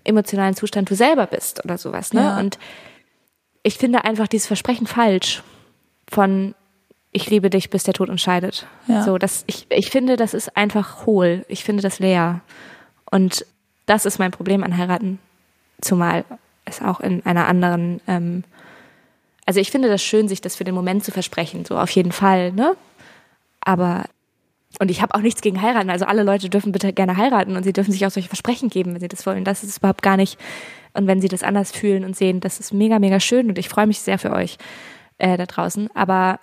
emotionalen 0.05 0.55
Zustand 0.55 0.89
du 0.91 0.95
selber 0.95 1.27
bist 1.27 1.65
oder 1.65 1.79
sowas, 1.79 2.13
ne? 2.13 2.23
Ja. 2.23 2.39
Und 2.39 2.59
ich 3.65 3.79
finde 3.79 4.05
einfach 4.05 4.29
dieses 4.29 4.47
Versprechen 4.47 4.87
falsch 4.87 5.43
von 6.11 6.55
ich 7.13 7.29
liebe 7.29 7.51
dich, 7.51 7.69
bis 7.71 7.83
der 7.85 7.95
Tod 7.95 8.09
uns 8.09 8.23
scheidet. 8.23 8.67
Ja. 8.89 9.03
So, 9.03 9.19
das, 9.19 9.45
ich, 9.47 9.67
ich 9.69 9.91
finde, 9.91 10.17
das 10.17 10.33
ist 10.33 10.57
einfach 10.57 11.05
hohl. 11.05 11.45
Ich 11.49 11.63
finde 11.63 11.83
das 11.83 11.99
leer. 11.99 12.41
Und 13.11 13.45
das 13.85 14.07
ist 14.07 14.19
mein 14.19 14.31
Problem 14.31 14.65
an 14.65 14.77
Heiraten. 14.79 15.19
Zumal 15.83 16.25
es 16.65 16.81
auch 16.81 17.01
in 17.01 17.25
einer 17.27 17.47
anderen, 17.47 18.01
ähm, 18.07 18.45
also 19.45 19.61
ich 19.61 19.71
finde 19.71 19.89
das 19.89 20.03
schön, 20.03 20.29
sich 20.29 20.41
das 20.41 20.57
für 20.57 20.65
den 20.65 20.75
Moment 20.75 21.05
zu 21.05 21.11
versprechen, 21.11 21.65
so 21.65 21.77
auf 21.77 21.91
jeden 21.91 22.13
Fall, 22.13 22.53
ne? 22.53 22.77
Aber, 23.61 24.05
und 24.81 24.91
ich 24.91 25.03
habe 25.03 25.15
auch 25.15 25.21
nichts 25.21 25.43
gegen 25.43 25.61
heiraten. 25.61 25.91
Also 25.91 26.05
alle 26.07 26.23
Leute 26.23 26.49
dürfen 26.49 26.73
bitte 26.73 26.93
gerne 26.93 27.17
heiraten 27.17 27.57
und 27.57 27.63
sie 27.63 27.73
dürfen 27.73 27.93
sich 27.93 28.07
auch 28.07 28.11
solche 28.11 28.29
Versprechen 28.29 28.71
geben, 28.71 28.95
wenn 28.95 29.01
sie 29.01 29.09
das 29.09 29.27
wollen. 29.27 29.45
Das 29.45 29.63
ist 29.63 29.79
überhaupt 29.79 30.03
gar 30.03 30.17
nicht. 30.17 30.39
Und 30.95 31.07
wenn 31.07 31.21
sie 31.21 31.29
das 31.29 31.43
anders 31.43 31.71
fühlen 31.71 32.05
und 32.05 32.17
sehen, 32.17 32.41
das 32.41 32.59
ist 32.61 32.73
mega, 32.73 32.99
mega 32.99 33.21
schön 33.21 33.49
und 33.49 33.59
ich 33.59 33.69
freue 33.69 33.87
mich 33.87 34.01
sehr 34.01 34.19
für 34.19 34.33
euch 34.33 34.59
äh, 35.19 35.37
da 35.37 35.47
draußen. 35.47 35.89
Aber 35.95 36.41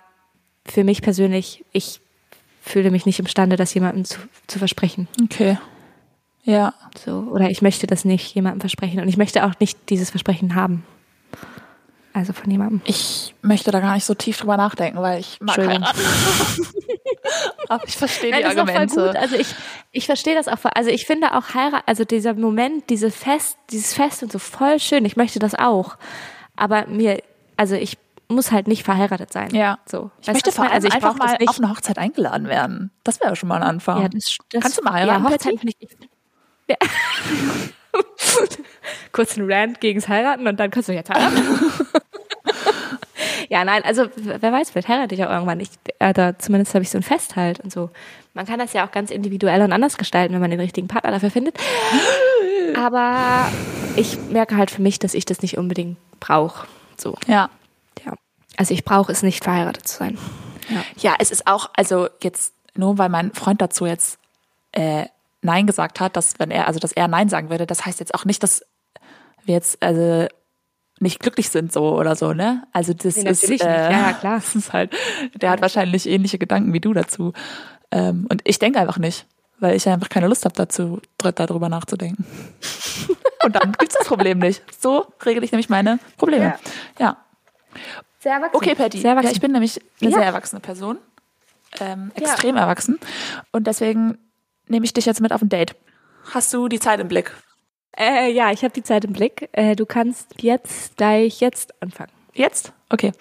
für 0.66 0.84
mich 0.84 1.02
persönlich, 1.02 1.64
ich 1.72 2.00
fühle 2.62 2.90
mich 2.90 3.06
nicht 3.06 3.18
imstande, 3.18 3.56
das 3.56 3.74
jemandem 3.74 4.04
zu, 4.04 4.18
zu 4.46 4.58
versprechen. 4.58 5.08
Okay. 5.22 5.58
Ja. 6.44 6.74
So, 7.04 7.28
oder 7.30 7.50
ich 7.50 7.62
möchte 7.62 7.86
das 7.86 8.04
nicht 8.04 8.34
jemandem 8.34 8.60
versprechen 8.60 9.00
und 9.00 9.08
ich 9.08 9.16
möchte 9.16 9.44
auch 9.44 9.58
nicht 9.60 9.78
dieses 9.90 10.10
Versprechen 10.10 10.54
haben. 10.54 10.84
Also 12.12 12.32
von 12.32 12.50
jemandem. 12.50 12.80
Ich 12.86 13.34
möchte 13.40 13.70
da 13.70 13.78
gar 13.78 13.94
nicht 13.94 14.04
so 14.04 14.14
tief 14.14 14.38
drüber 14.38 14.56
nachdenken, 14.56 15.00
weil 15.00 15.20
ich 15.20 15.38
mag 15.40 15.56
heiraten. 15.56 15.84
Aber 17.68 17.86
ich 17.86 17.96
verstehe 17.96 18.32
Nein, 18.32 18.40
die 18.40 18.58
Argumente. 18.58 19.06
gut. 19.06 19.16
Also 19.16 19.36
ich, 19.36 19.54
ich 19.92 20.06
verstehe 20.06 20.34
das 20.34 20.48
auch 20.48 20.58
voll. 20.58 20.72
Also 20.74 20.90
ich 20.90 21.06
finde 21.06 21.34
auch 21.36 21.54
Heirat, 21.54 21.84
also 21.86 22.04
dieser 22.04 22.34
Moment, 22.34 22.90
diese 22.90 23.12
Fest, 23.12 23.58
dieses 23.70 23.94
Fest 23.94 24.24
und 24.24 24.32
so 24.32 24.40
voll 24.40 24.80
schön. 24.80 25.04
Ich 25.04 25.16
möchte 25.16 25.38
das 25.38 25.54
auch. 25.54 25.96
Aber 26.56 26.86
mir, 26.86 27.22
also 27.56 27.76
ich 27.76 27.96
muss 28.26 28.50
halt 28.50 28.66
nicht 28.66 28.82
verheiratet 28.82 29.32
sein. 29.32 29.54
Ja. 29.54 29.78
So. 29.86 30.10
Ich 30.20 30.28
Weißt 30.28 30.34
möchte 30.34 30.52
vor 30.52 30.64
allem 30.64 30.74
also 30.74 30.88
ich 30.88 30.94
einfach 30.94 31.16
mal 31.16 31.36
auf 31.46 31.58
eine 31.58 31.70
Hochzeit 31.70 31.98
eingeladen 31.98 32.48
werden. 32.48 32.90
Das 33.04 33.20
wäre 33.20 33.36
schon 33.36 33.48
mal 33.48 33.56
ein 33.56 33.62
Anfang. 33.62 34.02
Ja, 34.02 34.08
das, 34.08 34.36
das, 34.50 34.62
Kannst 34.62 34.78
du 34.78 34.82
mal 34.82 34.94
heiraten, 34.94 35.24
Ja, 35.24 35.30
Hochzeit 35.30 35.58
finde 35.58 35.74
ich. 35.78 35.88
Ja. 36.70 36.76
Kurz 39.12 39.36
ein 39.36 39.50
Rant 39.50 39.80
gegens 39.80 40.08
Heiraten 40.08 40.46
und 40.46 40.58
dann 40.60 40.70
kannst 40.70 40.88
du 40.88 40.92
jetzt 40.92 41.10
heiraten. 41.10 41.36
ja, 43.48 43.64
nein, 43.64 43.82
also 43.84 44.06
wer 44.14 44.52
weiß, 44.52 44.70
vielleicht 44.70 44.88
heirate 44.88 45.14
ich 45.14 45.24
auch 45.24 45.30
irgendwann. 45.30 45.58
Ich, 45.58 45.70
äh, 45.98 46.12
da, 46.12 46.38
zumindest 46.38 46.74
habe 46.74 46.84
ich 46.84 46.90
so 46.90 46.98
ein 46.98 47.02
Fest 47.02 47.34
halt 47.34 47.58
und 47.60 47.72
so. 47.72 47.90
Man 48.34 48.46
kann 48.46 48.60
das 48.60 48.72
ja 48.72 48.86
auch 48.86 48.92
ganz 48.92 49.10
individuell 49.10 49.62
und 49.62 49.72
anders 49.72 49.98
gestalten, 49.98 50.32
wenn 50.34 50.40
man 50.40 50.50
den 50.50 50.60
richtigen 50.60 50.86
Partner 50.86 51.10
dafür 51.10 51.30
findet. 51.32 51.58
Aber 52.76 53.50
ich 53.96 54.16
merke 54.30 54.56
halt 54.56 54.70
für 54.70 54.82
mich, 54.82 55.00
dass 55.00 55.14
ich 55.14 55.24
das 55.24 55.42
nicht 55.42 55.58
unbedingt 55.58 55.96
brauche. 56.20 56.68
So, 56.96 57.16
Ja. 57.26 57.50
ja. 58.04 58.14
Also 58.56 58.74
ich 58.74 58.84
brauche 58.84 59.10
es 59.10 59.24
nicht, 59.24 59.42
verheiratet 59.42 59.88
zu 59.88 59.98
sein. 59.98 60.18
Ja, 60.98 61.16
es 61.18 61.32
ist 61.32 61.48
auch, 61.48 61.70
also 61.74 62.08
jetzt 62.22 62.52
nur 62.76 62.96
weil 62.98 63.08
mein 63.08 63.32
Freund 63.32 63.60
dazu 63.60 63.86
jetzt 63.86 64.18
äh, 64.70 65.06
Nein 65.42 65.66
gesagt 65.66 66.00
hat, 66.00 66.16
dass 66.16 66.38
wenn 66.38 66.50
er, 66.50 66.66
also 66.66 66.78
dass 66.80 66.92
er 66.92 67.08
Nein 67.08 67.28
sagen 67.28 67.50
würde, 67.50 67.66
das 67.66 67.86
heißt 67.86 68.00
jetzt 68.00 68.14
auch 68.14 68.24
nicht, 68.24 68.42
dass 68.42 68.62
wir 69.44 69.54
jetzt 69.54 69.82
also 69.82 70.26
nicht 71.00 71.20
glücklich 71.20 71.48
sind 71.48 71.72
so 71.72 71.96
oder 71.96 72.14
so, 72.14 72.32
ne? 72.34 72.64
Also 72.72 72.92
das 72.92 73.16
Nee, 73.16 73.30
ist 73.30 73.48
äh. 73.48 73.56
Ja, 73.56 73.90
ja, 73.90 74.12
klar. 74.20 74.34
Das 74.36 74.54
ist 74.54 74.72
halt, 74.72 74.94
der 75.34 75.50
hat 75.50 75.62
wahrscheinlich 75.62 76.06
ähnliche 76.06 76.36
Gedanken 76.38 76.72
wie 76.74 76.80
du 76.80 76.92
dazu. 76.92 77.32
Ähm, 77.90 78.26
und 78.30 78.42
ich 78.44 78.58
denke 78.58 78.78
einfach 78.80 78.98
nicht. 78.98 79.26
weil 79.58 79.76
ich 79.76 79.86
einfach 79.88 80.08
keine 80.08 80.26
Lust 80.28 80.44
habe 80.44 80.54
dazu, 80.54 81.00
darüber 81.18 81.68
nachzudenken. 81.68 82.24
Und 83.44 83.56
dann 83.56 83.72
gibt's 83.72 83.96
das 83.98 84.06
Problem 84.06 84.38
nicht. 84.38 84.62
So 84.78 85.06
regle 85.24 85.42
ich 85.44 85.52
nämlich 85.52 85.68
meine 85.70 85.98
Probleme. 86.18 86.58
Ja. 86.98 87.16
Sehr 88.20 88.34
erwachsen. 88.34 88.56
Okay, 88.56 88.74
Patty. 88.74 89.00
Sehr 89.00 89.10
erwachsen. 89.12 89.28
Ja, 89.28 89.32
ich 89.32 89.40
bin 89.40 89.52
nämlich 89.52 89.80
eine 90.02 90.10
Ja. 90.10 90.16
sehr 90.18 90.26
erwachsene 90.26 90.60
Person. 90.60 90.98
Ähm, 91.80 92.10
extrem 92.14 92.56
erwachsen. 92.56 92.98
Und 93.52 93.66
deswegen 93.66 94.18
nehme 94.70 94.84
ich 94.84 94.92
dich 94.92 95.06
jetzt 95.06 95.20
mit 95.20 95.32
auf 95.32 95.42
ein 95.42 95.48
Date. 95.48 95.74
Hast 96.32 96.52
du 96.54 96.68
die 96.68 96.78
Zeit 96.80 97.00
im 97.00 97.08
Blick? 97.08 97.32
Äh, 97.96 98.30
ja, 98.32 98.50
ich 98.52 98.62
habe 98.62 98.72
die 98.72 98.82
Zeit 98.82 99.04
im 99.04 99.12
Blick. 99.12 99.48
Äh, 99.52 99.74
du 99.76 99.84
kannst 99.84 100.40
jetzt 100.40 100.96
gleich 100.96 101.40
jetzt 101.40 101.74
anfangen. 101.82 102.12
Jetzt? 102.32 102.72
Okay. 102.88 103.12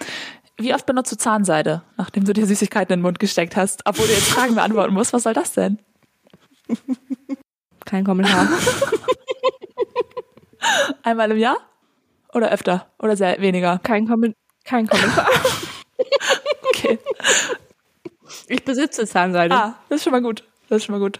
Wie 0.57 0.73
oft 0.73 0.85
benutzt 0.85 1.11
du 1.11 1.17
Zahnseide, 1.17 1.81
nachdem 1.97 2.25
du 2.25 2.33
dir 2.33 2.45
Süßigkeiten 2.45 2.93
in 2.93 2.99
den 2.99 3.03
Mund 3.03 3.19
gesteckt 3.19 3.55
hast, 3.55 3.81
obwohl 3.85 4.05
du 4.05 4.13
jetzt 4.13 4.29
Fragen 4.29 4.55
beantworten 4.55 4.93
musst? 4.93 5.13
Was 5.13 5.23
soll 5.23 5.33
das 5.33 5.53
denn? 5.53 5.79
Kein 7.85 8.03
Kommentar. 8.03 8.47
Einmal 11.03 11.31
im 11.31 11.37
Jahr? 11.37 11.57
Oder 12.33 12.51
öfter? 12.51 12.87
Oder 12.99 13.15
sehr 13.15 13.39
weniger? 13.41 13.79
kein, 13.79 14.07
Kommen 14.07 14.33
kein 14.63 14.87
Kommentar. 14.87 15.27
Okay. 16.71 16.97
Ich 18.47 18.63
besitze 18.63 19.05
Zahnseide. 19.05 19.53
Ah, 19.53 19.75
das 19.89 19.97
ist 19.97 20.03
schon 20.03 20.11
mal 20.11 20.21
gut. 20.21 20.43
Das 20.69 20.77
ist 20.77 20.85
schon 20.85 20.93
mal 20.93 20.99
gut. 20.99 21.19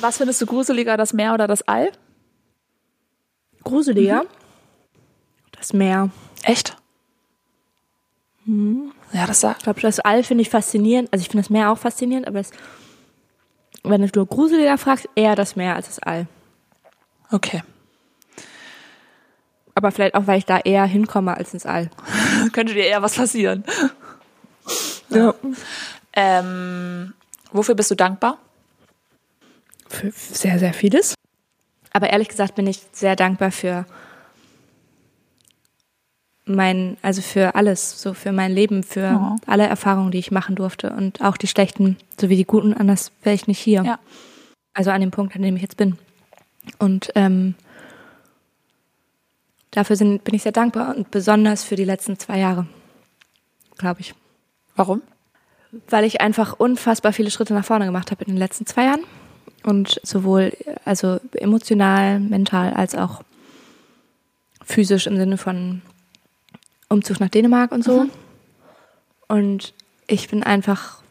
Was 0.00 0.18
findest 0.18 0.40
du 0.42 0.46
gruseliger, 0.46 0.96
das 0.96 1.14
Meer 1.14 1.32
oder 1.32 1.46
das 1.46 1.62
All? 1.62 1.90
Gruseliger. 3.64 4.26
Das 5.52 5.72
Meer. 5.72 6.10
Echt? 6.42 6.76
Ja, 9.12 9.26
das 9.26 9.40
sagt. 9.40 9.58
Ich 9.58 9.64
glaube, 9.64 9.80
das 9.80 10.00
All 10.00 10.22
finde 10.22 10.42
ich 10.42 10.50
faszinierend. 10.50 11.10
Also 11.12 11.22
ich 11.22 11.28
finde 11.28 11.42
das 11.42 11.50
Meer 11.50 11.70
auch 11.70 11.78
faszinierend, 11.78 12.28
aber 12.28 12.38
das, 12.38 12.50
wenn 13.82 14.06
du 14.06 14.08
nur 14.14 14.26
gruseliger 14.26 14.76
fragst, 14.76 15.08
eher 15.14 15.34
das 15.34 15.56
Meer 15.56 15.76
als 15.76 15.86
das 15.86 15.98
All. 16.00 16.26
Okay. 17.30 17.62
Aber 19.74 19.90
vielleicht 19.90 20.14
auch, 20.14 20.26
weil 20.26 20.38
ich 20.38 20.44
da 20.44 20.58
eher 20.58 20.84
hinkomme 20.84 21.34
als 21.34 21.54
ins 21.54 21.64
All. 21.64 21.88
Könnte 22.52 22.74
dir 22.74 22.84
eher 22.84 23.00
was 23.00 23.14
passieren. 23.14 23.64
Ja. 25.08 25.34
Ähm, 26.12 27.14
wofür 27.54 27.74
bist 27.74 27.90
du 27.90 27.94
dankbar? 27.94 28.38
Für 29.88 30.10
sehr, 30.10 30.58
sehr 30.58 30.74
vieles. 30.74 31.14
Aber 31.92 32.10
ehrlich 32.10 32.28
gesagt 32.28 32.54
bin 32.56 32.66
ich 32.66 32.80
sehr 32.92 33.16
dankbar 33.16 33.50
für 33.52 33.86
mein, 36.46 36.98
also 37.00 37.22
für 37.22 37.54
alles, 37.54 38.02
so 38.02 38.12
für 38.12 38.32
mein 38.32 38.52
Leben, 38.52 38.82
für 38.82 39.18
Oh. 39.18 39.36
alle 39.46 39.66
Erfahrungen, 39.66 40.10
die 40.10 40.18
ich 40.18 40.30
machen 40.30 40.56
durfte 40.56 40.90
und 40.90 41.22
auch 41.22 41.36
die 41.38 41.46
schlechten 41.46 41.96
sowie 42.20 42.36
die 42.36 42.44
guten, 42.44 42.74
anders 42.74 43.12
wäre 43.22 43.34
ich 43.34 43.46
nicht 43.46 43.58
hier. 43.60 43.82
Ja. 43.84 43.98
Also 44.74 44.90
an 44.90 45.00
dem 45.00 45.10
Punkt, 45.10 45.34
an 45.36 45.42
dem 45.42 45.56
ich 45.56 45.62
jetzt 45.62 45.76
bin. 45.76 45.96
Und 46.78 47.10
ähm, 47.14 47.54
dafür 49.70 49.96
sind, 49.96 50.24
bin 50.24 50.34
ich 50.34 50.42
sehr 50.42 50.52
dankbar 50.52 50.96
und 50.96 51.10
besonders 51.10 51.64
für 51.64 51.76
die 51.76 51.84
letzten 51.84 52.18
zwei 52.18 52.38
Jahre, 52.38 52.66
glaube 53.78 54.00
ich. 54.00 54.14
Warum? 54.76 55.00
Weil 55.88 56.04
ich 56.04 56.20
einfach 56.20 56.54
unfassbar 56.58 57.12
viele 57.12 57.30
Schritte 57.30 57.54
nach 57.54 57.64
vorne 57.64 57.86
gemacht 57.86 58.10
habe 58.10 58.24
in 58.24 58.32
den 58.32 58.38
letzten 58.38 58.66
zwei 58.66 58.84
Jahren. 58.84 59.04
Und 59.62 60.00
sowohl 60.02 60.52
also 60.84 61.20
emotional, 61.32 62.20
mental 62.20 62.74
als 62.74 62.94
auch 62.94 63.22
physisch 64.64 65.06
im 65.06 65.16
Sinne 65.16 65.38
von 65.38 65.82
Umzug 66.88 67.20
nach 67.20 67.28
Dänemark 67.30 67.72
und 67.72 67.82
so. 67.82 68.06
Und 69.28 69.72
ich 70.06 70.28
bin 70.28 70.42
einfach 70.42 71.02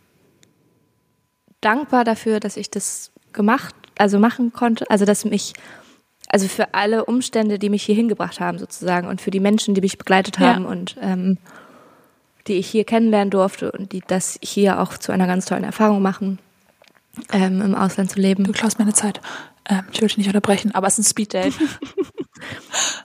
dankbar 1.61 2.03
dafür, 2.03 2.39
dass 2.39 2.57
ich 2.57 2.69
das 2.69 3.11
gemacht, 3.31 3.73
also 3.97 4.19
machen 4.19 4.53
konnte, 4.53 4.89
also 4.89 5.05
dass 5.05 5.25
mich, 5.25 5.53
also 6.27 6.47
für 6.47 6.73
alle 6.73 7.05
Umstände, 7.05 7.57
die 7.57 7.69
mich 7.69 7.83
hier 7.83 7.95
hingebracht 7.95 8.39
haben 8.39 8.59
sozusagen 8.59 9.07
und 9.07 9.21
für 9.21 9.31
die 9.31 9.39
Menschen, 9.39 9.73
die 9.73 9.81
mich 9.81 9.97
begleitet 9.97 10.39
Ja. 10.39 10.53
haben 10.53 10.65
und 10.65 10.95
ähm, 11.01 11.37
die 12.47 12.53
ich 12.53 12.67
hier 12.67 12.83
kennenlernen 12.83 13.29
durfte 13.31 13.71
und 13.71 13.91
die 13.91 14.01
das 14.05 14.37
hier 14.41 14.79
auch 14.81 14.97
zu 14.97 15.11
einer 15.11 15.27
ganz 15.27 15.45
tollen 15.45 15.63
Erfahrung 15.63 16.01
machen, 16.01 16.39
ähm, 17.31 17.61
im 17.61 17.75
Ausland 17.75 18.09
zu 18.11 18.19
leben. 18.19 18.43
Du 18.43 18.51
klaust 18.51 18.79
meine 18.79 18.93
Zeit. 18.93 19.21
Ähm, 19.69 19.83
ich 19.91 20.01
will 20.01 20.07
dich 20.07 20.17
nicht 20.17 20.27
unterbrechen, 20.27 20.73
aber 20.75 20.87
es 20.87 20.97
ist 20.99 21.05
ein 21.05 21.09
Speeddate. 21.09 21.53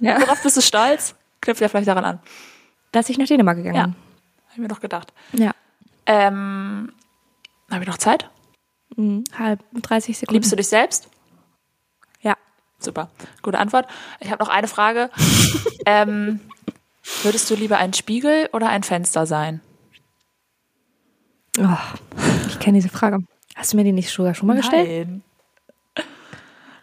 Ja. 0.00 0.20
Worauf 0.20 0.42
bist 0.42 0.56
du 0.56 0.60
stolz? 0.60 1.14
Knüpft 1.40 1.60
ja 1.60 1.68
vielleicht 1.68 1.88
daran 1.88 2.04
an. 2.04 2.20
Dass 2.92 3.08
ich 3.08 3.18
nach 3.18 3.26
Dänemark 3.26 3.56
gegangen 3.56 3.76
Ja. 3.76 3.84
bin. 3.84 3.94
Hab 4.46 4.52
ich 4.54 4.58
mir 4.58 4.68
doch 4.68 4.80
gedacht. 4.80 5.12
Ja. 5.32 5.52
Ähm, 6.06 6.92
habe 7.70 7.82
ich 7.82 7.88
noch 7.88 7.98
Zeit? 7.98 8.30
Mhm. 8.96 9.24
Halb 9.38 9.60
30 9.74 10.18
Sekunden. 10.18 10.34
Liebst 10.34 10.50
du 10.52 10.56
dich 10.56 10.68
selbst? 10.68 11.08
Ja. 12.20 12.36
Super. 12.78 13.10
Gute 13.42 13.58
Antwort. 13.58 13.86
Ich 14.20 14.30
habe 14.30 14.42
noch 14.42 14.50
eine 14.50 14.66
Frage. 14.68 15.10
ähm, 15.86 16.40
würdest 17.22 17.50
du 17.50 17.54
lieber 17.54 17.78
ein 17.78 17.92
Spiegel 17.92 18.48
oder 18.52 18.68
ein 18.68 18.82
Fenster 18.82 19.26
sein? 19.26 19.60
Oh, 21.58 21.76
ich 22.48 22.58
kenne 22.58 22.78
diese 22.78 22.88
Frage. 22.88 23.18
Hast 23.54 23.72
du 23.72 23.76
mir 23.76 23.84
die 23.84 23.92
nicht 23.92 24.10
sogar 24.10 24.34
schon 24.34 24.46
mal 24.46 24.56
gestellt? 24.56 25.08
Nein. 25.08 25.22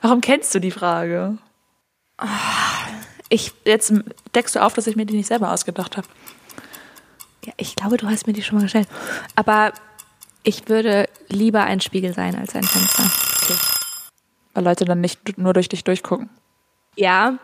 Warum 0.01 0.21
kennst 0.21 0.53
du 0.53 0.59
die 0.59 0.71
Frage? 0.71 1.37
Ich, 3.29 3.53
Jetzt 3.63 3.93
deckst 4.35 4.55
du 4.55 4.61
auf, 4.61 4.73
dass 4.73 4.87
ich 4.87 4.95
mir 4.95 5.05
die 5.05 5.15
nicht 5.15 5.27
selber 5.27 5.51
ausgedacht 5.51 5.97
habe. 5.97 6.07
ja, 7.45 7.53
ich 7.57 7.75
glaube, 7.75 7.97
du 7.97 8.07
hast 8.07 8.27
mir 8.27 8.33
die 8.33 8.43
schon 8.43 8.57
mal 8.57 8.63
gestellt. 8.63 8.87
Aber 9.35 9.73
ich 10.43 10.67
würde 10.69 11.07
lieber 11.29 11.63
ein 11.63 11.79
Spiegel 11.81 12.13
sein 12.13 12.35
als 12.35 12.55
ein 12.55 12.63
Fenster. 12.63 13.03
Weil 14.53 14.63
Leute 14.63 14.85
dann 14.85 15.01
nicht 15.01 15.37
nur 15.37 15.53
durch 15.53 15.69
dich 15.69 15.83
durchgucken. 15.83 16.29
Ja, 16.95 17.37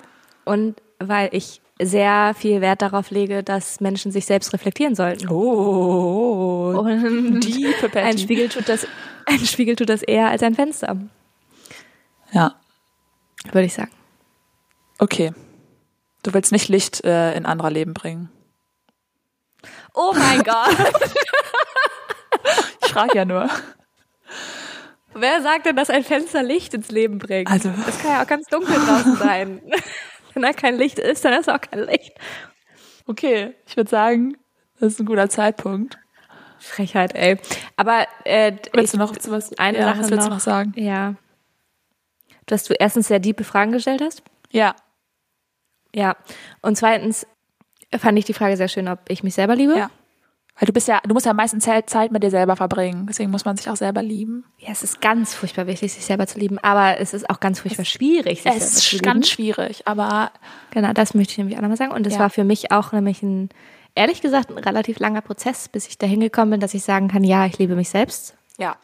und 0.46 0.82
weil 1.00 1.30
ich 1.34 1.62
sehr 1.82 2.34
viel 2.38 2.62
Wert 2.62 2.82
darauf 2.82 3.12
lege, 3.12 3.44
dass 3.44 3.80
Menschen 3.82 4.12
sich 4.12 4.26
selbst 4.26 4.54
reflektieren 4.54 4.96
sollten. 4.96 5.30
Oh. 5.30 6.74
Und 6.78 7.42
Diepe 7.42 7.90
Patty. 7.90 8.00
ein 8.00 8.18
Spiegel 8.18 8.50
tut 8.50 8.68
das, 8.70 8.88
ein 9.26 9.40
Spiegel 9.40 9.76
tut 9.76 9.90
das 9.90 10.02
eher 10.04 10.30
als 10.30 10.44
ein 10.44 10.56
Fenster, 10.56 10.98
Ja, 12.32 12.56
würde 13.52 13.66
ich 13.66 13.74
sagen. 13.74 13.92
okay. 15.00 15.34
Du 16.24 16.34
willst 16.36 16.52
nicht 16.52 16.70
Licht 16.70 17.04
äh, 17.04 17.34
in 17.36 17.48
anderer 17.48 17.72
Leben 17.72 17.96
bringen. 17.96 18.30
Oh 19.96 20.14
mein 20.16 20.44
Gott. 20.44 20.76
Ich 22.86 22.92
frage 22.92 23.18
ja 23.18 23.26
nur. 23.26 23.50
Wer 25.16 25.42
sagt 25.42 25.66
denn, 25.66 25.76
dass 25.76 25.90
ein 25.90 26.04
Fenster 26.04 26.44
Licht 26.44 26.76
ins 26.76 26.90
Leben 26.92 27.18
bringt? 27.18 27.50
Also- 27.50 27.72
Es 27.88 27.98
kann 28.00 28.12
ja 28.12 28.24
auch 28.24 28.28
ganz 28.28 28.46
dunkel 28.48 28.76
draußen 28.76 29.16
sein. 29.18 29.62
Wenn 30.34 30.44
da 30.44 30.54
kein 30.54 30.76
Licht 30.78 31.00
ist, 31.00 31.24
dann 31.26 31.34
ist 31.34 31.50
auch 31.50 31.62
kein 31.62 31.86
Licht. 31.86 32.14
Okay, 33.08 33.56
ich 33.68 33.76
würde 33.78 33.90
sagen, 33.90 34.38
das 34.80 34.94
ist 34.94 35.00
ein 35.00 35.06
guter 35.06 35.30
Zeitpunkt. 35.30 35.98
Frechheit, 36.60 37.16
ey. 37.16 37.38
Aber 37.76 38.06
äh, 38.24 38.54
Willst 38.74 38.94
ich, 38.94 39.00
du 39.00 39.06
noch 39.06 39.16
zu 39.18 39.32
was? 39.32 39.58
eine 39.58 39.80
ja, 39.80 39.86
Sache 39.86 40.00
was 40.00 40.10
willst 40.12 40.26
du 40.26 40.30
noch. 40.30 40.36
noch 40.38 40.42
sagen? 40.44 40.74
Ja. 40.76 41.16
Dass 42.46 42.64
du 42.66 42.74
erstens 42.74 43.08
sehr 43.08 43.22
tiefe 43.22 43.44
Fragen 43.44 43.72
gestellt 43.72 44.02
hast. 44.02 44.24
Ja, 44.52 44.76
Ja. 45.96 46.16
Und 46.62 46.78
zweitens 46.78 47.26
fand 47.98 48.18
ich 48.20 48.26
die 48.26 48.34
Frage 48.34 48.58
sehr 48.58 48.68
schön, 48.68 48.88
ob 48.88 49.00
ich 49.10 49.24
mich 49.24 49.34
selber 49.34 49.56
liebe. 49.56 49.78
ja. 49.78 49.90
Weil 50.62 50.68
du 50.68 50.74
bist 50.74 50.88
ja, 50.88 51.00
du 51.04 51.16
musst 51.16 51.26
ja 51.26 51.34
meistens 51.34 51.64
Zeit 51.88 52.12
mit 52.12 52.22
dir 52.22 52.30
selber 52.30 52.56
verbringen. 52.56 53.08
Deswegen 53.10 53.32
muss 53.32 53.46
man 53.46 53.58
sich 53.58 53.68
auch 53.68 53.76
selber 53.76 54.04
lieben. 54.04 54.46
Ja, 54.60 54.70
es 54.70 54.84
ist 54.84 55.02
ganz 55.02 55.34
furchtbar 55.34 55.66
wichtig, 55.66 55.92
sich 55.92 56.06
selber 56.06 56.28
zu 56.28 56.38
lieben, 56.38 56.60
aber 56.60 57.00
es 57.00 57.16
ist 57.16 57.28
auch 57.32 57.40
ganz 57.40 57.62
furchtbar 57.62 57.84
schwierig, 57.84 58.44
sich 58.44 58.46
Es 58.54 58.60
selber 58.60 58.66
zu 58.82 58.96
ist 58.98 59.04
ganz 59.04 59.16
lieben. 59.26 59.54
schwierig, 59.56 59.88
aber 59.88 60.32
Genau, 60.70 60.94
das 60.94 61.16
möchte 61.16 61.32
ich 61.32 61.38
nämlich 61.40 61.58
auch 61.58 61.62
nochmal 61.62 61.78
sagen. 61.78 61.92
Und 61.92 62.06
es 62.06 62.14
Ja. 62.14 62.20
war 62.20 62.30
für 62.30 62.44
mich 62.44 62.72
auch 62.72 62.92
nämlich 62.92 63.24
ein, 63.24 63.50
ehrlich 63.96 64.22
gesagt, 64.22 64.52
ein 64.52 64.60
relativ 64.60 65.00
langer 65.00 65.22
Prozess, 65.22 65.68
bis 65.68 65.88
ich 65.88 65.98
dahin 65.98 66.20
gekommen 66.20 66.52
bin, 66.52 66.60
dass 66.60 66.76
ich 66.76 66.84
sagen 66.84 67.08
kann, 67.08 67.24
ja, 67.24 67.48
ich 67.48 67.58
liebe 67.58 67.76
mich 67.76 67.90
selbst. 67.90 68.36
ja. 68.58 68.76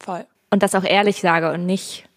Voll. 0.00 0.26
Und 0.50 0.64
das 0.64 0.74
auch 0.74 0.82
ehrlich 0.82 1.20
sage 1.20 1.52
und 1.52 1.66
nicht, 1.66 2.08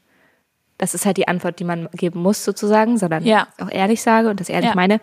das 0.80 0.95
ist 0.95 1.06
halt 1.06 1.18
die 1.18 1.28
Antwort, 1.28 1.60
die 1.60 1.64
man 1.64 1.88
geben 1.94 2.22
muss 2.22 2.44
sozusagen, 2.44 2.98
sondern 2.98 3.24
Ja. 3.24 3.48
auch 3.60 3.70
ehrlich 3.70 4.02
sage 4.02 4.30
und 4.32 4.40
das 4.40 4.50
ehrlich 4.50 4.70
Ja. 4.70 4.76
meine. 4.76 5.00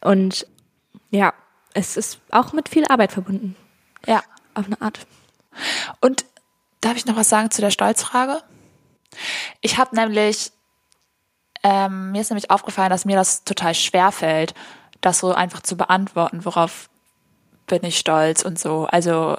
Und 0.00 0.46
ja, 1.10 1.32
es 1.74 1.96
ist 1.96 2.20
auch 2.30 2.52
mit 2.52 2.68
viel 2.68 2.86
Arbeit 2.86 3.12
verbunden, 3.12 3.56
Ja. 4.06 4.22
auf 4.54 4.66
eine 4.66 4.80
Art. 4.80 5.06
Und 6.00 6.24
darf 6.80 6.96
ich 6.96 7.06
noch 7.06 7.16
was 7.16 7.28
sagen 7.28 7.50
zu 7.50 7.60
der 7.60 7.70
Stolzfrage? 7.70 8.42
Ich 9.60 9.78
habe 9.78 9.94
nämlich, 9.94 10.52
ähm, 11.62 12.12
mir 12.12 12.20
ist 12.20 12.30
nämlich 12.30 12.50
aufgefallen, 12.50 12.90
dass 12.90 13.04
mir 13.04 13.16
das 13.16 13.44
total 13.44 13.74
schwer 13.74 14.12
fällt, 14.12 14.54
das 15.00 15.18
so 15.18 15.32
einfach 15.34 15.60
zu 15.60 15.76
beantworten, 15.76 16.44
worauf 16.44 16.88
bin 17.66 17.84
ich 17.84 17.98
stolz 17.98 18.42
und 18.42 18.58
so. 18.58 18.86
Also, 18.86 19.36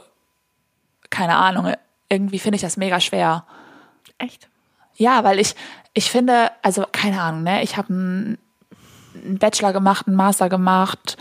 keine 1.09 1.35
Ahnung, 1.35 1.73
irgendwie 2.09 2.39
finde 2.39 2.55
ich 2.55 2.61
das 2.61 2.77
mega 2.77 2.99
schwer. 2.99 3.45
Echt? 4.17 4.49
Ja, 4.95 5.23
weil 5.23 5.39
ich, 5.39 5.55
ich 5.93 6.09
finde, 6.09 6.51
also 6.61 6.85
keine 6.91 7.21
Ahnung, 7.21 7.43
ne, 7.43 7.63
ich 7.63 7.77
habe 7.77 7.89
einen, 7.89 8.37
einen 9.13 9.37
Bachelor 9.37 9.73
gemacht, 9.73 10.07
einen 10.07 10.15
Master 10.15 10.49
gemacht, 10.49 11.17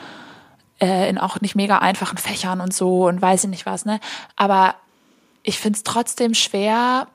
äh, 0.80 1.08
in 1.08 1.18
auch 1.18 1.40
nicht 1.40 1.54
mega 1.54 1.78
einfachen 1.78 2.18
Fächern 2.18 2.60
und 2.60 2.74
so 2.74 3.06
und 3.06 3.20
weiß 3.20 3.44
ich 3.44 3.50
nicht 3.50 3.66
was, 3.66 3.84
ne. 3.84 4.00
Aber 4.36 4.74
ich 5.42 5.58
finde 5.58 5.76
es 5.76 5.84
trotzdem 5.84 6.34
schwer. 6.34 7.06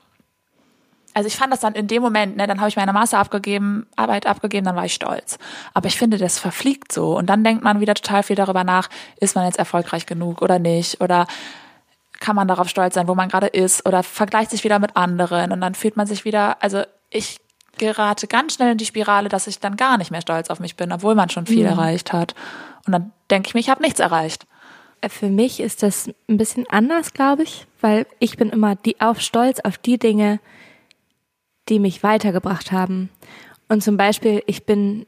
Also 1.12 1.26
ich 1.26 1.36
fand 1.36 1.52
das 1.52 1.60
dann 1.60 1.74
in 1.74 1.88
dem 1.88 2.02
Moment, 2.02 2.36
ne, 2.36 2.46
dann 2.46 2.60
habe 2.60 2.68
ich 2.68 2.76
meine 2.76 2.92
Master 2.92 3.18
abgegeben, 3.18 3.86
Arbeit 3.96 4.26
abgegeben, 4.26 4.64
dann 4.64 4.76
war 4.76 4.84
ich 4.84 4.94
stolz. 4.94 5.38
Aber 5.74 5.88
ich 5.88 5.98
finde, 5.98 6.18
das 6.18 6.38
verfliegt 6.38 6.92
so. 6.92 7.16
Und 7.16 7.26
dann 7.26 7.42
denkt 7.42 7.64
man 7.64 7.80
wieder 7.80 7.94
total 7.94 8.22
viel 8.22 8.36
darüber 8.36 8.62
nach, 8.62 8.88
ist 9.18 9.34
man 9.34 9.44
jetzt 9.44 9.58
erfolgreich 9.58 10.06
genug 10.06 10.40
oder 10.40 10.60
nicht? 10.60 11.00
Oder 11.00 11.26
kann 12.20 12.36
man 12.36 12.46
darauf 12.46 12.68
stolz 12.68 12.94
sein, 12.94 13.08
wo 13.08 13.14
man 13.16 13.28
gerade 13.28 13.48
ist? 13.48 13.86
Oder 13.86 14.04
vergleicht 14.04 14.52
sich 14.52 14.62
wieder 14.62 14.78
mit 14.78 14.96
anderen 14.96 15.50
und 15.50 15.60
dann 15.60 15.74
fühlt 15.74 15.96
man 15.96 16.06
sich 16.06 16.24
wieder, 16.24 16.62
also 16.62 16.84
ich 17.10 17.40
gerate 17.78 18.26
ganz 18.26 18.54
schnell 18.54 18.72
in 18.72 18.78
die 18.78 18.86
Spirale, 18.86 19.28
dass 19.28 19.46
ich 19.46 19.58
dann 19.58 19.76
gar 19.76 19.98
nicht 19.98 20.10
mehr 20.10 20.20
stolz 20.20 20.50
auf 20.50 20.60
mich 20.60 20.76
bin, 20.76 20.92
obwohl 20.92 21.14
man 21.14 21.30
schon 21.30 21.46
viel 21.46 21.64
erreicht 21.64 22.12
hat. 22.12 22.34
Und 22.86 22.92
dann 22.92 23.12
denke 23.30 23.48
ich 23.48 23.54
mir, 23.54 23.60
ich 23.60 23.70
habe 23.70 23.82
nichts 23.82 24.00
erreicht. 24.00 24.46
Für 25.08 25.28
mich 25.28 25.60
ist 25.60 25.82
das 25.82 26.10
ein 26.28 26.36
bisschen 26.36 26.68
anders, 26.68 27.14
glaube 27.14 27.42
ich, 27.42 27.66
weil 27.80 28.06
ich 28.18 28.36
bin 28.36 28.50
immer 28.50 28.76
die 28.76 29.00
auf 29.00 29.20
stolz 29.20 29.60
auf 29.60 29.78
die 29.78 29.98
Dinge, 29.98 30.40
die 31.68 31.78
mich 31.78 32.02
weitergebracht 32.02 32.72
haben. 32.72 33.08
Und 33.68 33.82
zum 33.82 33.96
Beispiel, 33.96 34.42
ich 34.46 34.66
bin 34.66 35.06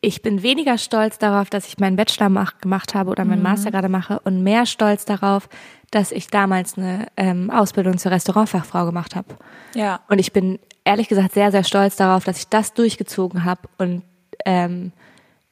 ich 0.00 0.22
bin 0.22 0.42
weniger 0.42 0.78
stolz 0.78 1.18
darauf, 1.18 1.50
dass 1.50 1.66
ich 1.66 1.78
meinen 1.78 1.96
Bachelor 1.96 2.28
mach, 2.28 2.58
gemacht 2.58 2.94
habe 2.94 3.10
oder 3.10 3.24
meinen 3.24 3.42
Master 3.42 3.72
gerade 3.72 3.88
mache 3.88 4.20
und 4.20 4.44
mehr 4.44 4.64
stolz 4.64 5.04
darauf, 5.04 5.48
dass 5.90 6.12
ich 6.12 6.28
damals 6.28 6.78
eine 6.78 7.08
ähm, 7.16 7.50
Ausbildung 7.50 7.98
zur 7.98 8.12
Restaurantfachfrau 8.12 8.86
gemacht 8.86 9.16
habe. 9.16 9.36
Ja. 9.74 10.00
Und 10.08 10.20
ich 10.20 10.32
bin 10.32 10.60
ehrlich 10.84 11.08
gesagt 11.08 11.34
sehr, 11.34 11.50
sehr 11.50 11.64
stolz 11.64 11.96
darauf, 11.96 12.22
dass 12.24 12.38
ich 12.38 12.48
das 12.48 12.74
durchgezogen 12.74 13.44
habe 13.44 13.62
und 13.78 14.04
ähm, 14.44 14.92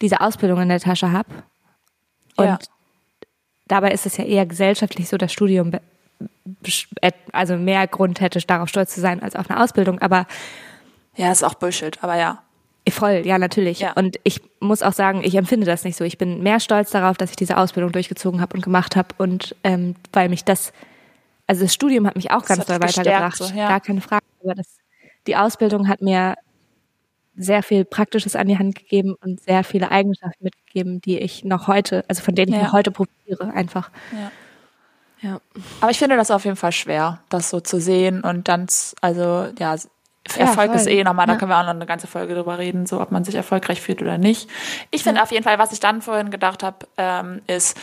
diese 0.02 0.20
Ausbildung 0.20 0.60
in 0.60 0.68
der 0.68 0.80
Tasche 0.80 1.12
habe. 1.12 1.28
Und 2.36 2.44
Ja. 2.46 2.58
dabei 3.66 3.92
ist 3.92 4.06
es 4.06 4.16
ja 4.16 4.24
eher 4.24 4.46
gesellschaftlich 4.46 5.08
so, 5.08 5.16
das 5.16 5.32
Studium 5.32 5.72
also 7.32 7.56
mehr 7.56 7.86
Grund 7.86 8.20
hätte, 8.20 8.38
darauf 8.40 8.68
stolz 8.68 8.94
zu 8.94 9.00
sein 9.00 9.22
als 9.22 9.36
auf 9.36 9.50
eine 9.50 9.62
Ausbildung. 9.62 9.98
Aber 10.00 10.26
Ja, 11.16 11.32
ist 11.32 11.42
auch 11.42 11.54
Bullshit, 11.54 12.02
aber 12.02 12.16
ja. 12.16 12.42
voll, 12.90 13.22
ja, 13.24 13.38
natürlich. 13.38 13.80
Ja. 13.80 13.92
Und 13.94 14.18
ich 14.22 14.40
muss 14.60 14.82
auch 14.82 14.92
sagen, 14.92 15.22
ich 15.24 15.34
empfinde 15.34 15.66
das 15.66 15.84
nicht 15.84 15.96
so. 15.96 16.04
Ich 16.04 16.18
bin 16.18 16.42
mehr 16.42 16.60
stolz 16.60 16.90
darauf, 16.90 17.16
dass 17.16 17.30
ich 17.30 17.36
diese 17.36 17.56
Ausbildung 17.56 17.92
durchgezogen 17.92 18.40
habe 18.40 18.54
und 18.54 18.62
gemacht 18.62 18.96
habe. 18.96 19.08
Und 19.18 19.56
ähm, 19.64 19.96
weil 20.12 20.28
mich 20.28 20.44
das, 20.44 20.72
also 21.46 21.62
das 21.64 21.74
Studium 21.74 22.06
hat 22.06 22.16
mich 22.16 22.30
auch 22.30 22.44
ganz 22.44 22.60
hat 22.60 22.68
doll 22.70 22.80
weitergebracht. 22.80 23.36
so, 23.38 23.44
ja. 23.54 23.68
Gar 23.68 23.80
keine 23.80 24.00
Frage. 24.00 24.24
Aber 24.42 24.54
das, 24.54 24.78
die 25.26 25.36
Ausbildung 25.36 25.88
hat 25.88 26.00
mir 26.02 26.34
sehr 27.36 27.62
viel 27.62 27.84
Praktisches 27.84 28.34
an 28.36 28.48
die 28.48 28.58
Hand 28.58 28.74
gegeben 28.76 29.14
und 29.22 29.40
sehr 29.40 29.62
viele 29.64 29.90
Eigenschaften 29.90 30.44
mitgegeben, 30.44 31.00
die 31.00 31.18
ich 31.18 31.44
noch 31.44 31.68
heute, 31.68 32.04
also 32.08 32.22
von 32.22 32.34
denen 32.34 32.52
ich 32.52 32.58
Ja. 32.58 32.64
noch 32.66 32.72
heute 32.72 32.90
profitiere, 32.90 33.52
einfach. 33.52 33.90
Ja. 34.12 34.30
Ja. 35.22 35.40
Aber 35.80 35.90
ich 35.90 35.98
finde 35.98 36.16
das 36.16 36.30
auf 36.30 36.44
jeden 36.44 36.56
Fall 36.56 36.72
schwer, 36.72 37.20
das 37.30 37.48
so 37.50 37.60
zu 37.60 37.80
sehen 37.80 38.20
und 38.22 38.48
dann, 38.48 38.66
also 39.00 39.48
ja, 39.58 39.74
Erfolg 40.36 40.70
voll. 40.70 40.76
ist 40.76 40.86
eh 40.88 41.04
nochmal, 41.04 41.26
da 41.26 41.32
Ja. 41.34 41.38
können 41.38 41.50
wir 41.50 41.58
auch 41.58 41.62
noch 41.62 41.70
eine 41.70 41.86
ganze 41.86 42.06
Folge 42.06 42.34
drüber 42.34 42.58
reden, 42.58 42.86
so 42.86 43.00
ob 43.00 43.12
man 43.12 43.24
sich 43.24 43.34
erfolgreich 43.34 43.80
fühlt 43.80 44.02
oder 44.02 44.18
nicht. 44.18 44.50
Ich 44.90 45.02
finde 45.04 45.22
auf 45.22 45.30
jeden 45.32 45.44
Fall, 45.44 45.58
was 45.58 45.72
ich 45.72 45.80
dann 45.80 46.02
vorhin 46.02 46.30
gedacht 46.30 46.62
habe, 46.62 46.86
ähm, 46.98 47.40
ist, 47.46 47.78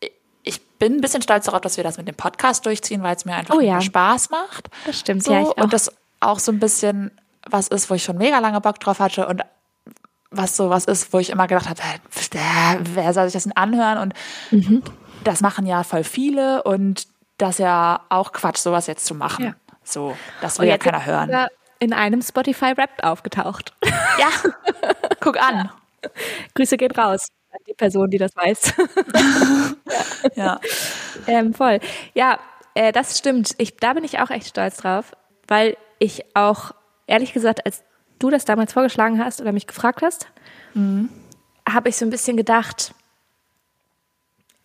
ich- 0.00 0.12
ich 0.42 0.66
bin 0.78 0.94
ein 0.94 1.00
bisschen 1.00 1.22
stolz 1.22 1.44
darauf, 1.46 1.60
dass 1.60 1.76
wir 1.76 1.84
das 1.84 1.98
mit 1.98 2.08
dem 2.08 2.14
Podcast 2.16 2.66
durchziehen, 2.66 3.02
weil 3.02 3.14
es 3.14 3.24
mir 3.24 3.34
einfach 3.34 3.54
Oh 3.56 3.60
ja. 3.60 3.80
Spaß 3.80 4.30
macht. 4.30 4.68
Das 4.86 4.98
stimmt, 5.00 5.22
so, 5.22 5.32
ja, 5.32 5.42
ich 5.42 5.46
auch. 5.48 5.56
Und 5.56 5.72
das 5.72 5.92
auch 6.20 6.38
so 6.40 6.50
ein 6.50 6.58
bisschen 6.58 7.10
was 7.50 7.68
ist, 7.68 7.90
wo 7.90 7.94
ich 7.94 8.04
schon 8.04 8.18
mega 8.18 8.38
lange 8.38 8.60
Bock 8.60 8.80
drauf 8.80 8.98
hatte 9.00 9.26
und 9.26 9.42
was 10.30 10.56
so 10.56 10.68
was 10.70 10.84
ist, 10.86 11.12
wo 11.12 11.18
ich 11.18 11.30
immer 11.30 11.46
gedacht 11.46 11.68
habe, 11.68 11.80
wer 12.94 13.12
soll 13.12 13.24
sich 13.26 13.34
das 13.34 13.44
denn 13.44 13.56
anhören? 13.56 13.98
Und 13.98 14.14
Mhm. 14.50 14.82
das 15.22 15.40
machen 15.40 15.66
ja 15.66 15.84
voll 15.84 16.04
viele 16.04 16.62
und 16.64 17.06
das 17.38 17.50
ist 17.56 17.58
ja 17.60 18.00
auch 18.08 18.32
Quatsch, 18.32 18.58
sowas 18.58 18.86
jetzt 18.86 19.06
zu 19.06 19.14
machen. 19.14 19.44
Ja. 19.44 19.54
So, 19.84 20.16
das 20.40 20.58
will 20.58 20.68
ja 20.68 20.78
keiner 20.78 20.98
ist 20.98 21.06
hören. 21.06 21.46
in 21.78 21.92
einem 21.92 22.22
Spotify-Rap 22.22 23.02
aufgetaucht. 23.02 23.74
Ja, 24.18 24.28
guck 25.20 25.36
an. 25.42 25.70
Grüße 26.54 26.76
geht 26.76 26.96
raus 26.96 27.26
an 27.52 27.58
die 27.66 27.74
Person, 27.74 28.08
die 28.10 28.18
das 28.18 28.34
weiß. 28.36 28.72
Ja, 30.36 30.60
ähm, 31.26 31.52
voll. 31.54 31.80
Ja, 32.14 32.38
äh, 32.74 32.92
das 32.92 33.18
stimmt. 33.18 33.54
Ich, 33.58 33.76
da 33.76 33.92
bin 33.92 34.04
ich 34.04 34.18
auch 34.20 34.30
echt 34.30 34.48
stolz 34.48 34.78
drauf, 34.78 35.12
weil 35.48 35.76
ich 35.98 36.24
auch, 36.36 36.72
ehrlich 37.06 37.32
gesagt, 37.32 37.64
als 37.66 37.82
du 38.18 38.30
das 38.30 38.44
damals 38.44 38.72
vorgeschlagen 38.72 39.22
hast 39.22 39.40
oder 39.40 39.52
mich 39.52 39.66
gefragt 39.66 40.02
hast, 40.02 40.28
habe 41.68 41.88
ich 41.88 41.96
so 41.96 42.04
ein 42.04 42.10
bisschen 42.10 42.36
gedacht, 42.36 42.94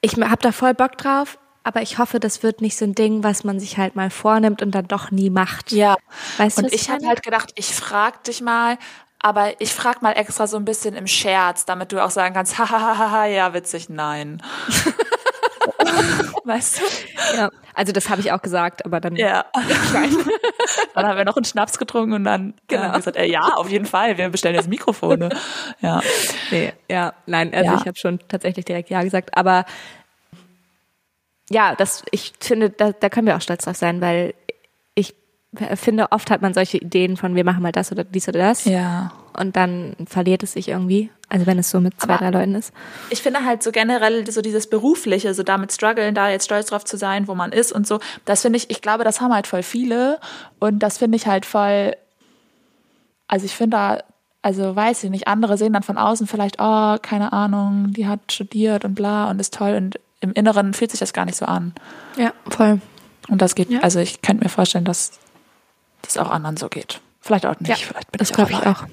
ich 0.01 0.13
habe 0.13 0.41
da 0.41 0.51
voll 0.51 0.73
Bock 0.73 0.97
drauf, 0.97 1.37
aber 1.63 1.81
ich 1.81 1.97
hoffe, 1.97 2.19
das 2.19 2.41
wird 2.41 2.61
nicht 2.61 2.77
so 2.77 2.85
ein 2.85 2.95
Ding, 2.95 3.23
was 3.23 3.43
man 3.43 3.59
sich 3.59 3.77
halt 3.77 3.95
mal 3.95 4.09
vornimmt 4.09 4.61
und 4.61 4.71
dann 4.71 4.87
doch 4.87 5.11
nie 5.11 5.29
macht. 5.29 5.71
ja. 5.71 5.97
Weißt 6.37 6.57
du, 6.57 6.61
Und 6.63 6.73
was 6.73 6.81
ich 6.81 6.89
habe 6.89 7.05
halt 7.07 7.21
gedacht, 7.21 7.51
ich 7.55 7.73
frag 7.75 8.23
dich 8.23 8.41
mal, 8.41 8.77
aber 9.21 9.59
ich 9.59 9.73
frag 9.73 10.01
mal 10.01 10.13
extra 10.13 10.47
so 10.47 10.57
ein 10.57 10.65
bisschen 10.65 10.95
im 10.95 11.05
Scherz, 11.05 11.65
damit 11.65 11.91
du 11.91 12.03
auch 12.03 12.11
sagen 12.11 12.33
kannst, 12.33 12.57
hahaha, 12.57 13.25
ja, 13.25 13.53
witzig, 13.53 13.89
nein. 13.89 14.41
weißt 16.45 16.79
du? 16.79 17.37
Ja, 17.37 17.49
also 17.73 17.91
das 17.91 18.09
habe 18.09 18.21
ich 18.21 18.31
auch 18.31 18.41
gesagt, 18.41 18.85
aber 18.85 18.99
dann 18.99 19.15
Ja. 19.15 19.45
dann 20.93 21.05
haben 21.07 21.17
wir 21.17 21.25
noch 21.25 21.35
einen 21.37 21.45
Schnaps 21.45 21.77
getrunken 21.77 22.13
und 22.13 22.23
dann 22.23 22.53
Genau. 22.67 22.83
haben 22.83 22.91
wir 22.93 22.97
gesagt, 22.97 23.17
äh, 23.17 23.25
ja, 23.25 23.41
auf 23.55 23.69
jeden 23.69 23.85
Fall, 23.85 24.17
wir 24.17 24.29
bestellen 24.29 24.55
jetzt 24.55 24.69
Mikrofone. 24.69 25.29
Ja. 25.81 26.01
Nee, 26.51 26.73
ja, 26.89 27.13
nein, 27.25 27.53
also 27.53 27.71
Ja. 27.71 27.77
ich 27.79 27.87
habe 27.87 27.97
schon 27.97 28.19
tatsächlich 28.27 28.65
direkt 28.65 28.89
Ja 28.89 29.03
gesagt, 29.03 29.35
aber 29.37 29.65
ja, 31.49 31.75
das, 31.75 32.03
ich 32.11 32.33
finde, 32.39 32.69
da, 32.69 32.91
da 32.91 33.09
können 33.09 33.25
wir 33.27 33.35
auch 33.35 33.41
stolz 33.41 33.65
drauf 33.65 33.75
sein, 33.75 34.01
weil 34.01 34.33
finde, 35.75 36.11
oft 36.11 36.29
hat 36.29 36.41
man 36.41 36.53
solche 36.53 36.77
Ideen 36.77 37.17
von, 37.17 37.35
wir 37.35 37.43
machen 37.43 37.63
mal 37.63 37.71
das 37.71 37.91
oder 37.91 38.03
dies 38.03 38.27
oder 38.27 38.39
das 38.39 38.65
Ja. 38.65 39.11
und 39.37 39.55
dann 39.55 39.95
verliert 40.07 40.43
es 40.43 40.53
sich 40.53 40.67
irgendwie, 40.69 41.09
also 41.27 41.47
wenn 41.47 41.57
es 41.57 41.71
so 41.71 41.79
mit 41.81 41.99
zwei, 41.99 42.13
Aber- 42.13 42.25
drei 42.25 42.39
Leuten 42.39 42.55
ist. 42.55 42.71
Ich 43.09 43.21
finde 43.23 43.43
halt 43.43 43.63
so 43.63 43.71
generell 43.71 44.29
so 44.29 44.41
dieses 44.41 44.69
Berufliche, 44.69 45.33
so 45.33 45.41
damit 45.41 45.71
strugglen, 45.71 46.13
da 46.13 46.29
jetzt 46.29 46.45
stolz 46.45 46.67
drauf 46.67 46.85
zu 46.85 46.97
sein, 46.97 47.27
wo 47.27 47.33
man 47.33 47.51
ist 47.51 47.71
und 47.71 47.87
so, 47.87 47.99
das 48.25 48.43
finde 48.43 48.57
ich, 48.57 48.69
ich 48.69 48.81
glaube, 48.81 49.03
das 49.03 49.21
haben 49.21 49.33
halt 49.33 49.47
voll 49.47 49.63
viele 49.63 50.19
und 50.59 50.79
das 50.79 50.99
finde 50.99 51.15
ich 51.15 51.25
halt 51.25 51.45
voll, 51.47 51.95
also 53.27 53.45
ich 53.45 53.55
finde 53.55 53.77
da, 53.77 54.03
also 54.43 54.75
weiß 54.75 55.03
ich 55.03 55.09
nicht, 55.09 55.27
andere 55.27 55.57
sehen 55.57 55.73
dann 55.73 55.83
von 55.83 55.97
außen 55.97 56.27
vielleicht, 56.27 56.57
oh, 56.59 56.97
keine 57.01 57.33
Ahnung, 57.33 57.87
die 57.91 58.07
hat 58.07 58.31
studiert 58.31 58.85
und 58.85 58.93
bla 58.95 59.29
und 59.29 59.39
ist 59.41 59.53
toll 59.55 59.73
und 59.73 59.99
im 60.21 60.31
Inneren 60.33 60.73
fühlt 60.73 60.91
sich 60.91 60.99
das 60.99 61.13
gar 61.13 61.25
nicht 61.25 61.37
so 61.37 61.45
an. 61.45 61.73
Ja, 62.17 62.33
voll. 62.49 62.81
Und 63.29 63.41
das 63.41 63.55
geht, 63.55 63.69
Ja. 63.71 63.79
also 63.81 63.99
ich 63.99 64.21
könnte 64.21 64.43
mir 64.43 64.49
vorstellen, 64.49 64.85
dass 64.85 65.19
das 66.01 66.17
auch 66.17 66.29
anderen 66.29 66.57
so 66.57 66.69
geht. 66.69 67.01
Vielleicht 67.21 67.45
auch 67.45 67.59
nicht, 67.59 67.69
Ja, 67.69 67.75
vielleicht 67.75 68.11
bin 68.11 68.19
das 68.19 68.29
ich 68.29 68.35
glaube 68.35 68.51
ich 68.51 68.57
auch. 68.65 68.83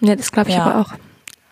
Ja, 0.00 0.16
das 0.16 0.30
glaube 0.32 0.50
ich 0.50 0.56
Ja. 0.56 0.64
aber 0.66 0.80
auch. 0.80 0.92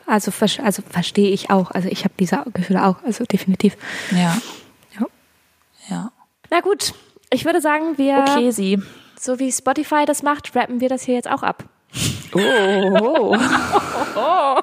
Also, 0.07 0.31
also 0.63 0.83
verstehe 0.89 1.31
ich 1.31 1.51
auch. 1.51 1.71
Also 1.73 1.89
ich 1.89 2.05
habe 2.05 2.15
diese 2.19 2.45
Gefühle 2.55 2.85
auch, 2.87 3.03
also 3.05 3.25
definitiv. 3.25 3.77
Ja, 4.13 4.37
Ja. 4.99 5.07
ja. 5.89 6.13
Na 6.51 6.61
gut, 6.61 6.95
ich 7.31 7.45
würde 7.45 7.61
sagen, 7.61 7.99
wir, 7.99 8.19
Okay, 8.29 8.51
sie. 8.53 8.81
so 9.19 9.39
wie 9.41 9.51
Spotify 9.51 10.05
das 10.07 10.23
macht, 10.23 10.55
rappen 10.55 10.81
wir 10.81 10.89
das 10.89 11.03
hier 11.03 11.15
jetzt 11.17 11.29
auch 11.29 11.43
ab. 11.43 11.65
Oh. 12.35 13.37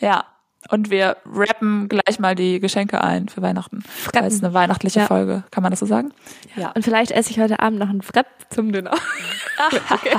ja. 0.00 0.24
Und 0.70 0.90
wir 0.90 1.16
rappen 1.26 1.88
gleich 1.88 2.18
mal 2.18 2.34
die 2.34 2.58
Geschenke 2.60 3.02
ein 3.02 3.28
für 3.28 3.42
Weihnachten. 3.42 3.84
Weil 4.12 4.24
es 4.24 4.42
eine 4.42 4.54
weihnachtliche 4.54 5.00
Ja. 5.00 5.06
Folge. 5.06 5.44
Kann 5.50 5.62
man 5.62 5.70
das 5.70 5.80
so 5.80 5.86
sagen? 5.86 6.12
Ja. 6.56 6.70
Und 6.72 6.82
vielleicht 6.84 7.10
esse 7.10 7.30
ich 7.30 7.38
heute 7.38 7.60
Abend 7.60 7.78
noch 7.78 7.88
einen 7.88 8.02
Frepp 8.02 8.26
zum 8.50 8.72
Dinner. 8.72 8.92
okay. 9.90 10.16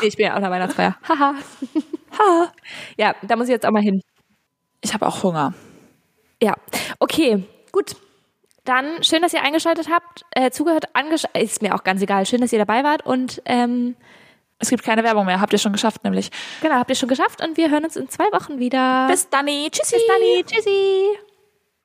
nee, 0.00 0.08
ich 0.08 0.16
bin 0.16 0.26
ja 0.26 0.36
auch 0.36 0.40
nach 0.40 0.50
Weihnachtsfeier. 0.50 0.96
Haha. 1.08 1.34
Ja, 2.96 3.14
da 3.22 3.36
muss 3.36 3.46
ich 3.46 3.52
jetzt 3.52 3.66
auch 3.66 3.70
mal 3.70 3.82
hin. 3.82 4.02
Ich 4.80 4.94
habe 4.94 5.06
auch 5.06 5.22
Hunger. 5.22 5.54
Ja, 6.42 6.54
okay, 6.98 7.44
gut. 7.70 7.96
Dann 8.64 9.02
schön, 9.02 9.22
dass 9.22 9.32
ihr 9.32 9.42
eingeschaltet 9.42 9.88
habt, 9.90 10.24
äh, 10.32 10.50
zugehört, 10.50 10.94
angesch 10.94 11.24
ist 11.34 11.62
mir 11.62 11.74
auch 11.74 11.82
ganz 11.82 12.02
egal. 12.02 12.26
Schön, 12.26 12.40
dass 12.40 12.52
ihr 12.52 12.58
dabei 12.58 12.84
wart 12.84 13.04
und 13.04 13.42
ähm, 13.46 13.96
Es 14.60 14.68
gibt 14.68 14.84
keine 14.84 15.02
Werbung 15.02 15.26
mehr. 15.26 15.40
Habt 15.40 15.52
ihr 15.52 15.58
schon 15.58 15.72
geschafft, 15.72 16.04
nämlich. 16.04 16.30
genau, 16.60 16.74
habt 16.74 16.90
ihr 16.90 16.96
schon 16.96 17.08
geschafft 17.08 17.42
und 17.42 17.56
wir 17.56 17.70
hören 17.70 17.84
uns 17.84 17.96
in 17.96 18.08
zwei 18.08 18.30
Wochen 18.32 18.58
wieder. 18.58 19.08
Bis 19.08 19.28
dann. 19.28 19.46
Tschüssi. 19.46 19.96
Bis 19.96 20.06
dann, 20.06 20.46
tschüssi. 20.46 21.29